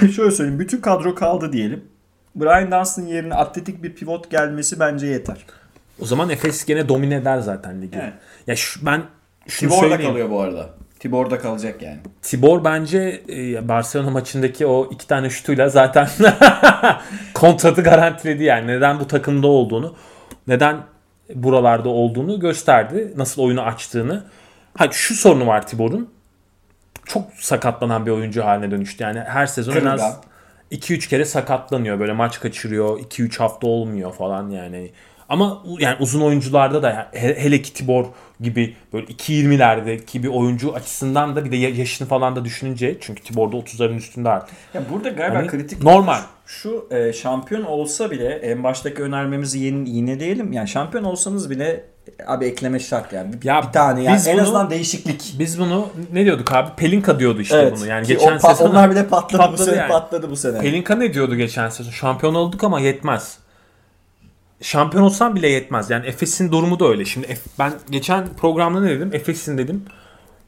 şöyle 0.15 0.31
söyleyeyim 0.31 0.59
bütün 0.59 0.81
kadro 0.81 1.15
kaldı 1.15 1.53
diyelim. 1.53 1.85
Brian 2.35 2.71
Dunstan 2.71 3.03
yerine 3.03 3.33
atletik 3.33 3.83
bir 3.83 3.95
pivot 3.95 4.31
gelmesi 4.31 4.79
bence 4.79 5.07
yeter. 5.07 5.45
O 6.01 6.05
zaman 6.05 6.29
Efes 6.29 6.65
gene 6.65 6.89
domine 6.89 7.15
eder 7.15 7.39
zaten 7.39 7.81
ligi. 7.81 7.99
Evet. 8.01 8.13
Ya 8.47 8.55
şu, 8.55 8.85
ben 8.85 9.03
şunu 9.47 9.69
Tibor 9.69 9.91
da 9.91 9.97
kalıyor 9.97 10.29
bu 10.29 10.41
arada. 10.41 10.69
Tibor 10.99 11.31
da 11.31 11.39
kalacak 11.39 11.81
yani. 11.81 11.97
Tibor 12.21 12.63
bence 12.63 13.21
e, 13.29 13.67
Barcelona 13.67 14.09
maçındaki 14.09 14.65
o 14.65 14.89
iki 14.91 15.07
tane 15.07 15.29
şutuyla 15.29 15.69
zaten 15.69 16.07
kontratı 17.33 17.81
garantiledi 17.81 18.43
yani. 18.43 18.67
Neden 18.67 18.99
bu 18.99 19.07
takımda 19.07 19.47
olduğunu, 19.47 19.95
neden 20.47 20.77
buralarda 21.35 21.89
olduğunu 21.89 22.39
gösterdi. 22.39 23.13
Nasıl 23.15 23.41
oyunu 23.41 23.61
açtığını. 23.61 24.23
Ha 24.77 24.87
şu 24.91 25.15
sorunu 25.15 25.47
var 25.47 25.67
Tibor'un. 25.67 26.09
Çok 27.05 27.23
sakatlanan 27.33 28.05
bir 28.05 28.11
oyuncu 28.11 28.45
haline 28.45 28.71
dönüştü. 28.71 29.03
Yani 29.03 29.19
her 29.19 29.45
sezon 29.45 29.73
en 29.73 29.85
az 29.85 29.99
Kırılgan. 29.99 30.23
2-3 30.71 31.09
kere 31.09 31.25
sakatlanıyor. 31.25 31.99
Böyle 31.99 32.13
maç 32.13 32.39
kaçırıyor. 32.39 32.99
2-3 32.99 33.37
hafta 33.37 33.67
olmuyor 33.67 34.13
falan 34.13 34.49
yani. 34.49 34.91
Ama 35.29 35.63
yani 35.79 35.95
uzun 35.99 36.21
oyuncularda 36.21 36.83
da 36.83 36.89
yani 36.89 37.05
he- 37.11 37.43
hele 37.43 37.61
ki 37.61 37.73
Tibor 37.73 38.05
gibi 38.41 38.75
böyle 38.93 39.05
2.20'lerdeki 39.07 40.23
bir 40.23 40.27
oyuncu 40.27 40.73
açısından 40.73 41.35
da 41.35 41.45
bir 41.45 41.51
de 41.51 41.55
ya- 41.55 41.69
yaşını 41.69 42.07
falan 42.07 42.35
da 42.35 42.45
düşününce 42.45 42.97
çünkü 43.01 43.23
Tibor 43.23 43.51
da 43.51 43.55
30'ların 43.55 43.95
üstünde 43.95 44.29
artık. 44.29 44.55
Ya 44.73 44.81
burada 44.93 45.09
galiba 45.09 45.35
Hani 45.37 45.47
kritik 45.47 45.83
normal. 45.83 46.19
Şu 46.45 46.87
e, 46.91 47.13
şampiyon 47.13 47.63
olsa 47.63 48.11
bile 48.11 48.27
en 48.29 48.63
baştaki 48.63 49.01
önermemizi 49.03 49.59
yeni, 49.59 49.89
yineleyelim. 49.89 50.53
Yani 50.53 50.67
şampiyon 50.67 51.03
olsanız 51.03 51.49
bile 51.49 51.83
abi 52.27 52.45
ekleme 52.45 52.79
şart 52.79 53.13
yani. 53.13 53.33
Bir, 53.41 53.47
Ya 53.47 53.61
bir 53.67 53.71
tane 53.71 54.03
yani 54.03 54.21
en 54.27 54.33
bunu- 54.33 54.41
azından 54.41 54.69
değişiklik. 54.69 55.35
Biz 55.39 55.59
bunu 55.59 55.87
ne 56.13 56.25
diyorduk 56.25 56.51
abi? 56.53 56.69
Pelinka 56.77 57.19
diyordu 57.19 57.41
işte 57.41 57.57
Evet. 57.57 57.73
bunu. 57.77 57.87
Yani 57.87 58.07
geçen 58.07 58.35
o 58.35 58.39
sezon 58.39 58.69
onlar 58.69 58.91
bile 58.91 59.07
patladı, 59.07 59.41
bu 59.43 59.45
patladı 59.45 59.65
sene 59.65 59.75
yani. 59.77 59.91
patladı 59.91 60.29
bu 60.31 60.35
sene. 60.35 60.59
Pelinka 60.59 60.95
ne 60.95 61.13
diyordu 61.13 61.35
geçen 61.35 61.69
sezon? 61.69 61.91
Şampiyon 61.91 62.35
olduk 62.35 62.63
ama 62.63 62.79
yetmez. 62.79 63.37
Şampiyon 64.61 65.03
olsam 65.03 65.35
bile 65.35 65.49
yetmez. 65.49 65.89
Yani 65.89 66.05
Efes'in 66.05 66.51
durumu 66.51 66.79
da 66.79 66.85
öyle. 66.87 67.05
Şimdi 67.05 67.37
ben 67.59 67.73
geçen 67.89 68.33
programda 68.33 68.81
ne 68.81 68.89
dedim? 68.89 69.09
Efes'in 69.13 69.57
dedim 69.57 69.85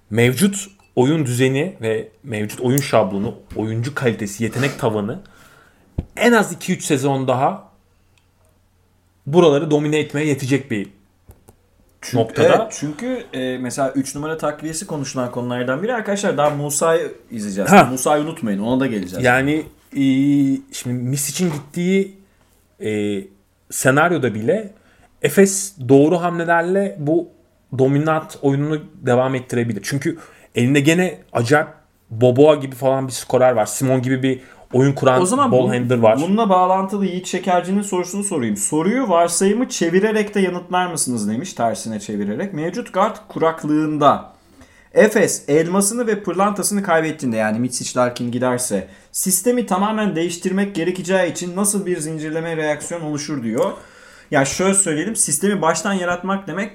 mevcut 0.10 0.68
oyun 0.96 1.26
düzeni 1.26 1.78
ve 1.82 2.12
mevcut 2.24 2.62
oyun 2.62 2.78
şablonu, 2.78 3.36
oyuncu 3.56 3.96
kalitesi, 3.96 4.44
yetenek 4.44 4.80
tavanı 4.80 5.22
en 6.18 6.32
az 6.32 6.54
2-3 6.54 6.82
sezon 6.82 7.28
daha 7.28 7.70
buraları 9.26 9.72
domine 9.72 10.00
etmeye 10.00 10.28
yetecek 10.28 10.72
bir 10.72 10.88
noktada. 12.14 12.48
Evet 12.48 12.78
çünkü 12.80 13.24
e, 13.34 13.58
mesela 13.58 13.92
3 13.92 14.16
numara 14.16 14.38
takviyesi 14.38 14.88
konuşulan 14.88 15.32
konulardan 15.32 15.84
biri 15.84 15.94
arkadaşlar 15.94 16.38
daha 16.38 16.50
Musa'yı 16.50 17.12
izleyeceğiz. 17.32 17.72
Ha. 17.72 17.88
Musa'yı 17.92 18.24
unutmayın 18.24 18.60
ona 18.60 18.80
da 18.80 18.88
geleceğiz. 18.88 19.26
Yani 19.26 19.66
e, 19.94 20.04
şimdi 20.72 21.04
Mis 21.04 21.30
için 21.30 21.52
gittiği 21.52 22.18
e, 22.80 23.22
senaryoda 23.70 24.36
bile 24.36 24.74
Efes 25.22 25.76
doğru 25.90 26.22
hamlelerle 26.22 26.96
bu 27.00 27.30
dominant 27.80 28.38
oyununu 28.42 28.82
devam 28.94 29.36
ettirebilir. 29.36 29.82
Çünkü 29.84 30.18
elinde 30.56 30.80
gene 30.80 31.18
acayip 31.34 31.68
Boboa 32.10 32.56
gibi 32.56 32.76
falan 32.76 33.08
bir 33.08 33.12
skorer 33.12 33.52
var. 33.52 33.66
Simon 33.66 34.02
gibi 34.02 34.24
bir 34.24 34.42
oyun 34.74 34.94
kuran 34.94 35.22
o 35.22 35.26
zaman 35.26 35.52
ball 35.52 35.68
handler 35.68 35.98
var. 35.98 36.20
bununla 36.22 36.50
bağlantılı 36.50 37.06
Yiğit 37.06 37.28
Şekerci'nin 37.28 37.82
sorusunu 37.82 38.24
sorayım. 38.24 38.58
Soruyu 38.58 39.10
varsayımı 39.10 39.70
çevirerek 39.70 40.36
de 40.36 40.40
yanıtlar 40.40 40.88
mısınız 40.88 41.30
demiş 41.30 41.54
tersine 41.54 42.00
çevirerek. 42.00 42.54
Mevcut 42.54 42.94
guard 42.94 43.16
kuraklığında 43.28 44.32
Efes 44.94 45.44
elmasını 45.48 46.08
ve 46.08 46.24
pırlantasını 46.24 46.84
kaybettiğinde 46.84 47.38
yani 47.38 47.60
Mitsic 47.60 48.00
Larkin 48.00 48.32
giderse 48.32 48.88
sistemi 49.12 49.66
tamamen 49.66 50.16
değiştirmek 50.16 50.76
gerekeceği 50.76 51.32
için 51.32 51.56
nasıl 51.56 51.86
bir 51.86 52.00
zincirleme 52.00 52.58
reaksiyon 52.58 53.02
oluşur 53.02 53.44
diyor. 53.44 53.72
Ya 54.32 54.46
şöyle 54.46 54.74
söyleyelim 54.74 55.16
sistemi 55.16 55.62
baştan 55.62 55.94
yaratmak 55.94 56.48
demek 56.48 56.72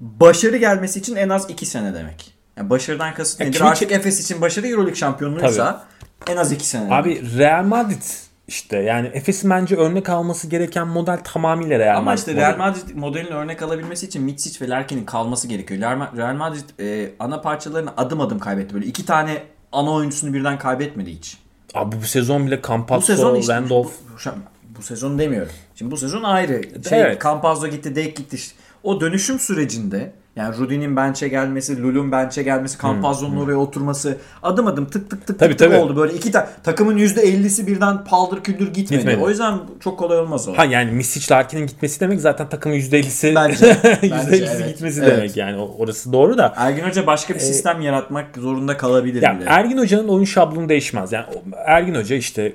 başarı 0.00 0.56
gelmesi 0.56 0.98
için 0.98 1.16
en 1.16 1.28
az 1.28 1.50
2 1.50 1.66
sene 1.66 1.94
demek. 1.94 2.34
Yani 2.56 2.70
başarıdan 2.70 3.14
kasıt 3.14 3.40
nedir? 3.40 3.60
Artık 3.60 3.92
Efes 3.92 4.20
için 4.20 4.40
başarı 4.40 4.66
Euroleague 4.66 4.94
şampiyonluğuysa 4.94 5.86
en 6.26 6.36
az 6.36 6.52
2 6.52 6.66
sene. 6.66 6.94
Abi 6.94 7.38
Real 7.38 7.64
Madrid 7.64 8.02
işte 8.48 8.76
yani 8.78 9.10
Efes'in 9.14 9.50
bence 9.50 9.76
örnek 9.76 10.08
alması 10.08 10.48
gereken 10.48 10.88
model 10.88 11.18
tamamıyla 11.24 11.78
Real 11.78 11.96
Ama 11.96 12.02
Madrid. 12.02 12.18
işte 12.18 12.32
modeli. 12.32 12.44
Real 12.46 12.58
Madrid 12.58 12.94
modelini 12.94 13.34
örnek 13.34 13.62
alabilmesi 13.62 14.06
için 14.06 14.22
Mitsic 14.22 14.64
ve 14.64 14.68
Larkin'in 14.70 15.04
kalması 15.04 15.48
gerekiyor. 15.48 15.80
Real 15.80 15.92
Ma- 15.96 16.16
Real 16.16 16.34
Madrid 16.34 16.80
e, 16.80 17.10
ana 17.18 17.40
parçalarını 17.40 17.90
adım 17.96 18.20
adım 18.20 18.38
kaybetti. 18.38 18.74
Böyle 18.74 18.86
iki 18.86 19.06
tane 19.06 19.42
ana 19.72 19.90
oyuncusunu 19.92 20.32
birden 20.34 20.58
kaybetmedi 20.58 21.10
hiç. 21.12 21.38
Abi 21.74 21.96
bu 22.02 22.06
sezon 22.06 22.46
bile 22.46 22.62
Bu 22.62 22.66
Campazzo, 22.68 23.06
sezon 23.06 23.34
işte, 23.34 23.54
Randolph 23.54 23.86
bu, 24.10 24.30
bu, 24.30 24.78
bu 24.78 24.82
sezon 24.82 25.18
demiyorum. 25.18 25.52
Şimdi 25.74 25.90
bu 25.90 25.96
sezon 25.96 26.22
ayrı. 26.22 26.62
Şey, 26.88 27.00
Evet. 27.00 27.22
Campazzo 27.22 27.66
gitti, 27.68 27.94
Dek 27.94 28.16
gitti. 28.16 28.36
işte. 28.36 28.54
O 28.82 29.00
dönüşüm 29.00 29.38
sürecinde 29.38 30.12
yani 30.36 30.56
Rudy'nin 30.58 30.96
bench'e 30.96 31.28
gelmesi, 31.28 31.82
Lul'un 31.82 32.12
bench'e 32.12 32.42
gelmesi, 32.42 32.78
Campazzo'nun 32.82 33.36
oraya 33.36 33.56
oturması 33.56 34.18
adım 34.42 34.66
adım 34.66 34.86
tık 34.86 35.10
tık 35.10 35.26
tık 35.26 35.38
Tabii, 35.38 35.56
tık, 35.56 35.70
tabii. 35.70 35.76
oldu. 35.80 35.96
Böyle 35.96 36.14
iki 36.14 36.32
tane 36.32 36.46
takımın 36.64 36.98
%50'si 36.98 37.66
birden 37.66 38.04
paldır 38.04 38.42
küldür 38.42 38.66
gitmedi. 38.74 39.00
Gitmedi. 39.00 39.22
O 39.22 39.28
yüzden 39.30 39.58
çok 39.80 39.98
kolay 39.98 40.18
olmaz 40.18 40.48
o. 40.48 40.58
Ha 40.58 40.64
yani 40.64 40.90
Misic 40.90 41.34
Larkin'in 41.34 41.66
gitmesi 41.66 42.00
demek 42.00 42.20
zaten 42.20 42.48
takımın 42.48 42.76
%50'si 42.76 43.34
Bence. 43.34 43.66
%50'si 43.66 44.10
Bence, 44.30 44.46
evet. 44.56 44.68
gitmesi 44.68 45.00
Evet. 45.00 45.16
demek 45.16 45.36
yani 45.36 45.56
orası 45.78 46.12
doğru 46.12 46.38
da. 46.38 46.52
Ergin 46.56 46.82
Hoca 46.84 47.06
başka 47.06 47.34
bir 47.34 47.40
sistem 47.40 47.80
yaratmak 47.80 48.26
zorunda 48.36 48.76
kalabilir 48.76 49.22
Ya 49.22 49.40
bile. 49.40 49.44
Ergin 49.48 49.78
Hoca'nın 49.78 50.08
oyun 50.08 50.24
şablonu 50.24 50.68
değişmez. 50.68 51.12
Yani 51.12 51.26
Ergin 51.66 51.94
Hoca 51.94 52.16
işte 52.16 52.52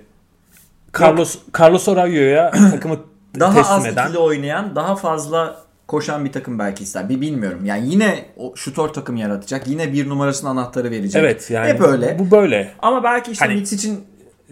Carlos 1.01 1.37
Carlos 1.59 1.89
Arroyo'ya 1.89 2.51
takımı 2.51 2.99
daha 3.39 3.53
teslim 3.53 3.75
az 3.77 3.85
eden 3.85 4.05
ikili 4.05 4.17
oynayan, 4.17 4.75
daha 4.75 4.95
fazla 4.95 5.55
koşan 5.91 6.25
bir 6.25 6.31
takım 6.31 6.59
belki 6.59 6.83
ister. 6.83 7.09
Bir 7.09 7.21
bilmiyorum. 7.21 7.65
Yani 7.65 7.89
yine 7.89 8.25
o 8.37 8.55
şutör 8.55 8.87
takım 8.89 9.15
yaratacak. 9.17 9.67
Yine 9.67 9.93
bir 9.93 10.09
numarasının 10.09 10.51
anahtarı 10.51 10.91
verecek. 10.91 11.21
Evet 11.23 11.51
yani 11.51 11.69
Hep 11.69 11.81
öyle. 11.81 12.19
Bu, 12.19 12.31
böyle. 12.31 12.71
Ama 12.79 13.03
belki 13.03 13.31
işte 13.31 13.45
Hani- 13.45 13.55
Mitsic'in 13.59 13.99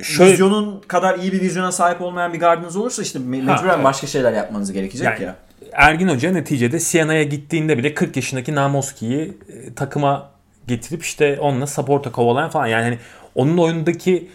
Şöyle- 0.01 0.31
vizyonun 0.31 0.81
kadar 0.87 1.19
iyi 1.19 1.31
bir 1.31 1.41
vizyona 1.41 1.71
sahip 1.71 2.01
olmayan 2.01 2.33
bir 2.33 2.39
gardınız 2.39 2.75
olursa 2.75 3.01
işte 3.01 3.19
me- 3.19 3.45
Ha, 3.45 3.53
mecburen 3.53 3.75
evet. 3.75 3.83
başka 3.83 4.07
şeyler 4.07 4.33
yapmanız 4.33 4.71
gerekecek 4.71 5.05
Yani 5.05 5.23
ya. 5.23 5.35
Ergin 5.73 6.07
Hoca 6.07 6.31
neticede 6.31 6.79
Siena'ya 6.79 7.23
gittiğinde 7.23 7.77
bile 7.77 7.93
40 7.93 8.15
yaşındaki 8.15 8.55
Namoski'yi 8.55 9.37
e, 9.49 9.73
takıma 9.73 10.31
getirip 10.67 11.03
işte 11.03 11.39
onunla 11.39 11.67
support'a 11.67 12.11
kovalayan 12.11 12.49
falan. 12.49 12.67
Yani 12.67 12.83
hani 12.83 12.97
onun 13.35 13.57
oyundaki 13.57 14.29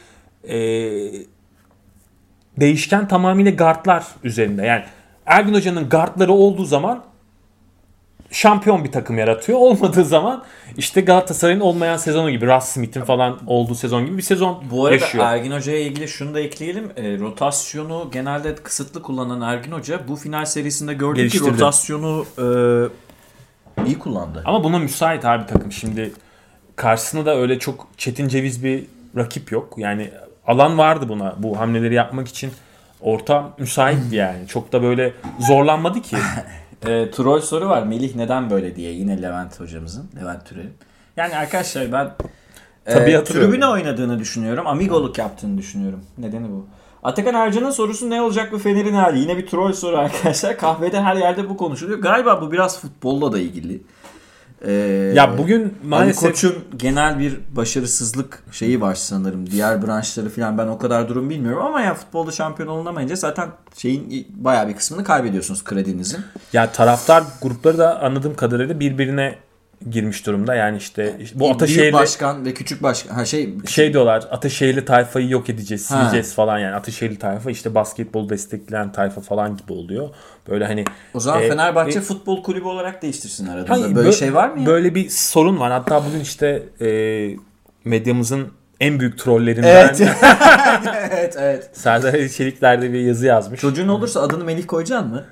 e, 0.48 0.56
değişken 2.60 3.08
tamamıyla 3.08 3.50
guardlar 3.52 4.04
üzerinde. 4.24 4.66
Yani 4.66 4.84
Ergin 5.26 5.54
Hoca'nın 5.54 5.88
guardları 5.88 6.32
olduğu 6.32 6.64
zaman 6.64 7.02
şampiyon 8.30 8.84
bir 8.84 8.92
takım 8.92 9.18
yaratıyor. 9.18 9.58
Olmadığı 9.60 10.04
zaman 10.04 10.44
işte 10.76 11.00
Galatasaray'ın 11.00 11.60
olmayan 11.60 11.96
sezonu 11.96 12.30
gibi 12.30 12.46
Russ 12.46 12.64
Smith'in 12.64 13.02
falan 13.02 13.38
olduğu 13.46 13.74
sezon 13.74 14.06
gibi 14.06 14.16
bir 14.16 14.22
sezon 14.22 14.64
Bu 14.70 14.86
arada 14.86 14.94
yaşıyor. 14.94 15.24
Ergin 15.24 15.52
Hoca'ya 15.52 15.78
ilgili 15.78 16.08
şunu 16.08 16.34
da 16.34 16.40
ekleyelim. 16.40 16.92
E, 16.96 17.18
rotasyonu 17.18 18.08
genelde 18.12 18.54
kısıtlı 18.54 19.02
kullanan 19.02 19.40
Ergin 19.40 19.72
Hoca 19.72 20.00
bu 20.08 20.16
final 20.16 20.44
serisinde 20.44 20.94
gördük 20.94 21.30
ki 21.30 21.40
rotasyonu 21.40 22.26
e, 22.38 23.86
iyi 23.86 23.98
kullandı. 23.98 24.42
Ama 24.44 24.64
buna 24.64 24.78
müsait 24.78 25.24
abi 25.24 25.46
takım. 25.46 25.72
Şimdi 25.72 26.12
karşısında 26.76 27.26
da 27.26 27.36
öyle 27.36 27.58
çok 27.58 27.86
çetin 27.96 28.28
ceviz 28.28 28.64
bir 28.64 28.84
rakip 29.16 29.52
yok. 29.52 29.74
Yani 29.76 30.10
alan 30.46 30.78
vardı 30.78 31.08
buna 31.08 31.34
bu 31.38 31.58
hamleleri 31.58 31.94
yapmak 31.94 32.28
için. 32.28 32.52
Ortam 33.04 33.54
müsaitti 33.58 34.16
yani. 34.16 34.46
Çok 34.46 34.72
da 34.72 34.82
böyle 34.82 35.12
zorlanmadı 35.40 36.02
ki. 36.02 36.16
E, 36.86 37.10
troll 37.10 37.40
soru 37.40 37.68
var. 37.68 37.82
Melih 37.82 38.14
neden 38.16 38.50
böyle 38.50 38.76
diye. 38.76 38.92
Yine 38.92 39.22
Levent 39.22 39.60
hocamızın. 39.60 40.10
Levent 40.20 40.46
Türel'in. 40.46 40.74
Yani 41.16 41.36
arkadaşlar 41.36 41.92
ben 41.92 42.10
Tabii 42.84 43.10
e, 43.10 43.24
tribüne 43.24 43.66
oynadığını 43.66 44.18
düşünüyorum. 44.18 44.66
Amigoluk 44.66 45.18
yaptığını 45.18 45.58
düşünüyorum. 45.58 46.04
Nedeni 46.18 46.50
bu. 46.50 46.66
Atakan 47.02 47.34
Ercan'ın 47.34 47.70
sorusu 47.70 48.10
ne 48.10 48.22
olacak 48.22 48.52
bu 48.52 48.58
Fener'in 48.58 48.94
hali? 48.94 49.18
Yine 49.18 49.36
bir 49.36 49.46
troll 49.46 49.72
soru 49.72 49.98
arkadaşlar. 49.98 50.58
Kahvede 50.58 51.02
her 51.02 51.16
yerde 51.16 51.48
bu 51.48 51.56
konuşuluyor. 51.56 51.98
Galiba 51.98 52.40
bu 52.40 52.52
biraz 52.52 52.80
futbolla 52.80 53.32
da 53.32 53.38
ilgili. 53.38 53.82
Ee, 54.66 54.72
ya 55.14 55.38
bugün 55.38 55.60
Ali 55.60 55.72
maalesef 55.84 56.30
Koç'un 56.30 56.64
genel 56.76 57.18
bir 57.18 57.40
başarısızlık 57.56 58.42
şeyi 58.52 58.80
var 58.80 58.94
sanırım. 58.94 59.50
Diğer 59.50 59.86
branşları 59.86 60.28
falan 60.28 60.58
ben 60.58 60.66
o 60.66 60.78
kadar 60.78 61.08
durum 61.08 61.30
bilmiyorum 61.30 61.62
ama 61.66 61.80
ya 61.80 61.94
futbolda 61.94 62.30
şampiyon 62.30 62.68
olunamayınca 62.68 63.16
zaten 63.16 63.48
şeyin 63.76 64.26
bayağı 64.36 64.68
bir 64.68 64.76
kısmını 64.76 65.04
kaybediyorsunuz 65.04 65.64
kredinizin. 65.64 66.20
ya 66.52 66.72
taraftar 66.72 67.24
grupları 67.42 67.78
da 67.78 68.02
anladığım 68.02 68.36
kadarıyla 68.36 68.80
birbirine 68.80 69.38
girmiş 69.90 70.26
durumda. 70.26 70.54
Yani 70.54 70.76
işte, 70.76 71.16
işte 71.20 71.40
bu 71.40 71.44
Büyük 71.44 71.54
Ataşehir'le 71.54 71.92
başkan 71.92 72.44
ve 72.44 72.54
küçük 72.54 72.82
başkan 72.82 73.14
ha 73.14 73.24
şey 73.24 73.54
şey 73.66 73.92
diyorlar 73.92 74.28
Ataşehirli 74.30 74.84
tayfayı 74.84 75.28
yok 75.28 75.50
edeceğiz, 75.50 75.90
Ha. 75.90 76.00
sileceğiz 76.00 76.34
falan 76.34 76.58
yani. 76.58 76.74
Ataşehirli 76.74 77.18
tayfa 77.18 77.50
işte 77.50 77.74
basketbolu 77.74 78.28
destekleyen 78.28 78.92
tayfa 78.92 79.20
falan 79.20 79.56
gibi 79.56 79.72
oluyor. 79.72 80.08
Böyle 80.48 80.66
hani 80.66 80.84
o 81.14 81.20
zaman 81.20 81.42
e, 81.42 81.48
Fenerbahçe 81.48 81.98
e, 81.98 82.02
futbol 82.02 82.42
kulübü 82.42 82.64
olarak 82.64 83.02
değiştirsin 83.02 83.46
aranızda. 83.46 83.70
Hayır, 83.74 83.94
Böyle 83.94 84.08
bö- 84.08 84.18
şey 84.18 84.34
var 84.34 84.48
mı 84.48 84.60
ya? 84.60 84.66
Böyle 84.66 84.94
bir 84.94 85.08
sorun 85.08 85.60
var. 85.60 85.72
Hatta 85.72 86.04
bugün 86.08 86.20
işte 86.20 86.62
e, 86.80 86.88
medyamızın 87.84 88.48
en 88.80 89.00
büyük 89.00 89.18
trollerinden 89.18 89.68
Evet. 89.68 90.00
evet 91.10 91.36
evet. 91.38 91.70
Serdar 91.72 92.28
Çelikler'de 92.28 92.92
bir 92.92 93.00
yazı 93.00 93.26
yazmış. 93.26 93.60
Çocuğun 93.60 93.88
olursa 93.88 94.20
adını 94.20 94.44
Melih 94.44 94.66
koyacaksın 94.66 95.10
mı? 95.10 95.24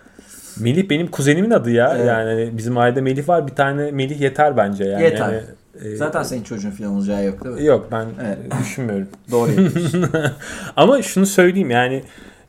Melih 0.61 0.91
benim 0.91 1.07
kuzenimin 1.07 1.51
adı 1.51 1.71
ya. 1.71 1.95
Evet. 1.97 2.07
Yani 2.07 2.31
hani 2.31 2.59
bizim 2.59 2.79
ailede 2.79 3.01
Melih 3.01 3.29
var. 3.29 3.47
Bir 3.47 3.55
tane 3.55 3.91
Melih 3.91 4.21
yeter 4.21 4.57
bence 4.57 4.85
yani. 4.85 5.03
Yeter. 5.03 5.33
Yani, 5.33 5.93
e, 5.93 5.97
Zaten 5.97 6.23
senin 6.23 6.43
çocuğun 6.43 6.71
falan 6.71 6.91
olacağı 6.91 7.25
yok 7.25 7.45
değil 7.45 7.57
mi? 7.57 7.65
Yok 7.65 7.89
ben 7.93 8.07
Evet. 8.27 8.39
düşünmüyorum. 8.61 9.09
Doğru. 9.31 9.51
Ama 10.77 11.03
şunu 11.03 11.27
söyleyeyim 11.27 11.71
yani 11.71 12.03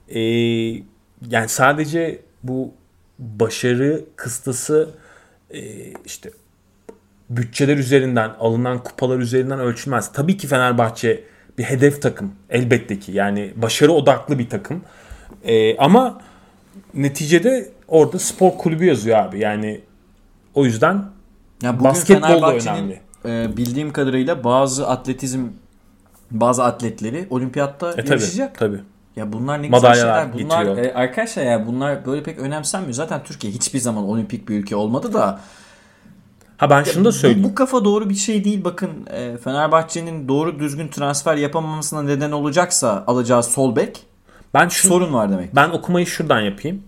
e, 0.10 0.20
yani 1.30 1.48
sadece 1.48 2.20
bu 2.44 2.72
başarı 3.20 4.02
kıstası 4.16 4.90
e, 5.54 5.62
işte 6.06 6.30
bütçeler 7.30 7.78
üzerinden 7.78 8.32
alınan 8.40 8.84
kupalar 8.84 9.20
üzerinden 9.20 9.60
ölçülmez. 9.60 10.12
Tabii 10.14 10.38
ki 10.38 10.48
Fenerbahçe 10.48 11.24
bir 11.58 11.64
hedef 11.64 12.02
takım 12.02 12.32
elbette 12.50 13.00
ki 13.00 13.12
yani 13.12 13.54
başarı 13.56 13.92
odaklı 13.92 14.40
bir 14.40 14.50
takım. 14.50 14.82
E, 15.44 15.78
ama 15.78 16.22
neticede 16.94 17.70
orada 17.94 18.20
spor 18.20 18.52
kulübü 18.58 18.86
yazıyor 18.86 19.18
abi 19.18 19.40
yani 19.40 19.82
o 20.54 20.66
yüzden 20.66 21.06
Ya 21.64 21.84
Basketbol 21.84 22.42
da 22.42 22.54
önemli. 22.56 23.00
e, 23.26 23.58
bildiğim 23.58 23.94
kadarıyla 23.94 24.44
bazı 24.44 24.88
atletizm 24.88 25.46
bazı 26.32 26.64
atletleri 26.64 27.28
olimpiyatta 27.30 27.92
e, 27.92 27.96
tabii, 27.96 28.10
yarışacak. 28.10 28.58
tabii. 28.60 28.80
Ya 29.16 29.34
bunlar 29.34 29.62
ne 29.62 29.68
güzel 29.68 29.94
şeyler. 29.94 30.34
Bunlar 30.34 30.64
getiriyor. 30.64 30.78
e, 30.78 30.94
arkadaşlar 30.94 31.44
ya 31.44 31.68
bunlar 31.68 32.06
böyle 32.06 32.24
pek 32.24 32.40
önemsenmiyor. 32.40 32.94
Zaten 32.94 33.22
Türkiye 33.24 33.54
hiçbir 33.54 33.80
zaman 33.80 34.04
olimpik 34.04 34.50
bir 34.50 34.56
ülke 34.60 34.76
olmadı 34.76 35.14
da. 35.14 35.40
Ha 36.58 36.70
ben 36.70 36.84
şunu 36.84 37.06
da 37.06 37.12
söyleyeyim. 37.12 37.44
Bu, 37.44 37.50
bu 37.50 37.56
kafa 37.56 37.86
doğru 37.86 38.10
bir 38.10 38.16
şey 38.16 38.44
değil. 38.44 38.64
Bakın 38.64 38.90
e, 39.14 39.38
Fenerbahçe'nin 39.38 40.28
doğru 40.28 40.60
düzgün 40.60 40.88
transfer 40.88 41.36
yapamamasına 41.36 42.02
neden 42.02 42.32
olacaksa 42.32 43.04
alacağı 43.08 43.44
sol 43.44 43.76
bek 43.76 44.04
Ben 44.54 44.68
şu, 44.68 44.88
sorun 44.88 45.14
var 45.14 45.32
demek. 45.32 45.56
Ben 45.56 45.70
okumayı 45.70 46.06
şuradan 46.08 46.42
yapayım. 46.42 46.84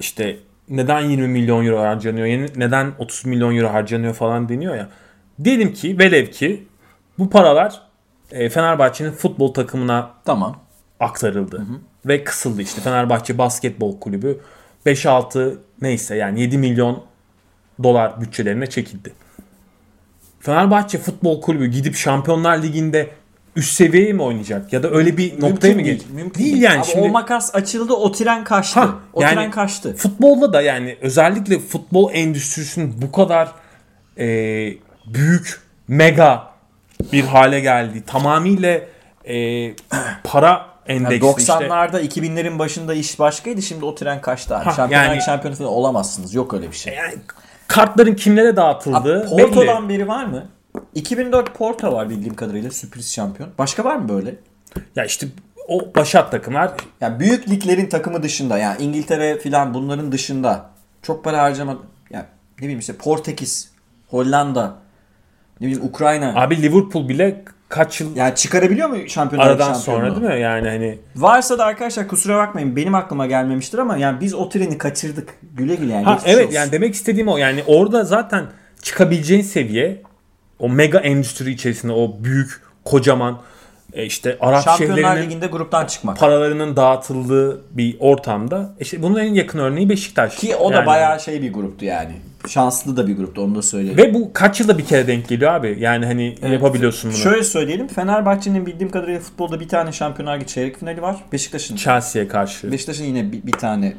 İşte 0.00 0.36
neden 0.68 1.00
20 1.00 1.28
milyon 1.28 1.66
euro 1.66 1.80
harcanıyor, 1.80 2.26
neden 2.56 2.92
30 2.98 3.24
milyon 3.24 3.56
euro 3.56 3.72
harcanıyor 3.72 4.14
falan 4.14 4.48
deniyor 4.48 4.74
ya. 4.76 4.88
Diyelim 5.44 5.72
ki 5.72 5.98
velev 5.98 6.26
ki 6.26 6.66
bu 7.18 7.30
paralar 7.30 7.82
e, 8.30 8.48
Fenerbahçe'nin 8.48 9.10
futbol 9.12 9.54
takımına 9.54 10.10
Tamam. 10.24 10.56
aktarıldı. 11.00 11.66
Ve 12.06 12.24
kısıldı 12.24 12.62
işte. 12.62 12.80
Fenerbahçe 12.80 13.38
Basketbol 13.38 14.00
Kulübü 14.00 14.40
5-6 14.86 15.54
neyse 15.82 16.16
yani 16.16 16.40
7 16.40 16.58
milyon 16.58 17.02
dolar 17.82 18.20
bütçelerine 18.20 18.66
çekildi. 18.66 19.12
Fenerbahçe 20.40 20.98
Futbol 20.98 21.40
Kulübü 21.40 21.66
gidip 21.66 21.94
Şampiyonlar 21.96 22.62
Ligi'nde 22.62 23.10
üst 23.56 23.72
seviyeye 23.74 24.12
mi 24.12 24.22
oynayacak? 24.22 24.72
Ya 24.72 24.82
da 24.82 24.90
öyle 24.90 25.16
bir 25.16 25.40
noktaya 25.40 25.68
mı 25.68 25.74
değil. 25.74 25.84
gelecek? 25.84 26.10
Mümkün 26.10 26.44
değil 26.44 26.62
yani. 26.62 26.78
Abi 26.80 26.86
şimdi 26.86 27.08
O 27.08 27.10
makas 27.10 27.54
açıldı 27.54 27.92
o 27.92 28.12
tren 28.12 28.44
kaçtı. 28.44 28.80
Ha, 28.80 28.94
o 29.12 29.22
yani- 29.22 29.34
tren 29.34 29.50
kaçtı. 29.50 29.96
futbolda 29.96 30.52
da 30.52 30.62
yani 30.62 30.96
özellikle 31.00 31.58
futbol 31.58 32.10
endüstrisinin 32.12 33.02
bu 33.02 33.12
kadar 33.12 33.52
e, 34.18 34.26
büyük, 35.06 35.60
mega 35.88 36.50
bir 37.12 37.24
hale 37.24 37.60
geldiği 37.60 38.02
tamamıyla 38.02 38.80
e, 39.24 39.70
para 40.24 40.66
Yani 40.88 40.98
endeksli 41.04 41.40
işte. 41.40 41.52
90'larda 41.52 42.00
2000'lerin 42.08 42.58
başında 42.58 42.94
iş 42.94 43.18
başkaydı 43.18 43.62
şimdi 43.62 43.84
o 43.84 43.94
tren 43.94 44.20
kaçtı 44.20 44.56
abi. 44.56 44.64
Ha, 44.64 44.70
Şampiyonlar 44.72 45.06
yani- 45.06 45.14
Ligi 45.16 45.24
şampiyonu 45.24 45.56
falan 45.56 45.70
olamazsınız. 45.70 46.34
Yok 46.34 46.54
öyle 46.54 46.70
bir 46.70 46.76
şey. 46.76 46.94
Yani 46.94 47.14
kartların 47.68 48.14
kimlere 48.14 48.56
dağıtıldığı 48.56 49.26
Abi, 49.30 49.38
belli. 49.38 49.46
Porto'dan 49.46 49.88
beri 49.88 50.08
var 50.08 50.24
mı? 50.24 50.46
2004 50.94 51.54
Porto 51.54 51.92
var 51.92 52.10
bildiğim 52.10 52.34
kadarıyla 52.34 52.70
sürpriz 52.70 53.12
şampiyon. 53.12 53.50
Başka 53.58 53.84
var 53.84 53.96
mı 53.96 54.08
böyle? 54.08 54.34
Ya 54.96 55.04
işte 55.04 55.26
o 55.68 55.94
başat 55.96 56.30
takımlar 56.30 56.72
Yani 57.00 57.20
büyük 57.20 57.50
liglerin 57.50 57.86
takımı 57.86 58.22
dışında 58.22 58.58
yani 58.58 58.82
İngiltere 58.82 59.38
filan 59.38 59.74
bunların 59.74 60.12
dışında 60.12 60.70
çok 61.02 61.24
para 61.24 61.42
harcama 61.42 61.76
yani 62.10 62.24
ne 62.58 62.62
bileyim 62.62 62.78
işte 62.78 62.92
Portekiz, 62.92 63.70
Hollanda, 64.08 64.76
ne 65.60 65.66
bileyim 65.66 65.84
Ukrayna. 65.84 66.32
abi 66.34 66.62
Liverpool 66.62 67.08
bile 67.08 67.44
kaç 67.68 68.00
yıl 68.00 68.16
yani 68.16 68.34
çıkarabiliyor 68.34 68.88
mu 68.88 69.08
şampiyonlar 69.08 69.50
aradan 69.50 69.72
sonra 69.72 70.10
değil 70.10 70.34
mi? 70.34 70.40
Yani 70.40 70.68
hani 70.68 70.98
Varsa 71.16 71.58
da 71.58 71.64
arkadaşlar 71.64 72.08
kusura 72.08 72.38
bakmayın 72.38 72.76
benim 72.76 72.94
aklıma 72.94 73.26
gelmemiştir 73.26 73.78
ama 73.78 73.96
yani 73.96 74.20
biz 74.20 74.34
o 74.34 74.48
treni 74.48 74.78
kaçırdık. 74.78 75.28
Güle 75.56 75.74
güle 75.74 75.92
yani. 75.92 76.04
ha, 76.04 76.18
evet 76.24 76.46
olsun. 76.46 76.54
yani 76.54 76.72
demek 76.72 76.94
istediğim 76.94 77.28
o. 77.28 77.36
Yani 77.36 77.62
orada 77.66 78.04
zaten 78.04 78.46
çıkabileceğin 78.82 79.42
seviye 79.42 80.02
o 80.64 80.68
mega 80.68 80.98
endüstri 80.98 81.50
içerisinde 81.50 81.92
o 81.92 82.16
büyük 82.24 82.62
kocaman 82.84 83.38
e, 83.92 84.04
işte 84.04 84.36
Arap 84.40 84.64
Şampiyonlar 84.64 85.16
Ligi'nde 85.22 85.46
gruptan 85.46 85.86
çıkmak. 85.86 86.18
paralarının 86.18 86.76
dağıtıldığı 86.76 87.60
bir 87.70 87.96
ortamda 88.00 88.74
işte 88.80 89.02
bunun 89.02 89.18
en 89.18 89.34
yakın 89.34 89.58
örneği 89.58 89.88
Beşiktaş. 89.88 90.36
Ki 90.36 90.56
o 90.56 90.70
da 90.70 90.74
Yani- 90.74 90.86
bayağı 90.86 91.20
şey 91.20 91.42
bir 91.42 91.52
gruptu 91.52 91.84
yani. 91.84 92.12
Şanslı 92.48 92.96
da 92.96 93.06
bir 93.06 93.16
gruptu 93.16 93.42
onu 93.42 93.54
da 93.54 93.62
söyleyeyim. 93.62 93.96
ve 93.96 94.14
bu 94.14 94.32
kaç 94.32 94.60
yılda 94.60 94.78
bir 94.78 94.84
kere 94.84 95.06
denk 95.06 95.28
geliyor 95.28 95.54
abi. 95.54 95.76
Yani 95.80 96.06
hani 96.06 96.36
yapabiliyorsun 96.52 97.10
bunu. 97.10 97.18
Şöyle 97.18 97.44
söyleyelim. 97.44 97.88
Fenerbahçe'nin 97.88 98.66
bildiğim 98.66 98.90
kadarıyla 98.90 99.20
futbolda 99.20 99.60
bir 99.60 99.68
tane 99.68 99.92
Şampiyonlar 99.92 100.36
Ligi 100.36 100.46
çeyrek 100.46 100.78
finali 100.78 101.02
var. 101.02 101.16
Beşiktaş'ın 101.32 101.76
Chelsea'ye 101.76 102.28
karşı. 102.28 102.72
Beşiktaş'ın 102.72 103.04
yine 103.04 103.32
bir, 103.32 103.46
bir 103.46 103.52
tane 103.52 103.92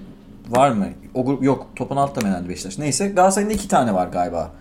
var 0.50 0.72
mı? 0.72 0.88
O 1.14 1.26
grup 1.26 1.44
yok. 1.44 1.68
Topun 1.76 1.96
altta 1.96 2.22
mı 2.22 2.28
herhalde 2.28 2.50
Beşiktaş? 2.50 2.78
Neyse 2.78 3.08
Galatasaray'ın 3.08 3.50
iki 3.50 3.68
tane 3.68 3.94
var 3.94 4.08
galiba. 4.08 4.52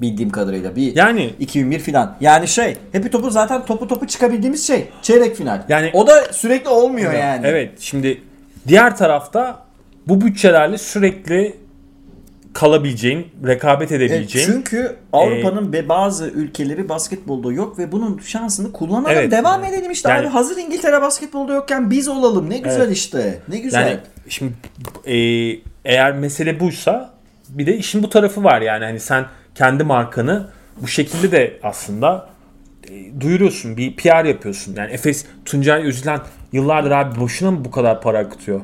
Bildiğim 0.00 0.30
kadarıyla. 0.30 0.76
Bir 0.76 0.96
Yani 0.96 1.34
2001 1.40 1.78
filan. 1.78 2.16
Yani 2.20 2.48
şey, 2.48 2.76
hepi 2.92 3.10
topu 3.10 3.30
zaten 3.30 3.66
topu 3.66 3.88
topu 3.88 4.06
çıkabildiğimiz 4.06 4.66
şey. 4.66 4.88
Çeyrek 5.02 5.36
final. 5.36 5.62
Yani- 5.68 5.90
o 5.94 6.06
da 6.06 6.32
sürekli 6.32 6.68
olmuyor 6.68 7.12
yani. 7.12 7.46
Evet 7.46 7.70
şimdi 7.80 8.22
diğer 8.68 8.96
tarafta 8.96 9.58
bu 10.08 10.20
bütçelerle 10.20 10.78
sürekli 10.78 11.56
kalabileceğin, 12.52 13.26
rekabet 13.46 13.92
Evet, 13.92 14.02
edebileceğin. 14.10 14.46
çünkü 14.46 14.96
Avrupa'nın 15.12 15.72
be 15.72 15.88
bazı 15.88 16.26
ülkeleri 16.26 16.88
basketbolda 16.88 17.52
yok 17.52 17.78
ve 17.78 17.92
bunun 17.92 18.18
şansını 18.18 18.72
kullanalım. 18.72 19.10
Evet. 19.10 19.30
Devam 19.30 19.64
edelim 19.64 19.90
işte 19.90 20.08
Yani- 20.08 20.20
abi. 20.20 20.28
Hazır 20.28 20.56
İngiltere 20.56 21.02
basketbolda 21.02 21.52
yokken 21.54 21.90
biz 21.90 22.08
olalım. 22.08 22.50
Ne 22.50 22.58
güzel 22.58 22.80
Evet. 22.80 22.96
işte. 22.96 23.38
Ne 23.48 23.58
güzel. 23.58 23.86
yani 23.88 23.98
şimdi 24.28 24.52
e, 25.06 25.16
eğer 25.84 26.12
mesele 26.12 26.60
buysa 26.60 27.10
bir 27.48 27.66
de 27.66 27.76
işin 27.76 28.02
bu 28.02 28.10
tarafı 28.10 28.44
var 28.44 28.60
yani 28.60 28.84
hani 28.84 29.00
sen 29.00 29.24
kendi 29.54 29.84
markanı 29.84 30.48
bu 30.82 30.88
şekilde 30.88 31.32
de 31.32 31.58
aslında 31.62 32.28
e, 32.90 33.20
duyuruyorsun, 33.20 33.76
bir 33.76 33.96
PR 33.96 34.24
yapıyorsun. 34.24 34.74
Yani 34.76 34.92
Efes 34.92 35.26
Tuncay 35.44 35.86
Özülen 35.86 36.20
yıllardır 36.52 36.90
abi 36.90 37.20
boşuna 37.20 37.50
mı 37.50 37.64
bu 37.64 37.70
kadar 37.70 38.00
para 38.00 38.18
akıtıyor? 38.18 38.60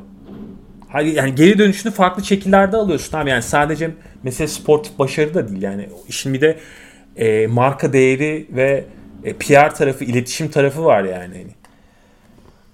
Hayır 0.89 1.13
yani 1.13 1.35
geri 1.35 1.57
dönüşünü 1.57 1.93
farklı 1.93 2.25
şekillerde 2.25 2.77
alıyorsun 2.77 3.17
abi. 3.17 3.29
Yani 3.29 3.43
sadece 3.43 3.91
mesela 4.23 4.47
sportif 4.47 4.99
başarı 4.99 5.33
da 5.33 5.49
değil 5.49 5.61
yani 5.61 5.89
işin 6.07 6.33
bir 6.33 6.41
de 6.41 6.59
e, 7.15 7.47
marka 7.47 7.93
değeri 7.93 8.47
ve 8.49 8.85
e, 9.23 9.33
PR 9.33 9.75
tarafı, 9.75 10.03
iletişim 10.03 10.51
tarafı 10.51 10.85
var 10.85 11.03
yani. 11.03 11.45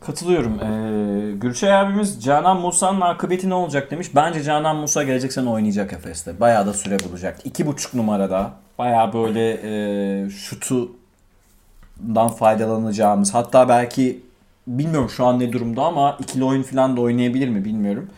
Katılıyorum. 0.05 0.59
Ee, 0.59 1.31
Gülçay 1.37 1.73
abimiz 1.77 2.23
Canan 2.23 2.59
Musa'nın 2.61 3.01
akıbeti 3.01 3.49
ne 3.49 3.53
olacak 3.53 3.91
demiş. 3.91 4.07
Bence 4.15 4.43
Canan 4.43 4.75
Musa 4.75 5.03
gelecek 5.03 5.33
sene 5.33 5.49
oynayacak 5.49 5.93
Efes'te. 5.93 6.39
Bayağı 6.39 6.65
da 6.65 6.73
süre 6.73 6.97
bulacak. 7.09 7.37
İki 7.43 7.67
buçuk 7.67 7.93
numarada. 7.93 8.51
Bayağı 8.77 9.13
böyle 9.13 9.51
e, 9.63 10.29
şutundan 10.29 12.27
faydalanacağımız. 12.27 13.33
Hatta 13.33 13.69
belki 13.69 14.21
bilmiyorum 14.67 15.09
şu 15.09 15.25
an 15.25 15.39
ne 15.39 15.53
durumda 15.53 15.83
ama 15.83 16.17
ikili 16.19 16.43
oyun 16.43 16.63
falan 16.63 16.97
da 16.97 17.01
oynayabilir 17.01 17.49
mi 17.49 17.65
bilmiyorum. 17.65 18.09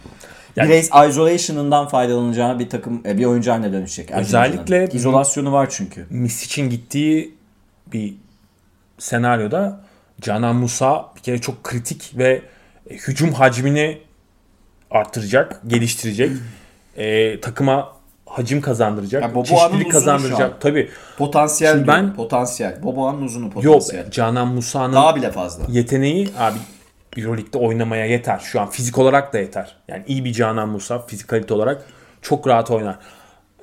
Yani- 0.55 0.69
Biraz 0.69 1.09
isolation'ından 1.09 1.87
faydalanacağı 1.87 2.59
bir 2.59 2.69
takım 2.69 3.01
e, 3.05 3.17
bir 3.17 3.25
oyuncu 3.25 3.51
haline 3.51 3.73
dönüşecek. 3.73 4.11
Özellikle- 4.11 4.89
izolasyonu 4.93 5.51
var 5.51 5.67
çünkü. 5.69 6.05
Misic'in 6.09 6.69
gittiği 6.69 7.35
bir 7.93 8.13
senaryoda 8.99 9.79
Canan 10.21 10.55
Musa 10.55 11.11
bir 11.15 11.21
kere 11.21 11.41
çok 11.41 11.63
kritik 11.63 12.11
ve 12.17 12.41
e, 12.89 12.95
hücum 12.95 13.33
hacmini 13.33 13.97
arttıracak, 14.91 15.61
geliştirecek. 15.67 16.31
E, 16.97 17.39
takıma 17.41 17.93
hacim 18.25 18.61
kazandıracak, 18.61 19.21
Ya 19.23 19.29
Boboa'nın 19.35 19.43
çeşitlilik 19.45 19.91
kazandıracak. 19.91 20.61
Tabii. 20.61 20.89
Potansiyel 21.17 21.73
Şimdi 21.73 21.87
ben- 21.87 22.13
potansiyel. 22.15 22.83
Boboa'nın 22.83 23.21
uzunu 23.21 23.45
Yok 23.45 23.53
potansiyel. 23.63 24.11
Canan 24.11 24.47
Musa'nın 24.47 24.93
Daha 24.93 25.15
bile 25.15 25.31
fazla. 25.31 25.63
yeteneği 25.69 26.29
abi 26.39 26.57
Euroleague'de 27.17 27.57
oynamaya 27.57 28.05
yeter. 28.05 28.39
Şu 28.39 28.61
an 28.61 28.69
fizik 28.69 28.97
olarak 28.97 29.33
da 29.33 29.37
yeter. 29.39 29.75
Yani 29.87 30.03
iyi 30.07 30.25
bir 30.25 30.33
Canan 30.33 30.69
Musa 30.69 31.05
fizikalite 31.05 31.53
olarak 31.53 31.85
çok 32.21 32.47
rahat 32.47 32.71
oynar. 32.71 32.99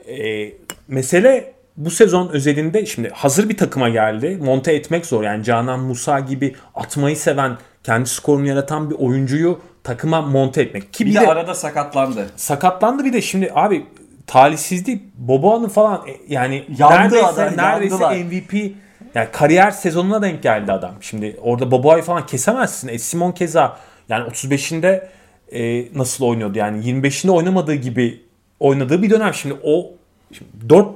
Ee, 0.08 0.52
mesele 0.88 1.53
bu 1.76 1.90
sezon 1.90 2.28
özelinde 2.28 2.86
şimdi 2.86 3.10
hazır 3.10 3.48
bir 3.48 3.56
takıma 3.56 3.88
geldi. 3.88 4.38
Monte 4.42 4.72
etmek 4.72 5.06
zor. 5.06 5.22
Yani 5.22 5.44
Canan 5.44 5.80
Musa 5.80 6.20
gibi 6.20 6.54
atmayı 6.74 7.16
seven, 7.16 7.56
kendi 7.84 8.08
skorunu 8.08 8.46
yaratan 8.46 8.90
bir 8.90 8.94
oyuncuyu 8.94 9.60
takıma 9.84 10.22
monte 10.22 10.62
etmek. 10.62 10.92
Ki 10.92 11.06
Bir, 11.06 11.10
bir, 11.10 11.16
de, 11.16 11.20
de, 11.20 11.28
arada 11.28 11.54
sakatlandı. 11.54 12.30
sakatlandı 12.36 13.04
bir 13.04 13.12
de 13.12 13.22
şimdi 13.22 13.50
abi 13.54 13.86
talihsizlik 14.26 15.14
Boboa'nın 15.14 15.68
falan 15.68 16.02
e, 16.08 16.16
yani 16.28 16.64
Yandı 16.78 16.94
neredeyse, 16.94 17.26
adam, 17.26 17.56
neredeyse 17.56 17.94
yandılar. 17.94 18.24
MVP 18.24 18.72
yani 19.14 19.28
kariyer 19.32 19.70
sezonuna 19.70 20.22
denk 20.22 20.42
geldi 20.42 20.72
adam. 20.72 20.94
Şimdi 21.00 21.36
orada 21.42 21.70
Boboa'yı 21.70 22.02
falan 22.02 22.26
kesemezsin. 22.26 22.88
E, 22.88 22.98
Simon 22.98 23.32
keza 23.32 23.76
yani 24.08 24.28
35'inde 24.28 25.06
e, 25.52 25.88
nasıl 25.98 26.24
oynuyordu 26.24 26.58
yani 26.58 26.84
25'inde 26.84 27.30
oynamadığı 27.30 27.74
gibi 27.74 28.22
oynadığı 28.60 29.02
bir 29.02 29.10
dönem. 29.10 29.34
Şimdi 29.34 29.56
o 29.64 29.90
şimdi 30.32 30.50
4 30.68 30.88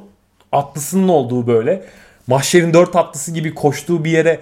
atlısının 0.52 1.08
olduğu 1.08 1.46
böyle 1.46 1.82
mahşerin 2.26 2.74
4 2.74 2.96
atlısı 2.96 3.32
gibi 3.32 3.54
koştuğu 3.54 4.04
bir 4.04 4.10
yere 4.10 4.40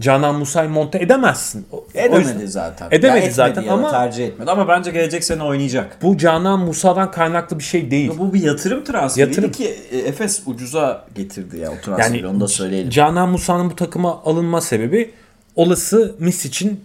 Canan 0.00 0.34
Musa'yı 0.34 0.70
monte 0.70 0.98
edemezsin. 0.98 1.66
Edemedi 1.94 2.48
zaten. 2.48 2.88
Edemedi 2.90 3.24
Ya 3.26 3.30
zaten 3.32 3.62
ya 3.62 3.72
ama- 3.72 3.90
tercih 3.90 4.26
etmedi. 4.26 4.50
Ama 4.50 4.68
bence 4.68 4.90
gelecek 4.90 5.24
sene 5.24 5.42
oynayacak. 5.42 5.96
Bu 6.02 6.18
Canan 6.18 6.60
Musa'dan 6.60 7.10
kaynaklı 7.10 7.58
bir 7.58 7.64
şey 7.64 7.90
değil. 7.90 8.12
Bu 8.18 8.34
bir 8.34 8.42
yatırım 8.42 8.84
transferiydi 8.84 9.30
Yatırım. 9.30 9.52
ki 9.52 9.76
e, 9.90 9.98
Efes 9.98 10.42
ucuza 10.46 11.04
getirdi 11.14 11.58
ya 11.58 11.70
o 11.70 11.74
transferi 11.84 12.16
Yani 12.16 12.26
onu 12.26 12.40
da 12.40 12.48
söyleyelim. 12.48 12.90
Canan 12.90 13.28
Musa'nın 13.28 13.70
bu 13.70 13.76
takıma 13.76 14.22
alınma 14.24 14.60
sebebi 14.60 15.10
olası 15.56 16.14
Misic'in 16.18 16.84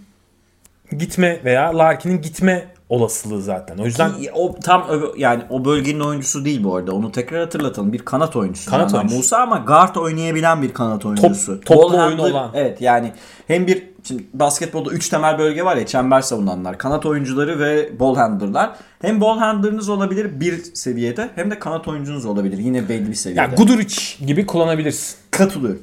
gitme 0.98 1.40
veya 1.44 1.78
Larkin'in 1.78 2.22
gitme 2.22 2.66
olasılığı 2.94 3.42
zaten. 3.42 3.78
O 3.78 3.84
yüzden 3.84 4.12
Ki 4.16 4.30
o 4.34 4.54
tam 4.60 4.86
yani 5.16 5.42
o 5.50 5.64
bölgenin 5.64 6.00
oyuncusu 6.00 6.44
değil 6.44 6.64
bu 6.64 6.76
arada. 6.76 6.92
Onu 6.92 7.12
tekrar 7.12 7.40
hatırlatalım. 7.40 7.92
Bir 7.92 7.98
kanat 7.98 8.36
oyuncusu. 8.36 8.70
Kanat 8.70 8.94
oyuncusu. 8.94 9.16
Musa 9.16 9.38
ama 9.38 9.58
guard 9.58 9.96
oynayabilen 9.96 10.62
bir 10.62 10.74
kanat 10.74 11.06
oyuncusu. 11.06 11.60
toplu 11.60 11.82
Ball 11.82 12.06
oyunu 12.06 12.22
handler- 12.22 12.30
olan. 12.30 12.50
Evet 12.54 12.80
yani 12.80 13.12
hem 13.46 13.66
bir 13.66 13.82
şimdi 14.04 14.24
basketbolda 14.34 14.90
3 14.90 15.08
temel 15.08 15.38
bölge 15.38 15.64
var 15.64 15.76
ya 15.76 15.86
çember 15.86 16.20
savunanlar, 16.20 16.78
kanat 16.78 17.06
oyuncuları 17.06 17.58
ve 17.58 18.00
ball 18.00 18.16
handler'lar. 18.16 18.70
Hem 19.02 19.20
ball 19.20 19.38
handler'ınız 19.38 19.88
olabilir 19.88 20.40
bir 20.40 20.64
seviyede 20.74 21.30
hem 21.34 21.50
de 21.50 21.58
kanat 21.58 21.88
oyuncunuz 21.88 22.26
olabilir 22.26 22.58
yine 22.58 22.88
belli 22.88 23.08
bir 23.08 23.14
seviyede. 23.14 23.40
yani 23.40 23.54
Guduric 23.54 23.96
gibi 24.26 24.46
kullanabilirsin 24.46 25.16
Katılıyorum. 25.30 25.82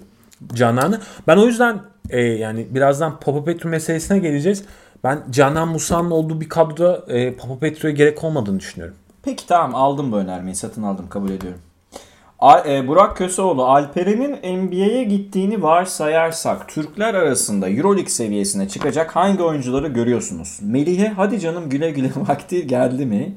Canan'ı. 0.54 1.02
Ben 1.28 1.38
o 1.38 1.46
yüzden 1.48 1.80
e, 2.10 2.22
yani 2.22 2.68
birazdan 2.70 3.20
Papa 3.20 3.44
Petru 3.44 3.70
meselesine 3.70 4.20
geleceğiz. 4.20 4.64
Ben 5.04 5.24
Canan 5.32 5.68
Musa'nın 5.68 6.12
olduğu 6.12 6.42
bir 6.42 6.50
kadroda 6.50 7.14
e, 7.14 7.34
Papa 7.36 7.60
Petru'ya 7.60 7.94
gerek 7.94 8.24
olmadığını 8.24 8.60
düşünüyorum. 8.60 8.96
Peki 9.24 9.48
tamam 9.48 9.76
aldım 9.76 10.12
bu 10.12 10.18
önermeyi 10.18 10.56
satın 10.56 10.84
aldım 10.84 11.10
kabul 11.10 11.30
ediyorum. 11.30 11.60
A- 12.40 12.60
e, 12.70 12.88
Burak 12.88 13.18
Köseoğlu, 13.18 13.66
Alperen'in 13.66 14.58
NBA'ye 14.58 15.04
gittiğini 15.04 15.64
varsayarsak 15.64 16.70
Türkler 16.70 17.14
arasında 17.14 17.70
Euroleague 17.70 18.10
seviyesine 18.10 18.68
çıkacak 18.70 19.16
hangi 19.16 19.44
oyuncuları 19.44 19.88
görüyorsunuz? 19.88 20.60
Melih'e 20.62 21.08
hadi 21.10 21.40
canım 21.40 21.70
güle 21.70 21.92
güle 21.92 22.12
vakti 22.28 22.68
geldi 22.68 23.06
mi? 23.06 23.36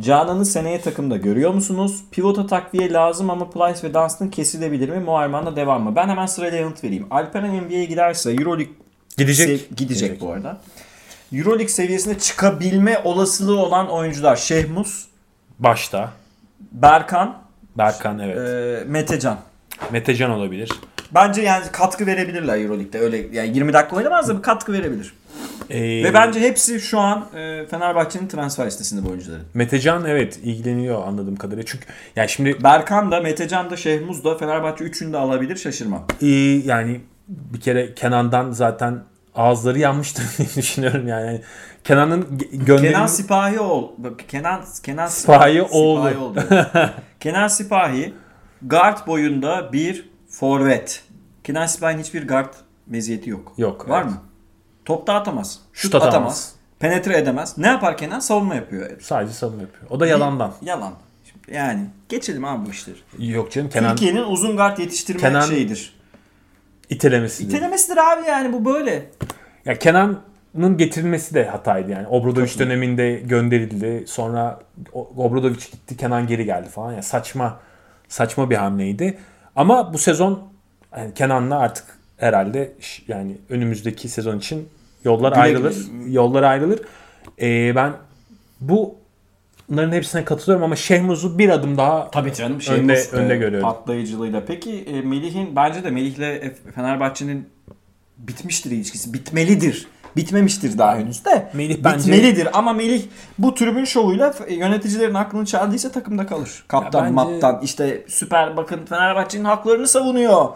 Canan'ı 0.00 0.46
seneye 0.46 0.80
takımda 0.80 1.16
görüyor 1.16 1.54
musunuz? 1.54 2.04
Pivota 2.10 2.46
takviye 2.46 2.92
lazım 2.92 3.30
ama 3.30 3.50
Plyce 3.50 3.88
ve 3.88 3.94
Dunstan 3.94 4.30
kesilebilir 4.30 4.88
mi? 4.88 4.98
Muharman'la 5.00 5.56
devam 5.56 5.82
mı? 5.82 5.96
Ben 5.96 6.08
hemen 6.08 6.26
sırayla 6.26 6.58
yanıt 6.58 6.84
vereyim. 6.84 7.06
Alperen 7.10 7.56
NBA'ye 7.64 7.84
giderse 7.84 8.32
Euroleague 8.32 8.74
Gidecek. 9.16 9.48
sev- 9.60 9.76
gidecek 9.76 10.20
bu 10.20 10.30
arada. 10.32 10.60
Euroleague 11.32 11.68
seviyesine 11.68 12.18
çıkabilme 12.18 12.98
olasılığı 13.04 13.58
olan 13.58 13.90
oyuncular 13.90 14.36
Şehmus, 14.36 15.04
Başta. 15.58 16.10
Berkan, 16.72 17.38
Berkan 17.78 18.18
evet. 18.18 18.38
e, 18.38 18.84
Metecan. 18.84 19.38
Metecan 19.92 20.30
olabilir. 20.30 20.70
Bence 21.14 21.42
yani 21.42 21.64
katkı 21.72 22.06
verebilirler 22.06 22.58
Euroleague'de. 22.60 22.98
Öyle 22.98 23.26
yani 23.32 23.56
20 23.56 23.72
dakika 23.72 23.96
oynamaz 23.96 24.28
da 24.28 24.36
bir 24.38 24.42
katkı 24.42 24.72
verebilir. 24.72 25.14
Ee, 25.70 25.80
Ve 25.80 26.14
bence 26.14 26.40
hepsi 26.40 26.80
şu 26.80 26.98
an 26.98 27.26
e, 27.36 27.66
Fenerbahçe'nin 27.66 28.28
transfer 28.28 28.66
listesinde 28.66 29.04
bu 29.04 29.10
oyuncuların. 29.10 29.44
Metecan 29.54 30.04
evet 30.04 30.36
ilgileniyor 30.44 31.06
anladığım 31.06 31.36
kadarıyla. 31.36 31.64
Çünkü 31.66 31.84
yani 32.16 32.28
şimdi 32.28 32.62
Berkan 32.62 33.10
da, 33.10 33.20
Metecan 33.20 33.70
da, 33.70 33.76
Şehmuz 33.76 34.24
da 34.24 34.38
Fenerbahçe 34.38 34.84
üçünü 34.84 35.12
de 35.12 35.16
alabilir 35.16 35.56
şaşırmam. 35.56 36.06
iyi 36.20 36.66
yani 36.66 37.00
bir 37.28 37.60
kere 37.60 37.94
Kenan'dan 37.94 38.50
zaten 38.50 39.02
ağızları 39.34 39.78
yanmıştır 39.78 40.24
diye 40.38 40.48
düşünüyorum 40.56 41.08
yani. 41.08 41.26
Yani 41.26 41.40
Kenan'ın 41.84 42.22
ge- 42.22 42.64
gönderim 42.64 42.92
Kenan 42.92 43.06
Sipahi 43.06 43.58
bak 43.98 44.28
Kenan 44.28 44.60
Kenan 44.82 45.06
Sipahi 45.06 45.62
oğlu. 45.62 46.24
oldu. 46.24 46.44
Kenan 47.20 47.48
Sipahi 47.48 48.14
guard 48.62 49.06
boyunda 49.06 49.72
bir 49.72 50.10
forvet. 50.28 51.04
Kenan 51.44 51.66
Sipahi'nin 51.66 52.02
hiçbir 52.02 52.28
guard 52.28 52.54
meziyeti 52.86 53.30
yok. 53.30 53.52
Yok, 53.58 53.88
Var 53.88 54.02
evet. 54.02 54.10
mı? 54.12 54.18
Top 54.84 55.06
da 55.06 55.14
atamaz. 55.14 55.60
Şut 55.72 55.94
atamaz. 55.94 56.52
Penetre 56.78 57.18
edemez. 57.18 57.58
Ne 57.58 57.66
yapar 57.66 57.96
Kenan? 57.96 58.20
Savunma 58.20 58.54
yapıyor. 58.54 58.90
sadece 59.00 59.32
savunma 59.32 59.62
yapıyor. 59.62 59.90
O 59.90 60.00
da 60.00 60.06
yalandan. 60.06 60.52
Yalan. 60.62 60.92
Şimdi 61.24 61.56
yani 61.56 61.86
geçelim 62.08 62.44
abi 62.44 62.66
bu 62.66 62.70
işleri. 62.70 62.96
Yok 63.18 63.52
canım 63.52 63.70
Kenan 63.70 63.90
Türkiye'nin 63.90 64.22
uzun 64.22 64.56
guard 64.56 64.78
yetiştirme 64.78 65.20
Kenan- 65.20 65.48
şeyidir. 65.48 65.99
İtelemesi. 66.90 67.44
İtelemesidir 67.44 67.96
abi 67.96 68.28
yani 68.28 68.52
bu 68.52 68.64
böyle. 68.64 69.06
Ya 69.64 69.78
Kenan'ın 69.78 70.76
getirilmesi 70.76 71.34
de 71.34 71.44
hataydı 71.44 71.90
yani. 71.90 72.06
Katılıyorum. 72.56 72.58
döneminde 72.60 73.14
gönderildi. 73.24 74.04
Sonra 74.06 74.60
O- 74.92 75.10
Obradovic 75.16 75.54
gitti, 75.72 75.96
Kenan 75.96 76.26
geri 76.26 76.44
geldi 76.44 76.68
falan. 76.68 76.92
Ya 76.92 77.02
saçma 77.02 77.60
saçma 78.08 78.50
bir 78.50 78.56
hamleydi. 78.56 79.18
Ama 79.56 79.92
bu 79.92 79.98
sezon 79.98 80.42
yani 80.96 81.14
Kenan'la 81.14 81.58
artık 81.58 81.84
herhalde 82.16 82.72
yani 83.08 83.36
önümüzdeki 83.48 84.08
sezon 84.08 84.38
için 84.38 84.68
yollar 85.04 85.30
Güle 85.32 85.40
ayrılır. 85.42 85.74
güle. 85.92 86.12
Yollar 86.12 86.42
ayrılır. 86.42 86.80
Ee, 87.40 87.72
ben 87.76 87.92
bu 88.60 88.94
bunların 89.70 89.92
hepsine 89.92 90.24
katılıyorum 90.24 90.64
ama 90.64 90.76
Şehmuz'u 90.76 91.38
bir 91.38 91.48
adım 91.48 91.76
daha 91.76 92.10
Tabii 92.10 92.34
canım. 92.34 92.52
önde 92.70 92.96
Şehmus, 92.96 93.12
önde 93.12 93.34
e, 93.34 93.36
görüyorum. 93.36 93.68
Patlayıcılığıyla. 93.68 94.42
Peki 94.46 94.84
e, 94.86 95.00
Melih'in 95.00 95.56
bence 95.56 95.84
de 95.84 95.90
Melih'le 95.90 96.20
e, 96.20 96.54
Fenerbahçe'nin 96.74 97.48
bitmiştir 98.18 98.70
ilişkisi. 98.70 99.14
Bitmelidir. 99.14 99.86
Bitmemiştir 100.16 100.78
daha 100.78 100.96
henüz 100.96 101.24
de. 101.24 101.50
Melih 101.54 101.78
bence- 101.84 101.98
Bitmelidir 101.98 102.48
ama 102.58 102.72
Melih 102.72 103.02
bu 103.38 103.54
tribün 103.54 103.84
şovuyla 103.84 104.32
f- 104.32 104.54
yöneticilerin 104.54 105.14
aklını 105.14 105.46
çaldıysa 105.46 105.90
takımda 105.92 106.26
kalır. 106.26 106.64
Kaptan, 106.68 107.02
bence- 107.02 107.14
maptan 107.14 107.60
işte 107.62 108.04
süper 108.08 108.56
bakın 108.56 108.80
Fenerbahçe'nin 108.88 109.44
haklarını 109.44 109.86
savunuyor 109.88 110.48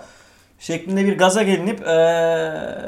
şeklinde 0.58 1.06
bir 1.06 1.18
gaza 1.18 1.42
gelinip 1.42 1.80
e, 1.80 1.94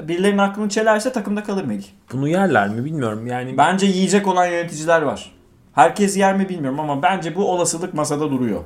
birilerinin 0.08 0.38
aklını 0.38 0.68
çelerse 0.68 1.12
takımda 1.12 1.44
kalır 1.44 1.64
Melih. 1.64 1.84
Bunu 2.12 2.28
yerler 2.28 2.68
mi 2.68 2.84
bilmiyorum. 2.84 3.26
Yani 3.26 3.58
Bence 3.58 3.86
yiyecek 3.86 4.26
olan 4.26 4.46
yöneticiler 4.46 5.02
var. 5.02 5.32
Herkes 5.76 6.16
yer 6.16 6.36
mi 6.36 6.48
bilmiyorum 6.48 6.80
ama 6.80 7.02
bence 7.02 7.34
bu 7.34 7.52
olasılık 7.52 7.94
masada 7.94 8.30
duruyor. 8.30 8.60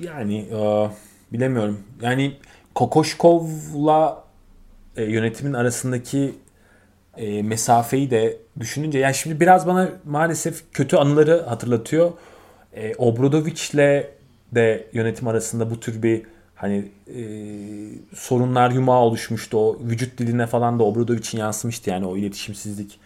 Yani 0.00 0.38
e, 0.38 0.90
bilemiyorum. 1.32 1.80
Yani 2.02 2.36
Kokoşkov'la 2.74 4.24
e, 4.96 5.04
yönetimin 5.04 5.52
arasındaki 5.52 6.34
e, 7.16 7.42
mesafeyi 7.42 8.10
de 8.10 8.36
düşününce 8.60 8.98
yani 8.98 9.14
şimdi 9.14 9.40
biraz 9.40 9.66
bana 9.66 9.88
maalesef 10.04 10.62
kötü 10.72 10.96
anıları 10.96 11.42
hatırlatıyor. 11.42 12.12
E, 12.72 12.94
Obradovic'le 12.94 14.04
de 14.52 14.86
yönetim 14.92 15.28
arasında 15.28 15.70
bu 15.70 15.80
tür 15.80 16.02
bir 16.02 16.22
hani 16.54 16.88
e, 17.16 17.20
sorunlar 18.14 18.70
yumağı 18.70 19.00
oluşmuştu. 19.00 19.58
O 19.58 19.78
vücut 19.80 20.18
diline 20.18 20.46
falan 20.46 20.78
da 20.78 20.84
Obradovic'in 20.84 21.38
yansımıştı 21.38 21.90
yani 21.90 22.06
o 22.06 22.16
iletişimsizlik. 22.16 22.98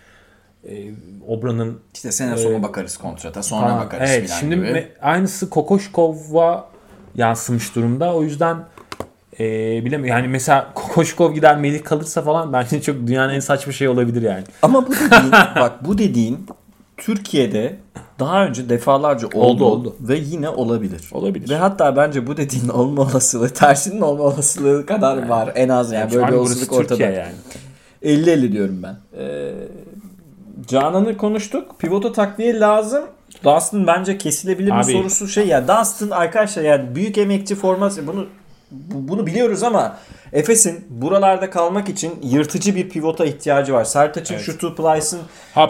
E, 0.69 0.91
Obra'nın 1.29 1.81
İşte 1.95 2.13
sene 2.13 2.37
sonu 2.37 2.55
Ee, 2.55 2.63
bakarız 2.63 2.97
kontrata 2.97 3.43
sonra 3.43 3.61
Falan. 3.69 3.79
bakarız 3.85 4.11
Evet 4.11 4.31
şimdi 4.41 4.55
gibi. 4.55 4.67
me- 4.67 4.87
aynısı 5.03 5.51
Kokoşkov'a 5.51 6.69
yansımış 7.15 7.75
durumda. 7.77 8.15
O 8.15 8.23
yüzden 8.23 8.57
e, 9.41 9.45
bilemiyorum. 9.85 10.07
Yani 10.07 10.29
mesela 10.29 10.71
Kokoşkov 10.75 11.35
gider 11.35 11.57
Melih 11.59 11.85
kalırsa 11.85 12.23
falan 12.23 12.53
bence 12.53 12.83
çok 12.83 13.07
dünyanın 13.07 13.35
en 13.35 13.41
saçma 13.41 13.73
şey 13.73 13.89
olabilir 13.89 14.23
yani. 14.23 14.45
Ama 14.63 14.87
bu 14.87 14.93
dediğin 14.93 15.33
bak 15.57 15.85
bu 15.85 15.99
dediğin 15.99 16.47
Türkiye'de 16.97 17.77
daha 18.19 18.47
önce 18.47 18.69
defalarca 18.69 19.27
oldu, 19.27 19.39
Oldu, 19.39 19.65
oldu. 19.65 19.97
ve 20.01 20.17
yine 20.17 20.49
olabilir. 20.49 21.09
Olabilir. 21.13 21.49
Ve 21.49 21.57
hatta 21.57 21.97
bence 21.97 22.27
bu 22.27 22.37
dediğin 22.37 22.69
olma 22.79 23.03
olasılığı 23.03 23.49
tersinin 23.49 24.01
olma 24.01 24.23
olasılığı 24.23 24.87
kadar 24.87 25.29
var 25.29 25.53
en 25.55 25.69
az 25.69 25.93
yani, 25.93 26.13
böyle 26.13 26.27
bir 26.27 26.33
burası 26.33 26.41
olasılık 26.41 26.73
ortada. 26.73 26.89
Türkiye 26.89 27.13
yani. 27.13 27.33
50-50 28.03 28.53
diyorum 28.53 28.83
ben. 28.83 28.97
Ee, 29.19 29.53
Canan'ı 30.67 31.17
konuştuk. 31.17 31.79
Pivota 31.79 32.13
takviye 32.13 32.61
lazım. 32.61 33.05
Dunstan 33.45 33.87
bence 33.87 34.19
kesilebilir 34.19 34.71
mi 34.73 34.77
Abi- 34.79 34.93
sorusu 34.93 35.29
şey 35.29 35.47
ya. 35.47 35.69
Dunstan 35.69 36.11
arkadaşlar 36.11 36.63
yani 36.63 36.95
büyük 36.95 37.19
emekçi 37.19 37.55
forması 37.55 38.07
bunu 38.07 38.27
bu- 38.71 39.09
bunu 39.09 39.27
biliyoruz 39.27 39.63
ama 39.63 39.97
Efes'in 40.33 40.85
buralarda 40.91 41.51
kalmak 41.51 41.89
için 41.89 42.13
yırtıcı 42.23 42.75
bir 42.75 42.89
pivota 42.89 43.25
ihtiyacı 43.25 43.73
var. 43.73 43.85
Sertaç'ın 43.85 44.35
Evet. 44.35 44.45
şutu, 44.45 44.75
Plyce'ın 44.77 45.21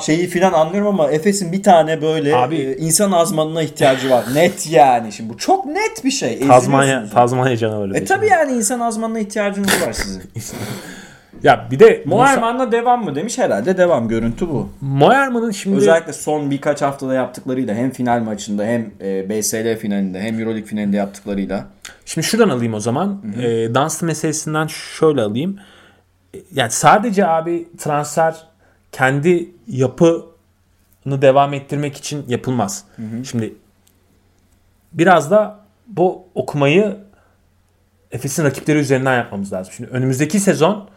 şeyi 0.00 0.26
filan 0.26 0.52
anlıyorum 0.52 0.88
ama 1.00 1.10
Efes'in 1.10 1.52
bir 1.52 1.62
tane 1.62 2.02
böyle 2.02 2.36
Abi- 2.36 2.56
e, 2.56 2.76
insan 2.76 3.12
azmanına 3.12 3.62
ihtiyacı 3.62 4.10
var. 4.10 4.24
net 4.34 4.70
yani. 4.70 5.12
Şimdi 5.12 5.32
bu 5.32 5.38
çok 5.38 5.66
net 5.66 6.04
bir 6.04 6.10
şey. 6.10 6.46
Tazmanya, 6.46 6.82
Eziliyorsunuz. 6.84 7.14
Tazmanya 7.14 7.56
canavarı. 7.56 7.90
E 7.90 7.94
diye. 7.94 8.04
tabi 8.04 8.26
yani 8.28 8.52
insan 8.52 8.80
azmanına 8.80 9.18
ihtiyacınız 9.18 9.82
var 9.86 9.92
sizin. 9.92 10.22
Ya 11.42 11.68
bir 11.70 11.78
de 11.78 12.02
Moerman'la 12.06 12.72
devam 12.72 13.04
mı 13.04 13.14
demiş 13.14 13.38
herhalde 13.38 13.76
devam 13.76 14.08
görüntü 14.08 14.48
bu. 14.48 14.68
Moerman'ın 14.80 15.50
şimdi 15.50 15.76
Özellikle 15.76 16.12
son 16.12 16.50
birkaç 16.50 16.82
haftada 16.82 17.14
yaptıklarıyla 17.14 17.74
hem 17.74 17.90
final 17.90 18.20
maçında 18.20 18.64
hem 18.64 18.90
e, 19.00 19.28
BSL 19.30 19.78
finalinde 19.78 20.20
hem 20.20 20.40
Euroleague 20.40 20.64
finalinde 20.64 20.96
yaptıklarıyla. 20.96 21.66
Şimdi 22.04 22.26
şuradan 22.26 22.48
alayım 22.48 22.74
o 22.74 22.80
zaman. 22.80 23.22
E, 23.42 23.74
dans 23.74 24.02
meselesinden 24.02 24.66
şöyle 24.66 25.22
alayım. 25.22 25.58
E, 26.34 26.38
Yani 26.54 26.70
sadece 26.70 27.26
abi 27.26 27.68
transfer 27.78 28.36
kendi 28.92 29.48
yapını 29.68 30.22
devam 31.06 31.54
ettirmek 31.54 31.96
için 31.96 32.24
yapılmaz. 32.28 32.84
Şimdi 33.30 33.54
biraz 34.92 35.30
da 35.30 35.60
bu 35.86 36.24
okumayı 36.34 36.96
Efes'in 38.12 38.44
rakipleri 38.44 38.78
üzerinden 38.78 39.16
yapmamız 39.16 39.52
lazım. 39.52 39.72
Şimdi 39.76 39.90
önümüzdeki 39.90 40.40
sezon 40.40 40.88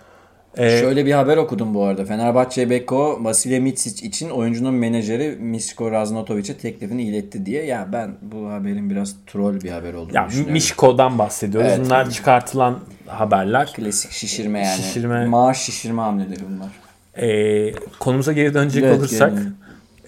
e, 0.57 0.80
Şöyle 0.80 1.05
bir 1.05 1.11
haber 1.11 1.38
okudum 1.38 1.73
bu 1.73 1.84
arada. 1.84 2.05
Fenerbahçe 2.05 2.69
Beko 2.69 3.23
Vasilya 3.23 3.61
Mitsic 3.61 4.07
için 4.07 4.30
oyuncunun 4.30 4.73
menajeri 4.73 5.35
Misko 5.39 5.91
Raznatovic'e 5.91 6.57
teklifini 6.57 7.03
iletti 7.03 7.45
diye. 7.45 7.65
Ya 7.65 7.88
ben 7.93 8.15
bu 8.21 8.49
haberin 8.49 8.89
biraz 8.89 9.15
troll 9.27 9.61
bir 9.61 9.71
haber 9.71 9.93
olduğunu 9.93 10.15
ya 10.15 10.27
düşünüyorum. 10.27 10.53
Mişko'dan 10.53 11.19
bahsediyoruz. 11.19 11.69
Evet. 11.71 11.85
Bunlar 11.85 12.09
çıkartılan 12.09 12.80
haberler. 13.07 13.73
Klasik 13.73 14.11
şişirme 14.11 14.59
yani. 14.65 14.81
Şişirme. 14.81 15.25
Maaş 15.25 15.61
şişirme 15.61 16.01
hamleleri 16.01 16.39
bunlar. 16.49 16.69
E, 17.17 17.73
konumuza 17.99 18.34
geri 18.34 18.53
dönecek 18.53 18.84
Evet, 18.84 18.99
olursak 18.99 19.34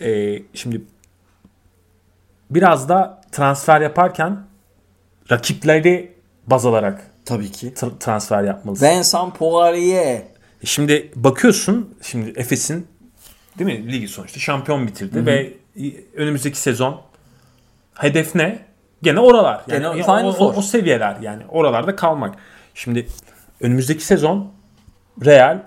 e, 0.02 0.40
şimdi 0.54 0.82
biraz 2.52 2.90
da 2.90 3.22
transfer 3.32 3.82
yaparken 3.82 4.38
rakipleri 5.32 6.12
baz 6.48 6.66
alarak 6.66 7.12
Tabii 7.26 7.52
ki. 7.52 7.68
tra- 7.76 8.00
transfer 8.00 8.44
yapmalısın. 8.44 8.86
Vincent 8.86 9.36
Poirier. 9.38 10.22
Şimdi 10.66 11.12
bakıyorsun 11.16 11.96
şimdi 12.02 12.34
Efes'in 12.40 12.88
değil 13.60 13.80
mi 13.80 13.92
ligi 13.92 14.08
sonuçta 14.08 14.40
şampiyon 14.40 14.88
bitirdi 14.88 15.26
ve 15.26 15.54
önümüzdeki 16.16 16.58
sezon 16.60 17.02
hedef 17.94 18.36
ne? 18.36 18.66
Gene 19.04 19.20
oralar. 19.20 19.62
Yani 19.68 19.96
Gene 19.98 20.12
o, 20.12 20.24
o, 20.28 20.32
Four. 20.32 20.54
o 20.56 20.62
seviyeler 20.62 21.18
yani 21.22 21.44
oralarda 21.50 21.96
kalmak. 21.96 22.36
Şimdi 22.74 23.08
önümüzdeki 23.62 24.06
sezon 24.06 24.52
Real 25.26 25.60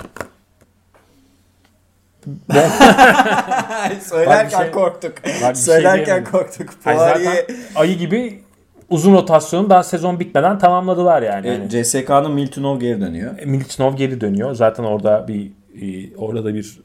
Söylerken 4.03 4.59
şey- 4.63 4.71
korktuk. 4.71 5.13
şey 5.25 5.55
Söylerken 5.55 6.05
diyemedim. 6.07 6.33
korktuk. 6.33 6.83
Poirier. 6.85 7.45
ayı 7.75 7.99
gibi 7.99 8.43
uzun 8.91 9.13
rotasyonu 9.15 9.71
daha 9.71 9.83
sezon 9.83 10.21
bitmeden 10.21 10.59
tamamladılar 10.59 11.23
yani. 11.23 11.49
E, 11.49 11.59
Hani- 11.59 11.69
CSK'nın 11.85 12.33
Miltunov 12.33 12.81
geri 12.81 13.01
dönüyor. 13.01 13.35
Militinov 13.45 13.97
geri 13.97 14.21
dönüyor. 14.21 14.55
Zaten 14.55 14.85
orada 14.85 15.29
bir 15.29 15.47
e, 15.83 16.17
orada 16.17 16.45
da 16.45 16.55
bir 16.55 16.79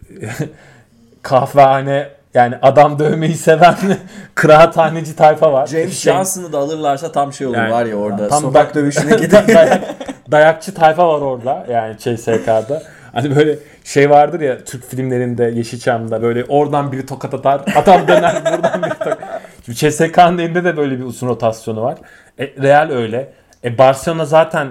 kahvehane 1.22 2.08
yani 2.34 2.56
adam 2.62 3.00
dövmeyi 3.00 3.34
seven 3.36 3.76
kıraathaneci 4.36 5.16
tayfa 5.16 5.54
var. 5.54 5.68
James 5.68 5.98
Şey- 6.00 6.14
Johnson'ı 6.14 6.54
da 6.54 6.58
alırlarsa 6.58 7.12
tam 7.12 7.34
şey 7.34 7.48
olur 7.48 7.56
Yani, 7.58 7.72
var 7.72 7.86
ya 7.86 7.96
orada 7.96 8.28
tam 8.28 8.42
sokak 8.42 8.70
da- 8.76 8.80
dövüşüne 8.80 9.16
gider. 9.26 9.48
dayak, 9.48 9.84
dayakçı 10.32 10.74
tayfa 10.74 11.08
var 11.08 11.22
orada 11.22 11.66
yani 11.72 11.98
CSK'da. 11.98 12.84
Hani 13.14 13.36
böyle 13.36 13.60
şey 13.84 14.10
vardır 14.10 14.40
ya 14.42 14.64
Türk 14.64 14.84
filmlerinde 14.90 15.44
Yeşilçam'da 15.44 16.22
böyle 16.22 16.44
oradan 16.46 16.92
biri 16.92 17.06
tokat 17.06 17.34
atar 17.34 17.62
adam 17.76 18.08
döner 18.08 18.36
buradan 18.46 18.82
biri 18.84 18.90
tokat. 19.00 19.20
Şimdi 19.65 19.77
CSK'nın 19.77 20.38
elinde 20.38 20.64
de 20.64 20.77
böyle 20.77 20.99
bir 20.99 21.03
uzun 21.03 21.27
rotasyonu 21.27 21.81
var. 21.81 21.98
E, 22.40 22.48
Real 22.61 22.90
öyle. 22.90 23.34
E, 23.64 23.77
Barcelona 23.77 24.26
zaten 24.26 24.68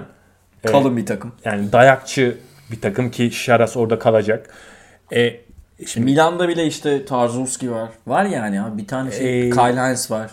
e, 0.63 0.67
Kalın 0.67 0.97
bir 0.97 1.05
takım. 1.05 1.31
yani 1.45 1.71
dayakçı 1.71 2.37
bir 2.71 2.81
takım 2.81 3.11
ki 3.11 3.31
Şaras 3.31 3.77
orada 3.77 3.99
kalacak. 3.99 4.49
E, 5.13 5.35
şimdi 5.87 6.05
Milan'da 6.05 6.47
bile 6.47 6.65
işte 6.65 7.05
Tarzovski 7.05 7.71
var. 7.71 7.89
Var 8.07 8.25
yani 8.25 8.61
abi 8.61 8.77
bir 8.81 8.87
tane 8.87 9.11
şey 9.11 9.47
Ee, 9.47 9.49
Kyle 9.49 9.61
Hines 9.87 10.11
var. 10.11 10.31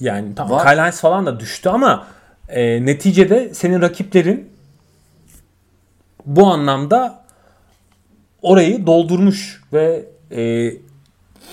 yani 0.00 0.34
tamam 0.34 0.52
Var. 0.58 0.66
Kyle 0.70 0.82
Hines 0.82 1.00
falan 1.00 1.26
da 1.26 1.40
düştü 1.40 1.68
ama 1.68 2.06
e, 2.48 2.86
neticede 2.86 3.54
senin 3.54 3.82
rakiplerin 3.82 4.50
bu 6.26 6.46
anlamda 6.46 7.24
orayı 8.42 8.86
doldurmuş 8.86 9.62
ve 9.72 10.04
e, 10.36 10.72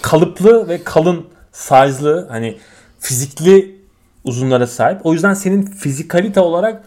kalıplı 0.02 0.68
ve 0.70 0.84
kalın 0.84 1.26
size'lı 1.56 2.28
hani 2.30 2.58
fizikli 3.00 3.82
uzunlara 4.24 4.68
sahip. 4.68 5.06
O 5.06 5.14
yüzden 5.14 5.34
senin 5.34 5.62
fizikalite 5.66 6.40
olarak 6.40 6.84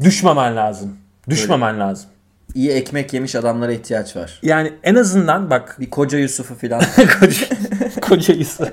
düşmemen 0.00 0.56
lazım. 0.56 0.96
Düşmemen 1.28 1.80
lazım. 1.80 2.10
İyi 2.54 2.70
ekmek 2.70 3.12
yemiş 3.14 3.34
adamlara 3.34 3.72
ihtiyaç 3.72 4.16
var. 4.16 4.38
Yani 4.42 4.72
en 4.82 4.94
azından 4.94 5.50
bak 5.50 5.76
Bir 5.80 5.90
koca 5.90 6.18
Yusuf'u 6.18 6.54
falan. 6.54 6.82
koca, 7.20 7.46
kocayısı. 8.00 8.72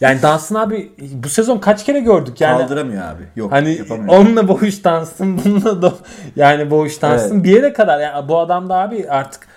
Yani 0.00 0.22
Dansın 0.22 0.54
abi 0.54 0.92
bu 0.98 1.28
sezon 1.28 1.58
kaç 1.58 1.84
kere 1.84 2.00
gördük 2.00 2.40
yani. 2.40 2.58
Kaldıramıyor 2.62 3.02
abi. 3.02 3.22
Yok 3.36 3.52
Hani 3.52 3.72
yapamıyor. 3.78 4.14
onunla 4.14 4.48
boğuş 4.48 4.84
dansın, 4.84 5.40
bununla 5.44 5.82
da 5.82 5.94
yani 6.36 6.70
boğuş 6.70 7.02
dansın 7.02 7.44
bir 7.44 7.50
yere 7.50 7.72
kadar. 7.72 8.00
Yani 8.00 8.28
bu 8.28 8.38
adam 8.38 8.68
da 8.68 8.74
abi 8.74 9.06
artık 9.10 9.49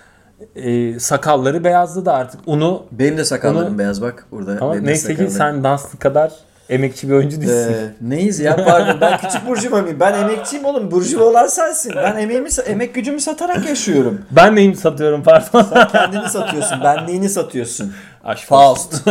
e, 0.56 0.98
sakalları 1.00 1.64
beyazladı 1.64 2.10
artık. 2.12 2.40
Unu 2.46 2.82
Benim 2.92 3.18
de 3.18 3.24
sakallarım 3.24 3.68
Onu- 3.68 3.78
beyaz 3.78 4.02
bak 4.02 4.26
burada. 4.30 4.58
ama 4.60 4.72
Benim 4.72 4.86
neyse 4.86 5.14
ki 5.16 5.30
sen 5.30 5.64
danslı 5.64 5.98
kadar 5.98 6.32
emekçi 6.68 7.08
bir 7.08 7.14
oyuncu 7.14 7.40
değilsin. 7.40 7.72
Ee, 7.72 7.92
neyiz 8.00 8.40
ya 8.40 8.56
pardon 8.64 9.00
ben 9.00 9.18
küçük 9.18 9.48
burjuva 9.48 9.82
mıyım? 9.82 10.00
Ben 10.00 10.14
emekçiyim 10.14 10.64
oğlum. 10.64 10.90
Burjuva 10.90 11.24
olan 11.24 11.46
sensin. 11.46 11.92
Ben 11.96 12.16
emeğimi, 12.16 12.48
emek 12.66 12.94
gücümü 12.94 13.20
satarak 13.20 13.68
yaşıyorum. 13.68 14.20
Ben 14.30 14.56
neyim 14.56 14.74
satıyorum 14.74 15.22
pardon. 15.22 15.62
Sen 15.62 15.88
kendini 15.88 16.28
satıyorsun. 16.28 16.80
Benliğini 16.84 17.28
satıyorsun. 17.28 17.92
Aşk 18.24 18.48
Faust. 18.48 19.08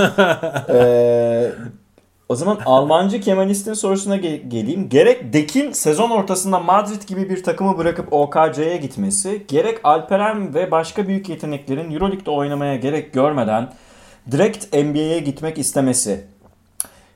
Ee, 0.70 1.52
o 2.30 2.36
zaman 2.36 2.60
Almancı 2.66 3.22
Kemalist'in 3.22 3.74
sorusuna 3.74 4.18
ge- 4.18 4.50
geleyim. 4.50 4.90
Gerek 4.90 5.34
Dek'in 5.34 5.72
sezon 5.72 6.10
ortasında 6.10 6.60
Madrid 6.60 7.08
gibi 7.08 7.30
bir 7.30 7.44
takımı 7.44 7.78
bırakıp 7.78 8.14
OKC'ye 8.14 8.78
gitmesi, 8.78 9.46
gerek 9.48 9.80
Alperen 9.84 10.54
ve 10.54 10.72
başka 10.72 11.08
büyük 11.08 11.30
yeteneklerin 11.30 11.92
Euroleague'de 11.92 12.32
oynamaya 12.32 12.76
gerek 12.76 13.14
görmeden 13.14 13.74
direkt 14.32 14.74
NBA'ye 14.74 15.20
gitmek 15.20 15.58
istemesi. 15.58 16.26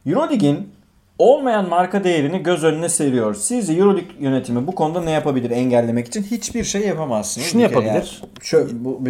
Euroleague'in 0.05 0.76
olmayan 1.17 1.69
marka 1.69 2.03
değerini 2.03 2.43
göz 2.43 2.63
önüne 2.63 2.89
seriyor. 2.89 3.35
Sizce 3.35 3.73
Euroleague 3.73 4.11
yönetimi 4.19 4.67
bu 4.67 4.75
konuda 4.75 5.01
ne 5.01 5.11
yapabilir 5.11 5.51
engellemek 5.51 6.07
için? 6.07 6.23
Hiçbir 6.23 6.63
şey 6.63 6.81
yapamazsınız. 6.81 7.47
Şunu 7.47 7.61
yapabilir. 7.61 7.93
yani- 7.93 8.31
şöyle, 8.41 8.85
bu, 8.85 9.01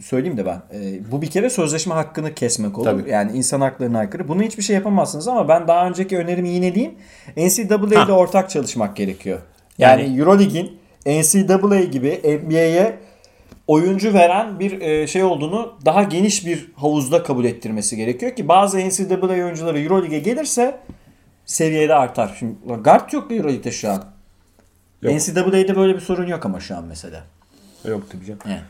söyleyeyim 0.00 0.36
de 0.36 0.46
ben. 0.46 0.62
Ee, 0.74 1.10
bu 1.12 1.22
bir 1.22 1.26
kere 1.26 1.50
sözleşme 1.50 1.94
hakkını 1.94 2.34
kesmek 2.34 2.78
olur. 2.78 2.84
Tabii. 2.84 3.10
Yani 3.10 3.32
insan 3.36 3.60
haklarına 3.60 3.98
aykırı. 3.98 4.28
Bunu 4.28 4.42
hiçbir 4.42 4.62
şey 4.62 4.76
yapamazsınız 4.76 5.28
ama 5.28 5.48
ben 5.48 5.68
daha 5.68 5.88
önceki 5.88 6.18
önerimi 6.18 6.48
yineleyeyim. 6.48 6.94
NCAA 7.36 8.04
ile 8.04 8.12
ortak 8.12 8.50
çalışmak 8.50 8.96
gerekiyor. 8.96 9.38
Yani, 9.78 10.02
Yani- 10.02 10.20
Euroleague'in 10.20 10.78
NCAA 11.06 11.80
gibi 11.80 12.20
NBA'ye 12.24 12.96
oyuncu 13.66 14.14
veren 14.14 14.60
bir 14.60 14.80
e, 14.80 15.06
şey 15.06 15.24
olduğunu 15.24 15.72
daha 15.84 16.02
geniş 16.02 16.46
bir 16.46 16.72
havuzda 16.76 17.22
kabul 17.22 17.44
ettirmesi 17.44 17.96
gerekiyor 17.96 18.32
ki 18.32 18.48
bazı 18.48 18.78
NCAA 18.78 19.44
oyuncuları 19.44 19.80
Euroleague'e 19.80 20.18
gelirse 20.18 20.74
seviyede 21.46 21.94
artar. 21.94 22.36
Şimdi 22.38 22.56
guard 22.82 23.12
yok 23.12 23.32
Euroleague'de 23.32 23.72
şu 23.72 23.90
an. 23.90 24.04
Yok. 25.02 25.14
NCAA'de 25.14 25.76
böyle 25.76 25.94
bir 25.94 26.00
sorun 26.00 26.26
yok 26.26 26.46
ama 26.46 26.60
şu 26.60 26.76
an 26.76 26.84
mesela. 26.84 27.24
Yok 27.88 28.10
tabii 28.10 28.24
canım. 28.24 28.40
Evet. 28.46 28.60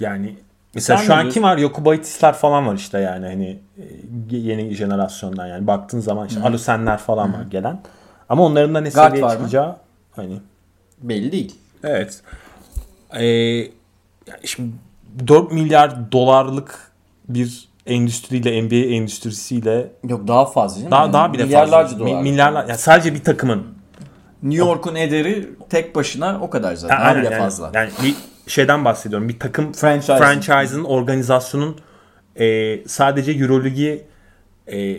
Yani 0.00 0.36
mesela 0.74 0.98
Sen 0.98 1.06
şu 1.06 1.14
an 1.14 1.28
kim 1.30 1.42
var? 1.42 1.58
Yokubaitisler 1.58 2.32
falan 2.32 2.66
var 2.66 2.74
işte 2.74 2.98
yani 2.98 3.26
hani 3.26 3.58
e, 4.30 4.36
yeni 4.36 4.74
jenerasyondan 4.74 5.46
yani 5.46 5.66
baktığın 5.66 6.00
zaman 6.00 6.28
işte 6.28 6.40
Alusenler 6.40 6.98
falan 6.98 7.32
var 7.32 7.42
gelen. 7.50 7.80
Ama 8.28 8.44
onların 8.44 8.74
da 8.74 8.80
ne 8.80 8.88
Guard 8.88 9.16
mı? 9.16 9.30
çıkacağı 9.30 9.76
hani 10.12 10.40
Belli 10.98 11.32
değil. 11.32 11.54
evet. 11.84 12.22
Ee, 13.14 13.24
yani 13.26 14.40
şimdi 14.44 14.72
4 15.28 15.52
milyar 15.52 16.12
dolarlık 16.12 16.92
bir 17.28 17.68
endüstriyle 17.86 18.62
NBA 18.62 18.94
endüstrisiyle 18.94 19.92
Yok 20.08 20.28
daha 20.28 20.46
fazla. 20.46 20.76
değil 20.76 20.86
mi? 20.86 20.90
daha 20.90 21.02
Yani 21.02 21.12
daha 21.12 21.32
bile 21.32 21.44
milyarlarca 21.44 21.88
fazla. 21.88 21.98
dolar. 21.98 22.14
Mi- 22.22 22.30
milyarlar 22.30 22.68
yani 22.68 22.78
sadece 22.78 23.14
bir 23.14 23.24
takımın 23.24 23.62
New 24.42 24.64
York'un 24.66 24.94
ederi 24.94 25.48
tek 25.70 25.94
başına 25.94 26.38
o 26.42 26.50
kadar 26.50 26.74
zaten. 26.74 26.96
Ha, 26.96 27.04
Daha 27.04 27.16
bile 27.16 27.24
yani, 27.24 27.38
fazla. 27.38 27.70
Yani 27.74 27.90
bir 28.02 28.14
şeyden 28.46 28.84
bahsediyorum. 28.84 29.28
Bir 29.28 29.38
takım 29.38 29.72
Franchise. 29.72 30.18
franchise'ın 30.18 30.84
organizasyonun 30.84 31.76
e, 32.40 32.78
sadece 32.86 33.32
Euroleague'i 33.32 34.04
e, 34.72 34.96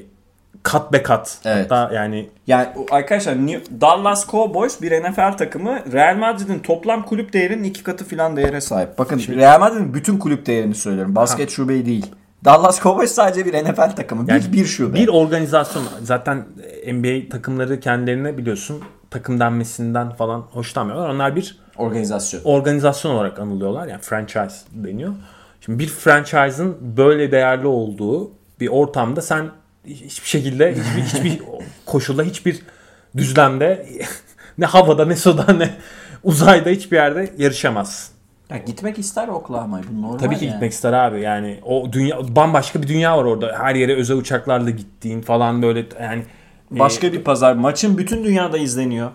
kat 0.63 0.93
be 0.93 1.03
kat. 1.03 1.37
Evet. 1.45 1.71
Hatta 1.71 1.93
yani 1.95 2.29
Yani 2.47 2.67
arkadaşlar 2.91 3.33
New- 3.33 3.81
Dallas 3.81 4.27
Cowboys 4.27 4.81
bir 4.81 4.91
NFL 5.03 5.37
takımı 5.37 5.79
Real 5.93 6.15
Madrid'in 6.17 6.59
toplam 6.59 7.05
kulüp 7.05 7.33
değerinin 7.33 7.63
iki 7.63 7.83
katı 7.83 8.05
filan 8.05 8.37
değere 8.37 8.61
sahip. 8.61 8.97
Bakın 8.97 9.21
Real 9.29 9.59
Madrid'in 9.59 9.93
bütün 9.93 10.17
kulüp 10.17 10.45
değerini 10.45 10.75
söylüyorum. 10.75 11.15
Basket 11.15 11.49
şubeyi 11.51 11.85
değil. 11.85 12.05
Dallas 12.45 12.81
Cowboys 12.81 13.11
sadece 13.11 13.45
bir 13.45 13.53
NFL 13.53 13.95
takımı. 13.95 14.31
Yani 14.31 14.43
bir, 14.47 14.53
bir 14.53 14.65
şube. 14.65 14.93
bir 14.93 15.07
organizasyon 15.07 15.83
zaten 16.03 16.45
NBA 16.93 17.29
takımları 17.29 17.79
kendilerine 17.79 18.37
biliyorsun 18.37 18.83
takım 19.09 19.39
denmesinden 19.39 20.09
falan 20.09 20.39
hoşlanmıyorlar. 20.39 21.09
Onlar 21.09 21.35
bir 21.35 21.57
organizasyon. 21.77 22.41
organizasyon 22.43 23.11
olarak 23.11 23.39
anılıyorlar. 23.39 23.87
Yani 23.87 24.01
franchise 24.01 24.55
deniyor. 24.71 25.13
Şimdi 25.61 25.79
bir 25.79 25.87
franchise'ın 25.87 26.77
böyle 26.97 27.31
değerli 27.31 27.67
olduğu 27.67 28.31
bir 28.59 28.67
ortamda 28.67 29.21
sen 29.21 29.49
hiçbir 29.85 30.27
şekilde 30.27 30.71
hiçbir, 30.71 31.01
hiçbir 31.05 31.41
koşulda 31.85 32.23
hiçbir 32.23 32.59
düzlemde 33.17 33.87
ne 34.57 34.65
havada 34.65 35.05
ne 35.05 35.15
suda 35.15 35.53
ne 35.53 35.69
uzayda 36.23 36.69
hiçbir 36.69 36.97
yerde 36.97 37.33
yarışamazsın. 37.37 38.12
Ya 38.49 38.57
gitmek 38.57 38.99
ister 38.99 39.27
Oklahoma'ya. 39.27 39.83
Bu 39.91 40.01
normal 40.01 40.17
Tabii 40.17 40.37
ki 40.37 40.45
yani. 40.45 40.53
gitmek 40.53 40.71
ister 40.71 40.93
abi. 40.93 41.21
Yani 41.21 41.59
o 41.65 41.93
dünya 41.93 42.17
bambaşka 42.35 42.81
bir 42.81 42.87
dünya 42.87 43.17
var 43.17 43.23
orada. 43.23 43.55
Her 43.59 43.75
yere 43.75 43.95
özel 43.95 44.17
uçaklarla 44.17 44.69
gittiğin 44.69 45.21
falan 45.21 45.61
böyle 45.61 45.85
yani 46.01 46.23
e, 46.75 46.79
Başka 46.79 47.13
bir 47.13 47.23
pazar. 47.23 47.53
Maçın 47.53 47.97
bütün 47.97 48.23
dünyada 48.23 48.57
izleniyor. 48.57 49.11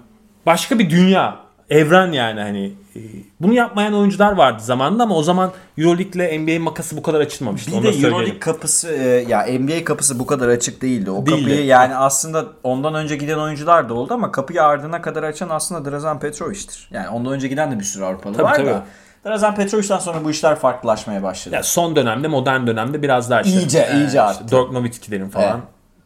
başka 0.47 0.79
bir 0.79 0.91
dünya. 0.91 1.37
Evren 1.71 2.13
yani 2.13 2.41
hani 2.41 2.73
e, 2.97 3.01
bunu 3.41 3.53
yapmayan 3.55 3.95
oyuncular 3.95 4.33
vardı 4.33 4.63
zamanında 4.63 5.03
ama 5.03 5.17
o 5.17 5.23
zaman 5.23 5.53
EuroLeague 5.79 6.11
ile 6.27 6.39
NBA 6.39 6.63
makası 6.65 6.97
bu 6.97 7.03
kadar 7.03 7.21
açılmamıştı. 7.21 7.71
Bir 7.73 7.77
Onu 7.77 7.85
de. 7.85 7.89
Euroleague 8.07 8.39
kapısı 8.39 8.89
e, 8.93 9.05
ya 9.29 9.47
NBA 9.61 9.85
kapısı 9.85 10.19
bu 10.19 10.27
kadar 10.27 10.49
açık 10.49 10.83
değildi. 10.83 11.11
O 11.11 11.27
Değildi. 11.27 11.41
kapıyı 11.41 11.65
yani 11.65 11.97
aslında 11.97 12.45
ondan 12.63 12.95
önce 12.95 13.17
giden 13.17 13.39
oyuncular 13.39 13.89
da 13.89 13.95
oldu 13.95 14.15
ama 14.15 14.33
kapıyı 14.33 14.63
ardına 14.63 15.03
kadar 15.03 15.23
açan 15.23 15.49
aslında 15.49 15.91
Drazen 15.91 16.19
Petrovic'tir. 16.19 16.89
Yani 16.93 17.09
ondan 17.09 17.33
önce 17.33 17.49
giden 17.49 17.71
de 17.73 17.79
bir 17.79 17.85
sürü 17.85 18.05
Avrupalı 18.05 18.33
Tabii, 18.35 18.45
var 18.45 18.55
tabii. 18.55 18.67
da. 18.67 18.85
Drazen 19.27 19.55
Petrovic'ten 19.55 19.99
sonra 19.99 20.25
bu 20.25 20.31
işler 20.31 20.57
farklılaşmaya 20.57 21.23
başladı. 21.23 21.55
Ya 21.55 21.63
son 21.63 21.97
dönemde 21.97 22.29
modern 22.29 22.67
dönemde 22.67 23.03
biraz 23.03 23.31
daha 23.31 23.41
işte. 23.41 23.59
İyice, 23.59 23.89
iyice 23.95 24.07
işte 24.07 24.21
arttı. 24.21 24.45
Dirk 24.49 24.73
Nowitzki'lerin 24.73 25.29
falan 25.29 25.61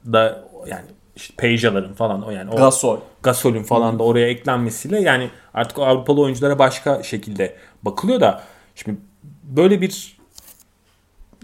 da 0.07 0.45
yani 0.67 0.85
işte 1.17 1.35
Peja'ların 1.37 1.93
falan 1.95 2.23
o 2.23 2.31
yani 2.31 2.51
o 2.51 2.57
Gasol. 2.57 2.99
Gasol'ün 3.23 3.63
falan 3.63 3.99
da 3.99 4.03
oraya 4.03 4.29
eklenmesiyle 4.29 5.01
yani 5.01 5.31
artık 5.55 5.79
o 5.79 5.85
Avrupalı 5.85 6.21
oyunculara 6.21 6.59
başka 6.59 7.03
şekilde 7.03 7.57
bakılıyor 7.83 8.21
da 8.21 8.43
şimdi 8.75 8.99
böyle 9.43 9.81
bir 9.81 10.17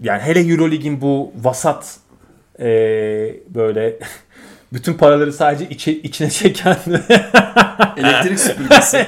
yani 0.01 0.21
hele 0.21 0.39
Euroleague'in 0.39 1.01
bu 1.01 1.31
vasat 1.43 1.97
eee, 2.59 3.39
böyle 3.49 3.99
bütün 4.73 4.93
paraları 4.93 5.33
sadece 5.33 5.69
içe, 5.69 5.91
içine 5.93 6.29
çeken 6.39 6.75
Elektrik 7.97 8.39
süpürgesi. 8.39 8.97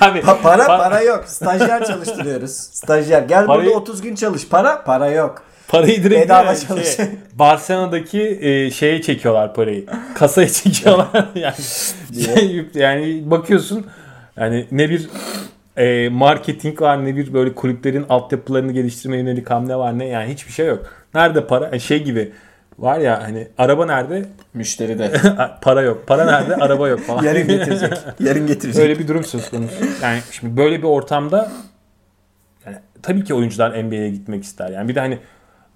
abi 0.00 0.18
Pa- 0.18 0.42
para 0.42 0.62
pa- 0.62 0.78
para 0.78 1.00
yok. 1.00 1.24
Stajyer 1.26 1.84
çalıştırıyoruz. 1.84 2.50
Stajyer. 2.50 3.22
Gel 3.22 3.46
Parayı- 3.46 3.66
burada 3.66 3.78
30 3.78 4.02
gün 4.02 4.14
çalış. 4.14 4.48
Para 4.48 4.84
para 4.84 5.10
yok. 5.10 5.42
Parayı 5.68 6.04
direkt 6.04 6.24
Bedava 6.24 6.54
şey, 6.54 6.68
çalışıyor. 6.68 7.08
Barcelona'daki 7.34 8.38
e, 8.42 8.70
şeye 8.70 9.02
çekiyorlar 9.02 9.54
parayı. 9.54 9.86
Kasaya 10.14 10.48
çekiyorlar 10.48 11.06
yani. 11.34 11.54
Şey, 12.24 12.64
yani 12.74 13.30
bakıyorsun 13.30 13.86
yani 14.36 14.66
ne 14.70 14.90
bir 14.90 15.08
e, 15.76 16.08
marketing 16.08 16.82
var 16.82 17.04
ne 17.04 17.16
bir 17.16 17.32
böyle 17.34 17.54
kulüplerin 17.54 18.06
altyapılarını 18.08 18.72
geliştirmeye 18.72 19.22
yönelik 19.22 19.50
hamle 19.50 19.76
var 19.76 19.98
ne 19.98 20.06
yani 20.06 20.32
hiçbir 20.32 20.52
şey 20.52 20.66
yok. 20.66 20.86
Nerede 21.14 21.46
para? 21.46 21.64
Yani 21.64 21.80
şey 21.80 22.04
gibi 22.04 22.32
var 22.78 22.98
ya 22.98 23.22
hani 23.22 23.48
araba 23.58 23.86
nerede? 23.86 24.24
Müşteri 24.54 24.98
de. 24.98 25.12
para 25.62 25.82
yok. 25.82 26.06
Para 26.06 26.24
nerede? 26.24 26.56
araba 26.56 26.88
yok 26.88 27.00
falan. 27.00 27.22
Yarın 27.22 27.48
getirecek. 27.48 27.92
Yarın 28.20 28.46
getirecek. 28.46 28.82
Böyle 28.82 28.98
bir 28.98 29.08
durum 29.08 29.24
söz 29.24 29.50
konusu. 29.50 29.84
Yani 30.02 30.20
şimdi 30.30 30.56
böyle 30.56 30.78
bir 30.78 30.86
ortamda 30.86 31.50
yani 32.66 32.76
tabii 33.02 33.24
ki 33.24 33.34
oyuncular 33.34 33.84
NBA'ye 33.84 34.10
gitmek 34.10 34.44
ister. 34.44 34.68
Yani 34.68 34.88
bir 34.88 34.94
de 34.94 35.00
hani 35.00 35.18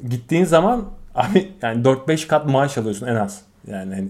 gittiğin 0.09 0.44
zaman 0.44 0.85
abi 1.14 1.52
yani 1.62 1.82
4-5 1.82 2.27
kat 2.27 2.47
maaş 2.47 2.78
alıyorsun 2.78 3.06
en 3.06 3.14
az. 3.16 3.40
Yani 3.66 3.94
hani 3.94 4.09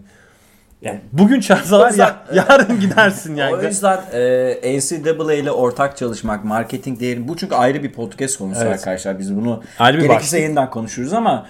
yani 0.82 1.00
bugün 1.12 1.40
çağırsalar 1.40 1.92
ya, 1.92 2.16
yarın 2.34 2.80
gidersin 2.80 3.36
yani. 3.36 3.54
O 3.54 3.62
yüzden 3.62 4.00
e, 4.12 4.78
NCAA 4.78 5.34
ile 5.34 5.50
ortak 5.50 5.96
çalışmak, 5.96 6.44
marketing 6.44 7.00
değeri 7.00 7.28
bu 7.28 7.36
çünkü 7.36 7.54
ayrı 7.54 7.82
bir 7.82 7.92
podcast 7.92 8.38
konusu 8.38 8.60
Evet. 8.62 8.72
arkadaşlar. 8.72 9.18
Biz 9.18 9.36
bunu 9.36 9.62
Ayrı 9.78 9.96
bir 9.98 10.02
gerekirse 10.02 10.22
başlık. 10.24 10.40
yeniden 10.40 10.70
konuşuruz 10.70 11.12
ama 11.12 11.46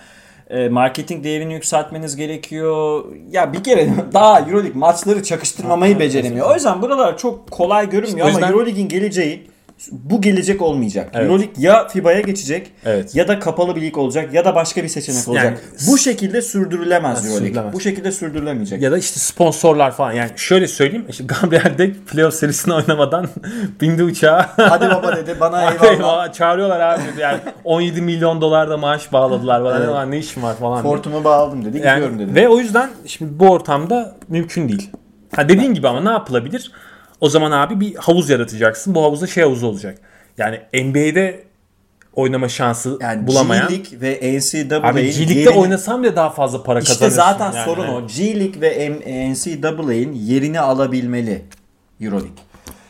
e, 0.50 0.68
marketing 0.68 1.24
değerini 1.24 1.54
yükseltmeniz 1.54 2.16
gerekiyor. 2.16 3.04
Ya 3.30 3.52
bir 3.52 3.64
kere 3.64 3.88
daha 4.12 4.40
EuroLeague 4.40 4.78
maçları 4.78 5.22
çakıştırmamayı 5.22 5.98
beceremiyor. 5.98 6.50
O 6.50 6.54
yüzden 6.54 6.82
buralar 6.82 7.18
çok 7.18 7.50
kolay 7.50 7.90
görünmüyor 7.90 8.26
yüzden- 8.26 8.42
ama 8.42 8.50
EuroLeague'in 8.52 8.88
geleceği 8.88 9.50
bu 9.92 10.20
gelecek 10.20 10.62
olmayacak. 10.62 11.10
Evet. 11.14 11.24
EuroLeague 11.26 11.54
ya 11.58 11.88
FIBA'ya 11.88 12.20
geçecek 12.20 12.70
Evet. 12.84 13.14
ya 13.14 13.28
da 13.28 13.38
kapalı 13.38 13.76
bir 13.76 13.80
lig 13.82 13.98
olacak 13.98 14.34
ya 14.34 14.44
da 14.44 14.54
başka 14.54 14.82
bir 14.82 14.88
seçenek 14.88 15.28
olacak. 15.28 15.44
Yani- 15.44 15.58
bu 15.92 15.98
şekilde 15.98 16.42
sürdürülemez 16.42 17.18
Ha, 17.18 17.20
EuroLeague. 17.22 17.46
sürdürülemez. 17.46 17.72
Bu 17.72 17.80
şekilde 17.80 18.12
sürdürülemeyecek. 18.12 18.82
Ya 18.82 18.92
da 18.92 18.98
işte 18.98 19.20
sponsorlar 19.20 19.90
falan. 19.92 20.12
Yani 20.12 20.30
şöyle 20.36 20.68
söyleyeyim. 20.68 21.06
İşte 21.08 21.24
Gabriel 21.24 21.78
de 21.78 21.92
playoff 21.92 22.34
serisini 22.34 22.74
oynamadan 22.74 23.28
bindi 23.80 24.02
uçağa. 24.04 24.50
Hadi 24.56 24.84
baba 24.94 25.16
dedi 25.16 25.36
bana 25.40 25.70
eyvallah. 25.72 25.92
eyvallah, 25.92 26.32
Çağırıyorlar 26.32 26.80
abi. 26.80 27.02
Yani 27.20 27.38
17 27.64 28.02
milyon 28.02 28.40
dolar 28.40 28.70
da 28.70 28.76
maaş 28.76 29.12
bağladılar 29.12 29.64
bana. 29.64 29.76
Evet. 29.78 29.88
Ne, 29.94 30.10
ne 30.10 30.18
işim 30.18 30.42
var 30.42 30.56
falan. 30.56 30.82
Fortumu 30.82 31.24
bağladım 31.24 31.64
dedi. 31.64 31.78
Yani, 31.84 31.94
gidiyorum 31.96 32.18
dedi. 32.18 32.34
ve 32.34 32.48
o 32.48 32.58
yüzden 32.58 32.90
şimdi 33.06 33.38
bu 33.38 33.48
ortamda 33.50 34.16
mümkün 34.28 34.68
değil. 34.68 34.90
Ha 35.36 35.48
dediğin 35.48 35.74
gibi 35.74 35.88
ama 35.88 36.00
ne 36.00 36.10
yapılabilir? 36.10 36.72
O 37.20 37.28
zaman 37.28 37.50
abi 37.50 37.80
bir 37.80 37.94
havuz 37.94 38.30
yaratacaksın. 38.30 38.94
Bu 38.94 39.02
havuzda 39.02 39.26
şey 39.26 39.44
havuzu 39.44 39.66
olacak. 39.66 39.98
Yani 40.38 40.60
NBA'de 40.74 41.44
oynama 42.14 42.48
şansı 42.48 42.98
Yani 43.00 43.26
bulamayan. 43.26 43.68
G 43.68 43.74
League 43.74 44.00
ve 44.00 44.38
NCAA'nin 44.38 44.84
Abi 44.84 45.02
G 45.10 45.18
League'de 45.18 45.40
yerini- 45.40 45.58
oynasam 45.58 46.02
bile 46.02 46.16
daha 46.16 46.30
fazla 46.30 46.62
para 46.62 46.78
İşte 46.80 46.92
kazanırsın. 46.92 47.16
zaten 47.16 47.52
yani. 47.52 47.64
sorun 47.64 47.88
o. 47.88 48.06
G 48.06 48.40
League 48.40 48.60
ve 48.60 48.90
NCAA'nin 49.32 50.12
yerini 50.12 50.60
alabilmeli 50.60 51.42
EuroLeague. 52.00 52.30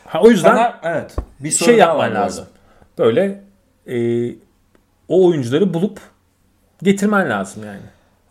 Ha, 0.05 0.21
o 0.21 0.29
yüzden 0.29 0.55
Fener, 0.55 0.73
evet. 0.83 1.15
Bir 1.39 1.51
şey 1.51 1.77
yapman 1.77 2.15
lazım. 2.15 2.45
Böyle 2.97 3.41
e, 3.87 4.29
o 5.07 5.27
oyuncuları 5.27 5.73
bulup 5.73 5.99
getirmen 6.83 7.29
lazım 7.29 7.63
yani. 7.65 7.79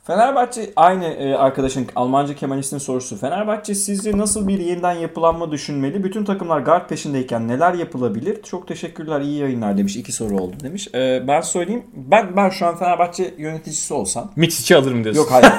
Fenerbahçe 0.07 0.71
aynı 0.77 1.05
e, 1.05 1.35
arkadaşın 1.35 1.87
Almanca 1.97 2.35
Kemalist'in 2.35 2.79
sorusu. 2.79 3.17
Fenerbahçe 3.17 3.75
sizce 3.75 4.19
nasıl 4.19 4.49
bir 4.49 4.59
yeniden 4.59 4.93
yapılanma 4.93 5.53
düşünmeli? 5.53 6.05
Bütün 6.05 6.25
takımlar 6.25 6.61
guard 6.61 6.89
peşindeyken 6.89 7.49
neler 7.49 7.75
yapılabilir? 7.75 8.43
Çok 8.43 8.69
teşekkürler 8.69 9.21
iyi 9.21 9.39
yayınlar 9.39 9.79
demiş. 9.79 9.97
İki 9.97 10.13
soru 10.13 10.39
oldu 10.39 10.57
demiş. 10.63 10.89
E, 10.95 11.25
ben 11.29 11.41
söyleyeyim. 11.41 11.85
Ben 11.95 12.37
ben 12.37 12.49
şu 12.49 12.67
an 12.67 12.79
Fenerbahçe 12.79 13.35
yöneticisi 13.39 13.95
olsam 13.95 14.33
Mitsic'i 14.37 14.77
alırım 14.77 15.05
diyorsun. 15.05 15.23
Yok 15.23 15.33
hayır. 15.33 15.53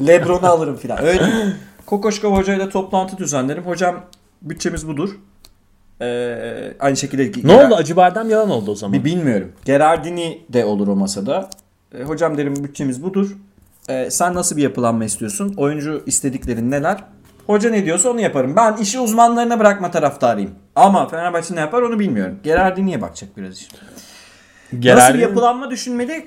Lebron'u 0.06 0.46
alırım 0.46 0.76
filan. 0.76 1.02
Öyle. 1.02 1.22
Kokoşkov 1.86 2.36
hocayla 2.36 2.68
toplantı 2.68 3.18
düzenlerim. 3.18 3.66
Hocam 3.66 4.00
bütçemiz 4.42 4.88
budur. 4.88 5.10
Ee, 6.02 6.72
aynı 6.80 6.96
şekilde 6.96 7.48
Ne 7.48 7.64
oldu? 7.64 7.74
Acı 7.74 7.96
badem 7.96 8.30
yalan 8.30 8.50
oldu 8.50 8.70
o 8.70 8.74
zaman. 8.74 8.92
Bir 8.92 9.04
bilmiyorum. 9.04 9.52
Gerardini 9.64 10.42
de 10.48 10.64
olur 10.64 10.88
o 10.88 10.96
masada. 10.96 11.50
E, 11.94 12.02
hocam 12.02 12.38
derim 12.38 12.64
bütçemiz 12.64 13.02
budur. 13.02 13.36
E, 13.88 14.10
sen 14.10 14.34
nasıl 14.34 14.56
bir 14.56 14.62
yapılanma 14.62 15.04
istiyorsun? 15.04 15.54
Oyuncu 15.56 16.02
istediklerin 16.06 16.70
neler? 16.70 17.04
Hoca 17.46 17.70
ne 17.70 17.84
diyorsa 17.84 18.10
onu 18.10 18.20
yaparım. 18.20 18.56
Ben 18.56 18.76
işi 18.76 19.00
uzmanlarına 19.00 19.58
bırakma 19.58 19.90
taraftarıyım. 19.90 20.50
Ama 20.76 21.08
Fenerbahçe 21.08 21.54
ne 21.54 21.60
yapar 21.60 21.82
onu 21.82 21.98
bilmiyorum. 21.98 22.38
Gerardini'ye 22.44 23.02
bakacak 23.02 23.36
biraz 23.36 23.58
işte. 23.58 23.76
Nasıl 24.72 24.82
Gerardin- 24.82 25.14
bir 25.14 25.22
yapılanma 25.22 25.70
düşünmeli? 25.70 26.26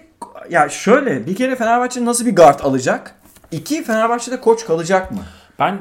Ya 0.50 0.70
şöyle 0.70 1.28
bir 1.28 1.36
kere 1.36 1.56
Fenerbahçe 1.56 2.06
nasıl 2.06 2.26
bir 2.26 2.36
guard 2.36 2.60
alacak? 2.60 3.16
İki 3.52 3.84
Fenerbahçe'de 3.84 4.42
koç 4.42 4.66
kalacak 4.66 5.12
mı? 5.12 5.20
Ben 5.60 5.78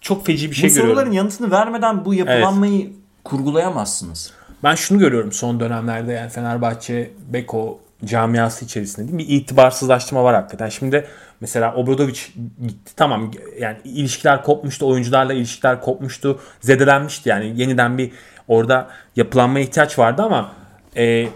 çok 0.00 0.26
feci 0.26 0.50
bir 0.50 0.56
şey 0.56 0.70
bu 0.70 0.74
görüyorum. 0.74 0.96
soruların 0.96 1.12
yanıtını 1.12 1.50
vermeden 1.50 2.04
bu 2.04 2.14
yapılanmayı 2.14 2.92
kurgulayamazsınız. 3.24 4.32
Ben 4.64 4.74
şunu 4.74 4.98
görüyorum 4.98 5.32
son 5.32 5.60
dönemlerde 5.60 6.12
yani 6.12 6.30
Fenerbahçe, 6.30 7.10
Beko 7.28 7.80
camiası 8.04 8.64
içerisinde 8.64 9.06
değil 9.06 9.14
mi? 9.14 9.28
bir 9.28 9.36
itibarsızlaştırma 9.36 10.24
var 10.24 10.34
hakikaten. 10.34 10.68
Şimdi 10.68 11.06
mesela 11.40 11.74
Obradovic 11.74 12.20
gitti 12.66 12.96
tamam 12.96 13.30
yani 13.60 13.76
ilişkiler 13.84 14.42
kopmuştu, 14.42 14.88
oyuncularla 14.88 15.32
ilişkiler 15.32 15.80
kopmuştu, 15.80 16.40
zedelenmişti 16.60 17.28
yani 17.28 17.52
yeniden 17.56 17.98
bir 17.98 18.12
orada 18.48 18.88
yapılanma 19.16 19.60
ihtiyaç 19.60 19.98
vardı 19.98 20.22
ama 20.22 20.52
e, 20.96 21.28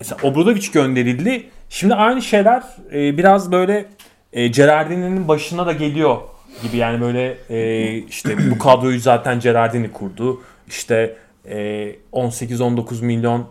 mesela 0.00 0.18
Obradovic 0.22 0.66
gönderildi. 0.72 1.48
Şimdi 1.68 1.94
aynı 1.94 2.22
şeyler 2.22 2.62
e, 2.92 3.18
biraz 3.18 3.52
böyle 3.52 3.86
e, 4.32 4.48
Gerardini'nin 4.48 5.28
başına 5.28 5.66
da 5.66 5.72
geliyor 5.72 6.18
gibi 6.62 6.76
yani 6.76 7.00
böyle 7.00 7.36
e, 7.50 7.96
işte 7.98 8.50
bu 8.50 8.58
kadroyu 8.58 9.00
zaten 9.00 9.40
Gerardini 9.40 9.92
kurdu. 9.92 10.42
İşte 10.68 11.16
e, 11.48 11.96
18-19 12.12 13.04
milyon 13.04 13.46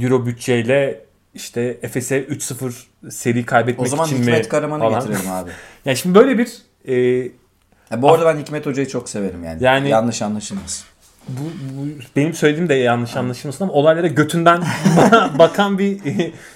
euro 0.00 0.26
bütçeyle 0.26 1.00
işte 1.38 1.78
Efes'e 1.82 2.22
3-0 2.24 2.72
seri 3.10 3.46
kaybetmek 3.46 3.86
O 3.86 3.90
zaman 3.90 4.06
için 4.06 4.16
Hikmet 4.18 4.44
mi 4.44 4.48
Karaman'ı 4.48 4.82
falan. 4.82 5.00
getirelim 5.00 5.30
abi. 5.32 5.50
Yani 5.84 5.96
şimdi 5.96 6.14
böyle 6.18 6.38
bir 6.38 6.48
e, 6.88 7.28
Ha, 7.90 8.02
bu 8.02 8.12
arada 8.12 8.26
ben 8.34 8.40
Hikmet 8.40 8.66
Hoca'yı 8.66 8.88
çok 8.88 9.08
severim 9.08 9.44
yani. 9.44 9.64
Yani- 9.64 9.88
Yanlış 9.88 10.22
anlaşılmasın. 10.22 10.84
bu, 11.28 11.40
bu 11.76 11.86
benim 12.16 12.34
söylediğim 12.34 12.68
de 12.68 12.74
yanlış 12.74 13.16
anlaşılmasın 13.16 13.64
ama 13.64 13.72
olaylara 13.72 14.06
götünden 14.06 14.62
bakan 15.38 15.78
bir 15.78 15.98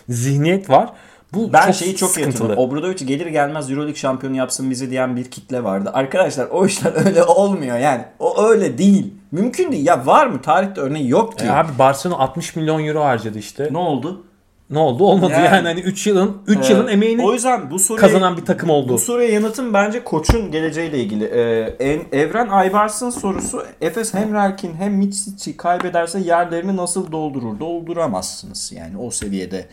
zihniyet 0.08 0.70
var. 0.70 0.88
Bu 1.34 1.52
Ben 1.52 1.66
çok 1.66 1.74
şeyi 1.74 1.96
çok 1.96 2.10
sıkıntılı. 2.10 2.32
hatırlıyorum. 2.32 2.64
Obradovic 2.64 3.06
gelir 3.06 3.26
gelmez 3.26 3.70
Euroleague 3.70 3.94
şampiyonu 3.96 4.36
yapsın 4.36 4.70
bizi 4.70 4.90
diyen 4.90 5.16
bir 5.16 5.24
kitle 5.24 5.64
vardı. 5.64 5.90
Arkadaşlar 5.92 6.46
o 6.50 6.66
işler 6.66 6.92
öyle 7.06 7.22
olmuyor 7.24 7.78
yani. 7.78 8.04
O 8.18 8.42
öyle 8.44 8.78
değil. 8.78 9.14
Mümkün 9.32 9.72
değil. 9.72 9.86
Ya 9.86 10.06
var 10.06 10.26
mı? 10.26 10.42
Tarihte 10.42 10.80
örneği 10.80 11.08
yok 11.08 11.38
ki. 11.38 11.44
E 11.44 11.50
abi 11.50 11.68
Barcelona 11.78 12.18
60 12.18 12.56
milyon 12.56 12.84
euro 12.84 13.04
harcadı 13.04 13.38
işte. 13.38 13.68
ne 13.70 13.78
oldu? 13.78 14.24
Ne 14.72 14.78
oldu? 14.78 15.04
Olmadı 15.04 15.32
yani, 15.32 15.44
Yani- 15.44 15.68
hani 15.68 15.80
3 15.80 16.06
yılın 16.06 16.36
3 16.46 16.70
Ee, 16.70 16.72
yılın 16.72 16.88
emeğini 16.88 17.22
o 17.24 17.32
yüzden 17.32 17.70
bu 17.70 17.78
soruya 17.78 18.00
kazanan 18.00 18.36
bir 18.36 18.44
takım 18.44 18.70
oldu. 18.70 18.92
Bu 18.92 18.98
soruya 18.98 19.28
yanıtım 19.28 19.74
bence 19.74 20.04
koçun 20.04 20.50
geleceğiyle 20.50 20.98
ilgili. 20.98 21.24
Ee, 21.24 21.76
en, 21.80 22.00
Evren 22.12 22.48
Aybars'ın 22.48 23.10
sorusu 23.10 23.64
Efes 23.80 24.14
hem 24.14 24.34
Ralkin 24.34 24.74
hem 24.74 24.92
Mitsic'i 24.94 25.56
kaybederse 25.56 26.20
yerlerini 26.20 26.76
nasıl 26.76 27.12
doldurur? 27.12 27.60
Dolduramazsınız 27.60 28.72
yani 28.72 28.98
o 28.98 29.10
seviyede. 29.10 29.66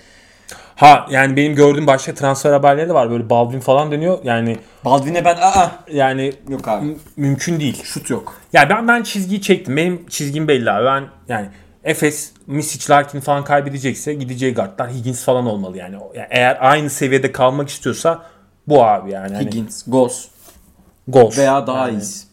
Ha 0.76 1.06
yani 1.12 1.36
benim 1.36 1.56
gördüğüm 1.56 1.88
başka 1.88 2.14
transfer 2.14 2.52
haberleri 2.52 2.90
de 2.90 2.94
var. 2.94 3.12
Böyle 3.12 3.30
Baldwin 3.30 3.60
falan 3.60 3.92
dönüyor. 3.92 4.18
Yani 4.24 4.58
Baldwin'e 4.86 5.26
ben 5.26 5.36
aa 5.42 5.72
yani 5.92 6.34
yok 6.50 6.68
abi. 6.68 6.98
mümkün 7.18 7.60
değil. 7.60 7.84
Şut 7.84 8.10
yok. 8.10 8.34
Ya 8.54 8.70
ben 8.70 8.88
ben 8.88 9.04
çizgiyi 9.04 9.42
çektim. 9.42 9.78
Benim 9.78 10.06
çizgim 10.10 10.48
belli 10.48 10.72
abi. 10.72 10.86
Ben 10.86 11.04
yani 11.36 11.48
Efes, 11.90 12.32
Misic, 12.48 12.90
Larkin 12.94 13.20
falan 13.20 13.44
kaybedecekse 13.44 14.14
gideceği 14.14 14.54
guardlar 14.54 14.92
Higgins 14.92 15.24
falan 15.24 15.46
olmalı 15.46 15.78
yani. 15.78 15.96
Yani 16.16 16.28
eğer 16.30 16.58
aynı 16.62 16.90
seviyede 16.90 17.32
kalmak 17.32 17.70
istiyorsa 17.70 18.26
bu 18.68 18.84
abi 18.86 19.12
yani. 19.12 19.36
Hani 19.36 19.46
Higgins, 19.46 19.84
Goss 19.88 20.28
gol. 21.08 21.32
veya 21.38 21.68
daha 21.68 21.88
Yani. 21.88 21.98
iyisi. 21.98 22.30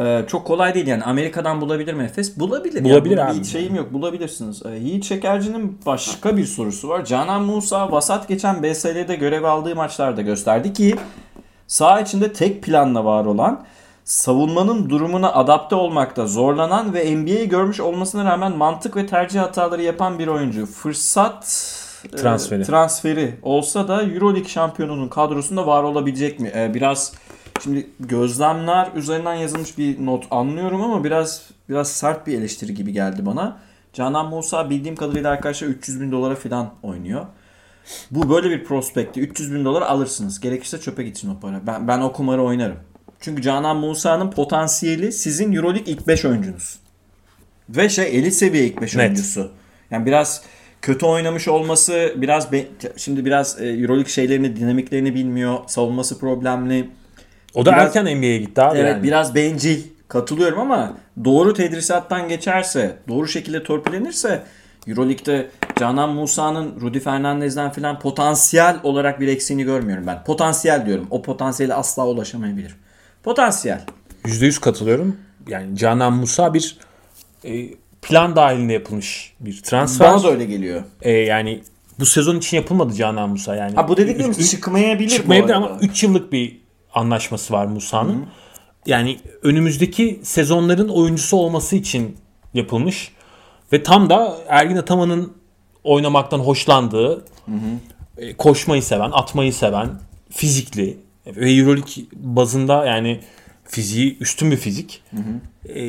Ee, 0.00 0.24
çok 0.28 0.46
kolay 0.46 0.74
değil 0.74 0.86
yani. 0.86 1.04
Amerika'dan 1.04 1.60
bulabilir 1.60 1.94
mi 1.94 2.04
Efes? 2.04 2.38
Bulabilir. 2.38 2.84
Bulabilir 2.84 3.18
yani. 3.18 3.30
abi. 3.30 3.38
Bir 3.38 3.44
şeyim 3.44 3.74
yok. 3.74 3.92
Bulabilirsiniz. 3.92 4.62
Ee, 4.66 4.70
Yiğit 4.70 5.04
Şekerci'nin 5.04 5.78
başka 5.86 6.36
bir 6.36 6.44
sorusu 6.44 6.88
var. 6.88 7.04
Canan 7.04 7.42
Musa 7.42 7.92
vasat 7.92 8.28
geçen 8.28 8.62
BSL'de 8.62 9.16
görev 9.16 9.44
aldığı 9.44 9.76
maçlarda 9.76 10.22
gösterdi 10.22 10.72
ki 10.72 10.96
saha 11.66 12.00
içinde 12.00 12.32
tek 12.32 12.62
planla 12.62 13.04
var 13.04 13.24
olan 13.24 13.64
savunmanın 14.06 14.90
durumuna 14.90 15.32
adapte 15.32 15.74
olmakta 15.74 16.26
zorlanan 16.26 16.94
ve 16.94 17.16
NBA'yi 17.16 17.48
görmüş 17.48 17.80
olmasına 17.80 18.24
rağmen 18.24 18.56
mantık 18.56 18.96
ve 18.96 19.06
tercih 19.06 19.40
hataları 19.40 19.82
yapan 19.82 20.18
bir 20.18 20.26
oyuncu. 20.26 20.66
Fırsat 20.66 21.44
e, 22.12 22.16
Transferi. 22.16 22.64
transferi 22.64 23.34
olsa 23.42 23.88
da 23.88 24.02
Euroleague 24.02 24.48
şampiyonunun 24.48 25.08
kadrosunda 25.08 25.66
var 25.66 25.82
olabilecek 25.82 26.40
mi? 26.40 26.52
Ee, 26.54 26.74
biraz 26.74 27.12
şimdi 27.62 27.90
gözlemler 28.00 28.90
üzerinden 28.94 29.34
yazılmış 29.34 29.78
bir 29.78 30.06
not 30.06 30.24
anlıyorum 30.30 30.82
ama 30.82 31.04
biraz 31.04 31.50
biraz 31.68 31.88
sert 31.88 32.26
bir 32.26 32.38
eleştiri 32.38 32.74
gibi 32.74 32.92
geldi 32.92 33.26
bana. 33.26 33.58
Canan 33.92 34.28
Musa 34.28 34.70
bildiğim 34.70 34.96
kadarıyla 34.96 35.30
arkadaşlar 35.30 35.68
300 35.68 36.00
bin 36.00 36.12
dolara 36.12 36.34
falan 36.34 36.70
oynuyor. 36.82 37.26
Bu 38.10 38.30
böyle 38.30 38.50
bir 38.50 38.64
prospekti. 38.64 39.20
300 39.20 39.54
bin 39.54 39.64
dolar 39.64 39.82
alırsınız. 39.82 40.40
Gerekirse 40.40 40.80
çöpe 40.80 41.02
gitsin 41.02 41.36
o 41.36 41.40
para. 41.40 41.66
Ben, 41.66 41.88
ben 41.88 42.00
o 42.00 42.12
kumarı 42.12 42.42
oynarım. 42.42 42.76
Çünkü 43.20 43.42
Canan 43.42 43.76
Musa'nın 43.76 44.30
potansiyeli 44.30 45.12
sizin 45.12 45.52
Euroleague 45.52 45.92
ilk 45.92 46.06
5 46.08 46.24
oyuncunuz. 46.24 46.78
Ve 47.68 47.88
şey 47.88 48.18
elit 48.18 48.34
seviye 48.34 48.64
ilk 48.66 48.80
5 48.82 48.96
Net. 48.96 49.04
oyuncusu. 49.06 49.50
Yani 49.90 50.06
biraz 50.06 50.42
kötü 50.82 51.06
oynamış 51.06 51.48
olması, 51.48 52.12
biraz 52.16 52.52
be- 52.52 52.66
şimdi 52.96 53.24
biraz 53.24 53.60
e, 53.62 53.66
Euroleague 53.68 54.10
şeylerini, 54.12 54.56
dinamiklerini 54.56 55.14
bilmiyor. 55.14 55.58
Savunması 55.66 56.18
problemli. 56.18 56.90
O 57.54 57.66
da 57.66 57.72
Biraz- 57.72 57.96
erken 57.96 58.04
NBA'ye 58.18 58.38
gitti 58.38 58.62
abi 58.62 58.78
Evet 58.78 58.92
yani. 58.92 59.02
biraz 59.02 59.34
bencil. 59.34 59.82
Katılıyorum 60.08 60.58
ama 60.60 60.96
doğru 61.24 61.54
tedrisattan 61.54 62.28
geçerse, 62.28 62.96
doğru 63.08 63.28
şekilde 63.28 63.62
torpilenirse 63.62 64.42
Euroleague'de 64.86 65.50
Canan 65.76 66.10
Musa'nın 66.10 66.80
Rudy 66.80 66.98
Fernandez'den 66.98 67.72
filan 67.72 67.98
potansiyel 67.98 68.76
olarak 68.82 69.20
bir 69.20 69.28
eksiğini 69.28 69.64
görmüyorum 69.64 70.06
ben. 70.06 70.24
Potansiyel 70.24 70.86
diyorum. 70.86 71.06
O 71.10 71.22
potansiyele 71.22 71.74
asla 71.74 72.06
ulaşamayabilir. 72.06 72.74
Potansiyel. 73.26 73.80
%100 74.24 74.60
katılıyorum. 74.60 75.16
Yani 75.48 75.76
Canan 75.76 76.12
Musa 76.12 76.54
bir 76.54 76.76
e, 77.44 77.68
plan 78.02 78.36
dahilinde 78.36 78.72
yapılmış 78.72 79.32
bir 79.40 79.62
transfer. 79.62 80.12
Bana 80.12 80.22
da 80.22 80.30
öyle 80.30 80.44
geliyor. 80.44 80.84
E, 81.02 81.10
yani 81.10 81.62
bu 81.98 82.06
sezon 82.06 82.36
için 82.36 82.56
yapılmadı 82.56 82.94
Canan 82.94 83.30
Musa 83.30 83.56
yani. 83.56 83.74
Ha 83.74 83.88
bu 83.88 83.96
dediklerimiz 83.96 84.38
Üç- 84.38 84.50
çıkmayabilir 84.50 85.08
çıkmayabilir 85.08 85.52
ama 85.54 85.66
arada. 85.66 85.78
3 85.80 86.02
yıllık 86.02 86.32
bir 86.32 86.60
anlaşması 86.94 87.54
var 87.54 87.66
Musa'nın. 87.66 88.26
Yani 88.86 89.18
önümüzdeki 89.42 90.20
sezonların 90.22 90.88
oyuncusu 90.88 91.36
olması 91.36 91.76
için 91.76 92.16
yapılmış. 92.54 93.12
Ve 93.72 93.82
tam 93.82 94.10
da 94.10 94.36
Ergin 94.48 94.76
Ataman'ın 94.76 95.32
oynamaktan 95.84 96.38
hoşlandığı, 96.38 97.24
e, 98.18 98.36
koşmayı 98.36 98.82
seven, 98.82 99.10
atmayı 99.12 99.52
seven, 99.52 99.88
fizikli 100.30 101.05
ve 101.26 101.52
Euroleague 101.52 102.04
bazında 102.12 102.86
yani 102.86 103.20
fiziği 103.64 104.18
üstün 104.18 104.50
bir 104.50 104.56
fizik. 104.56 105.02
E, 105.68 105.82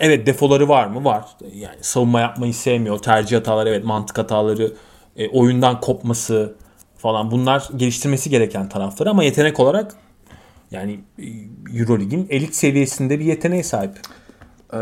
evet 0.00 0.26
defoları 0.26 0.68
var 0.68 0.86
mı? 0.86 1.04
Var. 1.04 1.24
Yani 1.54 1.76
savunma 1.80 2.20
yapmayı 2.20 2.54
sevmiyor. 2.54 2.98
Tercih 2.98 3.36
hataları 3.36 3.68
evet 3.68 3.84
mantık 3.84 4.18
hataları, 4.18 4.72
e, 5.16 5.28
oyundan 5.28 5.80
kopması 5.80 6.56
falan 6.96 7.30
bunlar 7.30 7.68
geliştirmesi 7.76 8.30
gereken 8.30 8.68
tarafları 8.68 9.10
ama 9.10 9.24
yetenek 9.24 9.60
olarak 9.60 9.94
yani 10.70 11.00
e, 11.18 11.26
Eurolig'in 11.78 12.26
elit 12.30 12.54
seviyesinde 12.54 13.20
bir 13.20 13.24
yeteneğe 13.24 13.62
sahip. 13.62 13.92
Ee, 14.72 14.78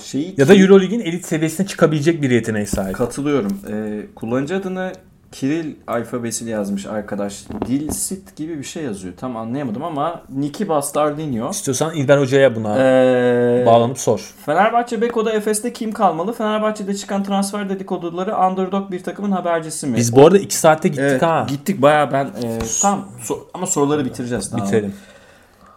şeyi 0.00 0.34
Ya 0.36 0.48
da 0.48 0.54
Eurolig'in 0.54 1.00
elit 1.00 1.26
seviyesine 1.26 1.66
çıkabilecek 1.66 2.22
bir 2.22 2.30
yeteneğe 2.30 2.66
sahip. 2.66 2.96
Katılıyorum. 2.96 3.60
Ee, 3.70 4.06
kullanıcı 4.14 4.56
adını 4.56 4.92
Kiril 5.32 5.74
alfabesiyle 5.86 6.50
yazmış 6.50 6.86
arkadaş. 6.86 7.44
Dilsit 7.66 8.36
gibi 8.36 8.58
bir 8.58 8.64
şey 8.64 8.84
yazıyor. 8.84 9.14
Tam 9.16 9.36
anlayamadım 9.36 9.84
ama 9.84 10.22
Niki 10.30 10.68
Bastardinho. 10.68 11.50
İstiyorsan 11.50 11.94
İlber 11.94 12.18
Hoca'ya 12.18 12.56
buna 12.56 12.78
Ee, 12.78 13.62
bağlanıp 13.66 13.98
sor. 13.98 14.34
Fenerbahçe 14.46 15.00
Beko'da 15.00 15.32
Efes'te 15.32 15.72
kim 15.72 15.92
kalmalı? 15.92 16.32
Fenerbahçe'de 16.32 16.94
çıkan 16.94 17.24
transfer 17.24 17.68
dedikoduları 17.68 18.36
underdog 18.36 18.90
bir 18.90 19.02
takımın 19.02 19.30
habercisi 19.30 19.86
mi? 19.86 19.96
Biz 19.96 20.16
bu 20.16 20.26
arada 20.26 20.38
2 20.38 20.56
saatte 20.56 20.88
gittik 20.88 21.04
evet, 21.08 21.22
ha. 21.22 21.46
gittik 21.48 21.82
baya 21.82 22.12
ben 22.12 22.24
e, 22.24 22.58
tam 22.82 23.08
so- 23.28 23.40
ama 23.54 23.66
soruları 23.66 24.04
bitireceğiz 24.04 24.52
daha. 24.52 24.64
Bitirelim. 24.64 24.94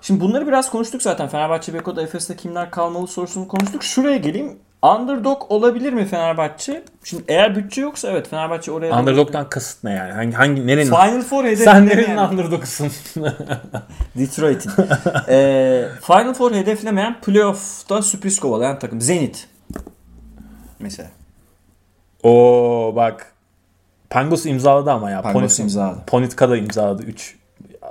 Şimdi 0.02 0.22
bunları 0.22 0.48
biraz 0.48 0.72
konuştuk 0.72 1.02
zaten. 1.02 1.28
Fenerbahçe 1.28 1.74
Beko'da 1.74 2.02
Efes'te 2.02 2.36
kimler 2.36 2.72
kalmalı 2.72 3.08
sorusunu 3.08 3.48
konuştuk. 3.48 3.84
Şuraya 3.84 4.18
geleyim. 4.18 4.60
Underdog 4.82 5.42
olabilir 5.50 5.94
mi 5.94 6.06
Fenerbahçe? 6.06 6.84
Şimdi 7.04 7.24
eğer 7.28 7.56
bütçe 7.56 7.82
yoksa 7.82 8.08
evet 8.10 8.30
Fenerbahçe 8.30 8.72
oraya 8.72 9.00
Underdog'dan 9.00 9.50
kasıt 9.50 9.84
ne 9.84 9.94
yani? 9.94 10.12
Hangi, 10.12 10.36
hangi 10.36 10.68
nerenin? 10.68 10.86
Final 10.86 11.22
Four 11.22 11.46
hedefi 11.46 11.64
Sen 11.64 11.88
nerenin 11.88 12.18
underdog'sun? 12.18 12.92
Detroit'in. 14.18 14.72
Ee, 15.28 15.88
Final 16.02 16.34
Four 16.34 16.52
hedeflemeyen 16.52 17.22
playoff'ta 17.22 18.02
sürpriz 18.02 18.40
kovalayan 18.40 18.80
takım. 18.80 19.02
Zenit. 19.02 19.48
Mesela. 20.80 21.10
Oo 22.24 22.94
bak. 22.96 23.34
Pangos 24.10 24.46
imzaladı 24.46 24.92
ama 24.92 25.12
ya. 25.12 25.22
Pangos 25.22 25.60
Ponit- 25.60 25.62
imzaladı. 25.62 26.00
Ponitka 26.08 26.50
da 26.50 26.58
imzaladı 26.58 27.04
3. 27.04 27.36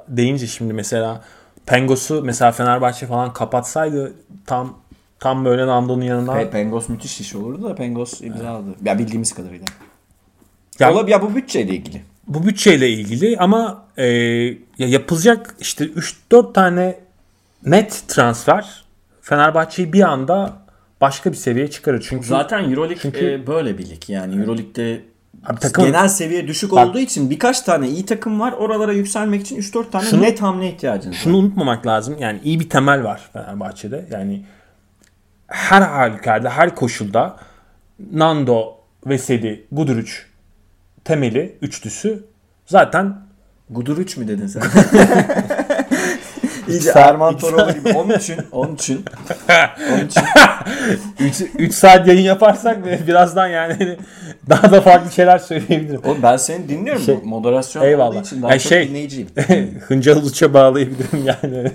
Deyince 0.09 0.47
şimdi 0.47 0.73
mesela 0.73 1.21
Pengos'u 1.67 2.23
mesela 2.25 2.53
Fenerbahçe 2.53 3.07
falan 3.07 3.33
kapatsaydı 3.33 4.13
tam 4.47 4.77
tam 5.21 5.45
böyle 5.45 5.67
Nando'nun 5.67 6.03
yanına 6.03 6.33
Pe- 6.33 6.51
Pengos 6.51 6.89
müthiş 6.89 7.21
iş 7.21 7.35
olurdu 7.35 7.63
da 7.63 7.75
Pengos 7.75 8.21
imzaladı. 8.21 8.69
Ya 8.85 8.99
bildiğimiz 8.99 9.35
kadarıyla. 9.35 9.65
Ya- 10.79 10.93
Olab 10.93 11.09
ya 11.09 11.23
bu 11.23 11.35
bütçeyle 11.35 11.75
ilgili. 11.75 12.03
bu 12.27 12.47
bütçeyle 12.47 12.89
ilgili 12.91 13.37
ama 13.39 13.85
e, 13.97 14.07
ya 14.07 14.57
yapılacak 14.79 15.55
işte 15.61 15.85
3-4 15.85 16.53
tane 16.53 16.99
net 17.67 18.03
transfer 18.09 18.85
Fenerbahçe'yi 19.23 19.93
bir 19.93 20.01
anda 20.03 20.53
başka 21.01 21.33
bir 21.33 21.37
seviyeye 21.37 21.71
çıkarır. 21.71 22.07
Çünkü 22.09 22.27
Zaten 22.27 22.71
Euroleague 22.71 22.99
Çünkü- 23.03 23.31
e, 23.31 23.47
böyle 23.47 23.79
bir 23.79 23.91
lig 23.91 24.03
yani. 24.11 24.41
Euroleague'de 24.41 25.03
Abi 25.47 25.61
takım- 25.61 25.85
genel 25.85 26.09
seviye 26.09 26.49
düşük 26.49 26.71
Bak- 26.73 26.89
olduğu 26.89 26.99
için 26.99 27.31
birkaç 27.31 27.61
tane 27.61 27.89
iyi 27.89 28.07
takım 28.07 28.41
var. 28.41 28.53
Oralara 28.53 28.93
yükselmek 28.93 29.41
için 29.41 29.57
3-4 29.57 29.91
tane 29.93 30.05
Şunu- 30.05 30.23
net 30.23 30.43
hamle 30.43 30.69
ihtiyacınız 30.69 31.17
var. 31.17 31.21
şunu 31.23 31.37
unutmamak 31.37 31.87
lazım. 31.87 32.17
Yani 32.21 32.41
iyi 32.45 32.61
bir 32.61 32.69
temel 32.69 33.05
var 33.05 33.31
Fenerbahçe'de. 33.33 34.07
Yani 34.11 34.43
her 35.51 35.83
halükarda, 35.83 36.51
her 36.51 36.75
koşulda 36.75 37.37
Nando, 38.13 38.75
Veseli, 39.07 39.67
Guduric 39.73 40.13
temeli 41.05 41.59
üçlüsü 41.63 42.25
zaten 42.67 43.17
Gudur 43.71 43.99
3 43.99 44.17
mü 44.17 44.29
dedin 44.29 44.47
sen? 44.47 44.63
İyice 46.69 46.91
Erman 46.91 47.39
Toroğlu 47.39 47.73
gibi. 47.73 47.89
Onun 47.93 48.15
için, 48.19 48.37
onun 48.53 48.75
için, 48.75 49.05
onun 49.93 50.07
için 51.29 51.51
3 51.59 51.75
saat 51.75 52.07
yayın 52.07 52.23
yaparsak 52.23 52.85
ve 52.87 53.07
birazdan 53.07 53.47
yani 53.49 53.97
daha 54.49 54.73
da 54.73 54.81
farklı 54.81 55.13
şeyler 55.13 55.39
söyleyebilirim. 55.39 56.01
Oğlum 56.05 56.23
ben 56.23 56.37
seni 56.37 56.69
dinliyorum. 56.69 57.03
Şey- 57.03 57.19
moderasyon 57.25 57.83
Eyvallah. 57.85 58.11
olduğu 58.17 58.21
için 58.27 58.43
daha 58.43 58.53
Ya 58.53 58.59
çok 58.59 58.69
şey- 58.69 58.89
dinleyiciyim. 58.89 59.29
Hıncal 59.89 60.17
Uluç'a 60.17 60.55
bağlayabilirim 60.55 61.25
yani. 61.43 61.73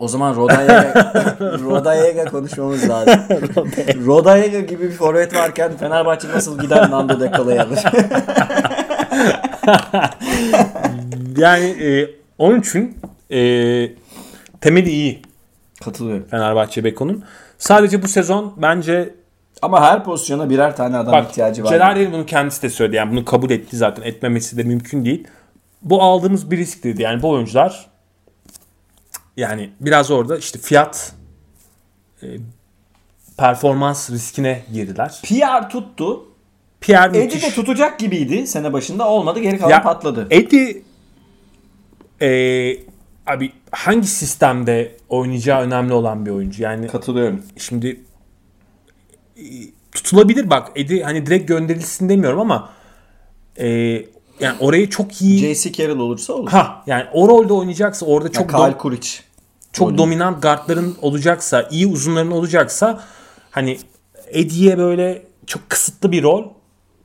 O 0.00 0.08
zaman 0.08 0.36
Rodayega, 0.36 1.12
Rodayega 1.40 2.24
konuşmamız 2.24 2.88
lazım. 2.88 3.20
Rodayega 4.06 4.60
gibi 4.60 4.82
bir 4.82 4.92
forvet 4.92 5.34
varken 5.34 5.76
Fenerbahçe 5.76 6.28
nasıl 6.28 6.58
gider 6.58 6.90
Nando 6.90 7.20
De 7.20 7.32
Cola'yı 7.36 7.62
alır? 7.62 7.78
Yani 11.36 11.64
e, 11.64 12.10
onun 12.38 12.60
için 12.60 12.98
e, 13.30 13.40
temeli 14.60 14.90
iyi 14.90 15.22
Katılıyorum. 15.84 16.26
Fenerbahçe 16.30 16.84
Beko'nun. 16.84 17.24
Sadece 17.58 18.02
bu 18.02 18.08
sezon 18.08 18.54
bence 18.56 19.14
Ama 19.62 19.82
her 19.82 20.04
pozisyona 20.04 20.50
birer 20.50 20.76
tane 20.76 20.96
adam 20.96 21.12
bak 21.12 21.30
ihtiyacı 21.30 21.64
var. 21.64 21.70
Celal'in 21.70 22.12
bunu 22.12 22.26
kendisi 22.26 22.62
de 22.62 22.70
söyledi. 22.70 22.96
Yani 22.96 23.12
bunu 23.12 23.24
kabul 23.24 23.50
etti 23.50 23.76
zaten. 23.76 24.02
Etmemesi 24.02 24.56
de 24.56 24.62
mümkün 24.62 25.04
değil. 25.04 25.28
Bu 25.82 26.02
aldığımız 26.02 26.50
bir 26.50 26.56
risk 26.56 26.84
dedi. 26.84 27.02
Yani 27.02 27.22
bu 27.22 27.30
oyuncular 27.30 27.89
yani 29.40 29.70
biraz 29.80 30.10
orada 30.10 30.38
işte 30.38 30.58
fiyat 30.58 31.12
e, 32.22 32.26
performans 33.36 34.10
riskine 34.10 34.62
girdiler. 34.72 35.20
PR 35.24 35.70
tuttu. 35.70 36.26
Pierre 36.80 37.18
Edi 37.18 37.24
müthiş. 37.24 37.42
de 37.42 37.50
tutacak 37.50 37.98
gibiydi 37.98 38.46
sene 38.46 38.72
başında. 38.72 39.08
Olmadı. 39.08 39.40
Geri 39.40 39.58
kalan 39.58 39.70
Ya- 39.70 39.82
patladı. 39.82 40.26
Eddie 40.30 40.82
e, 42.22 42.30
abi 43.26 43.52
hangi 43.70 44.06
sistemde 44.06 44.96
oynayacağı 45.08 45.60
önemli 45.62 45.92
olan 45.92 46.26
bir 46.26 46.30
oyuncu. 46.30 46.62
Yani 46.62 46.86
Katılıyorum. 46.86 47.42
şimdi 47.56 48.00
e, 49.36 49.42
tutulabilir 49.92 50.50
bak. 50.50 50.68
Eddie 50.76 51.02
hani 51.02 51.26
direkt 51.26 51.48
gönderilsin 51.48 52.08
demiyorum 52.08 52.40
ama 52.40 52.70
e, 53.58 53.66
yani 54.40 54.56
orayı 54.60 54.90
çok 54.90 55.22
iyi 55.22 55.38
J.C. 55.38 55.72
Carroll 55.72 55.98
olursa 55.98 56.32
olur. 56.32 56.50
ha 56.50 56.82
yani 56.86 57.04
o 57.12 57.28
rolde 57.28 57.52
oynayacaksa 57.52 58.06
orada 58.06 58.28
Ya 58.28 58.32
çok 58.32 58.50
Kyle 58.50 58.78
Kuric. 58.78 59.10
Çok 59.72 59.88
rolü. 59.88 59.98
dominant 59.98 60.42
guardların 60.42 60.96
olacaksa, 61.02 61.68
iyi 61.70 61.86
uzunların 61.86 62.30
olacaksa 62.30 63.00
hani 63.50 63.78
Eddie'ye 64.28 64.78
böyle 64.78 65.22
çok 65.46 65.70
kısıtlı 65.70 66.12
bir 66.12 66.22
rol 66.22 66.44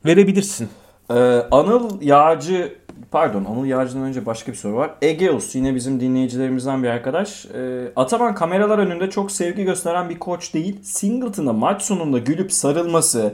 verebilirsin. 0.06 0.70
Ee, 1.10 1.14
Anıl 1.52 2.02
Yağcı 2.02 2.76
pardon 3.12 3.46
Anıl 3.46 3.66
Yağcı'dan 3.66 4.02
önce 4.02 4.26
başka 4.26 4.52
bir 4.52 4.58
soru 4.58 4.76
var. 4.76 4.92
Egeus 5.02 5.56
yine 5.56 5.76
bizim 5.76 6.00
dinleyicilerimizden 6.00 6.84
bir 6.84 6.88
arkadaş. 6.88 7.46
Ee, 7.46 7.92
Ataman 7.96 8.36
kameralar 8.36 8.80
önünde 8.80 9.10
çok 9.10 9.32
sevgi 9.32 9.64
gösteren 9.64 10.10
bir 10.10 10.20
koç 10.20 10.54
değil. 10.54 10.84
Singleton'a 10.84 11.54
maç 11.54 11.82
sonunda 11.82 12.18
gülüp 12.18 12.54
sarılması, 12.54 13.34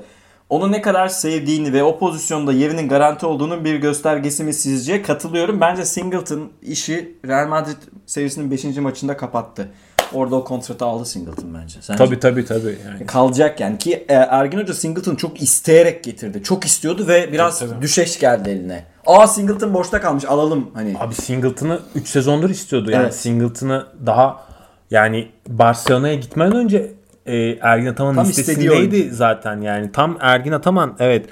onu 0.51 0.71
ne 0.71 0.81
kadar 0.81 1.07
sevdiğini 1.07 1.73
ve 1.73 1.83
o 1.83 1.99
pozisyonda 1.99 2.53
yerinin 2.53 2.87
garanti 2.89 3.25
olduğunun 3.25 3.65
bir 3.65 3.75
göstergesi 3.75 4.43
mi 4.43 4.53
sizce? 4.53 5.01
Katılıyorum. 5.01 5.61
Bence 5.61 5.85
Singleton 5.85 6.49
işi 6.61 7.17
Real 7.27 7.47
Madrid 7.47 7.77
serisinin 8.05 8.51
5. 8.51 8.63
maçında 8.77 9.17
kapattı. 9.17 9.67
Orada 10.13 10.35
o 10.35 10.43
kontratı 10.43 10.85
aldı 10.85 11.05
Singleton 11.05 11.53
bence. 11.53 11.81
Sence? 11.81 12.05
Tabii 12.05 12.19
tabii 12.19 12.45
tabii. 12.45 12.77
Yani. 12.85 13.05
kalacak 13.05 13.59
yani 13.59 13.77
ki 13.77 14.05
e, 14.09 14.13
Ergin 14.13 14.59
Hoca 14.59 14.73
Singleton 14.73 15.15
çok 15.15 15.41
isteyerek 15.41 16.03
getirdi. 16.03 16.43
Çok 16.43 16.65
istiyordu 16.65 17.07
ve 17.07 17.31
biraz 17.31 17.59
Tabii, 17.59 17.69
tabii. 17.69 17.81
düşeş 17.81 18.19
geldi 18.19 18.49
eline. 18.49 18.85
Aa 19.05 19.27
Singleton 19.27 19.73
boşta 19.73 20.01
kalmış 20.01 20.25
alalım 20.25 20.71
hani. 20.73 20.95
Abi 20.99 21.15
Singleton'ı 21.15 21.79
3 21.95 22.07
sezondur 22.07 22.49
istiyordu. 22.49 22.91
Yani 22.91 23.03
Evet. 23.03 23.15
Singleton'ı 23.15 23.85
daha 24.05 24.43
yani 24.91 25.27
Barcelona'ya 25.47 26.15
gitmeden 26.15 26.55
önce 26.55 26.91
e, 27.25 27.57
Ergin 27.61 27.85
Ataman'ın 27.87 28.15
Tam 28.15 28.25
listesindeydi 28.27 28.95
oyuncu. 28.95 29.15
zaten. 29.15 29.61
Yani 29.61 29.91
tam 29.91 30.17
Ergin 30.21 30.51
Ataman 30.51 30.95
evet 30.99 31.25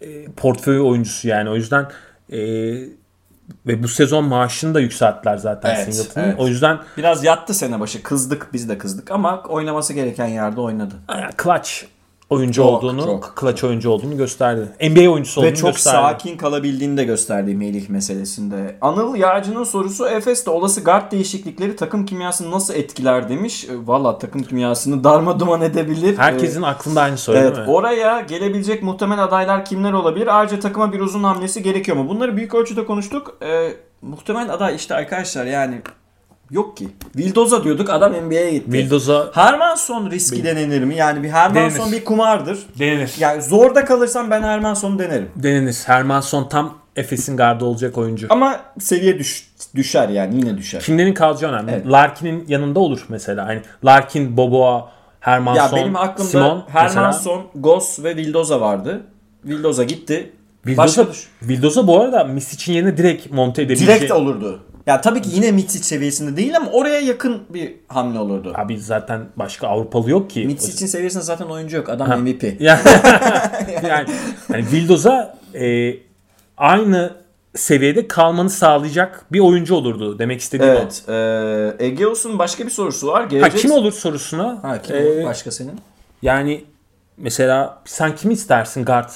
e, 0.00 0.24
portföy 0.24 0.80
oyuncusu 0.80 1.28
yani. 1.28 1.50
O 1.50 1.56
yüzden 1.56 1.86
e, 2.32 2.38
ve 3.66 3.82
bu 3.82 3.88
sezon 3.88 4.24
maaşını 4.24 4.74
da 4.74 4.80
yükselttiler 4.80 5.36
zaten 5.36 5.74
Evet, 5.74 5.94
Singleton'ın. 5.94 6.24
evet. 6.26 6.34
O 6.38 6.48
yüzden 6.48 6.78
Biraz 6.96 7.24
yattı 7.24 7.54
sene 7.54 7.80
başı. 7.80 8.02
Kızdık 8.02 8.48
biz 8.52 8.68
de 8.68 8.78
kızdık 8.78 9.10
ama 9.10 9.42
oynaması 9.42 9.92
gereken 9.92 10.26
yerde 10.26 10.60
oynadı. 10.60 10.94
clutch 11.42 11.70
oyuncu 12.30 12.62
Çok, 12.62 12.70
olduğunu, 12.72 13.04
çok. 13.04 13.34
clutch 13.40 13.64
oyuncu 13.64 13.90
olduğunu 13.90 14.16
gösterdi. 14.16 14.68
NBA 14.90 15.08
oyuncusu 15.10 15.40
olduğunu 15.40 15.52
Ve 15.52 15.56
çok 15.56 15.72
gösterdi. 15.72 15.96
sakin 15.96 16.36
kalabildiğini 16.36 16.96
de 16.96 17.04
gösterdi 17.04 17.54
Melih 17.54 17.88
meselesinde. 17.88 18.76
Anıl 18.80 19.16
Yağcı'nın 19.16 19.64
sorusu 19.64 20.06
Efes'te 20.08 20.50
olası 20.50 20.84
guard 20.84 21.12
değişiklikleri 21.12 21.76
takım 21.76 22.06
kimyasını 22.06 22.50
nasıl 22.50 22.74
etkiler 22.74 23.28
demiş. 23.28 23.64
E, 23.64 23.68
Valla 23.86 24.18
takım 24.18 24.42
kimyasını 24.42 25.04
darma 25.04 25.40
duman 25.40 25.62
edebilir. 25.62 26.18
Herkesin 26.18 26.62
aklında 26.62 27.00
aynı 27.02 27.18
soru 27.18 27.36
Evet 27.36 27.56
değil 27.56 27.66
mi? 27.68 27.72
oraya 27.74 28.20
gelebilecek 28.20 28.82
muhtemel 28.82 29.24
adaylar 29.24 29.64
kimler 29.64 29.92
olabilir? 29.92 30.38
Ayrıca 30.38 30.60
takıma 30.60 30.92
bir 30.92 31.00
uzun 31.00 31.22
hamlesi 31.24 31.62
gerekiyor 31.62 31.96
mu? 31.96 32.08
Bunları 32.08 32.36
büyük 32.36 32.54
ölçüde 32.54 32.86
konuştuk. 32.86 33.38
Ee, 33.42 33.72
muhtemel 34.02 34.52
aday 34.52 34.74
işte 34.76 34.94
arkadaşlar 34.94 35.46
yani 35.46 35.80
yok 36.50 36.76
ki. 36.76 36.88
Vildoza 37.16 37.64
diyorduk 37.64 37.90
adam 37.90 38.12
NBA'ye 38.12 38.50
gitti. 38.50 38.72
Vildoza 38.72 39.30
Hermanson 39.34 40.10
riski 40.10 40.44
denenir 40.44 40.82
mi? 40.84 40.96
Yani 40.96 41.22
bir 41.22 41.28
Hermanson 41.28 41.78
Denenir. 41.86 42.00
bir 42.00 42.04
kumardır. 42.04 42.58
denenir. 42.78 43.14
Yani 43.18 43.42
zorda 43.42 43.84
kalırsam 43.84 44.30
ben 44.30 44.42
Hermanson'u 44.42 44.98
denerim. 44.98 45.28
Denenir. 45.36 45.82
Hermanson 45.86 46.48
tam 46.48 46.78
Efes'in 46.96 47.36
gardı 47.36 47.64
olacak 47.64 47.98
oyuncu. 47.98 48.26
Ama 48.30 48.60
seviye 48.78 49.18
düş, 49.18 49.50
düşer 49.74 50.08
yani 50.08 50.36
yine 50.36 50.58
düşer. 50.58 50.80
Kimlerin 50.80 51.14
kalacağı 51.14 51.52
önemli. 51.52 51.72
Evet. 51.72 51.86
Larkin'in 51.86 52.44
yanında 52.48 52.80
olur 52.80 53.04
mesela. 53.08 53.46
Hani 53.46 53.60
Larkin, 53.84 54.36
Boboa, 54.36 54.88
Hermanson, 55.20 55.76
Ya 55.76 55.82
benim 55.84 55.96
aklımda 55.96 56.30
Simon 56.30 56.64
mesela. 56.66 56.84
Hermanson, 56.90 57.46
Goss 57.54 58.04
ve 58.04 58.16
Vildoza 58.16 58.60
vardı. 58.60 59.00
Vildoza 59.44 59.84
gitti. 59.84 60.32
Vildoza, 60.66 60.82
Başka 60.82 61.12
düş. 61.12 61.28
Vildoza 61.42 61.86
bu 61.86 62.00
arada 62.00 62.24
Misic'in 62.24 62.74
yerine 62.76 62.96
direkt 62.96 63.30
monte 63.32 63.62
edebileceği. 63.62 63.98
Direkt 63.98 64.12
olurdu. 64.12 64.62
Ya 64.86 65.00
tabii 65.00 65.22
ki 65.22 65.28
yine 65.32 65.52
Mitsic 65.52 65.84
seviyesinde 65.84 66.36
değil 66.36 66.56
ama 66.56 66.70
oraya 66.70 67.00
yakın 67.00 67.42
bir 67.48 67.74
hamle 67.88 68.18
olurdu. 68.18 68.52
Abi 68.56 68.78
zaten 68.78 69.28
başka 69.36 69.68
Avrupalı 69.68 70.10
yok 70.10 70.30
ki. 70.30 70.46
Mitsic'in 70.46 70.86
seviyesinde 70.86 71.22
zaten 71.22 71.46
oyuncu 71.46 71.76
yok. 71.76 71.88
Adam 71.88 72.08
Ha. 72.08 72.16
MVP. 72.16 72.42
yani, 72.60 72.80
yani, 73.88 74.08
yani 74.52 74.64
Vildoza 74.72 75.38
e, 75.54 75.94
aynı 76.56 77.12
seviyede 77.54 78.08
kalmanı 78.08 78.50
sağlayacak 78.50 79.24
bir 79.32 79.40
oyuncu 79.40 79.74
olurdu 79.74 80.18
demek 80.18 80.40
istediğim 80.40 80.72
Evet. 80.72 81.04
E, 81.08 81.86
Egeos'un 81.86 82.38
başka 82.38 82.66
bir 82.66 82.70
sorusu 82.70 83.06
var. 83.06 83.20
o. 83.20 83.24
Ha, 83.24 83.26
Gelecek... 83.28 83.60
kim 83.60 83.70
olur 83.70 83.92
sorusuna. 83.92 84.58
Ha, 84.62 84.82
kim 84.82 84.96
e, 84.96 85.06
olur? 85.06 85.24
Başka 85.24 85.50
senin? 85.50 85.80
Yani 86.22 86.64
mesela 87.16 87.82
sen 87.84 88.16
kimi 88.16 88.34
istersin 88.34 88.84
guard 88.84 89.10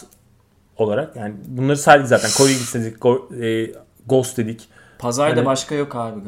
olarak? 0.76 1.16
Yani 1.16 1.34
bunları 1.46 1.76
saydık 1.76 2.06
zaten. 2.06 2.30
Corey 2.36 2.52
istedik, 2.52 2.96
Go- 2.96 3.44
e, 3.44 3.72
Ghost 4.06 4.36
dedik. 4.36 4.68
Pazarda 4.98 5.36
Yani- 5.36 5.46
başka 5.46 5.74
yok 5.74 5.96
abi. 5.96 6.20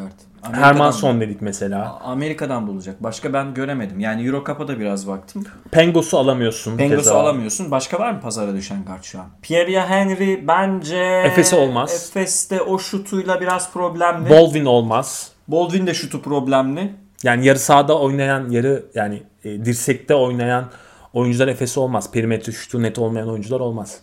Amerika'dan- 0.42 0.66
Hermanson 0.68 1.20
dedik 1.20 1.42
mesela. 1.42 1.98
Amerika'dan 2.04 2.66
bulacak. 2.66 3.02
Başka 3.02 3.32
ben 3.32 3.54
göremedim. 3.54 4.00
Yani 4.00 4.26
Eurocup'a 4.26 4.68
da 4.68 4.80
biraz 4.80 5.08
baktım. 5.08 5.44
Pengos'u 5.70 6.18
alamıyorsun. 6.18 6.76
Pengos'u 6.76 6.96
keza. 6.98 7.14
alamıyorsun. 7.18 7.70
Başka 7.70 7.98
var 7.98 8.12
mı 8.12 8.20
pazara 8.20 8.54
düşen 8.54 8.84
guard 8.84 9.02
şu 9.02 9.20
an? 9.20 9.26
Pierre 9.42 9.80
Henry 9.80 10.48
bence... 10.48 10.96
Efes'e 11.24 11.56
olmaz. 11.56 12.10
Efes'te 12.10 12.62
o 12.62 12.78
şutuyla 12.78 13.40
biraz 13.40 13.72
problemli. 13.72 14.30
Baldwin 14.30 14.64
olmaz. 14.64 15.30
Baldwin 15.48 15.86
de 15.86 15.94
şutu 15.94 16.22
problemli. 16.22 16.94
Yani 17.22 17.46
yarı 17.46 17.58
sahada 17.58 17.98
oynayan, 17.98 18.50
yarı 18.50 18.84
yani 18.94 19.22
e, 19.44 19.64
dirsekte 19.64 20.14
oynayan 20.14 20.64
oyuncular 21.12 21.48
Efes'e 21.48 21.80
olmaz. 21.80 22.12
Perimetre 22.12 22.52
şutu 22.52 22.82
net 22.82 22.98
olmayan 22.98 23.28
oyuncular 23.30 23.60
olmaz. 23.60 23.98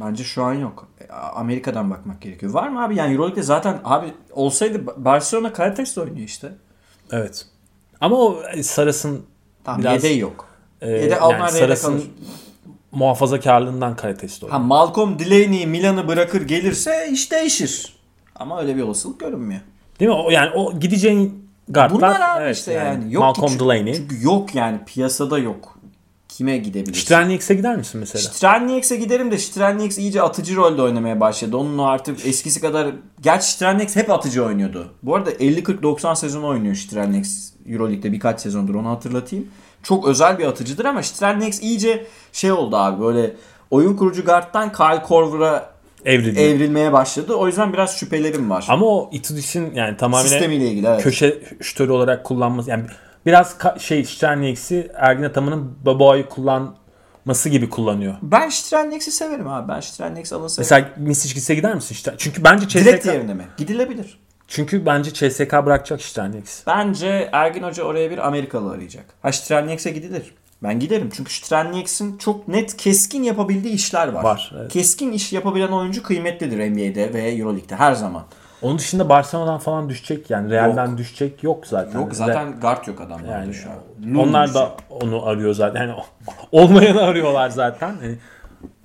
Bence 0.00 0.24
şu 0.24 0.42
an 0.44 0.54
yok. 0.54 0.88
E, 1.00 1.12
Amerika'dan 1.12 1.90
bakmak 1.90 2.20
gerekiyor. 2.20 2.52
Var 2.52 2.68
mı 2.68 2.84
abi? 2.84 2.96
Yani 2.96 3.12
Euroleague'de 3.12 3.42
zaten 3.42 3.80
abi 3.84 4.06
olsaydı 4.32 4.86
Barcelona 4.96 5.52
Karatex 5.52 5.98
oynuyor 5.98 6.26
işte. 6.26 6.52
Evet. 7.12 7.46
Ama 8.00 8.16
o 8.16 8.42
e, 8.54 8.62
Saras'ın 8.62 9.26
Tamam 9.66 9.80
Biraz, 9.80 10.04
yedeği 10.04 10.20
yok. 10.20 10.48
e, 10.80 10.90
Yedek 10.90 11.18
yani 11.20 11.50
Saras'ın 11.50 12.04
muhafazakarlığından 12.92 13.96
kalitesi 13.96 14.48
Ha 14.48 14.58
Malcolm 14.58 15.18
Delaney 15.18 15.66
Milan'ı 15.66 16.08
bırakır 16.08 16.42
gelirse 16.42 17.08
iş 17.12 17.32
değişir. 17.32 17.96
Ama 18.36 18.60
öyle 18.60 18.76
bir 18.76 18.82
olasılık 18.82 19.20
görünmüyor. 19.20 19.60
Değil 20.00 20.10
mi? 20.10 20.16
O, 20.16 20.30
yani 20.30 20.50
o 20.50 20.78
gideceğin 20.80 21.48
guardlar. 21.68 21.98
Bunlar 21.98 22.36
abi 22.36 22.44
evet, 22.44 22.56
işte 22.56 22.72
yani. 22.72 23.14
Yok 23.14 23.22
Malcolm 23.22 23.52
ki 23.52 23.60
Delaney. 23.60 23.94
Çünkü 23.94 24.24
yok 24.24 24.54
yani 24.54 24.84
piyasada 24.86 25.38
yok. 25.38 25.75
Kime 26.36 26.58
gidebilirsin? 26.58 27.04
Strelniks'e 27.04 27.54
gider 27.54 27.76
misin 27.76 28.00
mesela? 28.00 28.22
Strelniks'e 28.22 28.96
giderim 28.96 29.30
de 29.30 29.38
Strelniks 29.38 29.98
iyice 29.98 30.22
atıcı 30.22 30.56
rolde 30.56 30.82
oynamaya 30.82 31.20
başladı. 31.20 31.56
Onun 31.56 31.78
artık 31.78 32.26
eskisi 32.26 32.60
kadar... 32.60 32.88
Gerçi 33.20 33.50
Strelniks 33.50 33.96
hep 33.96 34.10
atıcı 34.10 34.44
oynuyordu. 34.44 34.92
Bu 35.02 35.14
arada 35.14 35.30
50-40-90 35.32 36.16
sezon 36.16 36.42
oynuyor 36.42 36.74
Strelniks 36.74 37.52
Euroleague'de 37.68 38.12
birkaç 38.12 38.40
sezondur 38.40 38.74
onu 38.74 38.88
hatırlatayım. 38.88 39.48
Çok 39.82 40.08
özel 40.08 40.38
bir 40.38 40.44
atıcıdır 40.44 40.84
ama 40.84 41.02
Strelniks 41.02 41.62
iyice 41.62 42.06
şey 42.32 42.52
oldu 42.52 42.76
abi 42.76 43.02
böyle 43.02 43.36
oyun 43.70 43.96
kurucu 43.96 44.24
guard'dan 44.24 44.72
Kyle 44.72 45.02
Korver'a 45.02 45.70
Evriliyor. 46.04 46.46
evrilmeye 46.46 46.92
başladı. 46.92 47.34
O 47.34 47.46
yüzden 47.46 47.72
biraz 47.72 47.96
şüphelerim 47.98 48.50
var. 48.50 48.66
Ama 48.68 48.86
o 48.86 49.10
Itudis'in 49.12 49.74
yani 49.74 49.96
tamamen 49.96 50.28
Sistemiyle 50.28 50.68
ilgili 50.68 50.86
evet. 50.86 51.02
köşe 51.02 51.38
şütörü 51.60 51.92
olarak 51.92 52.24
kullanması 52.24 52.70
yani 52.70 52.84
biraz 53.26 53.56
şey 53.78 54.04
Strelniks'i 54.04 54.90
Ergin 54.94 55.22
Ataman'ın 55.22 55.78
Baboa'yı 55.84 56.28
kullanması 56.28 57.48
gibi 57.48 57.70
kullanıyor. 57.70 58.14
Ben 58.22 58.48
Strelniks'i 58.48 59.12
severim 59.12 59.48
abi. 59.48 59.68
Ben 59.68 59.80
Strelniks 59.80 60.32
alınsaydım. 60.32 60.70
Mesela 60.70 61.08
Misic 61.08 61.34
gitse 61.34 61.54
gider 61.54 61.74
misin 61.74 61.94
işte? 61.94 62.14
Çünkü 62.18 62.44
bence 62.44 62.84
Direkt 62.84 63.04
CSK 63.04 63.14
yerine 63.14 63.34
mi? 63.34 63.46
Gidilebilir. 63.56 64.18
çünkü 64.48 64.86
bence 64.86 65.10
CSK 65.12 65.52
bırakacak 65.52 66.02
Strelniks. 66.02 66.60
Bence 66.66 67.28
Ergin 67.32 67.62
Hoca 67.62 67.84
oraya 67.84 68.10
bir 68.10 68.26
Amerikalı 68.26 68.70
arayacak. 68.70 69.04
Ha 69.22 69.32
Strelniks'e 69.32 69.90
gidilir. 69.90 70.34
Ben 70.62 70.80
giderim. 70.80 71.10
Çünkü 71.16 71.32
Strelniks'in 71.34 72.18
çok 72.18 72.48
net 72.48 72.76
keskin 72.76 73.22
yapabildiği 73.22 73.74
işler 73.74 74.08
var. 74.08 74.24
Var, 74.24 74.52
evet. 74.58 74.72
Keskin 74.72 75.12
iş 75.12 75.32
yapabilen 75.32 75.68
oyuncu 75.68 76.02
kıymetlidir 76.02 76.70
NBA'de 76.70 77.14
ve 77.14 77.30
Euroleague'de 77.30 77.76
her 77.76 77.92
zaman. 77.94 78.24
Onun 78.62 78.78
dışında 78.78 79.08
Barcelona'dan 79.08 79.58
falan 79.58 79.88
düşecek 79.88 80.30
yani 80.30 80.50
Real'den 80.50 80.98
düşecek 80.98 81.42
yok 81.42 81.66
zaten. 81.66 82.00
Yok 82.00 82.14
zaten 82.14 82.60
guard 82.60 82.86
yok 82.86 83.00
adamlarda 83.00 83.38
yani 83.38 83.54
şu 83.54 83.68
an. 83.70 84.16
onlar 84.16 84.54
da 84.54 84.72
onu 84.90 85.26
arıyor 85.26 85.54
zaten. 85.54 85.80
Yani 85.80 85.94
olmayanı 86.52 87.02
arıyorlar 87.02 87.50
zaten. 87.50 87.94
Yani 88.02 88.18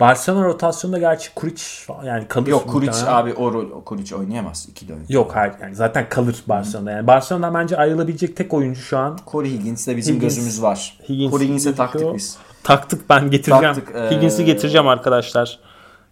Barcelona 0.00 0.44
rotasyonunda 0.44 0.98
gerçi 0.98 1.34
Kuric 1.34 1.62
yani 2.04 2.28
kalır. 2.28 2.46
Yok 2.46 2.68
Kuric 2.68 2.92
abi 3.06 3.34
o 3.34 3.52
rol 3.52 3.84
Kuric 3.84 4.16
oynayamaz. 4.16 4.68
İki 4.70 4.88
de. 4.88 4.92
Yok 5.08 5.36
hayır 5.36 5.52
yani 5.62 5.74
zaten 5.74 6.08
kalır 6.08 6.42
Barcelona. 6.46 6.90
Yani 6.90 7.06
Barcelona'dan 7.06 7.54
bence 7.54 7.76
ayrılabilecek 7.76 8.36
tek 8.36 8.54
oyuncu 8.54 8.80
şu 8.80 8.98
an. 8.98 9.18
Corey 9.30 9.50
Higgins'te 9.52 9.96
bizim 9.96 10.16
Higgins- 10.16 10.20
gözümüz 10.20 10.62
var. 10.62 10.98
Higgins 11.08 11.30
Corey 11.30 11.46
Higgins'e 11.46 11.74
taktık 11.74 12.14
biz. 12.14 12.38
Taktık 12.64 13.10
ben 13.10 13.30
getireceğim. 13.30 13.74
Taktık, 13.74 13.96
ee, 13.96 14.10
Higgins'i 14.10 14.44
getireceğim 14.44 14.88
arkadaşlar. 14.88 15.58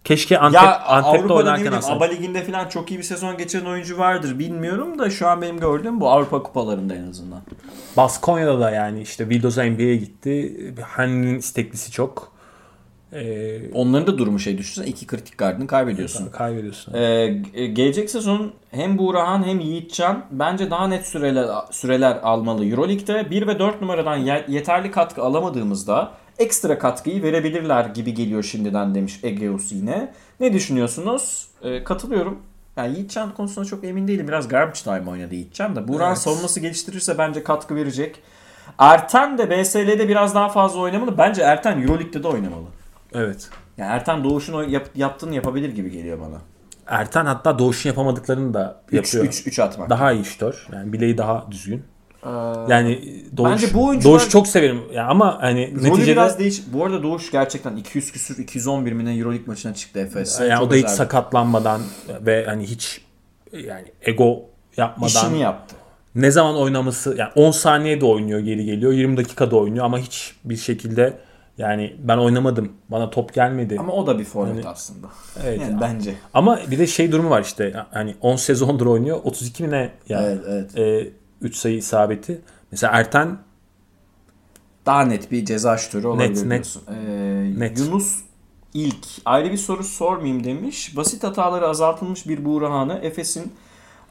Keşke 0.04 0.38
Antep, 0.38 0.62
Ya 0.62 0.80
Antep'te 0.80 1.18
Avrupa'da 1.18 1.34
oynarken 1.34 1.72
alsam. 1.72 1.96
ABA 1.96 2.04
Ligi'nde 2.04 2.42
falan 2.44 2.68
çok 2.68 2.90
iyi 2.90 2.98
bir 2.98 3.02
sezon 3.04 3.36
geçiren 3.36 3.64
oyuncu 3.66 3.98
vardır 3.98 4.38
bilmiyorum 4.38 4.98
da 4.98 5.10
şu 5.10 5.28
an 5.28 5.42
benim 5.42 5.60
gördüğüm 5.60 6.00
bu 6.00 6.10
Avrupa 6.10 6.42
kupalarında 6.42 6.94
en 6.94 7.10
azından. 7.10 7.40
Baskonya'da 7.96 8.60
da 8.60 8.70
yani 8.70 9.00
işte 9.02 9.28
Vildoza 9.28 9.64
NBA'ye 9.64 9.96
gitti. 9.96 10.56
Henry'nin 10.96 11.38
isteklisi 11.38 11.92
çok. 11.92 12.32
Ee, 13.12 13.72
Onların 13.72 14.06
da 14.06 14.18
durumu 14.18 14.38
şey 14.38 14.58
düşünsene 14.58 14.86
iki 14.86 15.06
kritik 15.06 15.38
gardını 15.38 15.66
kaybediyorsun. 15.66 16.28
kaybediyorsun. 16.30 16.94
Ee, 16.94 16.98
ge- 16.98 17.66
gelecek 17.66 18.10
sezon 18.10 18.52
hem 18.70 18.98
Buğrahan 18.98 19.42
hem 19.46 19.60
Yiğitcan 19.60 20.24
bence 20.30 20.70
daha 20.70 20.88
net 20.88 21.06
süreler 21.06 21.46
süreler 21.70 22.16
almalı. 22.22 22.66
Euroleague'de 22.66 23.30
1 23.30 23.46
ve 23.46 23.58
4 23.58 23.80
numaradan 23.80 24.16
ye- 24.16 24.44
yeterli 24.48 24.90
katkı 24.90 25.22
alamadığımızda 25.22 26.10
ekstra 26.40 26.78
katkıyı 26.78 27.22
verebilirler 27.22 27.84
gibi 27.84 28.14
geliyor 28.14 28.42
şimdiden 28.42 28.94
demiş 28.94 29.20
Egeus 29.22 29.72
yine. 29.72 30.12
Ne 30.40 30.52
düşünüyorsunuz? 30.52 31.48
Ee, 31.62 31.84
katılıyorum. 31.84 32.38
Yani 32.76 32.94
Yiğitcan 32.98 33.34
konusunda 33.34 33.66
çok 33.68 33.84
emin 33.84 34.08
değilim. 34.08 34.28
Biraz 34.28 34.48
garbage 34.48 34.80
time 34.80 35.10
oynadı 35.10 35.34
Yiğitcan 35.34 35.76
da. 35.76 35.88
Buğrahan 35.88 36.12
Evet. 36.12 36.18
savunması 36.22 36.60
geliştirirse 36.60 37.18
bence 37.18 37.44
katkı 37.44 37.74
verecek. 37.76 38.22
Erten 38.78 39.38
de 39.38 39.50
BSL'de 39.50 40.08
biraz 40.08 40.34
daha 40.34 40.48
fazla 40.48 40.80
oynamalı. 40.80 41.18
Bence 41.18 41.42
Erten 41.42 41.82
Euroleague'de 41.82 42.22
de 42.22 42.28
oynamalı. 42.28 42.66
Evet. 43.14 43.48
Yani 43.78 43.90
Erten 43.92 44.24
Doğuş'un 44.24 44.62
yap- 44.68 44.90
yaptığını 44.96 45.34
yapabilir 45.34 45.74
gibi 45.74 45.90
geliyor 45.90 46.20
bana. 46.20 46.38
Erten 46.86 47.26
hatta 47.26 47.58
Doğuş'un 47.58 47.88
yapamadıklarını 47.90 48.54
da 48.54 48.82
3 48.92 48.94
yapıyor. 49.14 49.24
3 49.24 49.46
3 49.46 49.58
atmak. 49.58 49.90
Daha 49.90 50.12
iyi 50.12 50.24
şutör. 50.24 50.66
Yani 50.72 50.92
bileği 50.92 51.18
daha 51.18 51.46
düzgün. 51.50 51.84
Yani 52.68 52.98
Doğuş, 53.36 53.50
Bence 53.50 53.74
bu 53.74 53.86
oyuncular- 53.86 54.12
Doğuş 54.12 54.28
çok 54.28 54.46
severim. 54.46 54.80
Yani 54.94 55.08
ama 55.08 55.38
hani 55.42 55.74
Rolü 55.74 55.84
neticede 55.88 56.12
biraz 56.12 56.38
değiş. 56.38 56.62
Bu 56.72 56.84
arada 56.84 57.02
Doğuş 57.02 57.30
gerçekten 57.30 57.76
200 57.76 58.12
küsür 58.12 58.38
211 58.38 58.92
mi 58.92 59.04
ne 59.04 59.16
Euroleague 59.16 59.46
maçına 59.46 59.74
çıktı 59.74 59.98
Efes. 60.00 60.40
yani 60.40 60.50
Çok 60.54 60.62
o 60.62 60.70
da 60.70 60.74
hiç 60.74 60.88
sakatlanmadan 60.88 61.80
ve 62.26 62.44
hani 62.46 62.66
hiç 62.66 63.00
yani 63.52 63.84
ego 64.02 64.42
yapmadan 64.76 65.08
işini 65.08 65.38
yaptı. 65.40 65.76
ne 66.14 66.30
zaman 66.30 66.56
oynaması 66.56 67.14
yani 67.18 67.30
10 67.36 67.50
saniyede 67.50 68.04
oynuyor 68.04 68.40
geri 68.40 68.64
geliyor 68.64 68.92
20 68.92 69.16
dakikada 69.16 69.56
oynuyor 69.56 69.84
ama 69.84 69.98
hiç 69.98 70.34
bir 70.44 70.56
şekilde 70.56 71.18
yani 71.58 71.96
ben 71.98 72.18
oynamadım 72.18 72.72
bana 72.88 73.10
top 73.10 73.34
gelmedi. 73.34 73.76
Ama 73.80 73.92
o 73.92 74.06
da 74.06 74.18
bir 74.18 74.24
forvet 74.24 74.54
Yani- 74.56 74.68
aslında. 74.68 75.06
evet. 75.44 75.60
Yani 75.60 75.80
bence. 75.80 76.14
Ama 76.34 76.58
bir 76.70 76.78
de 76.78 76.86
şey 76.86 77.12
durumu 77.12 77.30
var 77.30 77.42
işte 77.42 77.72
hani 77.90 78.14
10 78.20 78.36
sezondur 78.36 78.86
oynuyor 78.86 79.20
32 79.24 79.62
mi 79.62 79.70
ne 79.70 79.90
ya 80.08 80.22
Evet 80.22 80.40
evet. 80.48 80.70
3 81.42 81.56
sayı 81.56 81.76
isabeti. 81.76 82.40
Mesela 82.72 82.92
Erten 82.92 83.38
Daha 84.86 85.02
net 85.02 85.30
bir 85.30 85.44
ceza 85.44 85.76
şutörü 85.78 86.06
olabilir 86.06 86.48
net. 86.48 86.50
diyorsun. 86.50 86.82
Ee, 87.06 87.52
Net. 87.58 87.78
Yunus 87.78 88.16
ilk 88.74 89.06
ayrı 89.24 89.52
bir 89.52 89.56
soru 89.56 89.84
sormayayım 89.84 90.44
demiş. 90.44 90.96
Basit 90.96 91.24
hataları 91.24 91.68
azaltılmış 91.68 92.28
bir 92.28 92.44
Buğrahan'ı 92.44 92.98
Efes'in 93.02 93.52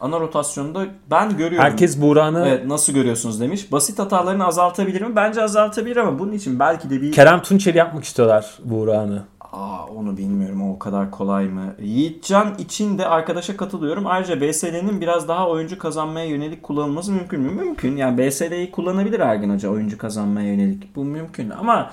ana 0.01 0.19
rotasyonunda 0.19 0.85
ben 1.11 1.37
görüyorum. 1.37 1.69
herkes 1.69 2.01
Buğra'nı 2.01 2.47
Evet 2.47 2.65
nasıl 2.65 2.93
görüyorsunuz 2.93 3.39
demiş. 3.41 3.71
Basit 3.71 3.99
hatalarını 3.99 4.45
azaltabilir 4.45 5.01
mi? 5.01 5.15
Bence 5.15 5.43
azaltabilir 5.43 5.97
ama 5.97 6.19
bunun 6.19 6.31
için 6.31 6.59
belki 6.59 6.89
de 6.89 7.01
bir... 7.01 7.11
Kerem 7.11 7.41
Tunçeri 7.41 7.77
yapmak 7.77 8.03
istiyorlar 8.03 8.57
Buğra'nı. 8.63 9.23
Aa 9.53 9.85
onu 9.95 10.17
bilmiyorum 10.17 10.71
o 10.71 10.79
kadar 10.79 11.11
kolay 11.11 11.45
mı? 11.45 11.75
Yiğitcan 11.81 12.55
için 12.57 12.97
de 12.97 13.05
arkadaşa 13.07 13.57
katılıyorum. 13.57 14.07
Ayrıca 14.07 14.41
BSL'nin 14.41 15.01
biraz 15.01 15.27
daha 15.27 15.49
oyuncu 15.49 15.79
kazanmaya 15.79 16.25
yönelik 16.25 16.63
kullanılması 16.63 17.11
mümkün 17.11 17.39
mü? 17.41 17.51
Mümkün. 17.51 17.97
Yani 17.97 18.17
BSL'yi 18.17 18.71
kullanabilir 18.71 19.19
Ergin 19.19 19.53
Hoca 19.53 19.69
oyuncu 19.69 19.97
kazanmaya 19.97 20.47
yönelik. 20.53 20.95
Bu 20.95 21.05
mümkün 21.05 21.49
ama 21.49 21.91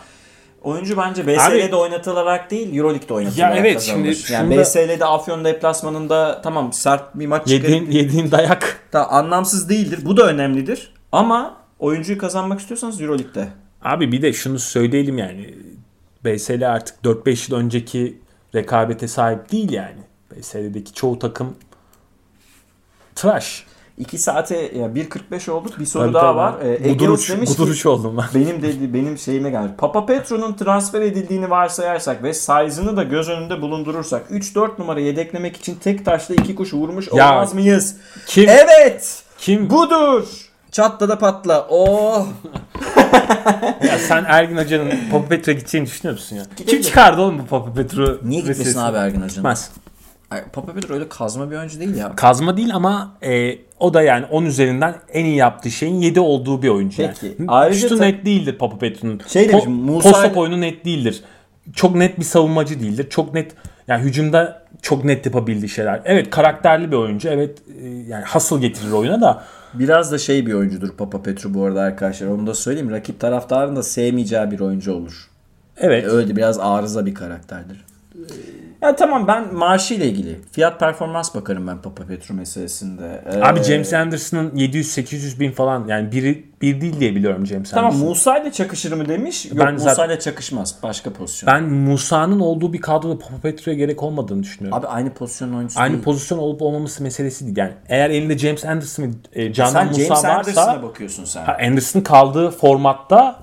oyuncu 0.62 0.96
bence 0.96 1.26
BSL'de 1.26 1.66
Abi- 1.68 1.74
oynatılarak 1.76 2.50
değil 2.50 2.76
Euroleague'de 2.76 3.14
oynatılarak 3.14 3.54
Ya 3.56 3.60
evet, 3.60 3.74
kazanılır. 3.74 4.14
şimdi 4.14 4.32
yani 4.32 4.54
şunda- 4.54 4.60
BSL'de 4.62 5.04
Afyon 5.04 5.44
deplasmanında 5.44 6.40
tamam 6.42 6.72
sert 6.72 7.14
bir 7.14 7.26
maç 7.26 7.46
çıkarıp 7.46 7.64
Yediğin, 7.70 7.90
yediğin 7.90 8.30
dayak. 8.30 8.80
da 8.92 9.10
anlamsız 9.10 9.68
değildir. 9.68 9.98
Bu 10.04 10.16
da 10.16 10.26
önemlidir. 10.28 10.94
Ama 11.12 11.56
oyuncuyu 11.78 12.18
kazanmak 12.18 12.60
istiyorsanız 12.60 13.00
Euroleague'de. 13.00 13.48
Abi 13.84 14.12
bir 14.12 14.22
de 14.22 14.32
şunu 14.32 14.58
söyleyelim 14.58 15.18
yani. 15.18 15.54
BSL 16.26 16.70
artık 16.72 16.96
4-5 17.04 17.52
yıl 17.52 17.58
önceki 17.60 18.18
rekabete 18.54 19.08
sahip 19.08 19.52
değil 19.52 19.72
yani. 19.72 19.98
BSL'deki 20.36 20.92
çoğu 20.94 21.18
takım 21.18 21.54
trash. 23.14 23.66
2 23.98 24.18
saate 24.18 24.56
ya 24.56 24.86
1.45 24.86 25.50
olduk. 25.50 25.78
Bir 25.80 25.86
soru 25.86 26.02
Tabii 26.04 26.14
daha 26.14 26.22
tabii. 26.26 26.36
var. 26.36 26.54
Ee, 26.62 26.88
Egeus 26.88 27.28
demiş 27.30 27.50
ki- 27.50 27.56
guduruç 27.56 27.86
oldum 27.86 28.16
ben. 28.16 28.40
Benim 28.40 28.62
dedi 28.62 28.94
benim 28.94 29.18
şeyime 29.18 29.50
gelmiş. 29.50 29.72
Papa 29.78 30.06
Petro'nun 30.06 30.52
transfer 30.56 31.00
edildiğini 31.02 31.50
varsayarsak 31.50 32.22
ve 32.22 32.34
size'ını 32.34 32.96
da 32.96 33.02
göz 33.02 33.28
önünde 33.28 33.62
bulundurursak 33.62 34.30
3-4 34.30 34.78
numara 34.78 35.00
yedeklemek 35.00 35.56
için 35.56 35.74
tek 35.74 36.04
taşla 36.04 36.34
iki 36.34 36.54
kuş 36.54 36.74
vurmuş 36.74 37.08
Ya, 37.14 37.32
olmaz 37.32 37.54
mıyız? 37.54 37.96
Kim 38.26 38.48
Evet! 38.48 39.22
kim 39.38 39.70
Budur! 39.70 40.28
Çatla 40.76 41.08
da 41.08 41.18
patla. 41.18 41.66
Oh! 41.70 42.26
ya 43.88 43.98
sen 43.98 44.24
Ergin 44.28 44.56
Hoca'nın 44.56 44.90
Papa 45.10 45.28
Petro'ya 45.28 45.58
gideceğini 45.58 45.86
düşünüyor 45.86 46.14
musun 46.14 46.36
ya? 46.36 46.42
Gidebilir. 46.42 46.66
Kim 46.66 46.80
çıkardı 46.80 47.20
oğlum 47.20 47.38
bu 47.38 47.46
Papa 47.46 47.72
Petro? 47.72 48.04
Niye 48.04 48.40
gitmesin 48.40 48.46
meselesini? 48.48 48.82
abi 48.82 48.96
Ergin 48.96 49.16
Hoca'nın? 49.16 49.28
Gitmez. 49.28 49.70
Papa 50.52 50.72
Petro 50.72 50.94
öyle 50.94 51.08
kazma 51.08 51.50
bir 51.50 51.56
oyuncu 51.56 51.80
değil 51.80 51.96
ya. 51.96 52.16
Kazma 52.16 52.56
değil 52.56 52.74
ama 52.74 53.16
e, 53.22 53.58
o 53.80 53.94
da 53.94 54.02
yani 54.02 54.26
10 54.26 54.44
üzerinden 54.44 54.94
en 55.12 55.24
iyi 55.24 55.36
yaptığı 55.36 55.70
şeyin 55.70 56.00
7 56.00 56.20
olduğu 56.20 56.62
bir 56.62 56.68
oyuncu. 56.68 56.96
Peki. 56.96 57.26
Yani. 57.38 57.50
Ayrıca 57.50 57.80
Şutu 57.80 57.98
ta- 57.98 58.04
net 58.04 58.26
değildir 58.26 58.58
Papa 58.58 58.78
Petro'nun. 58.78 59.20
Şey 59.28 59.48
demiş, 59.48 59.64
Musa 59.66 60.12
Post 60.12 60.36
oyunu 60.36 60.60
net 60.60 60.84
değildir. 60.84 61.24
Çok 61.74 61.94
net 61.94 62.18
bir 62.18 62.24
savunmacı 62.24 62.80
değildir. 62.80 63.06
Çok 63.10 63.34
net 63.34 63.52
yani 63.88 64.02
hücumda 64.02 64.62
çok 64.82 65.04
net 65.04 65.26
yapabildiği 65.26 65.68
şeyler. 65.68 66.02
Evet 66.04 66.30
karakterli 66.30 66.92
bir 66.92 66.96
oyuncu. 66.96 67.28
Evet 67.28 67.58
e, 67.82 67.88
yani 67.88 68.24
hasıl 68.24 68.60
getirir 68.60 68.92
oyuna 68.92 69.20
da. 69.20 69.44
Biraz 69.78 70.12
da 70.12 70.18
şey 70.18 70.46
bir 70.46 70.52
oyuncudur 70.52 70.90
Papa 70.90 71.22
Petro 71.22 71.54
bu 71.54 71.64
arada 71.64 71.80
arkadaşlar. 71.80 72.26
Onu 72.26 72.46
da 72.46 72.54
söyleyeyim. 72.54 72.90
Rakip 72.90 73.20
taraftarın 73.20 73.76
da 73.76 73.82
sevmeyeceği 73.82 74.50
bir 74.50 74.60
oyuncu 74.60 74.92
olur. 74.92 75.28
Evet. 75.76 76.06
Öyle 76.08 76.36
biraz 76.36 76.58
arıza 76.58 77.06
bir 77.06 77.14
karakterdir. 77.14 77.84
Ya 78.82 78.96
tamam 78.96 79.26
ben 79.26 79.54
maaşı 79.54 79.94
ile 79.94 80.06
ilgili 80.06 80.40
fiyat 80.52 80.80
performans 80.80 81.34
bakarım 81.34 81.66
ben 81.66 81.82
Papa 81.82 82.04
Petro 82.06 82.34
meselesinde. 82.34 83.22
Ee, 83.32 83.40
Abi 83.42 83.62
James 83.62 83.92
Anderson'ın 83.92 84.50
700-800 84.50 85.40
bin 85.40 85.52
falan 85.52 85.88
yani 85.88 86.12
biri 86.12 86.44
bir 86.62 86.80
değil 86.80 87.00
diye 87.00 87.14
biliyorum 87.14 87.46
James 87.46 87.70
Tamam 87.70 87.84
Anderson. 87.90 88.08
Musa 88.08 88.38
ile 88.38 88.52
çakışır 88.52 88.92
mı 88.92 89.08
demiş. 89.08 89.46
Yok 89.46 89.58
Ben 89.66 89.74
Musa 89.74 89.94
zaten- 89.94 90.12
ile 90.12 90.20
çakışmaz. 90.20 90.74
Başka 90.82 91.12
pozisyon. 91.12 91.54
Ben 91.54 91.62
Musa'nın 91.64 92.40
olduğu 92.40 92.72
bir 92.72 92.80
kadroda 92.80 93.18
Papa 93.18 93.36
Petro'ya 93.42 93.76
gerek 93.78 94.02
olmadığını 94.02 94.42
düşünüyorum. 94.42 94.78
Abi 94.78 94.86
aynı 94.86 95.14
pozisyon 95.14 95.52
oyuncusu 95.54 95.80
Aynı 95.80 95.92
değil. 95.92 96.04
pozisyon 96.04 96.38
olup 96.38 96.62
olmaması 96.62 97.02
meselesi 97.02 97.44
değil. 97.44 97.56
Yani 97.56 97.72
eğer 97.88 98.10
elinde 98.10 98.38
James 98.38 98.64
Anderson 98.64 99.02
ve 99.04 99.08
e, 99.32 99.52
Canan 99.52 99.70
Sen 99.72 99.86
Musa 99.86 100.00
James 100.04 100.24
Anderson'a 100.24 100.66
varsa 100.66 100.82
bakıyorsun 100.82 101.24
sen. 101.24 101.44
Anderson 101.66 102.00
kaldığı 102.00 102.50
formatta 102.50 103.40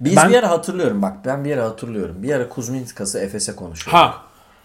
Biz 0.00 0.16
ben- 0.16 0.30
bir 0.30 0.34
ara 0.34 0.50
hatırlıyorum 0.50 1.02
bak 1.02 1.12
ben 1.26 1.44
bir 1.44 1.56
ara 1.56 1.64
hatırlıyorum. 1.64 2.22
Bir 2.22 2.34
ara 2.34 2.48
Kuzminskas'ı 2.48 3.18
Efes'e 3.18 3.56
konuşuyorduk. 3.56 3.94
ha 4.02 4.14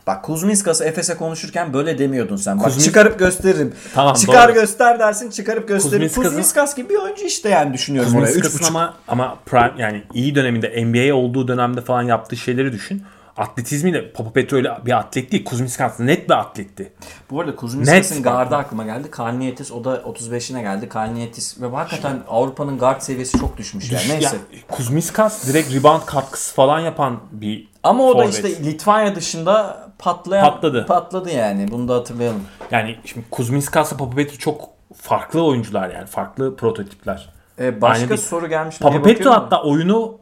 Bak 0.08 0.24
Kuzminskas'ı 0.24 0.84
Efes'e 0.86 1.16
konuşurken 1.18 1.74
böyle 1.74 1.98
demiyordun 1.98 2.36
sen. 2.36 2.60
Bak 2.60 2.66
Kuzmin- 2.66 2.84
çıkarıp 2.84 3.20
gösteririm. 3.20 3.74
Tamam, 3.96 4.14
Çıkar 4.16 4.48
doğru. 4.48 4.54
göster 4.54 5.00
dersin 5.00 5.30
çıkarıp 5.30 5.68
gösteririm. 5.68 6.08
Kuzminskas'ı- 6.08 6.30
Kuzminskas 6.30 6.76
gibi 6.76 6.90
bir 6.90 6.96
oyuncu 6.96 7.26
işte 7.26 7.50
yani 7.50 7.74
düşünüyorum 7.74 8.12
oraya. 8.16 8.22
Üç 8.22 8.28
Kuzminskas'ın 8.28 8.60
buçuk. 8.60 8.76
ama 8.76 8.94
ama 9.08 9.38
prime 9.46 9.74
yani 9.78 10.04
iyi 10.14 10.36
döneminde 10.36 10.86
NBA 10.86 11.14
olduğu 11.16 11.48
dönemde 11.48 11.82
falan 11.82 12.02
yaptığı 12.04 12.38
şeyleri 12.38 12.72
düşün. 12.74 13.04
Atletizmiyle 13.38 14.12
Papa 14.12 14.34
Petro 14.34 14.58
öyle 14.58 14.72
bir 14.86 14.92
atlet 14.98 15.32
değil. 15.32 15.46
Kuzminskas 15.46 16.00
net 16.00 16.30
bir 16.30 16.34
atletti. 16.34 16.94
Bu 17.32 17.42
arada 17.42 17.56
Kuzminskas'ın 17.56 18.16
Net. 18.16 18.24
gardı 18.24 18.56
aklıma 18.56 18.84
geldi. 18.84 19.12
Kalnietis 19.12 19.72
o 19.72 19.84
da 19.84 19.96
35'ine 20.06 20.62
geldi. 20.62 20.90
Kalnietis 20.90 21.62
ve 21.62 21.68
hakikaten 21.68 22.20
Avrupa'nın 22.28 22.78
guard 22.78 23.02
seviyesi 23.02 23.40
çok 23.40 23.58
düşmüş 23.58 23.92
yani. 23.92 24.04
Neyse. 24.10 24.36
Ya, 24.54 24.60
Kuzminskas 24.72 25.48
direkt 25.48 25.74
rebound 25.74 26.02
katkısı 26.06 26.56
falan 26.56 26.80
yapan 26.80 27.20
bir 27.32 27.68
Ama 27.84 28.04
o 28.04 28.18
da 28.18 28.22
forvet. 28.24 28.34
işte 28.34 28.64
Litvanya 28.64 29.16
dışında 29.16 29.88
patlayan 30.02 30.46
Patladı. 30.46 30.86
Patladı 30.86 31.30
yani. 31.30 31.72
Bunu 31.72 31.88
da 31.88 31.96
hatırlayalım. 31.96 32.42
Yani 32.72 32.98
şimdi 33.06 33.26
Kuzminskas'la 33.32 33.98
Papa 33.98 34.16
Petro 34.16 34.38
çok 34.38 34.70
farklı 34.96 35.44
oyuncular 35.44 35.90
yani. 35.90 36.06
Farklı 36.06 36.56
prototipler. 36.56 37.30
Ee, 37.60 37.82
başka 37.82 38.06
Aynı 38.06 38.18
soru 38.18 38.50
gelmiş 38.50 38.82
mi 38.82 38.84
Papa 38.84 39.02
Petro 39.02 39.32
hatta 39.32 39.64
oyunu 39.64 40.18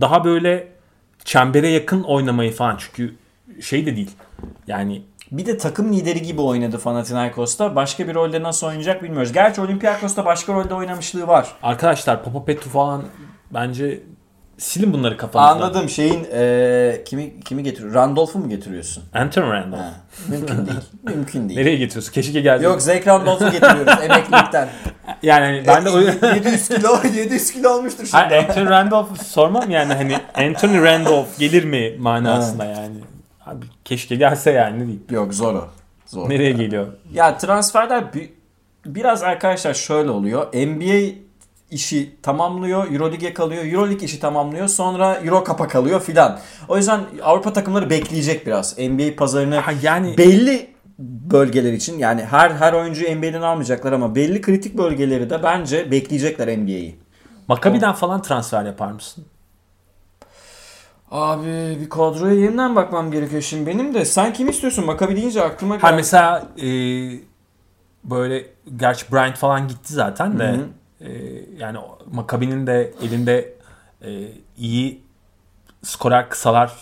daha 0.00 0.24
böyle 0.24 0.68
çembere 1.24 1.68
yakın 1.68 2.02
oynamayı 2.02 2.52
falan 2.52 2.76
çünkü 2.78 3.16
şey 3.60 3.86
de 3.86 3.96
değil. 3.96 4.10
Yani 4.66 5.02
Bir 5.32 5.46
de 5.46 5.58
takım 5.58 5.92
lideri 5.92 6.22
gibi 6.22 6.40
oynadı 6.40 6.78
Panathinaikos'ta. 6.78 7.76
Başka 7.76 8.08
bir 8.08 8.14
rolde 8.14 8.42
nasıl 8.42 8.66
oynayacak 8.66 9.02
bilmiyoruz. 9.02 9.32
Gerçi 9.32 9.60
Olympiakos'ta 9.60 10.24
başka 10.24 10.54
rolde 10.54 10.74
oynamışlığı 10.74 11.26
var. 11.26 11.52
arkadaşlar 11.62 12.24
Papa 12.24 12.44
Petro 12.44 12.70
falan 12.70 13.04
bence 13.50 14.02
silin 14.58 14.92
bunları 14.92 15.16
kafanızdan. 15.16 15.56
Anladım 15.66 15.88
şeyin 15.88 16.26
e, 16.32 17.02
kimi 17.04 17.40
kimi 17.40 17.62
getiriyor? 17.62 17.94
Randolph'u 17.94 18.38
mu 18.38 18.48
getiriyorsun? 18.48 19.04
Anthony 19.14 19.50
Randolph. 19.50 19.80
Ha, 19.80 19.92
mümkün 20.28 20.66
değil. 20.66 20.78
Mümkün 21.02 21.48
değil. 21.48 21.60
Nereye 21.60 21.76
getiriyorsun? 21.76 22.12
Keşke 22.12 22.40
geldi. 22.40 22.64
Yok 22.64 22.82
Zach 22.82 23.06
Randolph'u 23.06 23.50
getiriyoruz 23.50 24.02
emeklilikten. 24.02 24.68
Yani 25.22 25.44
hani 25.44 25.66
ben 25.66 25.84
de 25.84 25.90
o 25.90 26.00
700 26.00 26.68
kilo 26.68 26.88
700 27.16 27.52
kilo 27.52 27.68
olmuştur 27.70 28.06
şimdi. 28.06 28.16
Hayır, 28.16 28.44
Anthony 28.48 28.68
Randolph 28.68 29.22
sormam 29.22 29.70
yani 29.70 29.94
hani 29.94 30.16
Anthony 30.34 30.82
Randolph 30.82 31.38
gelir 31.38 31.64
mi 31.64 31.96
manasında 31.98 32.64
yani. 32.64 32.94
Abi 33.46 33.66
keşke 33.84 34.16
gelse 34.16 34.50
yani 34.50 34.74
ne 34.76 34.80
diyeyim. 34.80 35.02
Yok 35.10 35.34
zor 35.34 35.54
o. 35.54 35.68
Zor. 36.06 36.30
Nereye 36.30 36.52
geliyor? 36.52 36.86
Ya 37.12 37.38
transferler 37.38 38.14
bi- 38.14 38.32
biraz 38.86 39.22
arkadaşlar 39.22 39.74
şöyle 39.74 40.10
oluyor. 40.10 40.46
NBA 40.54 41.14
işi 41.70 42.16
tamamlıyor, 42.22 42.92
Euroleague'e 42.92 43.34
kalıyor, 43.34 43.64
Euroleague 43.64 44.04
işi 44.04 44.20
tamamlıyor, 44.20 44.68
sonra 44.68 45.14
Euro 45.14 45.44
Cup'a 45.46 45.68
kalıyor 45.68 46.00
filan. 46.00 46.38
O 46.68 46.76
yüzden 46.76 47.00
Avrupa 47.22 47.52
takımları 47.52 47.90
bekleyecek 47.90 48.46
biraz. 48.46 48.78
NBA 48.78 49.16
pazarını 49.16 49.56
Ha, 49.58 49.72
yani 49.82 50.18
belli 50.18 50.70
bölgeler 50.98 51.72
için 51.72 51.98
yani 51.98 52.24
her 52.24 52.50
her 52.50 52.72
oyuncuyu 52.72 53.16
NBA'den 53.18 53.42
almayacaklar 53.42 53.92
ama 53.92 54.14
belli 54.14 54.40
kritik 54.40 54.78
bölgeleri 54.78 55.30
de 55.30 55.42
bence 55.42 55.90
bekleyecekler 55.90 56.58
NBA'yi. 56.58 56.98
Maccabi'den 57.48 57.92
falan 57.92 58.22
transfer 58.22 58.64
yapar 58.64 58.92
mısın? 58.92 59.24
Abi 61.10 61.76
bir 61.80 61.88
kadroya 61.90 62.34
yeniden 62.34 62.76
bakmam 62.76 63.10
gerekiyor 63.10 63.42
şimdi 63.42 63.66
benim 63.66 63.94
de. 63.94 64.04
Sen 64.04 64.32
kim 64.32 64.48
istiyorsun? 64.48 64.86
Maccabi 64.86 65.16
deyince 65.16 65.42
aklıma 65.42 65.74
Ha 65.74 65.78
geldi. 65.90 65.96
mesela 65.96 66.48
e, 66.62 66.66
böyle 68.04 68.46
gerçi 68.76 69.12
Bryant 69.12 69.36
falan 69.36 69.68
gitti 69.68 69.92
zaten 69.94 70.38
de 70.38 70.48
Hı 70.52 70.60
e, 71.00 71.08
yani 71.56 71.78
Maccabi'nin 72.12 72.66
de 72.66 72.92
elinde 73.02 73.54
e, 74.02 74.28
iyi 74.58 75.02
skorer 75.82 76.28
kısalar 76.28 76.72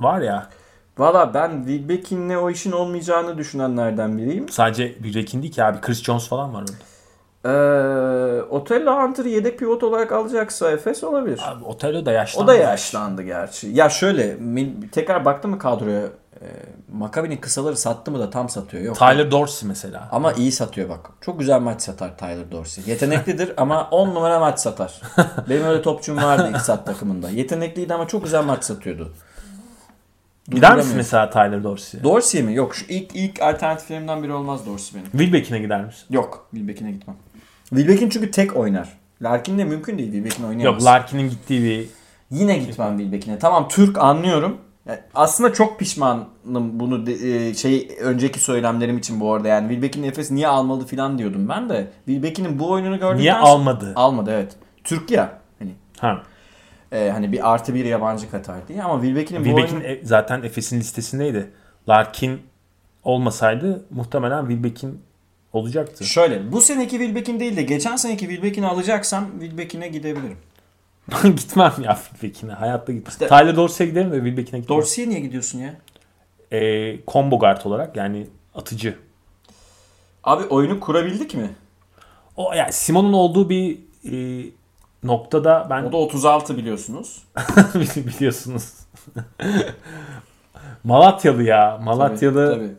var 0.00 0.20
ya 0.20 0.48
Valla 0.98 1.34
ben 1.34 1.64
Wilbeck'inle 1.66 2.38
o 2.38 2.50
işin 2.50 2.72
olmayacağını 2.72 3.38
düşünenlerden 3.38 4.18
biriyim. 4.18 4.48
sadece 4.48 5.02
bir 5.02 5.14
Rekin 5.14 5.42
değil 5.42 5.52
ki 5.52 5.64
abi 5.64 5.80
Chris 5.80 6.02
Jones 6.02 6.28
falan 6.28 6.54
var 6.54 6.60
orada. 6.60 6.72
Ee, 7.44 8.42
Otello 8.42 9.02
Hunter'ı 9.02 9.28
yedek 9.28 9.58
pivot 9.58 9.82
olarak 9.82 10.12
alacaksa 10.12 10.70
Efes 10.70 11.04
olabilir. 11.04 11.40
Abi 11.44 11.64
Otello 11.64 12.06
da 12.06 12.12
yaşlandı. 12.12 12.44
O 12.44 12.46
da 12.46 12.54
yaşlandı 12.54 13.22
gerçi. 13.22 13.68
Ya 13.68 13.88
şöyle 13.88 14.36
tekrar 14.92 15.24
baktım 15.24 15.50
mı 15.50 15.58
kadroya 15.58 16.08
e, 16.42 16.46
Maccabi'nin 16.92 17.36
kısaları 17.36 17.76
sattı 17.76 18.10
mı 18.10 18.18
da 18.18 18.30
tam 18.30 18.48
satıyor. 18.48 18.82
Yok. 18.82 18.98
Tyler 18.98 19.30
Dorsey 19.30 19.68
mesela. 19.68 20.08
Ama 20.12 20.32
iyi 20.32 20.52
satıyor 20.52 20.88
bak. 20.88 21.10
Çok 21.20 21.38
güzel 21.38 21.60
maç 21.60 21.82
satar 21.82 22.18
Tyler 22.18 22.50
Dorsey. 22.50 22.84
Yeteneklidir 22.86 23.52
ama 23.56 23.88
10 23.90 24.08
numara 24.08 24.40
maç 24.40 24.58
satar. 24.60 25.00
Benim 25.48 25.64
öyle 25.64 25.82
topçum 25.82 26.16
vardı 26.16 26.50
ilk 26.50 26.60
sat 26.60 26.86
takımında. 26.86 27.30
Yetenekliydi 27.30 27.94
ama 27.94 28.08
çok 28.08 28.24
güzel 28.24 28.44
maç 28.44 28.64
satıyordu. 28.64 29.12
Gider 30.48 30.76
misin 30.76 30.96
mesela 30.96 31.30
Tyler 31.30 31.64
Dorsey'e? 31.64 32.04
Dorsey 32.04 32.42
mi? 32.42 32.54
Yok 32.54 32.74
şu 32.74 32.84
ilk 32.88 33.16
ilk 33.16 33.42
alternatiflerimden 33.42 34.22
biri 34.22 34.32
olmaz 34.32 34.66
Dorsey 34.66 35.00
benim. 35.00 35.10
Wilbeck'ine 35.10 35.58
gider 35.58 35.84
misin? 35.84 36.04
Yok. 36.10 36.46
Wilbeck'ine 36.50 36.92
gitmem. 36.92 37.16
Wilbeck'in 37.68 38.08
çünkü 38.08 38.30
tek 38.30 38.56
oynar. 38.56 38.88
Larkin'le 39.22 39.66
mümkün 39.66 39.98
değil. 39.98 40.12
Wilbeck'in 40.12 40.44
oynayamaz. 40.44 40.82
Yok 40.82 40.92
Larkin'in 40.92 41.30
gittiği 41.30 41.62
bir 41.62 41.88
Yine 42.32 42.58
gitmem 42.58 42.98
Wilbeck'ine. 42.98 43.38
Tamam 43.38 43.68
Türk 43.68 43.98
anlıyorum. 43.98 44.58
Yani 44.86 44.98
aslında 45.14 45.52
çok 45.52 45.78
pişmanım 45.78 46.26
bunu 46.80 47.06
de- 47.06 47.48
e, 47.48 47.54
şey 47.54 47.96
önceki 48.00 48.40
söylemlerim 48.40 48.98
için 48.98 49.20
bu 49.20 49.32
arada 49.34 49.48
yani 49.48 49.68
Wilbeck'in 49.68 50.02
Efes 50.02 50.30
niye 50.30 50.48
almalı 50.48 50.86
falan 50.86 51.18
diyordum 51.18 51.48
ben 51.48 51.68
de. 51.68 51.88
Wilbeck'in 52.06 52.58
bu 52.58 52.70
oyununu 52.70 52.98
gördükten 52.98 53.18
niye 53.18 53.32
sonra- 53.32 53.42
almadı? 53.44 53.92
Almadı 53.96 54.30
evet. 54.34 54.56
Türk 54.84 55.10
ya 55.10 55.38
hani 55.58 55.70
Ha. 56.00 56.22
e, 56.92 57.10
hani 57.10 57.32
bir 57.32 57.52
artı 57.52 57.74
bir 57.74 57.84
yabancı 57.84 58.30
Katar 58.30 58.68
diye 58.68 58.82
ama 58.82 59.02
Wilbeck'in 59.02 59.44
bu 59.44 59.54
oyunu... 59.54 59.82
e- 59.84 60.00
zaten 60.04 60.42
Efes'in 60.42 60.80
listesindeydi. 60.80 61.50
Larkin 61.88 62.40
olmasaydı 63.04 63.84
muhtemelen 63.90 64.40
Wilbeck'in 64.48 65.00
olacaktı. 65.52 66.04
Şöyle 66.04 66.52
bu 66.52 66.60
seneki 66.60 66.90
Wilbeck'in 66.90 67.40
değil 67.40 67.56
de 67.56 67.62
geçen 67.62 67.96
seneki 67.96 68.26
Wilbeck'ini 68.28 68.66
alacaksam 68.66 69.26
Wilbeck'ine 69.40 69.88
gidebilirim. 69.88 70.36
Gitmem 71.24 71.72
ya 71.82 71.94
Wilbeck'ine. 72.12 72.52
Hayatta 72.52 72.92
gitmem. 72.92 73.10
İşte- 73.10 73.28
Tyler 73.28 73.56
Dorsey'e 73.56 73.90
giderim 73.90 74.10
de 74.12 74.16
Wilbeck'ine 74.16 74.60
gitmem. 74.60 74.78
Dorsey'e 74.78 75.08
niye 75.08 75.20
gidiyorsun 75.20 75.58
ya? 75.58 75.74
Ee, 76.52 76.98
combo 77.08 77.38
guard 77.38 77.64
olarak 77.64 77.96
yani 77.96 78.26
atıcı. 78.54 78.98
Abi 80.24 80.44
oyunu 80.44 80.80
kurabildik 80.80 81.34
mi? 81.34 81.50
O 82.36 82.52
yani 82.54 82.72
Simon'un 82.72 83.12
olduğu 83.12 83.48
bir 83.50 83.78
e, 84.12 84.46
noktada 85.02 85.66
ben 85.70 85.82
O 85.82 85.92
da 85.92 85.96
36 85.96 86.56
biliyorsunuz. 86.56 87.22
biliyorsunuz. 87.96 88.72
Malatyalı 90.84 91.42
ya. 91.42 91.80
Malatyalı. 91.82 92.54
Tabii, 92.54 92.60
tabii. 92.66 92.72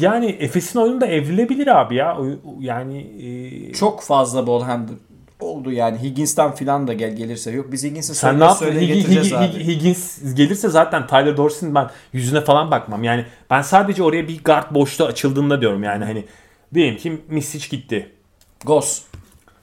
Yani 0.00 0.26
Efes'in 0.26 0.78
oyunu 0.78 1.00
da 1.00 1.06
evrilebilir 1.06 1.66
abi 1.80 1.94
ya. 1.94 2.18
Yani 2.60 2.98
e, 3.00 3.72
Çok 3.72 4.02
fazla 4.02 4.46
ball 4.46 4.62
handle 4.62 4.94
oldu 5.42 5.72
yani 5.72 6.02
Higgins'ten 6.02 6.54
filan 6.54 6.86
da 6.88 6.92
gel 6.92 7.16
gelirse. 7.16 7.50
Yok 7.50 7.72
biz 7.72 7.84
Higgins'i 7.84 8.14
sen 8.14 8.40
ne 8.40 8.44
yaptın? 8.44 8.66
Hig- 8.66 9.06
Hig- 9.06 9.36
abi. 9.36 9.44
Hig- 9.44 9.66
Higgins 9.66 10.34
gelirse 10.34 10.68
zaten 10.68 11.06
Tyler 11.06 11.36
Dorsey'nin 11.36 11.74
ben 11.74 11.90
yüzüne 12.12 12.40
falan 12.40 12.70
bakmam. 12.70 13.04
Yani 13.04 13.24
ben 13.50 13.62
sadece 13.62 14.02
oraya 14.02 14.28
bir 14.28 14.44
guard 14.44 14.74
boşluğu 14.74 15.04
açıldığında 15.04 15.60
diyorum 15.60 15.82
yani 15.82 16.04
hani 16.04 16.24
diyelim 16.74 16.96
ki 16.96 17.22
Misic 17.28 17.68
gitti. 17.76 18.12
Ghost. 18.64 19.02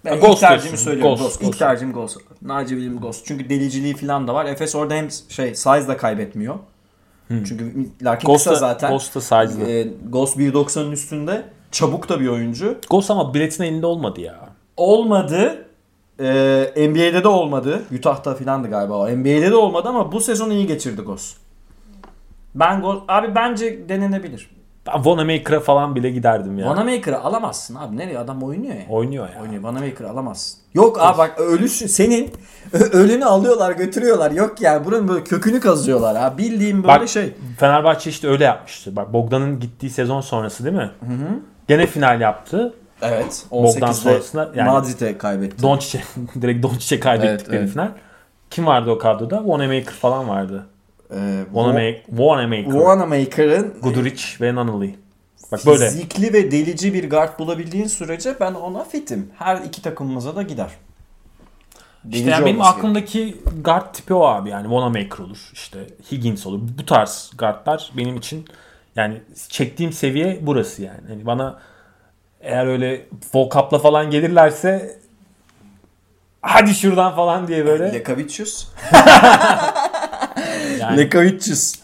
Ben 0.06 0.22
Ha, 0.22 0.28
ilk 0.28 0.40
tercihimi 0.40 0.78
söylüyorum. 0.78 1.18
Ghost, 1.18 1.40
Ghost. 1.40 1.54
İlk 1.54 1.60
tercihim 1.60 1.94
Ghost. 1.94 2.18
Naci 2.42 2.78
Bilim 2.78 3.00
Ghost. 3.00 3.26
Çünkü 3.26 3.50
deliciliği 3.50 3.96
falan 3.96 4.28
da 4.28 4.34
var. 4.34 4.46
Efes 4.46 4.76
orada 4.76 4.94
hem 4.94 5.08
şey 5.30 5.56
size 5.56 5.88
da 5.88 5.98
kaybetmiyor. 5.98 6.56
Çünkü 7.30 7.90
Larkin 8.02 8.26
Ghost 8.26 8.44
kısa 8.46 8.60
zaten. 8.60 8.92
Ghost 8.92 9.16
da 9.16 9.22
size'lı. 9.22 9.70
Ee, 9.72 9.88
Ghost 10.10 10.38
1.90'ın 10.38 10.92
üstünde. 10.92 11.44
Çabuk 11.72 12.10
da 12.10 12.20
bir 12.20 12.28
oyuncu. 12.28 12.78
Ghost 12.90 13.12
ama 13.12 13.34
biletin 13.34 13.64
elinde 13.64 13.86
olmadı 13.86 14.22
ya. 14.22 14.50
Olmadı. 14.78 15.66
Ee, 16.20 16.90
NBA'de 16.90 17.24
de 17.24 17.28
olmadı. 17.28 17.82
Utah'ta 17.98 18.36
filandı 18.36 18.70
galiba 18.70 18.94
o. 18.94 19.08
NBA'de 19.10 19.52
de 19.52 19.56
olmadı 19.56 19.90
ama 19.90 20.12
bu 20.12 20.20
sezon 20.22 20.50
iyi 20.50 20.68
geçirdi 20.68 21.02
Ghost. 21.02 21.38
Ben 22.56 22.82
Ghost, 22.82 23.02
abi 23.08 23.36
bence 23.36 23.90
denenebilir. 23.90 24.50
Ben 24.88 24.94
Wanamaker'a 24.94 25.60
falan 25.60 25.96
bile 25.96 26.10
giderdim 26.10 26.60
ya. 26.60 26.68
Vanamaker'ı 26.70 27.20
alamazsın 27.20 27.76
abi. 27.76 27.98
Nereye 27.98 28.20
adam 28.20 28.44
oynuyor 28.44 28.76
ya. 28.76 28.82
Oynuyor 28.90 29.30
ya. 29.36 29.42
Oynuyor. 29.42 29.64
Vanamaker'ı 29.64 30.10
alamazsın. 30.10 30.60
Yok 30.74 30.98
abi 31.02 31.18
bak 31.18 31.40
ölüsün 31.40 31.88
senin 31.88 32.32
ölünü 32.92 33.26
alıyorlar 33.26 33.72
götürüyorlar. 33.72 34.32
Yok 34.32 34.62
yani 34.62 34.86
buranın 34.86 35.08
böyle 35.08 35.24
kökünü 35.24 35.60
kazıyorlar 35.60 36.18
ha. 36.18 36.38
Bildiğim 36.38 36.84
böyle 36.84 37.00
Bak 37.00 37.10
şey. 37.10 37.34
Fenerbahçe 37.58 38.10
işte 38.10 38.28
öyle 38.28 38.44
yapmıştı. 38.44 38.96
Bak 38.96 39.14
Bogdan'ın 39.14 39.60
gittiği 39.60 39.90
sezon 39.90 40.22
sonrası 40.22 40.66
değil 40.66 40.76
mi? 40.76 40.92
Gene 41.68 41.86
final 41.88 42.22
yaptı. 42.22 42.74
Evet. 43.02 43.46
Bogdan 43.52 43.90
18'de 43.90 43.94
sonrasında 43.94 44.52
yani- 44.56 44.72
Madrid'e 44.72 45.18
kaybetti. 45.18 45.64
Doncic'e 45.64 46.04
direkt 46.42 46.64
Doncic'e 46.64 47.00
kaybettikleri 47.00 47.56
Evet, 47.58 47.64
evet. 47.64 47.70
final. 47.70 47.92
Kim 48.50 48.66
vardı 48.66 48.92
o 48.92 48.98
kadroda? 48.98 49.38
Wanamaker 49.38 49.94
falan 49.94 50.30
vardı. 50.30 50.66
Ee, 51.14 51.42
Wanamaker, 51.46 52.06
Wanamaker, 52.06 52.74
Vanamaker'ın 52.74 53.74
Guduric 53.82 54.24
ve 54.42 54.56
Nunnally. 54.56 54.96
Bak 55.52 55.66
böyle. 55.66 55.90
fizikli 55.90 56.34
ve 56.34 56.52
delici 56.52 56.94
bir 56.94 57.10
guard 57.10 57.40
bulabildiğin 57.40 57.88
sürece 57.88 58.36
ben 58.40 58.54
ona 58.54 58.84
fitim. 58.84 59.30
Her 59.38 59.58
iki 59.58 59.82
takımımıza 59.82 60.36
da 60.36 60.42
gider. 60.42 60.70
İşte 62.06 62.12
Delici 62.12 62.30
yani 62.30 62.46
benim 62.46 62.62
aklımdaki 62.62 63.38
guard 63.62 63.94
tipi 63.94 64.14
o 64.14 64.26
abi 64.26 64.50
yani 64.50 64.64
Wanamaker 64.64 65.24
olur 65.26 65.50
işte 65.54 65.80
Higgins 66.12 66.46
olur 66.48 66.60
bu 66.80 66.86
tarz 66.86 67.32
guardlar 67.38 67.92
benim 67.98 68.16
için 68.16 68.46
yani 68.96 69.22
çektiğim 69.50 69.94
seviye 69.94 70.40
burası 70.42 70.82
yani. 70.82 71.02
Hani 71.08 71.26
bana 71.26 71.60
eğer 72.42 72.66
öyle 72.66 73.06
Volkap'la 73.34 73.80
falan 73.80 74.12
gelirlerse 74.12 75.00
hadi 76.42 76.74
şuradan 76.74 77.16
falan 77.16 77.48
diye 77.48 77.66
böyle 77.66 77.94
Lekavicius. 77.94 78.68
yani 80.80 80.98
Lekavicius. 80.98 81.76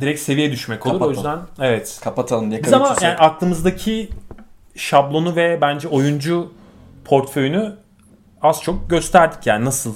direkt 0.00 0.20
seviye 0.20 0.52
düşmek 0.52 0.86
olur 0.86 0.94
o 0.94 0.98
Kapatalım. 0.98 1.16
yüzden 1.16 1.66
evet. 1.66 2.00
Kapatalım 2.04 2.50
Biz 2.50 2.72
ama 2.72 2.84
Lekavicius'u. 2.84 3.04
yani 3.04 3.16
aklımızdaki 3.16 4.08
şablonu 4.76 5.36
ve 5.36 5.58
bence 5.60 5.88
oyuncu 5.88 6.52
portföyünü 7.04 7.76
az 8.42 8.62
çok 8.62 8.90
gösterdik 8.90 9.46
yani 9.46 9.64
nasıl 9.64 9.94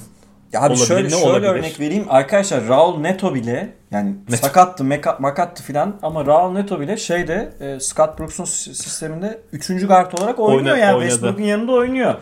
Ya 0.53 0.61
abi 0.61 0.67
olabilir, 0.67 0.87
şöyle, 0.87 1.05
ne 1.07 1.11
şöyle 1.11 1.25
olabilir? 1.25 1.49
örnek 1.49 1.81
vereyim. 1.81 2.05
Arkadaşlar 2.09 2.69
Raul 2.69 2.99
Neto 3.01 3.35
bile 3.35 3.73
yani 3.91 4.15
Neto. 4.29 4.47
sakattı, 4.47 4.85
meka, 4.85 5.17
makattı 5.21 5.63
filan 5.63 5.97
ama 6.03 6.27
Raul 6.27 6.53
Neto 6.53 6.81
bile 6.81 6.97
şeyde 6.97 7.53
e, 7.61 7.81
Scott 7.81 8.19
Brooks'un 8.19 8.45
sisteminde 8.45 9.41
3. 9.53 9.87
guard 9.87 10.13
olarak 10.13 10.39
oynuyor 10.39 10.75
Oyna- 10.75 10.79
yani 10.79 10.95
oynadı. 10.97 11.05
Westbrook'un 11.11 11.43
yanında 11.43 11.73
oynuyor. 11.73 12.15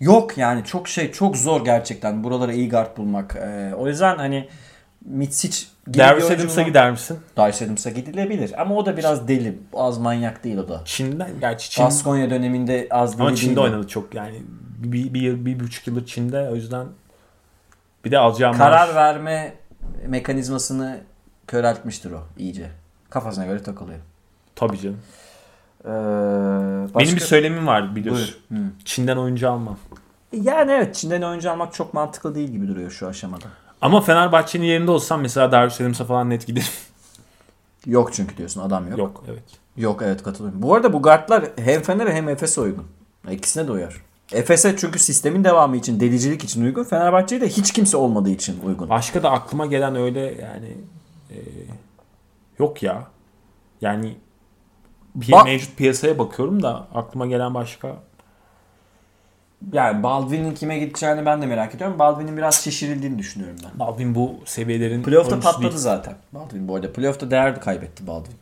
Yok 0.00 0.38
yani 0.38 0.64
çok 0.64 0.88
şey 0.88 1.12
çok 1.12 1.36
zor 1.36 1.64
gerçekten 1.64 2.24
buralara 2.24 2.52
iyi 2.52 2.68
guard 2.70 2.96
bulmak. 2.96 3.36
E, 3.36 3.74
o 3.74 3.88
yüzden 3.88 4.16
hani 4.16 4.48
Mitsic 5.04 5.66
bir 5.86 6.10
oyuncu 6.10 6.34
Adams'a 6.34 6.62
gider 6.62 6.90
misin? 6.90 7.18
Darius 7.36 7.62
Adams'a 7.62 7.90
gidilebilir 7.90 8.60
ama 8.60 8.74
o 8.74 8.86
da 8.86 8.96
biraz 8.96 9.28
deli. 9.28 9.58
Az 9.74 9.98
manyak 9.98 10.44
değil 10.44 10.56
o 10.58 10.68
da. 10.68 10.82
Çin'den 10.84 11.30
gerçi 11.40 11.70
Çin 11.70 11.84
Baskonya 11.84 12.30
döneminde 12.30 12.86
az 12.90 13.14
deli 13.18 13.22
ama 13.26 13.36
Çin'de 13.36 13.56
değil 13.56 13.66
oynadı 13.66 13.88
çok 13.88 14.14
yani 14.14 14.42
bir, 14.78 15.14
bir, 15.14 15.20
yıl, 15.20 15.46
bir 15.46 15.60
buçuk 15.60 15.86
yıldır 15.86 16.06
Çin'de 16.06 16.48
o 16.52 16.54
yüzden 16.54 16.86
bir 18.04 18.10
de 18.10 18.18
alacağım 18.18 18.56
Karar 18.56 18.88
maaş- 18.88 18.94
verme 18.94 19.54
mekanizmasını 20.06 21.00
köreltmiştir 21.46 22.10
o 22.12 22.20
iyice. 22.38 22.70
Kafasına 23.10 23.46
göre 23.46 23.62
takılıyor. 23.62 23.98
Tabii 24.56 24.78
canım. 24.80 24.98
Ee, 25.84 25.88
Benim 26.98 27.16
bir 27.16 27.20
söylemim 27.20 27.66
var 27.66 27.96
biliyorsun. 27.96 28.34
Buyur. 28.50 28.62
Hı. 28.62 28.66
Çin'den 28.84 29.16
oyuncu 29.16 29.50
almam. 29.50 29.78
Yani 30.32 30.72
evet 30.72 30.94
Çin'den 30.94 31.22
oyuncu 31.22 31.50
almak 31.50 31.74
çok 31.74 31.94
mantıklı 31.94 32.34
değil 32.34 32.48
gibi 32.48 32.68
duruyor 32.68 32.90
şu 32.90 33.08
aşamada. 33.08 33.44
Ama 33.80 34.00
Fenerbahçe'nin 34.00 34.64
yerinde 34.64 34.90
olsam 34.90 35.20
mesela 35.20 35.52
Darius 35.52 35.80
Adams'a 35.80 36.04
falan 36.04 36.30
net 36.30 36.46
giderim. 36.46 36.66
Yok 37.86 38.12
çünkü 38.12 38.36
diyorsun 38.36 38.60
adam 38.60 38.88
yok. 38.90 38.98
Yok, 38.98 39.24
Yok 39.76 40.02
evet. 40.02 40.10
evet 40.12 40.22
katılıyorum. 40.22 40.62
Bu 40.62 40.74
arada 40.74 40.92
bu 40.92 41.02
guardlar 41.02 41.44
hem 41.56 41.82
Fener'e 41.82 42.12
hem 42.14 42.28
Efes'e 42.28 42.60
uygun. 42.60 42.86
İkisine 43.30 43.66
de 43.68 43.72
uyar. 43.72 43.96
Efes'e 44.32 44.76
çünkü 44.76 44.98
sistemin 44.98 45.44
devamı 45.44 45.76
için, 45.76 46.00
delicilik 46.00 46.44
için 46.44 46.64
uygun. 46.64 46.84
Fenerbahçe'ye 46.84 47.40
de 47.40 47.48
hiç 47.48 47.72
kimse 47.72 47.96
olmadığı 47.96 48.30
için 48.30 48.60
uygun. 48.64 48.88
Başka 48.88 49.22
da 49.22 49.30
aklıma 49.30 49.66
gelen 49.66 49.96
öyle 49.96 50.20
yani 50.20 50.76
e, 51.30 51.36
yok 52.58 52.82
ya. 52.82 53.06
Yani 53.80 54.16
pi- 55.20 55.32
Bak- 55.32 55.44
mevcut 55.44 55.76
piyasaya 55.76 56.18
bakıyorum 56.18 56.62
da 56.62 56.86
aklıma 56.94 57.26
gelen 57.26 57.54
başka 57.54 57.96
Yani 59.72 60.02
Baldwin'in 60.02 60.54
kime 60.54 60.78
gideceğini 60.78 61.26
ben 61.26 61.42
de 61.42 61.46
merak 61.46 61.74
ediyorum. 61.74 61.98
Baldwin'in 61.98 62.36
biraz 62.36 62.54
şişirildiğini 62.64 63.18
düşünüyorum 63.18 63.56
ben. 63.64 63.78
Baldwin 63.78 64.14
bu 64.14 64.34
seviyelerin 64.44 65.02
Playoff'ta 65.02 65.40
patladı 65.40 65.62
değil. 65.62 65.76
zaten. 65.76 66.14
Baldwin 66.32 66.68
bu 66.68 66.74
arada. 66.76 66.92
Playoff'ta 66.92 67.30
değer 67.30 67.60
kaybetti 67.60 68.06
Baldwin. 68.06 68.36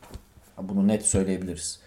Bunu 0.59 0.89
net 0.89 1.07
söyleyebiliriz. 1.07 1.81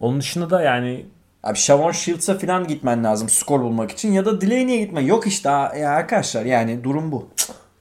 Onun 0.00 0.20
dışında 0.20 0.50
da 0.50 0.62
yani 0.62 1.06
Abi 1.42 1.58
Shavon 1.58 1.92
Shields'a 1.92 2.38
falan 2.38 2.66
gitmen 2.66 3.04
lazım 3.04 3.28
skor 3.28 3.60
bulmak 3.60 3.90
için. 3.90 4.12
Ya 4.12 4.24
da 4.24 4.40
Delaney'e 4.40 4.76
gitmen. 4.78 5.02
Yok 5.02 5.26
işte 5.26 5.48
ya 5.48 5.90
arkadaşlar 5.90 6.44
yani 6.44 6.84
durum 6.84 7.12
bu. 7.12 7.28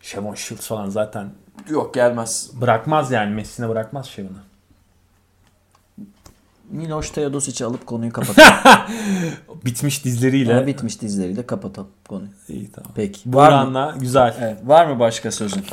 Shavon 0.02 0.36
Shields 0.36 0.68
falan 0.68 0.90
zaten 0.90 1.30
Yok 1.70 1.94
gelmez. 1.94 2.50
bırakmaz 2.62 3.12
yani 3.12 3.34
Messi'ne 3.36 3.70
bırakmaz 3.70 4.06
Shavon'u. 4.08 4.38
Miloš 6.70 7.10
Teodosic'i 7.10 7.66
alıp 7.66 7.86
konuyu 7.88 8.12
kapatalım. 8.14 8.50
Bitmiş 9.66 10.06
dizleriyle. 10.06 10.56
Ama 10.58 10.68
bitmiş 10.68 11.02
dizleriyle 11.02 11.46
kapatalım 11.46 11.90
konuyu. 12.10 12.30
İyi 12.50 12.72
tamam. 12.72 12.92
Peki. 12.96 13.20
Var 13.26 13.52
mı? 13.52 13.58
Buran'la 13.72 13.96
güzel. 14.00 14.36
Evet, 14.42 14.58
var 14.66 14.86
mı 14.86 15.00
başka 15.00 15.32
sözün? 15.32 15.66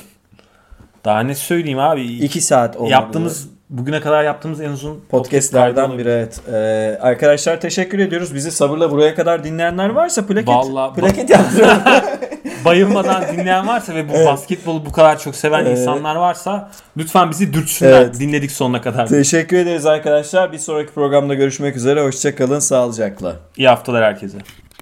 Daha 1.04 1.20
ne 1.20 1.34
söyleyeyim 1.34 1.78
abi? 1.78 2.02
2 2.02 2.40
saat 2.40 2.76
olmadı. 2.76 2.92
yaptığımız 2.92 3.48
bugüne 3.78 4.00
kadar 4.00 4.24
yaptığımız 4.24 4.60
en 4.60 4.70
uzun 4.70 4.92
podcast 4.94 5.10
podcastlerden 5.10 5.98
biri 5.98 6.08
evet. 6.08 6.40
Ee, 6.52 6.98
arkadaşlar 7.00 7.60
teşekkür 7.60 7.98
ediyoruz. 7.98 8.34
Bizi 8.34 8.50
sabırla 8.52 8.90
buraya 8.90 9.14
kadar 9.14 9.44
dinleyenler 9.44 9.88
varsa 9.88 10.26
plaket 10.26 10.48
Vallahi- 10.48 10.94
plaket 11.00 11.30
yaptıralım. 11.30 11.82
bayılmadan 12.64 13.24
dinleyen 13.32 13.68
varsa 13.68 13.94
ve 13.94 14.08
bu 14.08 14.12
basketbolu 14.26 14.86
bu 14.86 14.92
kadar 14.92 15.18
çok 15.18 15.36
seven 15.36 15.64
Evet. 15.66 15.78
insanlar 15.78 16.16
varsa 16.16 16.70
lütfen 16.96 17.30
bizi 17.30 17.52
dürtsünler. 17.52 17.92
Evet. 18.02 18.20
Dinledik 18.20 18.50
sonuna 18.50 18.80
kadar. 18.80 19.06
teşekkür 19.06 19.56
ederiz 19.56 19.86
arkadaşlar. 19.86 20.52
Bir 20.52 20.58
sonraki 20.58 20.92
programda 20.92 21.34
görüşmek 21.34 21.76
üzere. 21.76 22.02
Hoşçakalın. 22.02 22.58
Sağlıcakla. 22.58 23.36
İyi 23.56 23.68
haftalar 23.68 24.04
herkese. 24.04 24.38